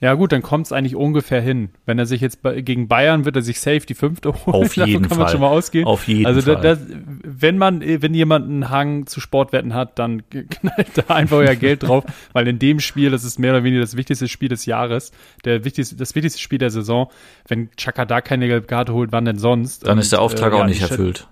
Ja 0.00 0.14
gut, 0.14 0.30
dann 0.30 0.42
kommt 0.42 0.66
es 0.66 0.72
eigentlich 0.72 0.94
ungefähr 0.94 1.40
hin. 1.40 1.70
Wenn 1.84 1.98
er 1.98 2.06
sich 2.06 2.20
jetzt 2.20 2.40
gegen 2.42 2.86
Bayern 2.86 3.24
wird 3.24 3.34
er 3.34 3.42
sich 3.42 3.60
safe 3.60 3.80
die 3.80 3.94
fünfte 3.94 4.32
holen. 4.32 4.64
Auf 4.64 4.76
jeden 4.76 5.02
kann 5.02 5.08
Fall. 5.10 5.18
man 5.18 5.28
schon 5.28 5.40
mal 5.40 5.48
ausgehen. 5.48 5.86
Auf 5.86 6.06
jeden 6.06 6.24
also 6.24 6.40
Fall. 6.40 6.64
Also 6.64 6.84
wenn 7.24 7.58
man, 7.58 7.80
wenn 7.80 8.14
jemand 8.14 8.48
einen 8.48 8.70
Hang 8.70 9.06
zu 9.06 9.20
Sportwetten 9.20 9.74
hat, 9.74 9.98
dann 9.98 10.22
knallt 10.30 10.90
da 10.94 11.14
einfach 11.14 11.38
euer 11.38 11.56
Geld 11.56 11.82
drauf, 11.82 12.04
weil 12.32 12.46
in 12.46 12.60
dem 12.60 12.78
Spiel, 12.78 13.10
das 13.10 13.24
ist 13.24 13.40
mehr 13.40 13.52
oder 13.52 13.64
weniger 13.64 13.80
das 13.80 13.96
wichtigste 13.96 14.28
Spiel 14.28 14.48
des 14.48 14.66
Jahres, 14.66 15.10
der 15.44 15.64
wichtigste, 15.64 15.96
das 15.96 16.14
wichtigste 16.14 16.40
Spiel 16.40 16.58
der 16.58 16.70
Saison. 16.70 17.10
Wenn 17.48 17.70
Chaka 17.76 18.04
da 18.04 18.20
keine 18.20 18.46
gelbe 18.46 18.68
Karte 18.68 18.92
holt, 18.92 19.10
wann 19.10 19.24
denn 19.24 19.38
sonst? 19.38 19.84
Dann 19.84 19.94
Und, 19.94 19.98
ist 19.98 20.12
der 20.12 20.20
Auftrag 20.20 20.52
äh, 20.52 20.56
auch 20.56 20.60
ja, 20.60 20.66
nicht 20.66 20.82
erfüllt. 20.82 21.26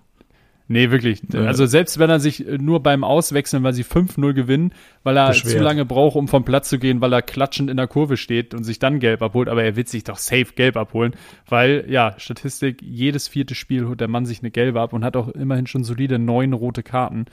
Nee, 0.68 0.90
wirklich. 0.90 1.22
Also 1.32 1.66
selbst 1.66 1.98
wenn 2.00 2.10
er 2.10 2.18
sich 2.18 2.44
nur 2.58 2.82
beim 2.82 3.04
Auswechseln, 3.04 3.62
weil 3.62 3.72
sie 3.72 3.84
5-0 3.84 4.32
gewinnen, 4.32 4.72
weil 5.04 5.16
er 5.16 5.28
Beschwert. 5.28 5.58
zu 5.58 5.62
lange 5.62 5.84
braucht, 5.84 6.16
um 6.16 6.26
vom 6.26 6.44
Platz 6.44 6.68
zu 6.68 6.78
gehen, 6.80 7.00
weil 7.00 7.12
er 7.12 7.22
klatschend 7.22 7.70
in 7.70 7.76
der 7.76 7.86
Kurve 7.86 8.16
steht 8.16 8.52
und 8.52 8.64
sich 8.64 8.80
dann 8.80 8.98
gelb 8.98 9.22
abholt, 9.22 9.48
aber 9.48 9.62
er 9.62 9.76
wird 9.76 9.88
sich 9.88 10.02
doch 10.02 10.18
safe 10.18 10.54
gelb 10.56 10.76
abholen, 10.76 11.14
weil, 11.48 11.84
ja, 11.88 12.14
Statistik, 12.18 12.82
jedes 12.82 13.28
vierte 13.28 13.54
Spiel 13.54 13.86
holt 13.86 14.00
der 14.00 14.08
Mann 14.08 14.26
sich 14.26 14.40
eine 14.40 14.50
gelbe 14.50 14.80
ab 14.80 14.92
und 14.92 15.04
hat 15.04 15.16
auch 15.16 15.28
immerhin 15.28 15.68
schon 15.68 15.84
solide 15.84 16.18
neun 16.18 16.52
rote 16.52 16.82
Karten. 16.82 17.26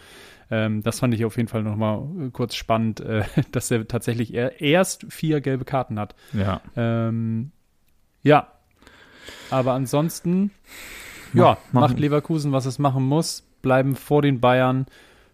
Ähm, 0.51 0.83
das 0.83 0.99
fand 0.99 1.15
ich 1.15 1.25
auf 1.25 1.35
jeden 1.37 1.49
Fall 1.49 1.63
nochmal 1.63 2.29
kurz 2.33 2.53
spannend, 2.53 2.99
äh, 2.99 3.23
dass 3.51 3.71
er 3.71 3.87
tatsächlich 3.87 4.33
erst 4.33 5.11
vier 5.11 5.41
gelbe 5.41 5.65
Karten 5.65 5.99
hat. 5.99 6.13
Ja. 6.33 6.61
Ähm, 6.75 7.51
ja. 8.21 8.47
Aber 9.49 9.73
ansonsten 9.73 10.51
ja, 11.33 11.57
macht 11.71 11.99
Leverkusen, 11.99 12.51
was 12.51 12.65
es 12.65 12.79
machen 12.79 13.03
muss, 13.03 13.43
bleiben 13.61 13.95
vor 13.95 14.21
den 14.21 14.39
Bayern 14.39 14.85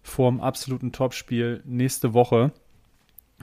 vorm 0.02 0.40
absoluten 0.40 0.92
Topspiel 0.92 1.62
nächste 1.64 2.14
Woche. 2.14 2.52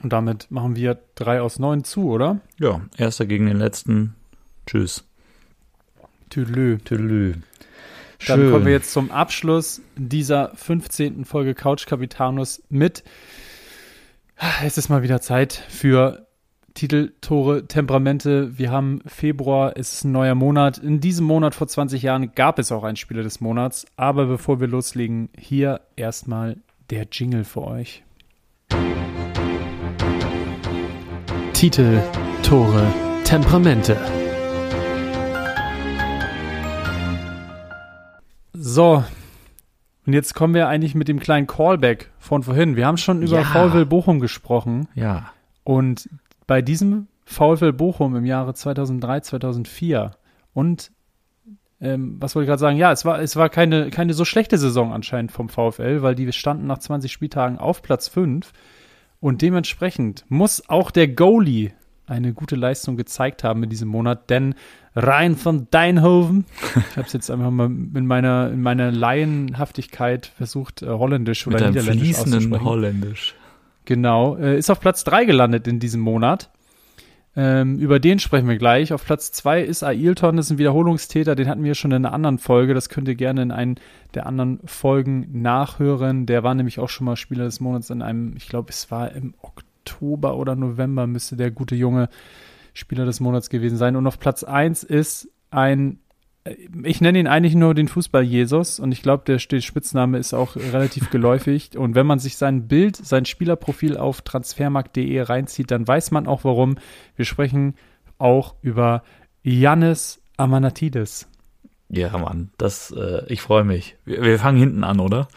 Und 0.03 0.13
damit 0.13 0.51
machen 0.51 0.75
wir 0.75 0.99
drei 1.15 1.41
aus 1.41 1.59
neun 1.59 1.83
zu, 1.83 2.09
oder? 2.09 2.39
Ja, 2.59 2.81
erster 2.97 3.25
gegen 3.25 3.47
den 3.47 3.57
letzten. 3.57 4.15
Tschüss. 4.65 5.05
Tüdelü. 6.29 6.77
Tüdelü. 6.79 7.35
Dann 8.27 8.51
kommen 8.51 8.65
wir 8.65 8.73
jetzt 8.73 8.91
zum 8.91 9.11
Abschluss 9.11 9.81
dieser 9.95 10.51
15. 10.55 11.25
Folge 11.25 11.53
Couch 11.53 11.85
Capitanus 11.85 12.63
mit. 12.69 13.03
Es 14.63 14.77
ist 14.77 14.89
mal 14.89 15.03
wieder 15.03 15.21
Zeit 15.21 15.53
für 15.53 16.26
Titel, 16.77 17.13
Tore, 17.21 17.65
Temperamente. 17.65 18.55
Wir 18.59 18.69
haben 18.69 19.01
Februar, 19.07 19.73
es 19.75 19.93
ist 19.93 20.03
ein 20.03 20.11
neuer 20.11 20.35
Monat. 20.35 20.77
In 20.77 20.99
diesem 20.99 21.25
Monat 21.25 21.55
vor 21.55 21.67
20 21.67 22.03
Jahren 22.03 22.33
gab 22.35 22.59
es 22.59 22.71
auch 22.71 22.83
einen 22.83 22.97
Spieler 22.97 23.23
des 23.23 23.41
Monats. 23.41 23.87
Aber 23.95 24.27
bevor 24.27 24.59
wir 24.59 24.67
loslegen, 24.67 25.29
hier 25.35 25.81
erstmal 25.95 26.57
der 26.91 27.07
Jingle 27.11 27.45
für 27.45 27.63
euch. 27.63 28.03
Titel, 31.53 31.99
Tore, 32.43 32.85
Temperamente. 33.23 33.97
So, 38.53 39.03
und 40.05 40.13
jetzt 40.13 40.35
kommen 40.35 40.53
wir 40.53 40.67
eigentlich 40.67 40.93
mit 40.93 41.07
dem 41.07 41.19
kleinen 41.19 41.47
Callback 41.47 42.11
von 42.19 42.43
vorhin. 42.43 42.75
Wir 42.75 42.85
haben 42.85 42.97
schon 42.97 43.23
über 43.23 43.39
ja. 43.39 43.45
VfL 43.45 43.85
Bochum 43.85 44.19
gesprochen. 44.19 44.87
Ja. 44.93 45.31
Und 45.63 46.07
bei 46.47 46.61
diesem 46.61 47.07
VfL 47.25 47.73
Bochum 47.73 48.15
im 48.15 48.25
Jahre 48.25 48.53
2003, 48.53 49.21
2004 49.21 50.11
und 50.53 50.91
ähm, 51.79 52.17
was 52.19 52.33
wollte 52.33 52.45
ich 52.45 52.47
gerade 52.47 52.59
sagen? 52.59 52.77
Ja, 52.77 52.91
es 52.91 53.05
war, 53.05 53.21
es 53.21 53.35
war 53.35 53.49
keine, 53.49 53.91
keine 53.91 54.13
so 54.13 54.25
schlechte 54.25 54.57
Saison 54.57 54.93
anscheinend 54.93 55.31
vom 55.31 55.47
VfL, 55.49 56.01
weil 56.01 56.15
die 56.15 56.31
standen 56.33 56.65
nach 56.65 56.79
20 56.79 57.11
Spieltagen 57.11 57.59
auf 57.59 57.83
Platz 57.83 58.07
5 58.07 58.51
und 59.19 59.41
dementsprechend 59.41 60.25
muss 60.29 60.67
auch 60.69 60.89
der 60.89 61.07
Goalie 61.07 61.73
eine 62.07 62.33
gute 62.33 62.55
Leistung 62.55 62.95
gezeigt 62.95 63.43
haben 63.43 63.63
in 63.63 63.69
diesem 63.69 63.89
Monat, 63.89 64.29
denn 64.29 64.55
Rein 64.95 65.35
von 65.35 65.67
Deinhoven, 65.69 66.45
ich 66.89 66.97
habe 66.97 67.05
es 67.05 67.13
jetzt 67.13 67.29
einfach 67.29 67.51
mal 67.51 67.67
in 67.67 68.07
meiner, 68.07 68.49
in 68.49 68.61
meiner 68.61 68.91
Laienhaftigkeit 68.91 70.25
versucht, 70.25 70.81
äh, 70.81 70.87
Holländisch 70.87 71.45
oder 71.45 71.59
Mit 71.59 71.67
Niederländisch 71.75 72.15
fließenden 72.15 72.63
Holländisch. 72.63 73.35
Genau, 73.87 74.35
äh, 74.35 74.57
ist 74.57 74.69
auf 74.69 74.81
Platz 74.81 75.05
3 75.05 75.23
gelandet 75.23 75.65
in 75.65 75.79
diesem 75.79 76.01
Monat. 76.01 76.51
Ähm, 77.37 77.79
über 77.79 78.01
den 78.01 78.19
sprechen 78.19 78.49
wir 78.49 78.57
gleich. 78.57 78.91
Auf 78.91 79.05
Platz 79.05 79.31
2 79.31 79.61
ist 79.61 79.81
Ailton, 79.81 80.35
das 80.35 80.47
ist 80.47 80.51
ein 80.51 80.57
Wiederholungstäter, 80.57 81.35
den 81.35 81.47
hatten 81.47 81.63
wir 81.63 81.73
schon 81.73 81.91
in 81.91 82.05
einer 82.05 82.13
anderen 82.13 82.37
Folge. 82.37 82.73
Das 82.73 82.89
könnt 82.89 83.07
ihr 83.07 83.15
gerne 83.15 83.43
in 83.43 83.51
einen 83.51 83.75
der 84.13 84.25
anderen 84.25 84.59
Folgen 84.65 85.41
nachhören. 85.41 86.25
Der 86.25 86.43
war 86.43 86.53
nämlich 86.53 86.79
auch 86.79 86.89
schon 86.89 87.05
mal 87.05 87.15
Spieler 87.15 87.45
des 87.45 87.61
Monats 87.61 87.89
in 87.89 88.01
einem, 88.01 88.35
ich 88.35 88.49
glaube, 88.49 88.71
es 88.71 88.91
war 88.91 89.13
im 89.13 89.35
Oktober 89.41 90.35
oder 90.35 90.57
November 90.57 91.07
müsste 91.07 91.37
der 91.37 91.51
gute 91.51 91.75
Junge 91.75 92.09
Spieler 92.73 93.05
des 93.05 93.21
Monats 93.21 93.49
gewesen 93.49 93.77
sein. 93.77 93.95
Und 93.95 94.05
auf 94.05 94.19
Platz 94.19 94.43
1 94.43 94.83
ist 94.83 95.29
ein, 95.49 95.99
ich 96.83 97.01
nenne 97.01 97.19
ihn 97.19 97.27
eigentlich 97.27 97.55
nur 97.55 97.73
den 97.73 97.87
Fußball-Jesus 97.87 98.79
und 98.79 98.91
ich 98.91 99.01
glaube, 99.01 99.23
der 99.25 99.39
Spitzname 99.39 100.17
ist 100.17 100.33
auch 100.33 100.55
relativ 100.55 101.09
geläufig. 101.11 101.77
Und 101.77 101.95
wenn 101.95 102.05
man 102.05 102.19
sich 102.19 102.37
sein 102.37 102.67
Bild, 102.67 102.95
sein 102.95 103.25
Spielerprofil 103.25 103.97
auf 103.97 104.21
transfermarkt.de 104.21 105.21
reinzieht, 105.21 105.71
dann 105.71 105.87
weiß 105.87 106.11
man 106.11 106.27
auch 106.27 106.43
warum. 106.43 106.77
Wir 107.15 107.25
sprechen 107.25 107.75
auch 108.17 108.55
über 108.61 109.03
Jannis 109.43 110.21
Amanatidis. 110.37 111.27
Ja, 111.89 112.17
Mann, 112.17 112.51
das, 112.57 112.91
äh, 112.91 113.23
ich 113.27 113.41
freue 113.41 113.63
mich. 113.63 113.97
Wir, 114.05 114.21
wir, 114.21 114.39
fangen 114.39 114.59
hinten 114.59 114.83
an, 114.83 114.99
oder? 114.99 115.27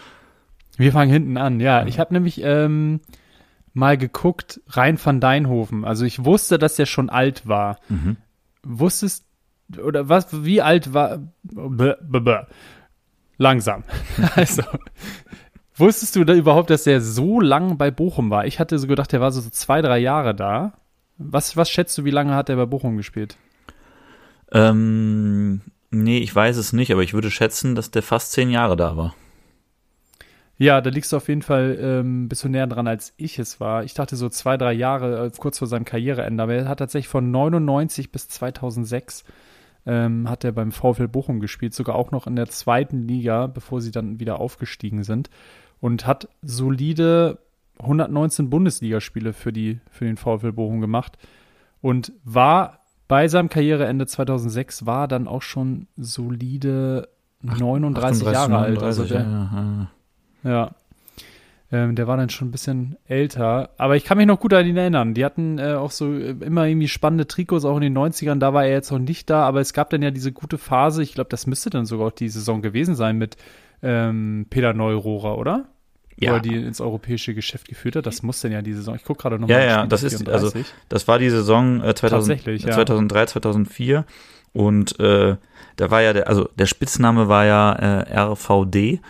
Wir 0.77 0.93
fangen 0.93 1.13
hinten 1.13 1.37
an, 1.37 1.61
ja. 1.61 1.87
Ich 1.87 2.01
habe 2.01 2.13
nämlich 2.13 2.41
ähm, 2.43 3.01
mal 3.73 3.97
geguckt, 3.97 4.61
rein 4.69 4.99
van 5.03 5.21
Deinhofen. 5.21 5.85
Also 5.85 6.05
ich 6.05 6.25
wusste, 6.25 6.59
dass 6.59 6.79
er 6.79 6.87
schon 6.87 7.09
alt 7.09 7.47
war. 7.47 7.79
Mhm. 7.89 8.17
Wusstest 8.63 9.25
oder 9.79 10.09
was, 10.09 10.45
wie 10.45 10.63
alt 10.63 10.93
war? 10.93 11.19
B 11.43 11.59
-b 11.59 11.97
-b 12.01 12.47
Langsam. 13.39 13.85
also, 14.35 14.63
wusstest 15.75 16.17
du 16.17 16.25
da 16.25 16.35
überhaupt, 16.35 16.71
dass 16.71 16.87
er 16.87 17.01
so 17.01 17.41
lang 17.41 17.79
bei 17.79 17.91
Bochum 17.91 18.31
war? 18.31 18.47
Ich 18.47 18.61
hatte 18.61 18.79
so 18.79 18.87
gedacht, 18.87 19.13
er 19.13 19.21
war 19.21 19.33
so 19.33 19.41
zwei, 19.49 19.81
drei 19.81 19.99
Jahre 19.99 20.35
da. 20.35 20.75
Was, 21.17 21.57
was 21.57 21.71
schätzt 21.71 21.97
du, 21.97 22.05
wie 22.05 22.11
lange 22.11 22.35
hat 22.35 22.49
er 22.49 22.57
bei 22.57 22.67
Bochum 22.67 22.97
gespielt? 22.97 23.37
Ähm, 24.53 25.61
nee, 25.91 26.19
ich 26.19 26.35
weiß 26.35 26.57
es 26.57 26.73
nicht, 26.73 26.93
aber 26.93 27.03
ich 27.03 27.15
würde 27.15 27.31
schätzen, 27.31 27.75
dass 27.75 27.91
der 27.91 28.03
fast 28.03 28.33
zehn 28.33 28.51
Jahre 28.51 28.77
da 28.77 28.97
war. 28.97 29.15
Ja, 30.59 30.83
da 30.83 30.91
liegst 30.91 31.11
du 31.11 31.17
auf 31.17 31.29
jeden 31.29 31.41
Fall 31.41 31.79
ähm, 31.81 32.29
bist 32.29 32.45
du 32.45 32.51
näher 32.51 32.67
dran, 32.67 32.87
als 32.87 33.15
ich 33.17 33.39
es 33.39 33.61
war. 33.61 33.83
Ich 33.85 33.95
dachte 33.95 34.17
so 34.17 34.29
zwei, 34.29 34.59
drei 34.59 34.75
Jahre 34.75 35.25
äh, 35.25 35.31
kurz 35.39 35.59
vor 35.59 35.67
seinem 35.67 35.87
Karriereende, 35.87 36.43
aber 36.43 36.53
er 36.53 36.69
hat 36.69 36.81
tatsächlich 36.81 37.09
von 37.09 37.31
99 37.31 38.13
bis 38.13 38.29
2006 38.29 39.25
ähm, 39.87 40.29
hat 40.29 40.45
er 40.45 40.53
beim 40.53 40.73
VfL 40.73 41.09
Bochum 41.09 41.41
gespielt, 41.41 41.75
sogar 41.75 41.95
auch 41.97 42.11
noch 42.11 42.27
in 42.27 42.37
der 42.37 42.49
zweiten 42.49 43.07
Liga, 43.07 43.47
bevor 43.47 43.81
sie 43.81 43.91
dann 43.91 44.21
wieder 44.21 44.41
aufgestiegen 44.41 45.05
sind 45.05 45.31
und 45.81 46.07
hat 46.07 46.29
solide 46.43 47.39
119 47.79 48.51
Bundesligaspiele 48.51 49.33
für 49.33 49.53
die 49.53 49.81
für 49.91 50.05
den 50.05 50.17
VfL 50.17 50.53
Bochum 50.53 50.81
gemacht 50.81 51.17
und 51.81 52.13
war 52.25 52.81
bei 53.09 53.27
seinem 53.27 53.49
Karriereende 53.49 54.07
2006 54.07 54.87
war 54.87 55.09
dann 55.09 55.27
auch 55.27 55.43
schon 55.43 55.89
solide 55.97 57.09
39 57.43 58.27
38, 58.27 58.33
Jahre 58.33 58.51
39, 58.51 58.79
alt. 58.79 58.87
Also 58.87 59.05
der, 59.05 59.21
ja, 59.23 59.89
ja. 60.45 60.51
ja. 60.51 60.71
Ähm, 61.73 61.95
der 61.95 62.09
war 62.09 62.17
dann 62.17 62.31
schon 62.31 62.49
ein 62.49 62.51
bisschen 62.51 62.97
älter. 63.07 63.71
Aber 63.79 63.95
ich 63.95 64.05
kann 64.05 64.19
mich 64.19 64.27
noch 64.27 64.41
gut 64.41 64.53
an 64.55 64.67
ihn 64.67 64.77
erinnern. 64.77 65.15
Die 65.15 65.25
hatten 65.25 65.59
äh, 65.59 65.75
auch 65.75 65.93
so 65.93 66.13
äh, 66.13 66.31
immer 66.41 66.67
irgendwie 66.67 66.89
spannende 66.89 67.29
Trikots, 67.29 67.65
auch 67.65 67.77
in 67.77 67.83
den 67.83 67.97
90ern. 67.97 68.41
Da 68.41 68.53
war 68.53 68.65
er 68.65 68.73
jetzt 68.73 68.91
noch 68.91 68.99
nicht 68.99 69.31
da, 69.31 69.45
aber 69.45 69.61
es 69.61 69.73
gab 69.73 69.91
dann 69.91 70.03
ja 70.03 70.11
diese 70.11 70.33
gute 70.33 70.59
Phase. 70.59 71.03
Ich 71.03 71.15
glaube, 71.15 71.31
das 71.31 71.47
müsste 71.47 71.71
dann 71.71 71.87
sogar 71.87 72.09
auch 72.09 72.13
die 72.13 72.29
Saison 72.29 72.61
gewesen 72.61 72.97
sein 72.97 73.19
mit 73.19 73.37
ähm, 73.83 74.47
Peter 74.51 74.73
Neurohrer, 74.73 75.39
oder? 75.39 75.69
Ja. 76.17 76.39
Die 76.41 76.55
ins 76.55 76.81
europäische 76.81 77.35
Geschäft 77.35 77.69
geführt 77.69 77.97
hat. 77.97 78.05
Das 78.05 78.23
muss 78.23 78.41
dann 78.41 78.53
ja 78.53 78.63
die 78.63 78.75
Saison. 78.75 78.97
Ich 78.97 79.05
gucke 79.05 79.23
gerade 79.23 79.39
noch 79.39 79.49
ja. 79.49 79.65
Ja, 79.65 79.87
das 79.87 80.03
ist, 80.03 80.29
also, 80.29 80.51
das 80.89 81.09
war 81.09 81.19
die 81.19 81.31
Saison 81.31 81.83
äh, 81.83 81.95
2000, 81.95 82.47
ja. 82.63 82.73
2003, 82.73 83.27
2004. 83.27 84.05
Und 84.53 84.99
äh, 84.99 85.37
da 85.77 85.91
war 85.91 86.03
ja 86.03 86.13
der, 86.13 86.29
also 86.29 86.49
der 86.57 86.67
Spitzname 86.67 87.29
war 87.29 87.47
ja 87.47 87.73
äh, 87.73 88.19
RVD. 88.19 89.01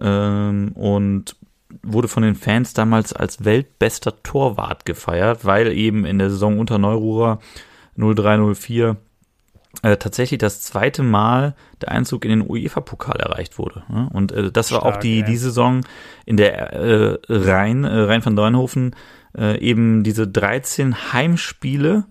Ähm, 0.00 0.72
und 0.74 1.34
wurde 1.82 2.08
von 2.08 2.22
den 2.22 2.34
Fans 2.34 2.74
damals 2.74 3.12
als 3.12 3.44
weltbester 3.44 4.22
Torwart 4.22 4.84
gefeiert, 4.84 5.44
weil 5.44 5.72
eben 5.72 6.04
in 6.04 6.18
der 6.18 6.30
Saison 6.30 6.58
unter 6.58 6.78
Neururer 6.78 7.38
0304 7.96 8.96
äh, 9.82 9.96
tatsächlich 9.96 10.38
das 10.38 10.60
zweite 10.60 11.02
Mal 11.02 11.54
der 11.80 11.92
Einzug 11.92 12.24
in 12.24 12.30
den 12.30 12.48
UEFA-Pokal 12.48 13.20
erreicht 13.20 13.58
wurde. 13.58 13.84
Ne? 13.88 14.08
Und 14.12 14.32
äh, 14.32 14.50
das 14.50 14.68
Stark, 14.68 14.84
war 14.84 14.92
auch 14.92 14.96
die, 14.98 15.20
ja. 15.20 15.26
die 15.26 15.36
Saison, 15.36 15.82
in 16.26 16.36
der 16.36 16.72
äh, 16.72 17.18
Rhein, 17.28 17.84
äh, 17.84 18.00
Rhein 18.00 18.24
van 18.24 18.36
Deuenhofen 18.36 18.96
äh, 19.36 19.58
eben 19.60 20.02
diese 20.02 20.26
13 20.26 21.12
Heimspiele 21.12 22.04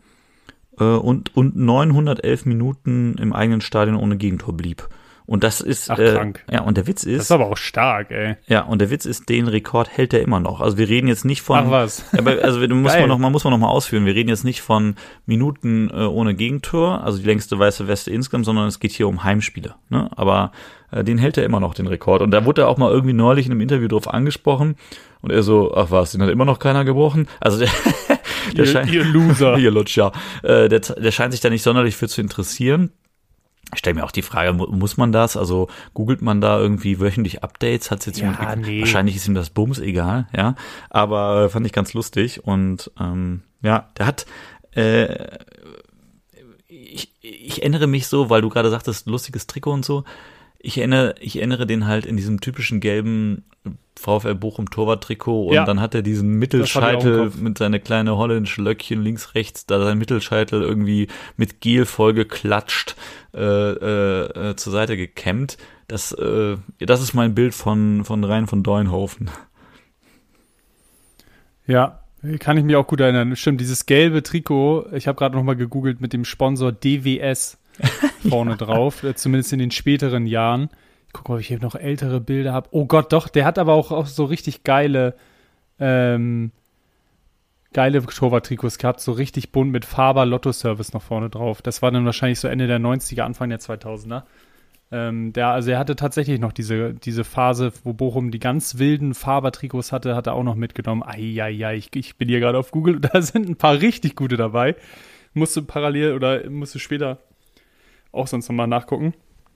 äh, 0.79 0.83
und, 0.83 1.35
und 1.35 1.55
911 1.57 2.45
Minuten 2.45 3.15
im 3.19 3.33
eigenen 3.33 3.61
Stadion 3.61 3.97
ohne 3.97 4.17
Gegentor 4.17 4.55
blieb. 4.55 4.87
Und 5.29 5.43
das 5.43 5.61
ist, 5.61 5.91
Ach, 5.91 5.99
äh, 5.99 6.33
ja, 6.51 6.61
und 6.61 6.75
der 6.75 6.87
Witz 6.87 7.03
ist. 7.03 7.19
Das 7.19 7.25
ist 7.25 7.31
aber 7.31 7.45
auch 7.45 7.57
stark, 7.57 8.09
ey. 8.09 8.37
Ja, 8.47 8.63
und 8.63 8.81
der 8.81 8.89
Witz 8.89 9.05
ist, 9.05 9.29
den 9.29 9.47
Rekord 9.47 9.87
hält 9.87 10.11
er 10.11 10.23
immer 10.23 10.39
noch. 10.39 10.59
Also 10.59 10.79
wir 10.79 10.89
reden 10.89 11.07
jetzt 11.07 11.23
nicht 11.23 11.43
von. 11.43 11.59
Ach 11.59 11.69
was. 11.69 12.03
Aber, 12.17 12.31
also 12.41 12.59
muss 12.59 12.93
man 12.93 13.07
noch 13.07 13.19
mal, 13.19 13.29
muss 13.29 13.43
man 13.43 13.51
noch 13.51 13.59
mal 13.59 13.67
ausführen. 13.67 14.07
Wir 14.07 14.15
reden 14.15 14.29
jetzt 14.29 14.43
nicht 14.43 14.61
von 14.61 14.95
Minuten 15.27 15.91
äh, 15.91 15.97
ohne 16.05 16.33
Gegentor, 16.33 17.03
also 17.03 17.19
die 17.19 17.25
längste 17.25 17.59
weiße 17.59 17.87
Weste 17.87 18.09
insgesamt, 18.09 18.45
sondern 18.45 18.65
es 18.65 18.79
geht 18.79 18.91
hier 18.91 19.07
um 19.07 19.23
Heimspiele. 19.23 19.75
Ne? 19.89 20.09
Aber 20.15 20.51
äh, 20.89 21.03
den 21.03 21.19
hält 21.19 21.37
er 21.37 21.43
immer 21.43 21.59
noch, 21.59 21.75
den 21.75 21.85
Rekord. 21.85 22.23
Und 22.23 22.31
da 22.31 22.43
wurde 22.45 22.63
er 22.63 22.67
auch 22.67 22.77
mal 22.77 22.91
irgendwie 22.91 23.13
neulich 23.13 23.45
in 23.45 23.51
einem 23.51 23.61
Interview 23.61 23.87
drauf 23.87 24.11
angesprochen. 24.11 24.77
Und 25.21 25.31
er 25.31 25.43
so, 25.43 25.75
ach 25.75 25.91
was, 25.91 26.11
den 26.11 26.23
hat 26.23 26.29
immer 26.29 26.45
noch 26.45 26.57
keiner 26.57 26.85
gebrochen. 26.85 27.27
Also 27.39 27.59
der, 27.59 27.69
der 28.55 28.65
ihr, 28.65 28.71
scheint, 28.71 28.91
ihr 28.91 29.05
Loser. 29.05 29.57
ihr 29.59 29.69
Lutscher. 29.69 30.11
Äh, 30.41 30.69
der, 30.69 30.79
der 30.79 31.11
scheint 31.11 31.33
sich 31.33 31.41
da 31.41 31.51
nicht 31.51 31.61
sonderlich 31.61 31.95
für 31.95 32.07
zu 32.07 32.19
interessieren. 32.19 32.91
Ich 33.73 33.79
stelle 33.79 33.95
mir 33.95 34.03
auch 34.03 34.11
die 34.11 34.23
Frage, 34.23 34.53
muss 34.53 34.97
man 34.97 35.11
das? 35.11 35.37
Also 35.37 35.67
googelt 35.93 36.21
man 36.21 36.41
da 36.41 36.59
irgendwie 36.59 36.99
wöchentlich 36.99 37.43
Updates? 37.43 37.91
Hat's 37.91 38.05
jetzt 38.05 38.19
ja, 38.19 38.55
nee. 38.55 38.79
wahrscheinlich 38.79 39.15
ist 39.15 39.27
ihm 39.27 39.35
das 39.35 39.51
Bums 39.51 39.79
egal, 39.79 40.27
ja. 40.35 40.55
Aber 40.89 41.43
äh, 41.43 41.49
fand 41.49 41.65
ich 41.65 41.73
ganz 41.73 41.93
lustig 41.93 42.45
und 42.45 42.91
ähm, 42.99 43.43
ja, 43.61 43.89
der 43.97 44.05
hat 44.07 44.25
äh, 44.71 45.37
ich, 46.69 47.11
ich 47.21 47.61
erinnere 47.61 47.87
mich 47.87 48.07
so, 48.07 48.29
weil 48.29 48.41
du 48.41 48.49
gerade 48.49 48.69
sagtest, 48.69 49.07
lustiges 49.07 49.47
Trikot 49.47 49.71
und 49.71 49.85
so. 49.85 50.03
Ich 50.61 50.77
erinnere, 50.77 51.15
ich 51.19 51.37
erinnere 51.37 51.65
den 51.65 51.87
halt 51.87 52.05
in 52.05 52.17
diesem 52.17 52.41
typischen 52.41 52.81
gelben 52.81 53.45
VfL 53.99 54.35
Bochum 54.35 54.69
Torwart-Trikot 54.69 55.47
und 55.47 55.53
ja, 55.53 55.65
dann 55.65 55.81
hat 55.81 55.93
er 55.93 56.01
diesen 56.01 56.39
Mittelscheitel 56.39 57.31
mit 57.37 57.57
seine 57.57 57.79
kleine 57.79 58.15
holländische 58.15 58.61
Löckchen 58.61 59.01
links, 59.01 59.35
rechts, 59.35 59.65
da 59.65 59.83
sein 59.83 59.97
Mittelscheitel 59.97 60.61
irgendwie 60.61 61.07
mit 61.35 61.59
Gel 61.59 61.85
vollgeklatscht 61.85 62.95
äh, 63.33 63.41
äh, 63.41 64.49
äh, 64.51 64.55
zur 64.55 64.71
Seite 64.71 64.95
gekämmt. 64.95 65.57
Das, 65.87 66.13
äh, 66.13 66.55
das 66.79 67.01
ist 67.01 67.13
mein 67.13 67.35
Bild 67.35 67.53
von, 67.53 68.05
von 68.05 68.23
Rhein 68.23 68.47
von 68.47 68.63
Deuenhofen. 68.63 69.29
Ja, 71.67 71.99
kann 72.39 72.57
ich 72.57 72.63
mich 72.63 72.75
auch 72.75 72.87
gut 72.87 73.01
erinnern. 73.01 73.35
Stimmt, 73.35 73.61
dieses 73.61 73.85
gelbe 73.85 74.23
Trikot, 74.23 74.87
ich 74.93 75.07
habe 75.07 75.17
gerade 75.17 75.35
noch 75.35 75.43
mal 75.43 75.55
gegoogelt 75.55 75.99
mit 76.01 76.13
dem 76.13 76.25
Sponsor 76.25 76.71
DWS 76.71 77.58
vorne 78.29 78.51
ja. 78.51 78.57
drauf, 78.57 79.03
äh, 79.03 79.15
zumindest 79.15 79.53
in 79.53 79.59
den 79.59 79.71
späteren 79.71 80.25
Jahren. 80.25 80.69
Ich 81.07 81.13
gucke 81.13 81.31
mal, 81.31 81.35
ob 81.35 81.41
ich 81.41 81.47
hier 81.47 81.59
noch 81.59 81.75
ältere 81.75 82.21
Bilder 82.21 82.53
habe. 82.53 82.69
Oh 82.71 82.85
Gott, 82.85 83.11
doch, 83.13 83.27
der 83.27 83.45
hat 83.45 83.57
aber 83.57 83.73
auch, 83.73 83.91
auch 83.91 84.05
so 84.05 84.25
richtig 84.25 84.63
geile, 84.63 85.15
ähm, 85.79 86.51
geile 87.73 88.05
Torwart-Trikots 88.05 88.77
gehabt, 88.77 88.99
so 88.99 89.11
richtig 89.11 89.51
bunt 89.51 89.71
mit 89.71 89.85
Faber 89.85 90.25
Lotto 90.25 90.51
Service 90.51 90.93
noch 90.93 91.01
vorne 91.01 91.29
drauf. 91.29 91.61
Das 91.61 91.81
war 91.81 91.91
dann 91.91 92.05
wahrscheinlich 92.05 92.39
so 92.39 92.47
Ende 92.47 92.67
der 92.67 92.79
90er, 92.79 93.21
Anfang 93.21 93.49
der 93.49 93.59
2000er. 93.59 94.23
Ähm, 94.91 95.33
der, 95.33 95.49
also 95.49 95.69
er 95.69 95.77
hatte 95.77 95.95
tatsächlich 95.95 96.39
noch 96.39 96.51
diese, 96.51 96.93
diese 96.93 97.23
Phase, 97.23 97.71
wo 97.83 97.93
Bochum 97.93 98.31
die 98.31 98.39
ganz 98.39 98.79
wilden 98.79 99.13
Faber-Trikots 99.13 99.91
hatte, 99.91 100.15
hat 100.15 100.27
er 100.27 100.33
auch 100.33 100.43
noch 100.43 100.55
mitgenommen. 100.55 101.03
Eieiei, 101.03 101.75
ich, 101.75 101.95
ich 101.95 102.17
bin 102.17 102.27
hier 102.27 102.39
gerade 102.39 102.57
auf 102.57 102.71
Google 102.71 102.99
da 102.99 103.21
sind 103.21 103.47
ein 103.47 103.55
paar 103.55 103.79
richtig 103.79 104.15
gute 104.15 104.37
dabei. 104.37 104.75
Musste 105.33 105.61
parallel 105.61 106.13
oder 106.13 106.49
musste 106.49 106.79
später 106.79 107.19
auch 108.11 108.27
sonst 108.27 108.49
nochmal 108.49 108.67
nachgucken. 108.67 109.13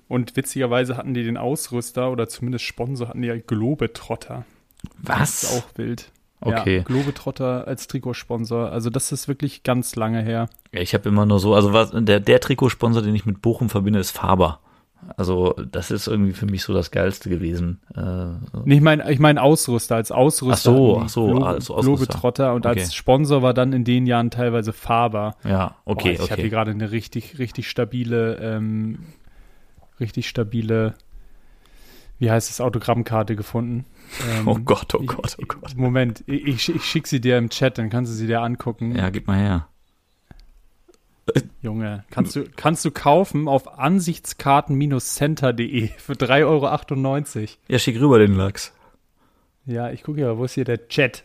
Und 0.08 0.36
witzigerweise 0.36 0.97
hatten 0.97 1.14
die 1.14 1.24
den 1.24 1.38
Ausrüster 1.38 2.12
oder 2.12 2.28
zumindest 2.28 2.66
Sponsor 2.66 3.08
hatten 3.08 3.22
die 3.22 3.30
ja 3.30 3.38
Globetrotter. 3.38 4.45
Was? 4.97 5.41
Das 5.41 5.43
ist 5.43 5.58
auch 5.58 5.78
wild. 5.78 6.12
Okay. 6.41 6.78
Ja, 6.78 6.84
Globetrotter 6.84 7.68
als 7.68 7.88
Trikotsponsor. 7.88 8.70
Also 8.70 8.89
das 8.89 9.12
ist 9.12 9.28
wirklich 9.28 9.64
ganz 9.64 9.95
lange 9.95 10.22
her. 10.22 10.49
Ja, 10.74 10.82
ich 10.82 10.93
habe 10.93 11.08
immer 11.08 11.26
nur 11.26 11.39
so, 11.39 11.56
also 11.56 11.72
was, 11.72 11.91
der, 11.93 12.20
der 12.20 12.39
Trikotsponsor, 12.41 13.01
den 13.01 13.16
ich 13.16 13.26
mit 13.26 13.41
Bochum 13.41 13.70
verbinde, 13.70 13.99
ist 13.99 14.12
Faber. 14.12 14.60
Also 15.18 15.54
das 15.72 15.91
ist 15.91 16.08
irgendwie 16.08 16.34
für 16.34 16.45
mich 16.45 16.64
so 16.64 16.74
das 16.74 16.91
Geilste 16.91 17.30
gewesen. 17.30 17.80
Äh, 17.95 18.60
nee, 18.66 18.76
ich 18.76 18.82
meine 18.82 19.12
ich 19.12 19.20
mein 19.20 19.38
Ausrüster, 19.38 19.95
als 19.95 20.12
Ausrüster. 20.12 20.72
Ach 20.72 20.76
so, 20.76 20.99
ach 21.04 21.10
so, 21.10 21.28
Glo 21.28 21.43
als 21.43 21.70
Ausrüster. 21.70 21.84
Globetrotter 21.84 22.54
und 22.54 22.66
okay. 22.66 22.80
als 22.80 22.93
Sponsor 22.95 23.41
war 23.41 23.54
dann 23.54 23.74
in 23.74 23.84
den 23.84 24.06
Jahren 24.06 24.32
teilweise 24.32 24.74
Faber. 24.74 25.36
Ja, 25.43 25.76
okay, 25.86 26.10
Boah, 26.10 26.12
ich 26.12 26.22
okay. 26.22 26.32
habe 26.32 26.41
hier 26.41 26.49
gerade 26.49 26.72
eine 26.72 26.91
richtig, 26.91 27.39
richtig 27.39 27.70
stabile 27.70 28.36
ähm, 28.36 28.99
richtig 29.99 30.30
stabile, 30.30 30.95
wie 32.20 32.30
heißt 32.30 32.49
es, 32.49 32.62
Autogrammkarte 32.62 33.36
gefunden. 33.36 33.86
Ähm, 34.30 34.47
oh 34.47 34.60
Gott, 34.60 34.93
oh 34.93 35.01
Gott, 35.04 35.38
oh 35.41 35.45
Gott. 35.47 35.76
Moment, 35.76 36.24
ich, 36.28 36.70
ich 36.70 36.84
schicke 36.84 37.08
sie 37.08 37.20
dir 37.20 37.39
im 37.39 37.49
Chat, 37.49 37.80
dann 37.80 37.89
kannst 37.89 38.12
du 38.12 38.16
sie 38.16 38.28
dir 38.28 38.41
angucken. 38.41 38.95
Ja, 38.95 39.10
gib 39.10 39.26
mal 39.26 39.39
her. 39.39 39.68
Junge, 41.61 42.03
kannst 42.09 42.36
du, 42.36 42.43
kannst 42.55 42.84
du 42.84 42.91
kaufen 42.91 43.47
auf 43.47 43.80
ansichtskarten-center.de 43.80 45.88
für 45.97 46.13
3,98 46.13 46.45
Euro. 46.45 46.67
Ja, 47.67 47.80
schick 47.80 47.97
rüber 47.99 48.19
den 48.19 48.36
Lachs. 48.36 48.74
Ja, 49.65 49.89
ich 49.91 50.03
gucke 50.03 50.21
ja, 50.21 50.38
wo 50.38 50.43
ist 50.43 50.53
hier 50.53 50.65
der 50.65 50.88
Chat? 50.89 51.24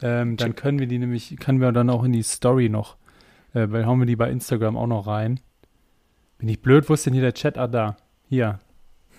Ähm, 0.00 0.36
dann 0.36 0.54
können 0.54 0.78
wir 0.78 0.86
die 0.86 0.98
nämlich, 0.98 1.36
können 1.38 1.60
wir 1.60 1.72
dann 1.72 1.90
auch 1.90 2.04
in 2.04 2.12
die 2.12 2.22
Story 2.22 2.68
noch 2.68 2.96
Äh, 3.54 3.70
weil 3.70 3.86
hauen 3.86 3.98
wir 3.98 4.06
die 4.06 4.16
bei 4.16 4.30
Instagram 4.30 4.76
auch 4.76 4.86
noch 4.86 5.06
rein. 5.06 5.40
Bin 6.38 6.48
ich 6.48 6.62
blöd, 6.62 6.88
wo 6.88 6.94
ist 6.94 7.06
denn 7.06 7.14
hier 7.14 7.22
der 7.22 7.34
Chat? 7.34 7.58
Ah, 7.58 7.66
da. 7.66 7.96
Hier. 8.28 8.60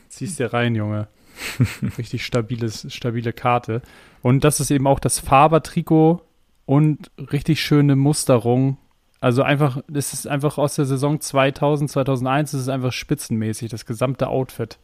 Ziehst 0.08 0.40
dir 0.40 0.54
rein, 0.54 0.76
Junge. 0.76 1.08
Richtig 1.98 2.26
stabiles, 2.26 2.92
stabile 2.94 3.34
Karte. 3.34 3.82
Und 4.22 4.44
das 4.44 4.60
ist 4.60 4.72
eben 4.72 4.88
auch 4.88 5.00
das 5.00 5.20
Faber-Trikot 5.20 6.22
und 6.66 7.12
richtig 7.18 7.62
schöne 7.62 7.96
Musterung. 7.96 8.78
Also 9.22 9.44
einfach, 9.44 9.82
das 9.88 10.14
ist 10.14 10.28
einfach 10.28 10.58
aus 10.58 10.76
der 10.76 10.86
Saison 10.86 11.20
2000, 11.20 11.92
2001, 11.92 12.52
das 12.52 12.62
ist 12.62 12.70
einfach 12.70 12.94
spitzenmäßig, 12.94 13.70
das 13.70 13.86
gesamte 13.86 14.28
Outfit. 14.28 14.78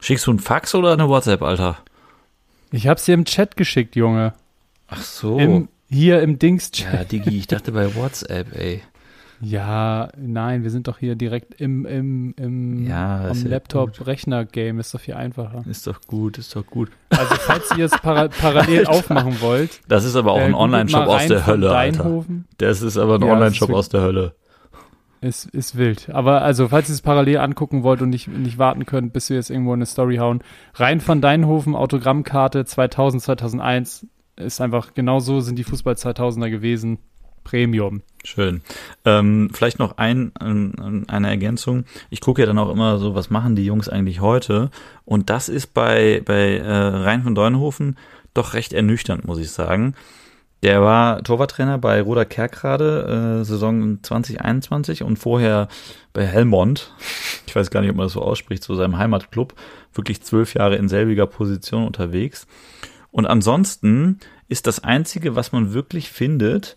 Schickst 0.00 0.26
du 0.26 0.30
einen 0.32 0.40
Fax 0.40 0.74
oder 0.74 0.92
eine 0.92 1.08
WhatsApp, 1.08 1.42
Alter? 1.42 1.78
Ich 2.70 2.86
hab's 2.88 3.04
dir 3.04 3.14
im 3.14 3.24
Chat 3.24 3.56
geschickt, 3.56 3.96
Junge. 3.96 4.34
Ach 4.88 5.02
so. 5.02 5.38
Im, 5.38 5.68
hier 5.88 6.20
im 6.22 6.38
Dings-Chat. 6.38 6.92
ja, 6.92 7.04
Digi, 7.04 7.38
ich 7.38 7.46
dachte 7.46 7.72
bei 7.72 7.94
WhatsApp, 7.94 8.54
ey. 8.56 8.82
Ja, 9.40 10.08
nein, 10.16 10.64
wir 10.64 10.70
sind 10.70 10.88
doch 10.88 10.98
hier 10.98 11.14
direkt 11.14 11.60
im, 11.60 11.86
im, 11.86 12.34
im 12.36 12.86
Ja, 12.86 13.28
am 13.28 13.44
Laptop-Rechner-Game, 13.44 14.80
ist 14.80 14.92
doch 14.94 15.00
viel 15.00 15.14
einfacher. 15.14 15.64
Ist 15.68 15.86
doch 15.86 16.00
gut, 16.06 16.38
ist 16.38 16.56
doch 16.56 16.66
gut. 16.66 16.90
Also, 17.10 17.34
falls 17.36 17.76
ihr 17.76 17.84
es 17.84 17.92
para 17.92 18.28
parallel 18.40 18.86
aufmachen 18.86 19.40
wollt, 19.40 19.80
Das 19.88 20.04
ist 20.04 20.16
aber 20.16 20.32
auch 20.32 20.40
äh, 20.40 20.44
ein 20.44 20.54
Online-Shop 20.54 21.06
aus 21.06 21.26
der 21.26 21.46
Hölle, 21.46 21.76
Alter. 21.76 22.24
Das 22.58 22.82
ist 22.82 22.96
aber 22.96 23.16
ein 23.16 23.22
Ja, 23.22 23.32
Online-Shop 23.32 23.70
aus 23.70 23.88
der 23.88 24.02
Hölle. 24.02 24.34
Ist, 25.20 25.46
ist 25.46 25.76
wild. 25.76 26.10
Aber 26.10 26.42
also, 26.42 26.68
falls 26.68 26.88
ihr 26.88 26.94
es 26.94 27.02
parallel 27.02 27.38
angucken 27.38 27.82
wollt 27.82 28.02
und 28.02 28.10
nicht, 28.10 28.28
nicht 28.28 28.58
warten 28.58 28.86
könnt, 28.86 29.12
bis 29.12 29.30
wir 29.30 29.36
jetzt 29.36 29.50
irgendwo 29.50 29.72
eine 29.72 29.86
Story 29.86 30.16
hauen, 30.16 30.42
rein 30.74 31.00
von 31.00 31.20
Deinhofen, 31.20 31.74
Autogrammkarte 31.74 32.64
2000, 32.64 33.22
2001, 33.22 34.06
ist 34.36 34.60
einfach, 34.60 34.94
genau 34.94 35.18
so 35.18 35.40
sind 35.40 35.58
die 35.58 35.64
Fußball 35.64 35.94
2000er 35.94 36.50
gewesen. 36.50 36.98
Premium. 37.48 38.02
Schön. 38.24 38.60
Ähm, 39.06 39.50
vielleicht 39.54 39.78
noch 39.78 39.96
ein, 39.96 40.32
ein, 40.38 41.08
eine 41.08 41.28
Ergänzung. 41.28 41.84
Ich 42.10 42.20
gucke 42.20 42.42
ja 42.42 42.46
dann 42.46 42.58
auch 42.58 42.70
immer 42.70 42.98
so, 42.98 43.14
was 43.14 43.30
machen 43.30 43.56
die 43.56 43.64
Jungs 43.64 43.88
eigentlich 43.88 44.20
heute? 44.20 44.70
Und 45.06 45.30
das 45.30 45.48
ist 45.48 45.72
bei, 45.72 46.20
bei 46.24 46.58
äh, 46.58 46.70
Rhein 46.70 47.22
von 47.22 47.34
Deunhofen 47.34 47.96
doch 48.34 48.52
recht 48.52 48.74
ernüchternd, 48.74 49.26
muss 49.26 49.38
ich 49.38 49.50
sagen. 49.50 49.94
Der 50.62 50.82
war 50.82 51.22
Torwarttrainer 51.22 51.78
bei 51.78 52.02
Roda 52.02 52.26
Kerkrade, 52.26 53.40
äh, 53.40 53.44
Saison 53.44 54.02
2021 54.02 55.04
und 55.04 55.18
vorher 55.18 55.68
bei 56.12 56.26
Helmond. 56.26 56.92
Ich 57.46 57.56
weiß 57.56 57.70
gar 57.70 57.80
nicht, 57.80 57.88
ob 57.88 57.96
man 57.96 58.04
das 58.04 58.12
so 58.12 58.20
ausspricht, 58.20 58.62
zu 58.62 58.74
seinem 58.74 58.98
Heimatclub. 58.98 59.54
Wirklich 59.94 60.20
zwölf 60.20 60.52
Jahre 60.52 60.76
in 60.76 60.90
selbiger 60.90 61.26
Position 61.26 61.86
unterwegs. 61.86 62.46
Und 63.10 63.24
ansonsten 63.24 64.18
ist 64.48 64.66
das 64.66 64.84
Einzige, 64.84 65.34
was 65.34 65.50
man 65.50 65.72
wirklich 65.72 66.10
findet, 66.10 66.76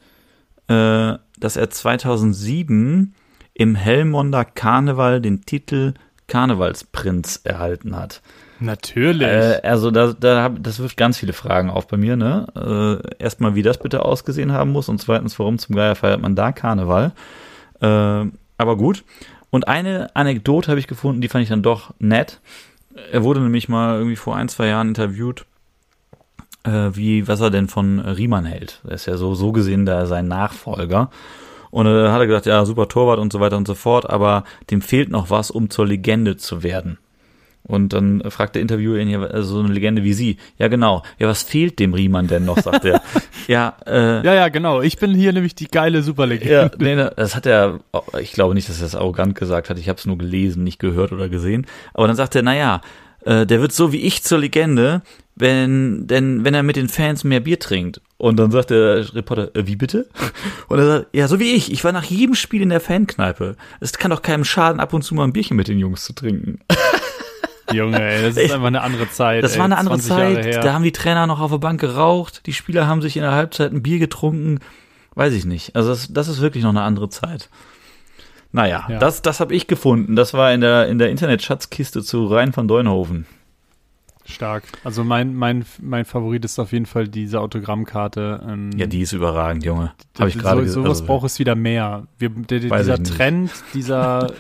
äh, 0.72 1.18
dass 1.40 1.58
er 1.58 1.70
2007 1.70 3.14
im 3.54 3.76
Helmonder 3.76 4.46
Karneval 4.46 5.22
den 5.22 5.42
Titel 5.42 5.94
Karnevalsprinz 6.28 7.42
erhalten 7.44 7.96
hat. 7.96 8.22
Natürlich. 8.62 9.28
Äh, 9.28 9.60
also 9.64 9.92
da, 9.92 10.14
da 10.14 10.44
hab, 10.44 10.64
das 10.64 10.80
wirft 10.80 10.96
ganz 10.96 11.18
viele 11.18 11.34
Fragen 11.34 11.70
auf 11.70 11.88
bei 11.88 11.98
mir. 11.98 12.16
Ne? 12.16 12.48
Äh, 12.56 13.22
erstmal, 13.22 13.56
wie 13.56 13.64
das 13.64 13.80
bitte 13.80 14.06
ausgesehen 14.06 14.54
haben 14.54 14.72
muss 14.72 14.88
und 14.88 15.02
zweitens, 15.02 15.38
warum 15.40 15.58
zum 15.58 15.76
Geier 15.76 15.96
feiert 15.96 16.22
man 16.22 16.36
da 16.36 16.52
Karneval. 16.52 17.12
Äh, 17.82 18.26
aber 18.58 18.78
gut. 18.78 19.04
Und 19.50 19.68
eine 19.68 20.16
Anekdote 20.16 20.70
habe 20.70 20.80
ich 20.80 20.88
gefunden, 20.88 21.20
die 21.20 21.28
fand 21.28 21.44
ich 21.44 21.50
dann 21.50 21.64
doch 21.64 21.94
nett. 22.00 22.40
Er 23.12 23.24
wurde 23.24 23.42
nämlich 23.42 23.68
mal 23.68 23.98
irgendwie 23.98 24.16
vor 24.16 24.36
ein, 24.36 24.48
zwei 24.48 24.68
Jahren 24.68 24.90
interviewt, 24.90 25.46
äh, 26.64 26.90
wie, 26.94 27.28
was 27.28 27.42
er 27.42 27.50
denn 27.50 27.68
von 27.68 28.00
Riemann 28.00 28.46
hält. 28.46 28.82
Er 28.88 28.96
ist 28.96 29.06
ja 29.06 29.18
so, 29.18 29.36
so 29.36 29.52
gesehen 29.52 29.86
da 29.86 30.06
sein 30.06 30.28
Nachfolger. 30.28 31.10
Und 31.70 31.88
äh, 31.88 32.10
hat 32.10 32.20
er 32.20 32.28
gesagt, 32.28 32.46
ja, 32.46 32.66
super 32.66 32.88
Torwart 32.88 33.20
und 33.20 33.32
so 33.32 33.40
weiter 33.40 33.58
und 33.58 33.68
so 33.68 33.76
fort, 33.76 34.10
aber 34.10 34.44
dem 34.70 34.82
fehlt 34.82 35.10
noch 35.10 35.30
was, 35.30 35.52
um 35.52 35.70
zur 35.70 35.88
Legende 35.88 36.38
zu 36.38 36.64
werden. 36.64 36.98
Und 37.64 37.94
dann 37.94 38.24
fragt 38.30 38.56
der 38.56 38.62
Interviewer 38.62 38.98
ihn 38.98 39.08
ja, 39.08 39.22
also 39.22 39.56
so 39.56 39.60
eine 39.64 39.74
Legende 39.74 40.04
wie 40.04 40.14
Sie. 40.14 40.38
Ja, 40.58 40.68
genau. 40.68 41.04
Ja, 41.20 41.28
was 41.28 41.44
fehlt 41.44 41.80
dem 41.80 41.94
Riemann 41.94 42.28
denn 42.28 42.44
noch, 42.44 42.58
sagt 42.58 42.86
er. 42.86 43.02
ja, 43.48 43.76
äh, 43.86 44.26
ja, 44.26 44.34
ja, 44.34 44.50
genau. 44.50 44.82
Ich 44.82 44.98
bin 44.98 45.14
hier 45.14 45.32
nämlich 45.32 45.54
die 45.54 45.68
geile 45.68 46.02
Superlegende. 46.02 46.54
ja, 46.54 46.72
nee, 46.80 46.96
nee, 46.96 47.10
das 47.16 47.36
hat 47.36 47.46
er, 47.46 47.80
ich 48.20 48.34
glaube 48.34 48.56
nicht, 48.56 48.68
dass 48.68 48.80
er 48.80 48.86
das 48.86 48.96
arrogant 48.96 49.36
gesagt 49.36 49.70
hat. 49.70 49.78
Ich 49.78 49.90
habe 49.90 50.00
es 50.00 50.06
nur 50.06 50.18
gelesen, 50.18 50.64
nicht 50.64 50.80
gehört 50.80 51.12
oder 51.12 51.30
gesehen. 51.30 51.68
Aber 51.94 52.08
dann 52.08 52.16
sagt 52.16 52.36
er, 52.36 52.42
na 52.42 52.56
ja, 52.56 52.82
äh, 53.26 53.46
der 53.46 53.62
wird 53.62 53.72
so 53.72 53.94
wie 53.94 54.02
ich 54.02 54.24
zur 54.24 54.40
Legende, 54.40 55.04
wenn, 55.42 56.08
denn, 56.08 56.46
wenn 56.46 56.54
er 56.54 56.64
mit 56.64 56.78
den 56.78 56.88
Fans 56.88 57.24
mehr 57.24 57.42
Bier 57.42 57.60
trinkt. 57.60 58.00
Und 58.18 58.38
dann 58.38 58.52
sagt 58.52 58.70
der 58.70 59.14
Reporter, 59.14 59.54
äh, 59.56 59.68
wie 59.68 59.76
bitte? 59.76 60.08
Und 60.70 60.80
er 60.80 60.86
sagt, 60.86 61.08
ja, 61.12 61.28
so 61.28 61.40
wie 61.40 61.52
ich. 61.52 61.72
Ich 61.72 61.84
war 61.84 61.92
nach 61.92 62.04
jedem 62.04 62.36
Spiel 62.36 62.62
in 62.62 62.70
der 62.70 62.80
Fankneipe. 62.80 63.58
Es 63.80 63.94
kann 63.94 64.12
doch 64.12 64.22
keinem 64.22 64.46
schaden, 64.46 64.80
ab 64.80 64.94
und 64.94 65.02
zu 65.02 65.16
mal 65.16 65.26
ein 65.26 65.34
Bierchen 65.34 65.58
mit 65.58 65.68
den 65.68 65.80
Jungs 65.80 66.06
zu 66.06 66.14
trinken. 66.14 66.60
Junge, 67.74 68.02
ey, 68.02 68.22
das 68.22 68.38
ist 68.38 68.52
einfach 68.52 68.68
eine 68.68 68.82
andere 68.82 69.10
Zeit. 69.10 69.44
Das 69.44 69.54
ey, 69.54 69.60
war 69.60 69.66
eine 69.66 69.78
andere 69.78 69.98
20 69.98 70.10
Jahre 70.10 70.52
Zeit. 70.52 70.64
Da 70.64 70.74
haben 70.74 70.84
die 70.84 70.92
Trainer 70.92 71.26
noch 71.28 71.40
auf 71.40 71.52
der 71.52 71.58
Bank 71.58 71.80
geraucht. 71.82 72.46
Die 72.46 72.54
Spieler 72.54 72.88
haben 72.88 73.02
sich 73.02 73.16
in 73.18 73.24
der 73.24 73.32
Halbzeit 73.32 73.72
ein 73.72 73.82
Bier 73.82 74.00
getrunken. 74.00 74.60
Weiß 75.16 75.34
ich 75.34 75.46
nicht. 75.46 75.76
Also 75.76 75.90
das, 75.90 76.14
das 76.14 76.28
ist 76.28 76.42
wirklich 76.42 76.64
noch 76.64 76.70
eine 76.72 76.82
andere 76.82 77.10
Zeit. 77.10 77.50
Naja, 78.52 78.86
Ja. 78.90 79.00
das, 79.00 79.22
das 79.22 79.40
habe 79.40 79.54
ich 79.56 79.68
gefunden. 79.68 80.16
Das 80.16 80.34
war 80.34 80.54
in 80.54 80.62
der, 80.62 80.88
in 80.88 81.00
der 81.00 81.10
Internetschatzkiste 81.10 82.04
zu 82.04 82.28
Rhein 82.28 82.54
von 82.54 82.68
Deunhofen. 82.68 83.26
Stark. 84.26 84.64
Also 84.84 85.04
mein, 85.04 85.36
mein, 85.36 85.66
mein 85.82 86.06
Favorit 86.06 86.46
ist 86.46 86.60
auf 86.60 86.72
jeden 86.72 86.86
Fall 86.86 87.08
diese 87.08 87.40
Autogrammkarte. 87.42 88.42
Ähm, 88.48 88.70
Ja, 88.78 88.86
die 88.88 89.02
ist 89.02 89.12
überragend, 89.14 89.64
Junge. 89.66 89.92
Habe 90.20 90.30
ich 90.30 90.38
gerade 90.38 90.60
so, 90.62 90.64
ge- 90.66 90.74
Sowas 90.86 91.00
also- 91.00 91.06
braucht 91.06 91.26
es 91.26 91.40
wieder 91.40 91.56
mehr. 91.56 92.08
Wir, 92.18 92.30
der, 92.30 92.60
der, 92.60 92.78
dieser. 92.80 93.04
Trend, 93.04 93.52
dieser 93.74 94.28
äh, 94.30 94.34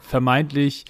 vermeintlich 0.00 0.84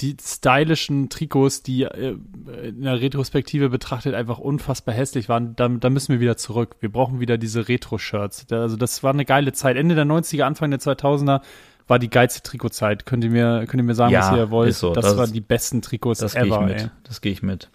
die 0.00 0.16
stylischen 0.20 1.08
Trikots, 1.08 1.62
die 1.62 1.84
äh, 1.84 2.16
in 2.64 2.82
der 2.82 3.00
Retrospektive 3.00 3.68
betrachtet 3.68 4.14
einfach 4.14 4.38
unfassbar 4.38 4.92
hässlich 4.94 5.28
waren, 5.28 5.54
da, 5.54 5.68
da 5.68 5.88
müssen 5.88 6.12
wir 6.12 6.18
wieder 6.20 6.36
zurück. 6.36 6.74
Wir 6.80 6.90
brauchen 6.90 7.20
wieder 7.20 7.38
diese 7.38 7.68
Retro-Shirts. 7.68 8.46
Also 8.50 8.76
das 8.76 9.04
war 9.04 9.12
eine 9.12 9.24
geile 9.24 9.52
Zeit. 9.52 9.76
Ende 9.76 9.94
der 9.94 10.04
90er, 10.04 10.42
Anfang 10.42 10.70
der 10.72 10.80
2000er 10.80 11.42
war 11.86 11.98
die 11.98 12.08
geilste 12.10 12.42
Trikotzeit. 12.42 13.04
Könnt 13.06 13.24
ihr 13.24 13.30
mir, 13.30 13.66
könnt 13.66 13.74
ihr 13.80 13.84
mir 13.84 13.94
sagen, 13.94 14.12
Ja, 14.12 14.30
was 14.30 14.36
ihr 14.38 14.50
wollt? 14.50 14.74
so. 14.74 14.92
Das, 14.92 15.04
Das- 15.04 15.16
waren 15.16 15.32
die 15.32 15.40
besten 15.40 15.82
Trikots 15.82 16.20
Das 16.20 16.34
gehe 16.34 16.44
ich 16.46 16.52
ever, 16.52 16.62
mit. 16.62 16.80
ey. 16.82 16.90
Das 17.04 17.20
gehe 17.20 17.32
ich 17.32 17.42
mit. 17.42 17.68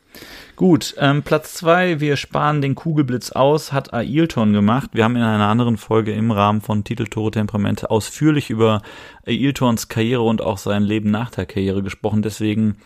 Gut, 0.55 0.95
ähm, 0.97 1.21
Platz 1.21 1.53
zwei, 1.53 1.99
wir 1.99 2.17
sparen 2.17 2.61
den 2.61 2.73
Kugelblitz 2.75 3.31
aus, 3.31 3.71
hat 3.71 3.93
Ailton 3.93 4.51
gemacht. 4.53 4.89
Wir 4.93 5.03
haben 5.03 5.15
in 5.15 5.21
einer 5.21 5.47
anderen 5.47 5.77
Folge 5.77 6.11
im 6.11 6.31
Rahmen 6.31 6.61
von 6.61 6.83
Titel 6.83 7.05
Tore 7.05 7.31
Temperamente 7.31 7.91
ausführlich 7.91 8.49
über 8.49 8.81
Ailtons 9.27 9.87
Karriere 9.87 10.23
und 10.23 10.41
auch 10.41 10.57
sein 10.57 10.81
Leben 10.83 11.11
nach 11.11 11.29
der 11.29 11.45
Karriere 11.45 11.83
gesprochen. 11.83 12.23
Deswegen, 12.23 12.77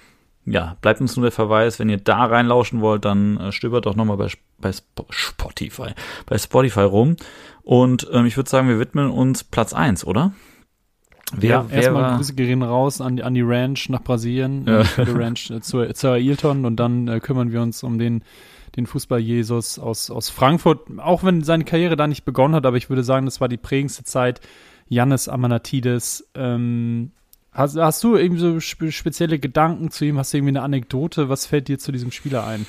ja, 0.45 0.75
bleibt 0.81 0.99
uns 0.99 1.15
nur 1.15 1.23
der 1.23 1.31
Verweis, 1.31 1.79
wenn 1.79 1.89
ihr 1.89 1.97
da 1.97 2.25
reinlauschen 2.25 2.81
wollt, 2.81 3.05
dann 3.05 3.37
äh, 3.39 3.51
stöbert 3.53 3.85
doch 3.85 3.95
nochmal 3.95 4.17
bei, 4.17 4.27
bei 4.59 4.69
Sp- 4.75 5.07
Spotify, 5.09 5.91
bei 6.25 6.37
Spotify 6.37 6.81
rum. 6.81 7.15
Und 7.63 8.07
ähm, 8.11 8.25
ich 8.25 8.35
würde 8.35 8.49
sagen, 8.49 8.67
wir 8.67 8.77
widmen 8.79 9.09
uns 9.09 9.45
Platz 9.45 9.73
eins, 9.73 10.05
oder? 10.05 10.33
Ja, 11.41 11.65
erstmal 11.69 12.03
war- 12.03 12.17
Grüße 12.17 12.33
gehen 12.35 12.61
raus 12.63 13.01
an 13.01 13.17
die, 13.17 13.23
an 13.23 13.33
die 13.33 13.41
Ranch 13.41 13.89
nach 13.89 14.01
Brasilien, 14.01 14.65
Ja. 14.67 14.83
Pferde 14.83 15.15
Ranch 15.17 15.49
äh, 15.51 15.61
zu, 15.61 15.85
zu 15.93 16.09
Ailton 16.09 16.65
und 16.65 16.75
dann 16.77 17.07
äh, 17.07 17.19
kümmern 17.19 17.51
wir 17.51 17.61
uns 17.61 17.83
um 17.83 17.97
den, 17.99 18.23
den 18.75 18.85
Fußball-Jesus 18.87 19.79
aus, 19.79 20.09
aus 20.09 20.29
Frankfurt, 20.29 20.81
auch 20.97 21.23
wenn 21.23 21.43
seine 21.43 21.63
Karriere 21.63 21.95
da 21.95 22.07
nicht 22.07 22.25
begonnen 22.25 22.55
hat, 22.55 22.65
aber 22.65 22.77
ich 22.77 22.89
würde 22.89 23.03
sagen, 23.03 23.25
das 23.25 23.39
war 23.41 23.47
die 23.47 23.57
prägendste 23.57 24.03
Zeit. 24.03 24.41
Jannis 24.89 25.27
Amanatidis, 25.29 26.27
ähm, 26.35 27.11
hast, 27.51 27.77
hast 27.77 28.03
du 28.03 28.15
irgendwie 28.15 28.41
so 28.41 28.59
spe 28.59 28.91
spezielle 28.91 29.39
Gedanken 29.39 29.91
zu 29.91 30.05
ihm? 30.05 30.17
Hast 30.17 30.33
du 30.33 30.37
irgendwie 30.37 30.51
eine 30.51 30.61
Anekdote? 30.63 31.29
Was 31.29 31.45
fällt 31.45 31.67
dir 31.67 31.79
zu 31.79 31.91
diesem 31.91 32.11
Spieler 32.11 32.45
ein? 32.45 32.65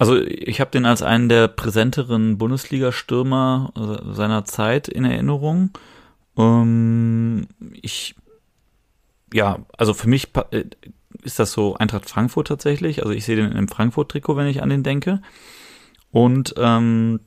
Also 0.00 0.20
ich 0.20 0.60
habe 0.60 0.72
den 0.72 0.86
als 0.86 1.00
einen 1.02 1.28
der 1.28 1.46
präsenteren 1.46 2.36
Bundesliga-Stürmer 2.36 3.72
seiner 4.12 4.44
Zeit 4.44 4.88
in 4.88 5.04
Erinnerung. 5.04 5.70
Ähm, 6.36 7.46
ich, 7.82 8.14
ja, 9.32 9.60
also 9.76 9.94
für 9.94 10.08
mich 10.08 10.28
äh, 10.50 10.64
ist 11.22 11.38
das 11.38 11.52
so 11.52 11.74
Eintracht 11.76 12.08
Frankfurt 12.08 12.48
tatsächlich. 12.48 13.02
Also 13.02 13.12
ich 13.12 13.24
sehe 13.24 13.36
den 13.36 13.52
im 13.52 13.68
Frankfurt-Trikot, 13.68 14.36
wenn 14.36 14.46
ich 14.46 14.62
an 14.62 14.68
den 14.68 14.82
denke. 14.82 15.22
Und 16.10 16.54
ähm, 16.58 17.20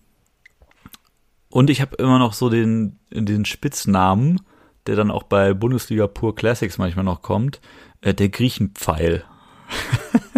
und 1.49 1.69
ich 1.69 1.81
habe 1.81 1.95
immer 1.97 2.19
noch 2.19 2.33
so 2.33 2.49
den 2.49 2.99
den 3.11 3.45
Spitznamen, 3.45 4.41
der 4.85 4.95
dann 4.95 5.11
auch 5.11 5.23
bei 5.23 5.53
Bundesliga 5.53 6.07
Pur 6.07 6.35
Classics 6.35 6.77
manchmal 6.77 7.05
noch 7.05 7.21
kommt, 7.21 7.61
äh, 8.01 8.13
der 8.13 8.29
Griechenpfeil. 8.29 9.23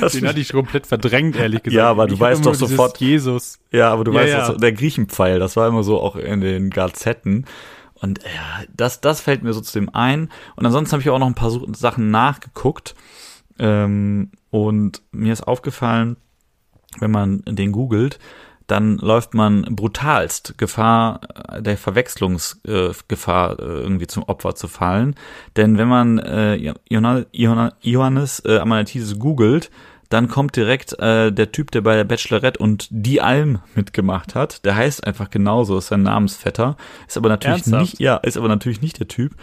Das 0.00 0.12
Den 0.12 0.26
hatte 0.26 0.40
ich 0.40 0.52
komplett 0.52 0.86
verdrängt, 0.86 1.36
ehrlich 1.36 1.62
gesagt. 1.62 1.76
Ja, 1.76 1.88
aber 1.90 2.06
du 2.06 2.14
Ich 2.14 2.20
weißt 2.20 2.44
doch 2.44 2.54
sofort- 2.54 2.98
Jesus. 2.98 3.58
Ja, 3.70 3.90
aber 3.92 4.04
du 4.04 4.12
Ja, 4.12 4.20
weißt, 4.20 4.32
ja. 4.32 4.48
Das, 4.48 4.56
der 4.58 4.72
Griechenpfeil, 4.72 5.38
das 5.38 5.56
war 5.56 5.68
immer 5.68 5.82
so 5.82 6.00
auch 6.00 6.16
in 6.16 6.40
den 6.40 6.70
Gazetten. 6.70 7.44
Und 7.94 8.20
ja, 8.24 8.64
das, 8.74 9.00
das 9.00 9.20
fällt 9.20 9.42
mir 9.42 9.52
so 9.52 9.60
zu 9.60 9.78
dem 9.78 9.94
ein. 9.94 10.30
Und 10.56 10.66
ansonsten 10.66 10.92
habe 10.92 11.02
ich 11.02 11.10
auch 11.10 11.18
noch 11.18 11.26
ein 11.26 11.34
paar 11.34 11.52
Sachen 11.74 12.10
nachgeguckt. 12.10 12.94
Ähm, 13.58 14.30
und 14.50 15.02
mir 15.12 15.32
ist 15.32 15.46
aufgefallen, 15.46 16.16
wenn 16.98 17.10
man 17.10 17.42
den 17.46 17.72
googelt, 17.72 18.18
dann 18.70 18.98
läuft 18.98 19.34
man 19.34 19.62
brutalst 19.62 20.56
Gefahr 20.58 21.20
äh, 21.48 21.62
der 21.62 21.76
Verwechslungsgefahr 21.76 23.58
äh, 23.58 23.62
irgendwie 23.62 24.06
zum 24.06 24.22
Opfer 24.24 24.54
zu 24.54 24.68
fallen. 24.68 25.16
Denn 25.56 25.78
wenn 25.78 25.88
man 25.88 26.18
äh, 26.18 26.74
Johannes 26.88 28.42
äh, 28.44 28.58
Amanatidis 28.58 29.18
googelt, 29.18 29.70
dann 30.08 30.28
kommt 30.28 30.56
direkt 30.56 30.98
äh, 30.98 31.32
der 31.32 31.52
Typ, 31.52 31.70
der 31.70 31.82
bei 31.82 31.94
der 31.94 32.04
Bachelorette 32.04 32.58
und 32.58 32.88
die 32.90 33.20
Alm 33.20 33.60
mitgemacht 33.74 34.34
hat. 34.34 34.64
Der 34.64 34.74
heißt 34.76 35.06
einfach 35.06 35.30
genauso, 35.30 35.78
ist 35.78 35.88
sein 35.88 36.02
Namensvetter, 36.02 36.76
ist 37.06 37.16
aber 37.16 37.28
natürlich 37.28 37.58
Ernsthaft? 37.58 37.80
nicht, 37.80 38.00
ja, 38.00 38.16
ist 38.16 38.36
aber 38.36 38.48
natürlich 38.48 38.82
nicht 38.82 38.98
der 38.98 39.08
Typ. 39.08 39.36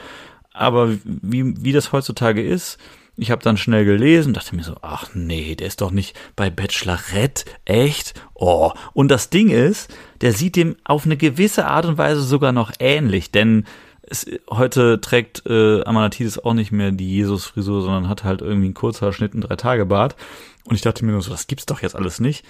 Aber 0.52 0.92
wie, 1.04 1.64
wie 1.64 1.72
das 1.72 1.94
heutzutage 1.94 2.42
ist, 2.44 2.78
ich 3.18 3.32
habe 3.32 3.44
dann 3.44 3.58
schnell 3.58 3.84
gelesen, 3.84 4.34
dachte 4.34 4.56
mir 4.56 4.64
so, 4.64 4.76
ach 4.82 5.10
nee, 5.14 5.56
der 5.56 5.68
ist 5.68 5.82
doch 5.82 5.92
nicht 5.92 6.16
bei 6.36 6.50
Bachelorette, 6.50 7.46
echt? 7.66 8.14
Oh, 8.36 8.72
und 8.94 9.10
das 9.10 9.30
Ding 9.30 9.50
ist, 9.50 9.94
der 10.22 10.34
sieht 10.34 10.56
dem 10.56 10.76
auf 10.84 11.06
eine 11.06 11.18
gewisse 11.18 11.66
Art 11.66 11.86
und 11.86 11.98
Weise 11.98 12.22
sogar 12.22 12.52
noch 12.52 12.72
ähnlich, 12.80 13.32
denn 13.32 13.66
es, 14.04 14.26
heute 14.50 15.02
trägt 15.02 15.46
äh, 15.48 15.84
Amanatidis 15.84 16.40
auch 16.40 16.54
nicht 16.54 16.72
mehr 16.72 16.92
die 16.92 17.12
Jesus-Frisur, 17.12 17.82
sondern 17.82 18.08
hat 18.08 18.24
halt 18.24 18.42
irgendwie 18.42 18.68
einen 18.68 18.74
Kurzhaarschnitt 18.74 19.34
und 19.36 19.42
drei 19.42 19.56
Tage 19.58 19.86
Bart. 19.86 20.16
Und 20.64 20.76
ich 20.76 20.82
dachte 20.82 21.04
mir 21.04 21.12
nur 21.12 21.22
so, 21.22 21.32
das 21.32 21.48
gibt's 21.48 21.66
doch 21.66 21.82
jetzt 21.82 21.96
alles 21.96 22.20
nicht 22.20 22.46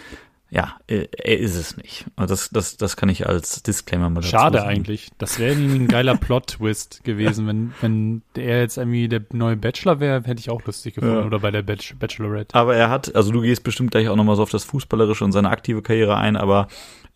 ja, 0.49 0.75
er 0.87 1.39
ist 1.39 1.55
es 1.55 1.75
nicht. 1.75 2.05
Das, 2.15 2.49
das, 2.49 2.77
das 2.77 2.95
kann 2.95 3.09
ich 3.09 3.27
als 3.27 3.63
Disclaimer 3.63 4.09
mal 4.09 4.21
dazu 4.21 4.29
Schade 4.29 4.59
sagen. 4.59 4.69
eigentlich. 4.69 5.09
Das 5.17 5.39
wäre 5.39 5.51
irgendwie 5.51 5.79
ein 5.79 5.87
geiler 5.89 6.15
Plot-Twist 6.17 7.03
gewesen. 7.03 7.47
Wenn, 7.47 7.73
wenn 7.81 8.21
er 8.35 8.61
jetzt 8.61 8.77
irgendwie 8.77 9.09
der 9.09 9.23
neue 9.33 9.57
Bachelor 9.57 9.99
wäre, 9.99 10.23
hätte 10.23 10.39
ich 10.39 10.49
auch 10.49 10.63
lustig 10.63 10.95
gefunden. 10.95 11.17
Ja. 11.17 11.25
Oder 11.25 11.39
bei 11.39 11.51
der 11.51 11.63
Bachelorette. 11.63 12.55
Aber 12.55 12.75
er 12.75 12.89
hat, 12.89 13.13
also 13.13 13.31
du 13.31 13.41
gehst 13.41 13.63
bestimmt 13.63 13.91
gleich 13.91 14.07
auch 14.07 14.15
nochmal 14.15 14.37
so 14.37 14.43
auf 14.43 14.49
das 14.49 14.63
Fußballerische 14.63 15.25
und 15.25 15.33
seine 15.33 15.49
aktive 15.49 15.81
Karriere 15.81 16.15
ein, 16.15 16.37
aber 16.37 16.69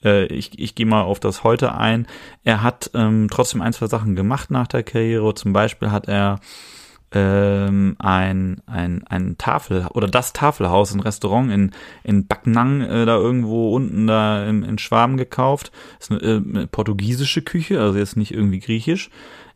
äh, 0.03 0.25
ich, 0.25 0.59
ich 0.59 0.75
gehe 0.75 0.85
mal 0.85 1.03
auf 1.03 1.21
das 1.21 1.45
heute 1.45 1.73
ein. 1.75 2.07
Er 2.43 2.63
hat 2.63 2.91
ähm, 2.93 3.29
trotzdem 3.31 3.61
ein, 3.61 3.71
zwei 3.71 3.87
Sachen 3.87 4.15
gemacht 4.15 4.51
nach 4.51 4.67
der 4.67 4.83
Karriere. 4.83 5.33
Zum 5.35 5.53
Beispiel 5.53 5.91
hat 5.91 6.09
er 6.09 6.41
ähm, 7.13 7.95
ein, 7.99 8.61
ein, 8.65 9.03
ein 9.07 9.37
Tafel 9.37 9.87
oder 9.93 10.07
das 10.07 10.33
Tafelhaus, 10.33 10.93
ein 10.93 11.01
Restaurant 11.01 11.51
in, 11.51 11.71
in 12.03 12.27
Backnang, 12.27 12.81
äh, 12.81 13.05
da 13.05 13.17
irgendwo 13.17 13.75
unten 13.75 14.07
da 14.07 14.45
in, 14.45 14.63
in 14.63 14.77
Schwaben 14.77 15.17
gekauft. 15.17 15.71
Ist 15.99 16.11
eine, 16.11 16.21
äh, 16.21 16.37
eine 16.37 16.67
portugiesische 16.67 17.41
Küche, 17.41 17.81
also 17.81 17.97
jetzt 17.97 18.17
nicht 18.17 18.33
irgendwie 18.33 18.59
griechisch. 18.59 19.09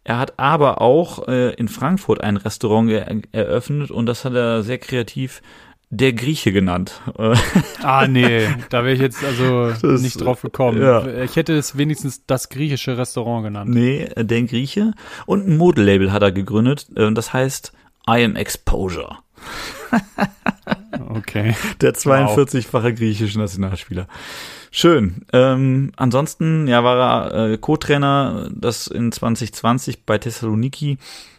Er 0.03 0.19
hat 0.19 0.37
aber 0.37 0.81
auch 0.81 1.27
äh, 1.27 1.53
in 1.55 1.67
Frankfurt 1.67 2.21
ein 2.21 2.37
Restaurant 2.37 2.91
er 2.91 3.09
eröffnet 3.31 3.89
und 3.89 4.05
das 4.05 4.23
hat 4.23 4.33
er 4.33 4.61
sehr 4.61 4.77
kreativ 4.77 5.41
der 5.89 6.13
Grieche 6.13 6.51
genannt. 6.51 7.01
ah, 7.83 8.07
nee, 8.07 8.47
da 8.69 8.83
wäre 8.83 8.93
ich 8.93 9.01
jetzt 9.01 9.23
also 9.23 9.69
das, 9.81 10.01
nicht 10.01 10.19
drauf 10.19 10.41
gekommen. 10.41 10.81
Ja. 10.81 11.23
Ich 11.23 11.35
hätte 11.35 11.53
es 11.53 11.77
wenigstens 11.77 12.25
das 12.25 12.49
griechische 12.49 12.97
Restaurant 12.97 13.45
genannt. 13.45 13.71
Nee, 13.71 14.09
der 14.15 14.43
Grieche. 14.43 14.93
Und 15.25 15.47
ein 15.47 15.57
Modelabel 15.57 16.11
hat 16.11 16.21
er 16.21 16.31
gegründet, 16.31 16.87
äh, 16.95 17.11
das 17.11 17.33
heißt 17.33 17.73
I 18.07 18.23
am 18.23 18.35
Exposure. 18.35 19.17
okay. 21.09 21.55
Der 21.81 21.93
42-fache 21.93 22.93
griechische 22.93 23.39
Nationalspieler. 23.39 24.07
Schön. 24.71 25.25
Ähm, 25.31 25.91
ansonsten, 25.95 26.67
ja, 26.67 26.83
war 26.83 27.31
er 27.31 27.51
äh, 27.51 27.57
Co-Trainer, 27.57 28.49
das 28.53 28.87
in 28.87 29.11
2020 29.11 30.03
bei 30.03 30.17
Thessaloniki 30.17 30.97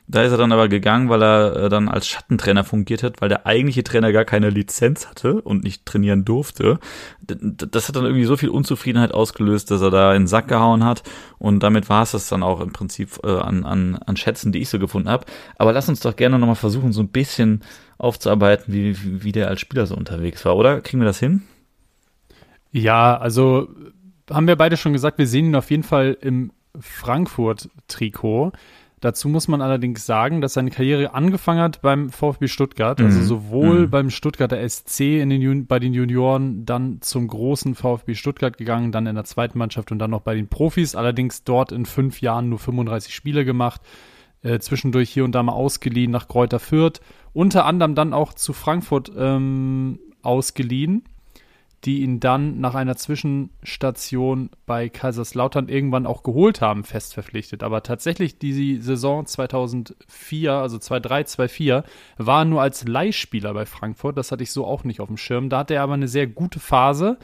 da 0.09 0.23
ist 0.23 0.31
er 0.31 0.39
dann 0.39 0.53
aber 0.53 0.69
gegangen, 0.69 1.09
weil 1.09 1.23
er 1.23 1.57
äh, 1.57 1.69
dann 1.69 1.89
als 1.89 2.07
Schattentrainer 2.07 2.63
fungiert 2.65 3.03
hat, 3.03 3.21
weil 3.21 3.29
der 3.29 3.47
eigentliche 3.47 3.83
Trainer 3.83 4.13
gar 4.13 4.25
keine 4.25 4.51
Lizenz 4.51 5.09
hatte 5.09 5.43
und 5.43 5.65
nicht 5.65 5.85
trainieren 5.85 6.25
durfte. 6.25 6.79
Das 7.21 7.89
hat 7.89 7.97
dann 7.97 8.05
irgendwie 8.05 8.25
so 8.25 8.37
viel 8.37 8.51
Unzufriedenheit 8.51 9.13
ausgelöst, 9.13 9.71
dass 9.71 9.83
er 9.83 9.91
da 9.91 10.15
in 10.15 10.23
den 10.23 10.27
Sack 10.29 10.47
gehauen 10.49 10.85
hat. 10.85 11.03
Und 11.39 11.63
damit 11.63 11.89
war 11.89 12.05
es 12.05 12.13
das 12.13 12.29
dann 12.29 12.45
auch 12.45 12.61
im 12.61 12.73
Prinzip 12.73 13.19
äh, 13.25 13.39
an, 13.39 13.65
an, 13.65 13.97
an 13.97 14.17
Schätzen, 14.17 14.53
die 14.53 14.61
ich 14.61 14.69
so 14.69 14.79
gefunden 14.79 15.09
habe. 15.09 15.27
Aber 15.59 15.73
lass 15.73 15.89
uns 15.89 16.01
doch 16.01 16.15
gerne 16.15 16.39
nochmal 16.39 16.55
versuchen, 16.55 16.93
so 16.93 17.03
ein 17.03 17.09
bisschen 17.09 17.63
aufzuarbeiten, 17.99 18.73
wie, 18.73 19.25
wie 19.25 19.33
der 19.33 19.49
als 19.49 19.61
Spieler 19.61 19.87
so 19.87 19.97
unterwegs 19.97 20.45
war, 20.45 20.57
oder? 20.57 20.81
Kriegen 20.83 21.01
wir 21.01 21.07
das 21.07 21.19
hin? 21.19 21.43
Ja, 22.71 23.17
also 23.17 23.69
haben 24.31 24.47
wir 24.47 24.57
beide 24.57 24.77
schon 24.77 24.93
gesagt, 24.93 25.19
wir 25.19 25.27
sehen 25.27 25.47
ihn 25.47 25.57
auf 25.57 25.71
jeden 25.71 25.83
Fall 25.83 26.17
im 26.21 26.53
Frankfurt-Trikot. 26.79 28.53
Dazu 29.01 29.29
muss 29.29 29.47
man 29.47 29.61
allerdings 29.61 30.07
sagen, 30.07 30.41
dass 30.41 30.55
seine 30.55 30.71
Karriere 30.71 31.13
angefangen 31.13 31.61
hat 31.61 31.83
beim 31.83 32.09
VfB 32.09 32.49
Stuttgart, 32.49 32.99
also 32.99 33.19
mhm. 33.19 33.25
sowohl 33.25 33.81
mhm. 33.81 33.91
beim 33.91 34.11
Stuttgarter 34.11 34.67
SC 34.67 35.21
in 35.21 35.29
den 35.29 35.67
bei 35.67 35.79
den 35.79 35.93
Junioren, 35.93 36.65
dann 36.65 37.03
zum 37.03 37.29
großen 37.29 37.75
VfB 37.75 38.15
Stuttgart 38.15 38.57
gegangen, 38.57 38.93
dann 38.93 39.07
in 39.07 39.15
der 39.15 39.25
zweiten 39.25 39.59
Mannschaft 39.59 39.93
und 39.93 39.99
dann 39.99 40.11
noch 40.11 40.23
bei 40.23 40.35
den 40.35 40.49
Profis. 40.49 40.95
Allerdings 40.95 41.45
dort 41.45 41.73
in 41.73 41.85
fünf 41.85 42.23
Jahren 42.23 42.49
nur 42.49 42.59
35 42.59 43.15
Spiele 43.15 43.45
gemacht, 43.45 43.83
äh, 44.43 44.61
zwischendurch 44.61 45.11
hier 45.11 45.25
und 45.25 45.33
da 45.33 45.43
mal 45.43 45.53
ausgeliehen 45.53 46.11
nach 46.11 46.27
Kräuter 46.27 46.59
Fürth, 46.59 47.01
unter 47.35 47.67
anderem 47.67 47.95
dann 47.95 48.15
auch 48.15 48.33
zu 48.33 48.55
Frankfurt 48.55 49.13
ähm, 49.15 49.99
ausgeliehen 50.23 51.05
die 51.87 52.03
ihn 52.03 52.19
dann 52.19 52.61
nach 52.61 52.75
einer 52.75 52.97
Zwischenstation 52.97 54.51
bei 54.67 54.89
Kaiserslautern 54.89 55.69
irgendwann 55.69 56.05
auch 56.05 56.25
geholt 56.25 56.61
haben, 56.61 56.83
fest 56.83 57.15
verpflichtet. 57.15 57.63
Aber 57.63 57.85
tatsächlich 57.85 58.41
die 58.41 58.79
Saison 58.79 59.25
2004, 59.25 60.53
also 60.53 60.79
2003, 60.79 61.25
2004, 61.25 61.85
war 62.19 62.45
nur 62.45 62.61
als 62.61 62.87
Leihspieler 62.89 63.55
bei 63.55 63.67
Frankfurt. 63.67 64.19
Das 64.19 64.33
hatte 64.33 64.43
ich 64.43 64.51
so 64.51 64.67
auch 64.67 64.83
nicht 64.83 65.01
auf 65.01 65.07
dem 65.07 65.17
Schirm. 65.17 65.49
Da 65.49 65.59
hatte 65.59 65.75
er 65.75 65.83
aber 65.83 65.95
eine 65.95 66.09
sehr 66.09 66.27
gute 66.27 66.59
Phase. 66.59 67.19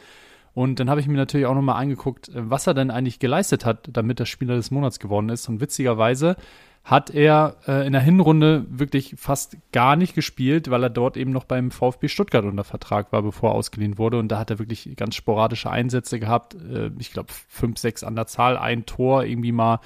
Und 0.54 0.78
dann 0.78 0.88
habe 0.88 1.00
ich 1.00 1.08
mir 1.08 1.16
natürlich 1.16 1.46
auch 1.46 1.54
nochmal 1.54 1.80
angeguckt, 1.80 2.30
was 2.32 2.66
er 2.66 2.74
denn 2.74 2.90
eigentlich 2.90 3.18
geleistet 3.18 3.64
hat, 3.64 3.88
damit 3.92 4.20
er 4.20 4.26
Spieler 4.26 4.54
des 4.54 4.70
Monats 4.70 5.00
geworden 5.00 5.28
ist. 5.28 5.48
Und 5.48 5.60
witzigerweise 5.60 6.36
hat 6.85 7.11
er 7.11 7.57
äh, 7.68 7.87
in 7.87 7.93
der 7.93 8.03
Hinrunde 8.03 8.66
wirklich 8.68 9.14
fast 9.16 9.57
gar 9.70 9.95
nicht 9.95 10.14
gespielt, 10.14 10.68
weil 10.68 10.83
er 10.83 10.91
dort 10.91 11.16
eben 11.16 11.30
noch 11.30 11.45
beim 11.45 11.70
VfB 11.70 12.09
Stuttgart 12.09 12.45
unter 12.45 12.64
Vertrag 12.64 13.12
war, 13.12 13.22
bevor 13.22 13.51
er 13.51 13.55
ausgeliehen 13.55 13.99
wurde. 13.99 14.18
Und 14.18 14.28
da 14.28 14.39
hat 14.39 14.51
er 14.51 14.59
wirklich 14.59 14.97
ganz 14.97 15.14
sporadische 15.14 15.70
Einsätze 15.70 16.18
gehabt. 16.18 16.55
Äh, 16.55 16.91
ich 16.99 17.12
glaube, 17.12 17.33
fünf, 17.49 17.78
sechs 17.78 18.03
an 18.03 18.16
der 18.16 18.26
Zahl, 18.26 18.59
ein 18.59 18.85
Tor 18.85 19.24
irgendwie 19.24 19.53
mal 19.53 19.78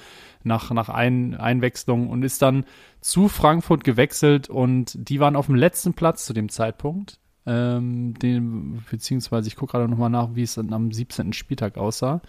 nach, 0.43 0.71
nach 0.71 0.89
ein, 0.89 1.35
Einwechslung 1.35 2.09
und 2.09 2.23
ist 2.23 2.41
dann 2.41 2.65
zu 2.99 3.27
Frankfurt 3.27 3.83
gewechselt 3.83 4.49
und 4.49 4.97
die 4.97 5.19
waren 5.19 5.35
auf 5.35 5.45
dem 5.45 5.55
letzten 5.55 5.93
Platz 5.93 6.25
zu 6.25 6.33
dem 6.33 6.49
Zeitpunkt. 6.49 7.19
Ähm, 7.45 8.15
den, 8.15 8.83
beziehungsweise 8.89 9.47
ich 9.47 9.55
gucke 9.55 9.73
gerade 9.73 9.87
nochmal 9.87 10.09
nach, 10.09 10.29
wie 10.33 10.43
es 10.43 10.55
dann 10.55 10.73
am 10.73 10.91
17. 10.91 11.31
Spieltag 11.31 11.77
aussah 11.77 12.21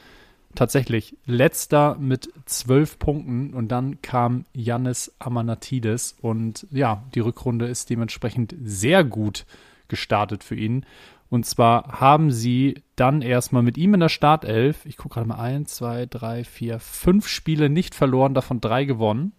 tatsächlich 0.59 1.17
letzter 1.25 1.97
mit 2.01 2.33
zwölf 2.45 2.99
Punkten 2.99 3.55
und 3.55 3.69
dann 3.69 4.03
kam 4.03 4.45
Yannis 4.53 5.15
Amanatidis 5.21 6.17
und 6.21 6.67
ja, 6.73 7.05
die 7.15 7.21
Rückrunde 7.21 7.67
ist 7.67 7.91
dementsprechend 7.91 8.57
sehr 8.61 9.05
gut 9.05 9.47
gestartet 9.87 10.43
für 10.43 10.57
ihn. 10.57 10.85
Und 11.31 11.47
zwar 11.47 12.01
haben 12.01 12.33
sie 12.33 12.83
dann 12.97 13.23
erstmal 13.23 13.63
mit 13.63 13.79
ihm 13.79 13.95
in 13.95 14.01
der 14.01 14.09
Startelf, 14.09 14.85
ich 14.85 14.97
gucke 14.97 15.15
gerade 15.15 15.29
mal, 15.29 15.39
eins, 15.39 15.77
zwei, 15.77 16.07
drei, 16.07 16.43
vier, 16.43 16.81
fünf 16.81 17.29
Spiele 17.29 17.71
nicht 17.71 17.95
verloren, 17.95 18.35
davon 18.35 18.61
drei 18.61 18.85
gewonnen. 18.85 19.33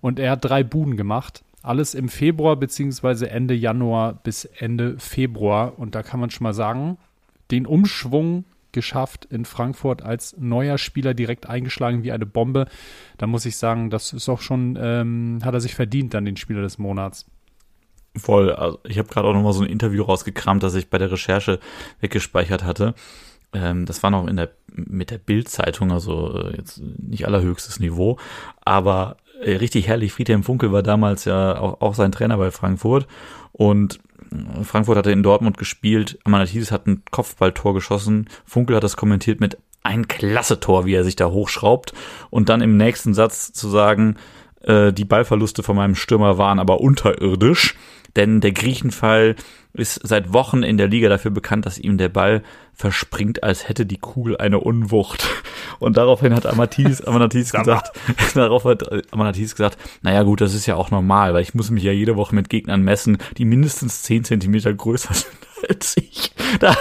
Und 0.00 0.18
er 0.18 0.32
hat 0.32 0.44
drei 0.44 0.64
Buden 0.64 0.96
gemacht. 0.96 1.44
Alles 1.62 1.94
im 1.94 2.08
Februar 2.08 2.56
beziehungsweise 2.56 3.30
Ende 3.30 3.54
Januar 3.54 4.14
bis 4.14 4.46
Ende 4.46 4.98
Februar. 4.98 5.78
Und 5.78 5.94
da 5.94 6.02
kann 6.02 6.18
man 6.18 6.30
schon 6.30 6.44
mal 6.44 6.54
sagen, 6.54 6.96
den 7.52 7.66
Umschwung 7.66 8.46
geschafft 8.72 9.26
in 9.26 9.44
Frankfurt 9.44 10.02
als 10.02 10.36
neuer 10.38 10.78
Spieler 10.78 11.14
direkt 11.14 11.48
eingeschlagen 11.48 12.02
wie 12.02 12.12
eine 12.12 12.26
Bombe. 12.26 12.66
Da 13.18 13.26
muss 13.26 13.46
ich 13.46 13.56
sagen, 13.56 13.90
das 13.90 14.12
ist 14.12 14.28
auch 14.28 14.40
schon, 14.40 14.78
ähm, 14.80 15.40
hat 15.44 15.54
er 15.54 15.60
sich 15.60 15.74
verdient 15.74 16.14
dann 16.14 16.24
den 16.24 16.36
Spieler 16.36 16.62
des 16.62 16.78
Monats. 16.78 17.26
Voll. 18.16 18.52
Also 18.52 18.80
ich 18.84 18.98
habe 18.98 19.08
gerade 19.08 19.28
auch 19.28 19.34
noch 19.34 19.42
mal 19.42 19.52
so 19.52 19.62
ein 19.62 19.70
Interview 19.70 20.02
rausgekramt, 20.02 20.62
das 20.62 20.74
ich 20.74 20.90
bei 20.90 20.98
der 20.98 21.12
Recherche 21.12 21.60
weggespeichert 22.00 22.64
hatte. 22.64 22.94
Ähm, 23.52 23.86
das 23.86 24.02
war 24.02 24.10
noch 24.10 24.26
in 24.26 24.36
der 24.36 24.50
mit 24.72 25.10
der 25.10 25.18
Bild-Zeitung, 25.18 25.92
also 25.92 26.36
äh, 26.38 26.56
jetzt 26.56 26.80
nicht 26.80 27.26
allerhöchstes 27.26 27.80
Niveau, 27.80 28.18
aber 28.64 29.16
äh, 29.42 29.56
richtig 29.56 29.88
herrlich. 29.88 30.12
Friedhelm 30.12 30.42
Funkel 30.42 30.72
war 30.72 30.82
damals 30.82 31.24
ja 31.24 31.58
auch, 31.58 31.80
auch 31.80 31.94
sein 31.94 32.12
Trainer 32.12 32.36
bei 32.36 32.50
Frankfurt 32.50 33.06
und 33.52 34.00
Frankfurt 34.62 34.96
hatte 34.96 35.12
in 35.12 35.22
Dortmund 35.22 35.58
gespielt. 35.58 36.18
Amanatidis 36.24 36.72
hat 36.72 36.86
ein 36.86 37.02
Kopfballtor 37.10 37.74
geschossen. 37.74 38.28
Funkel 38.44 38.76
hat 38.76 38.84
das 38.84 38.96
kommentiert 38.96 39.40
mit 39.40 39.58
ein 39.82 40.08
klasse 40.08 40.60
Tor, 40.60 40.84
wie 40.84 40.94
er 40.94 41.04
sich 41.04 41.16
da 41.16 41.30
hochschraubt. 41.30 41.92
Und 42.30 42.48
dann 42.48 42.60
im 42.60 42.76
nächsten 42.76 43.14
Satz 43.14 43.52
zu 43.52 43.68
sagen, 43.68 44.16
äh, 44.62 44.92
die 44.92 45.04
Ballverluste 45.04 45.62
von 45.62 45.76
meinem 45.76 45.94
Stürmer 45.94 46.38
waren 46.38 46.58
aber 46.58 46.80
unterirdisch. 46.80 47.76
Denn 48.16 48.40
der 48.40 48.52
Griechenfall 48.52 49.36
ist 49.72 50.00
seit 50.02 50.32
Wochen 50.32 50.62
in 50.62 50.76
der 50.76 50.88
Liga 50.88 51.08
dafür 51.08 51.30
bekannt, 51.30 51.64
dass 51.66 51.78
ihm 51.78 51.96
der 51.96 52.08
Ball 52.08 52.42
verspringt, 52.74 53.42
als 53.42 53.68
hätte 53.68 53.86
die 53.86 53.98
Kugel 53.98 54.36
eine 54.36 54.58
Unwucht. 54.58 55.28
Und 55.78 55.96
daraufhin 55.96 56.34
hat 56.34 56.46
Amatis, 56.46 57.00
Amatis 57.06 57.52
gesagt, 57.52 57.92
darauf 58.34 58.64
hat 58.64 59.12
Amatis 59.12 59.54
gesagt, 59.54 59.78
naja 60.02 60.22
gut, 60.22 60.40
das 60.40 60.54
ist 60.54 60.66
ja 60.66 60.76
auch 60.76 60.90
normal, 60.90 61.34
weil 61.34 61.42
ich 61.42 61.54
muss 61.54 61.70
mich 61.70 61.84
ja 61.84 61.92
jede 61.92 62.16
Woche 62.16 62.34
mit 62.34 62.48
Gegnern 62.48 62.82
messen, 62.82 63.18
die 63.36 63.44
mindestens 63.44 64.02
zehn 64.02 64.24
Zentimeter 64.24 64.72
größer 64.72 65.14
sind 65.14 65.38
als 65.68 65.96
ich. 65.96 66.32
Da, 66.58 66.74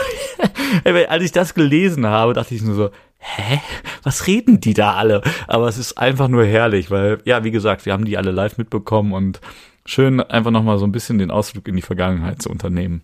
als 1.09 1.23
ich 1.23 1.31
das 1.31 1.53
gelesen 1.53 2.07
habe, 2.07 2.33
dachte 2.33 2.55
ich 2.55 2.61
nur 2.61 2.75
so, 2.75 2.89
hä? 3.19 3.61
Was 4.03 4.27
reden 4.27 4.61
die 4.61 4.73
da 4.73 4.93
alle? 4.93 5.21
Aber 5.47 5.67
es 5.67 5.77
ist 5.77 5.97
einfach 5.97 6.29
nur 6.29 6.45
herrlich, 6.45 6.89
weil, 6.89 7.19
ja, 7.25 7.43
wie 7.43 7.51
gesagt, 7.51 7.85
wir 7.85 7.93
haben 7.93 8.05
die 8.05 8.17
alle 8.17 8.31
live 8.31 8.57
mitbekommen 8.57 9.13
und 9.13 9.41
schön 9.89 10.19
einfach 10.21 10.51
nochmal 10.51 10.77
so 10.77 10.85
ein 10.85 10.91
bisschen 10.91 11.17
den 11.17 11.31
Ausflug 11.31 11.67
in 11.67 11.75
die 11.75 11.81
Vergangenheit 11.81 12.41
zu 12.41 12.49
unternehmen. 12.49 13.03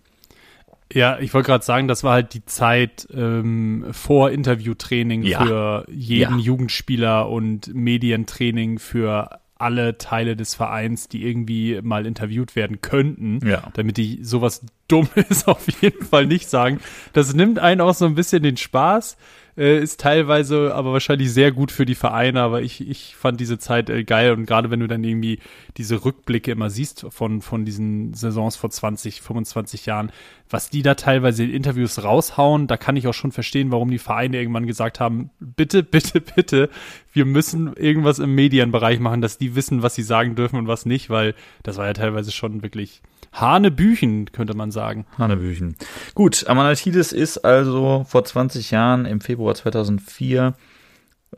Ja, 0.92 1.18
ich 1.18 1.34
wollte 1.34 1.46
gerade 1.48 1.64
sagen, 1.64 1.88
das 1.88 2.04
war 2.04 2.12
halt 2.12 2.32
die 2.32 2.44
Zeit 2.44 3.08
ähm, 3.12 3.86
vor 3.90 4.30
Interviewtraining 4.30 5.22
Ja. 5.24 5.44
für 5.44 5.86
jeden 5.90 6.38
Ja. 6.38 6.44
Jugendspieler 6.44 7.28
und 7.28 7.74
Medientraining 7.74 8.78
für 8.78 9.40
alle 9.58 9.98
Teile 9.98 10.36
des 10.36 10.54
Vereins, 10.54 11.08
die 11.08 11.26
irgendwie 11.26 11.80
mal 11.82 12.06
interviewt 12.06 12.54
werden 12.54 12.82
könnten, 12.82 13.40
Ja. 13.44 13.64
damit 13.74 13.96
die 13.96 14.22
sowas 14.22 14.64
Dummes 14.88 15.48
auf 15.48 15.66
jeden 15.82 16.04
Fall 16.04 16.26
nicht 16.26 16.48
sagen. 16.48 16.78
Das 17.14 17.34
nimmt 17.34 17.58
einen 17.58 17.80
auch 17.80 17.94
so 17.94 18.04
ein 18.04 18.14
bisschen 18.14 18.44
den 18.44 18.56
Spaß, 18.56 19.16
äh, 19.56 19.78
ist 19.78 20.00
teilweise 20.00 20.74
aber 20.74 20.92
wahrscheinlich 20.92 21.32
sehr 21.32 21.52
gut 21.52 21.72
für 21.72 21.86
die 21.86 21.94
Vereine, 21.94 22.40
aber 22.40 22.62
ich, 22.62 22.86
ich 22.86 23.16
fand 23.16 23.40
diese 23.40 23.58
Zeit 23.58 23.90
äh, 23.90 24.04
geil. 24.04 24.32
Und 24.32 24.46
gerade 24.46 24.70
wenn 24.70 24.80
du 24.80 24.86
dann 24.86 25.04
irgendwie 25.04 25.38
diese 25.76 26.04
Rückblicke 26.04 26.50
immer 26.50 26.70
siehst 26.70 27.06
von, 27.10 27.40
von 27.42 27.64
diesen 27.64 28.14
Saisons 28.14 28.56
vor 28.56 28.70
20, 28.70 29.22
25 29.22 29.86
Jahren, 29.86 30.12
was 30.48 30.70
die 30.70 30.82
da 30.82 30.94
teilweise 30.94 31.44
in 31.44 31.50
Interviews 31.50 32.02
raushauen, 32.04 32.66
da 32.66 32.76
kann 32.76 32.96
ich 32.96 33.08
auch 33.08 33.14
schon 33.14 33.32
verstehen, 33.32 33.70
warum 33.72 33.90
die 33.90 33.98
Vereine 33.98 34.38
irgendwann 34.38 34.66
gesagt 34.66 35.00
haben, 35.00 35.30
bitte, 35.40 35.82
bitte, 35.82 36.20
bitte, 36.20 36.70
wir 37.16 37.24
müssen 37.24 37.72
irgendwas 37.74 38.18
im 38.18 38.34
Medienbereich 38.34 39.00
machen, 39.00 39.22
dass 39.22 39.38
die 39.38 39.56
wissen, 39.56 39.82
was 39.82 39.94
sie 39.94 40.02
sagen 40.02 40.34
dürfen 40.34 40.58
und 40.58 40.68
was 40.68 40.84
nicht, 40.84 41.08
weil 41.08 41.34
das 41.62 41.78
war 41.78 41.86
ja 41.86 41.94
teilweise 41.94 42.30
schon 42.30 42.62
wirklich 42.62 43.00
Hanebüchen, 43.32 44.30
könnte 44.32 44.54
man 44.54 44.70
sagen. 44.70 45.06
Hanebüchen. 45.16 45.76
Gut, 46.14 46.46
Amanatidis 46.46 47.12
ist 47.12 47.38
also 47.38 48.04
vor 48.06 48.24
20 48.24 48.70
Jahren 48.70 49.06
im 49.06 49.22
Februar 49.22 49.54
2004 49.54 50.54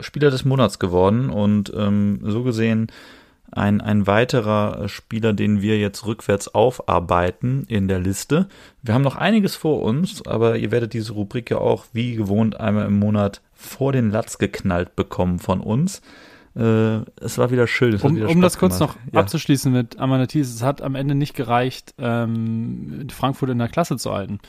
Spieler 0.01 0.29
des 0.29 0.43
Monats 0.43 0.79
geworden 0.79 1.29
und 1.29 1.71
ähm, 1.75 2.19
so 2.23 2.43
gesehen 2.43 2.87
ein, 3.51 3.81
ein 3.81 4.07
weiterer 4.07 4.87
Spieler, 4.87 5.33
den 5.33 5.61
wir 5.61 5.77
jetzt 5.79 6.05
rückwärts 6.05 6.53
aufarbeiten 6.53 7.65
in 7.67 7.87
der 7.87 7.99
Liste. 7.99 8.47
Wir 8.81 8.93
haben 8.93 9.01
noch 9.01 9.15
einiges 9.15 9.55
vor 9.55 9.81
uns, 9.81 10.25
aber 10.25 10.57
ihr 10.57 10.71
werdet 10.71 10.93
diese 10.93 11.13
Rubrik 11.13 11.51
ja 11.51 11.57
auch 11.57 11.85
wie 11.93 12.15
gewohnt 12.15 12.59
einmal 12.59 12.85
im 12.85 12.99
Monat 12.99 13.41
vor 13.53 13.91
den 13.91 14.11
Latz 14.11 14.37
geknallt 14.37 14.95
bekommen 14.95 15.39
von 15.39 15.61
uns. 15.61 16.01
Äh, 16.55 16.99
es 17.21 17.37
war 17.37 17.51
wieder 17.51 17.67
schön. 17.67 17.99
Um, 18.01 18.15
wieder 18.15 18.29
um 18.29 18.41
das 18.41 18.57
kurz 18.57 18.79
gemacht. 18.79 18.97
noch 18.97 19.13
Ja. 19.13 19.21
abzuschließen 19.21 19.71
mit 19.71 19.99
Amanatis, 19.99 20.53
es 20.53 20.63
hat 20.63 20.81
am 20.81 20.95
Ende 20.95 21.15
nicht 21.15 21.35
gereicht, 21.35 21.93
ähm, 21.97 23.07
Frankfurt 23.11 23.49
in 23.49 23.59
der 23.59 23.67
Klasse 23.67 23.97
zu 23.97 24.11
halten. 24.11 24.39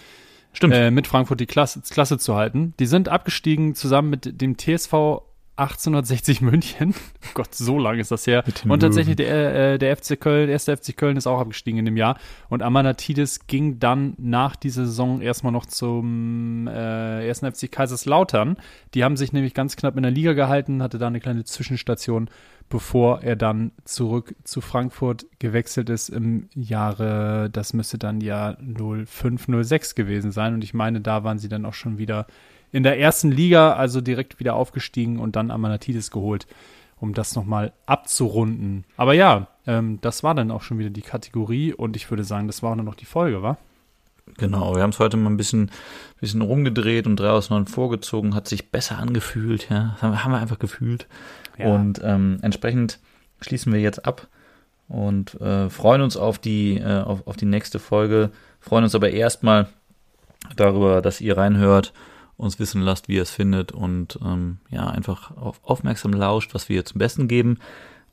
Stimmt. 0.53 0.75
Äh, 0.75 0.91
mit 0.91 1.07
Frankfurt 1.07 1.41
die 1.41 1.47
Klasse, 1.47 1.81
Klasse 1.89 2.19
zu 2.19 2.35
halten. 2.35 2.75
Die 2.81 2.87
sind 2.87 3.09
abgestiegen 3.09 3.75
zusammen 3.75 4.11
mit 4.11 4.41
dem 4.41 4.57
TSV 4.59 5.23
1860 5.61 6.41
München. 6.41 6.95
Oh 7.23 7.33
Gott, 7.35 7.55
so 7.55 7.79
lange 7.79 8.01
ist 8.01 8.11
das 8.11 8.27
her. 8.27 8.43
Und 8.67 8.81
tatsächlich 8.81 9.15
der, 9.15 9.75
äh, 9.75 9.79
der 9.79 9.97
FC 9.97 10.19
Köln, 10.19 10.47
der 10.47 10.55
erste 10.55 10.77
FC 10.77 10.97
Köln 10.97 11.17
ist 11.17 11.27
auch 11.27 11.39
abgestiegen 11.39 11.79
in 11.79 11.85
dem 11.85 11.97
Jahr. 11.97 12.19
Und 12.49 12.63
Amanatidis 12.63 13.47
ging 13.47 13.79
dann 13.79 14.15
nach 14.17 14.57
dieser 14.57 14.87
Saison 14.87 15.21
erstmal 15.21 15.53
noch 15.53 15.67
zum 15.67 16.67
äh, 16.67 17.29
ersten 17.29 17.51
FC 17.53 17.71
Kaiserslautern. 17.71 18.57
Die 18.95 19.05
haben 19.05 19.17
sich 19.17 19.33
nämlich 19.33 19.55
ganz 19.55 19.77
knapp 19.77 19.97
in 19.97 20.03
der 20.03 20.11
Liga 20.11 20.33
gehalten, 20.33 20.83
hatte 20.83 20.99
da 20.99 21.07
eine 21.07 21.21
kleine 21.21 21.45
Zwischenstation, 21.45 22.31
bevor 22.69 23.23
er 23.23 23.37
dann 23.37 23.73
zurück 23.85 24.35
zu 24.45 24.61
Frankfurt 24.61 25.27
gewechselt 25.39 25.91
ist 25.91 26.09
im 26.09 26.49
Jahre, 26.55 27.51
das 27.51 27.75
müsste 27.75 27.99
dann 27.99 28.21
ja 28.21 28.57
05, 28.61 29.47
06 29.63 29.95
gewesen 29.95 30.33
sein. 30.33 30.55
Und 30.55 30.65
ich 30.65 30.73
meine, 30.73 31.01
da 31.01 31.23
waren 31.23 31.39
sie 31.39 31.49
dann 31.49 31.67
auch 31.67 31.75
schon 31.75 31.99
wieder 31.99 32.27
in 32.73 32.83
der 32.83 32.99
ersten 32.99 33.31
Liga, 33.31 33.73
also 33.75 34.01
direkt 34.01 34.39
wieder 34.41 34.55
aufgestiegen 34.55 35.19
und 35.19 35.37
dann 35.37 35.51
Amanatidis 35.51 36.11
geholt, 36.11 36.47
um 36.99 37.15
das 37.15 37.35
nochmal 37.35 37.73
abzurunden. 37.87 38.85
Aber 38.97 39.15
ja, 39.15 39.49
ähm, 39.67 39.99
das 40.03 40.23
war 40.23 40.35
dann 40.35 40.51
auch 40.51 40.63
schon 40.63 40.79
wieder 40.79 40.91
die 40.91 41.03
Kategorie 41.03 41.73
und 41.73 41.97
ich 41.97 42.11
würde 42.11 42.25
sagen, 42.25 42.47
das 42.47 42.63
war 42.63 42.73
auch 42.73 42.77
nur 42.77 42.85
noch 42.85 42.95
die 42.95 43.07
Folge, 43.07 43.43
wa? 43.43 43.57
Genau, 44.37 44.77
wir 44.77 44.83
haben 44.83 44.91
es 44.91 44.99
heute 45.01 45.17
mal 45.17 45.29
ein 45.31 45.37
bisschen, 45.37 45.71
bisschen 46.21 46.41
rumgedreht 46.43 47.07
und 47.07 47.17
drei 47.17 47.31
aus 47.31 47.51
neun 47.51 47.67
vorgezogen, 47.67 48.35
hat 48.35 48.47
sich 48.47 48.71
besser 48.71 48.99
angefühlt, 48.99 49.69
ja. 49.71 49.91
Das 49.95 50.03
haben 50.03 50.13
wir- 50.13 50.25
haben 50.25 50.33
wir 50.33 50.39
einfach 50.39 50.59
gefühlt. 50.61 51.09
Ja. 51.59 51.75
Und 51.75 52.01
ähm, 52.05 52.39
entsprechend 52.43 53.01
schließen 53.41 53.73
wir 53.73 53.81
jetzt 53.81 54.07
ab 54.07 54.29
und 54.89 55.41
äh, 55.41 55.69
freuen 55.69 56.03
uns 56.03 56.17
auf 56.17 56.39
die, 56.39 56.77
äh, 56.79 57.01
auf, 57.03 57.27
auf 57.27 57.37
die 57.37 57.47
nächste 57.47 57.79
Folge, 57.81 58.31
freuen 58.61 58.85
uns 58.85 58.95
aber 58.95 59.11
erstmal 59.11 59.69
darüber, 60.57 61.03
dass 61.03 61.21
ihr 61.21 61.37
reinhört, 61.37 61.93
uns 62.41 62.59
wissen 62.59 62.81
lasst, 62.81 63.09
wie 63.09 63.17
ihr 63.17 63.23
es 63.23 63.31
findet 63.31 63.73
und 63.73 64.19
ähm, 64.25 64.59
ja, 64.71 64.89
einfach 64.89 65.37
auf, 65.37 65.61
aufmerksam 65.63 66.13
lauscht, 66.13 66.55
was 66.55 66.69
wir 66.69 66.75
hier 66.75 66.85
zum 66.85 66.99
Besten 66.99 67.29
geben. 67.29 67.59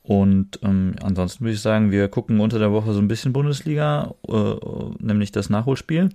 Und 0.03 0.59
ähm, 0.63 0.95
ansonsten 1.01 1.43
würde 1.43 1.53
ich 1.53 1.61
sagen, 1.61 1.91
wir 1.91 2.07
gucken 2.07 2.39
unter 2.39 2.59
der 2.59 2.71
Woche 2.71 2.93
so 2.93 2.99
ein 2.99 3.07
bisschen 3.07 3.33
Bundesliga, 3.33 4.13
äh, 4.27 4.55
nämlich 4.99 5.31
das 5.31 5.49
Nachholspiel, 5.49 6.09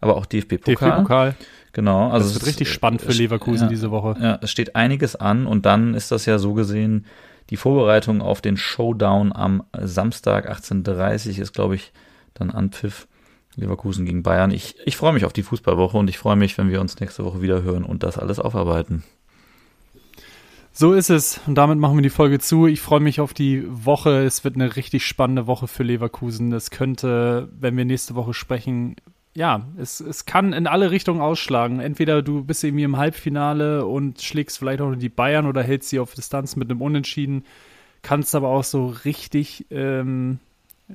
aber 0.00 0.16
auch 0.16 0.26
DFB-Pokal. 0.26 0.90
DFB-Pokal. 0.90 1.34
Genau. 1.72 2.10
Also 2.10 2.18
Das 2.18 2.26
es 2.28 2.34
wird 2.34 2.42
ist, 2.42 2.48
richtig 2.48 2.72
spannend 2.72 3.02
für 3.02 3.12
Leverkusen 3.12 3.64
ja, 3.64 3.68
diese 3.68 3.90
Woche. 3.90 4.16
Ja, 4.20 4.38
es 4.40 4.50
steht 4.50 4.76
einiges 4.76 5.16
an 5.16 5.46
und 5.46 5.66
dann 5.66 5.94
ist 5.94 6.12
das 6.12 6.26
ja 6.26 6.38
so 6.38 6.54
gesehen 6.54 7.06
die 7.50 7.56
Vorbereitung 7.56 8.22
auf 8.22 8.40
den 8.40 8.56
Showdown 8.56 9.32
am 9.32 9.64
Samstag 9.78 10.50
18.30 10.50 11.40
ist, 11.40 11.52
glaube 11.52 11.74
ich, 11.74 11.92
dann 12.32 12.50
Anpfiff 12.50 13.06
Leverkusen 13.56 14.06
gegen 14.06 14.22
Bayern. 14.22 14.50
Ich, 14.50 14.76
ich 14.84 14.96
freue 14.96 15.12
mich 15.12 15.24
auf 15.24 15.32
die 15.32 15.42
Fußballwoche 15.42 15.96
und 15.96 16.08
ich 16.08 16.18
freue 16.18 16.36
mich, 16.36 16.56
wenn 16.58 16.70
wir 16.70 16.80
uns 16.80 17.00
nächste 17.00 17.24
Woche 17.24 17.42
wieder 17.42 17.62
hören 17.62 17.84
und 17.84 18.02
das 18.02 18.18
alles 18.18 18.38
aufarbeiten. 18.38 19.02
So 20.76 20.92
ist 20.92 21.08
es. 21.08 21.40
Und 21.46 21.54
damit 21.54 21.78
machen 21.78 21.96
wir 21.96 22.02
die 22.02 22.10
Folge 22.10 22.40
zu. 22.40 22.66
Ich 22.66 22.80
freue 22.80 22.98
mich 22.98 23.20
auf 23.20 23.32
die 23.32 23.64
Woche. 23.68 24.24
Es 24.24 24.42
wird 24.42 24.56
eine 24.56 24.74
richtig 24.74 25.06
spannende 25.06 25.46
Woche 25.46 25.68
für 25.68 25.84
Leverkusen. 25.84 26.52
Es 26.52 26.70
könnte, 26.70 27.48
wenn 27.52 27.76
wir 27.76 27.84
nächste 27.84 28.16
Woche 28.16 28.34
sprechen, 28.34 28.96
ja, 29.34 29.68
es, 29.76 30.00
es 30.00 30.26
kann 30.26 30.52
in 30.52 30.66
alle 30.66 30.90
Richtungen 30.90 31.20
ausschlagen. 31.20 31.78
Entweder 31.78 32.22
du 32.22 32.42
bist 32.42 32.64
irgendwie 32.64 32.82
im 32.82 32.96
Halbfinale 32.96 33.86
und 33.86 34.20
schlägst 34.20 34.58
vielleicht 34.58 34.80
auch 34.80 34.96
die 34.96 35.08
Bayern 35.08 35.46
oder 35.46 35.62
hältst 35.62 35.90
sie 35.90 36.00
auf 36.00 36.14
Distanz 36.14 36.56
mit 36.56 36.68
einem 36.68 36.82
Unentschieden. 36.82 37.44
Kannst 38.02 38.34
aber 38.34 38.48
auch 38.48 38.64
so 38.64 38.86
richtig, 39.04 39.66
ähm, 39.70 40.40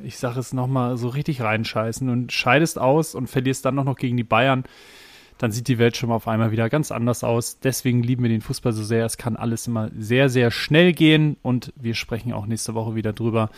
ich 0.04 0.18
sage 0.18 0.40
es 0.40 0.54
nochmal, 0.54 0.98
so 0.98 1.08
richtig 1.10 1.42
reinscheißen 1.42 2.10
und 2.10 2.32
scheidest 2.32 2.80
aus 2.80 3.16
und 3.16 3.28
verlierst 3.28 3.66
dann 3.66 3.76
noch, 3.76 3.84
noch 3.84 3.98
gegen 3.98 4.18
die 4.18 4.24
Bayern 4.24 4.64
dann 5.40 5.52
sieht 5.54 5.70
die 5.70 5.80
Welt 5.80 5.96
schon 5.96 6.10
mal 6.10 6.16
auf 6.16 6.28
einmal 6.28 6.52
wieder 6.52 6.70
ganz 6.70 6.92
anders 6.92 7.24
aus. 7.24 7.60
Deswegen 7.60 8.04
lieben 8.04 8.24
wir 8.24 8.30
den 8.30 8.42
Fußball 8.42 8.74
so 8.74 8.84
sehr. 8.84 9.06
Es 9.06 9.18
kann 9.18 9.38
alles 9.38 9.68
immer 9.68 9.90
sehr, 9.98 10.30
sehr 10.30 10.52
schnell 10.52 10.94
gehen 10.94 11.38
und 11.42 11.74
wir 11.78 11.96
sprechen 11.96 12.34
auch 12.34 12.46
nächste 12.46 12.76
Woche 12.76 12.94
wieder 12.94 13.14
drüber. 13.14 13.50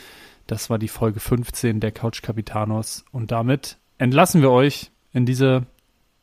Das 0.45 0.69
war 0.69 0.77
die 0.77 0.87
Folge 0.87 1.19
15 1.19 1.79
der 1.79 1.91
Couch 1.91 2.21
Capitanos 2.21 3.03
und 3.11 3.31
damit 3.31 3.77
entlassen 3.97 4.41
wir 4.41 4.51
euch 4.51 4.91
in 5.11 5.25
diese 5.25 5.65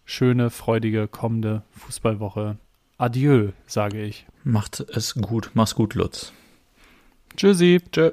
schöne, 0.04 0.50
freudige, 0.50 1.08
kommende 1.08 1.62
Fußballwoche. 1.72 2.56
Adieu, 2.96 3.50
sage 3.66 4.00
ich. 4.02 4.26
Macht 4.44 4.80
es 4.80 5.14
gut. 5.14 5.50
Mach's 5.54 5.74
gut, 5.74 5.94
Lutz. 5.94 6.32
Tschüssi. 7.36 7.80
Tschö. 7.90 8.12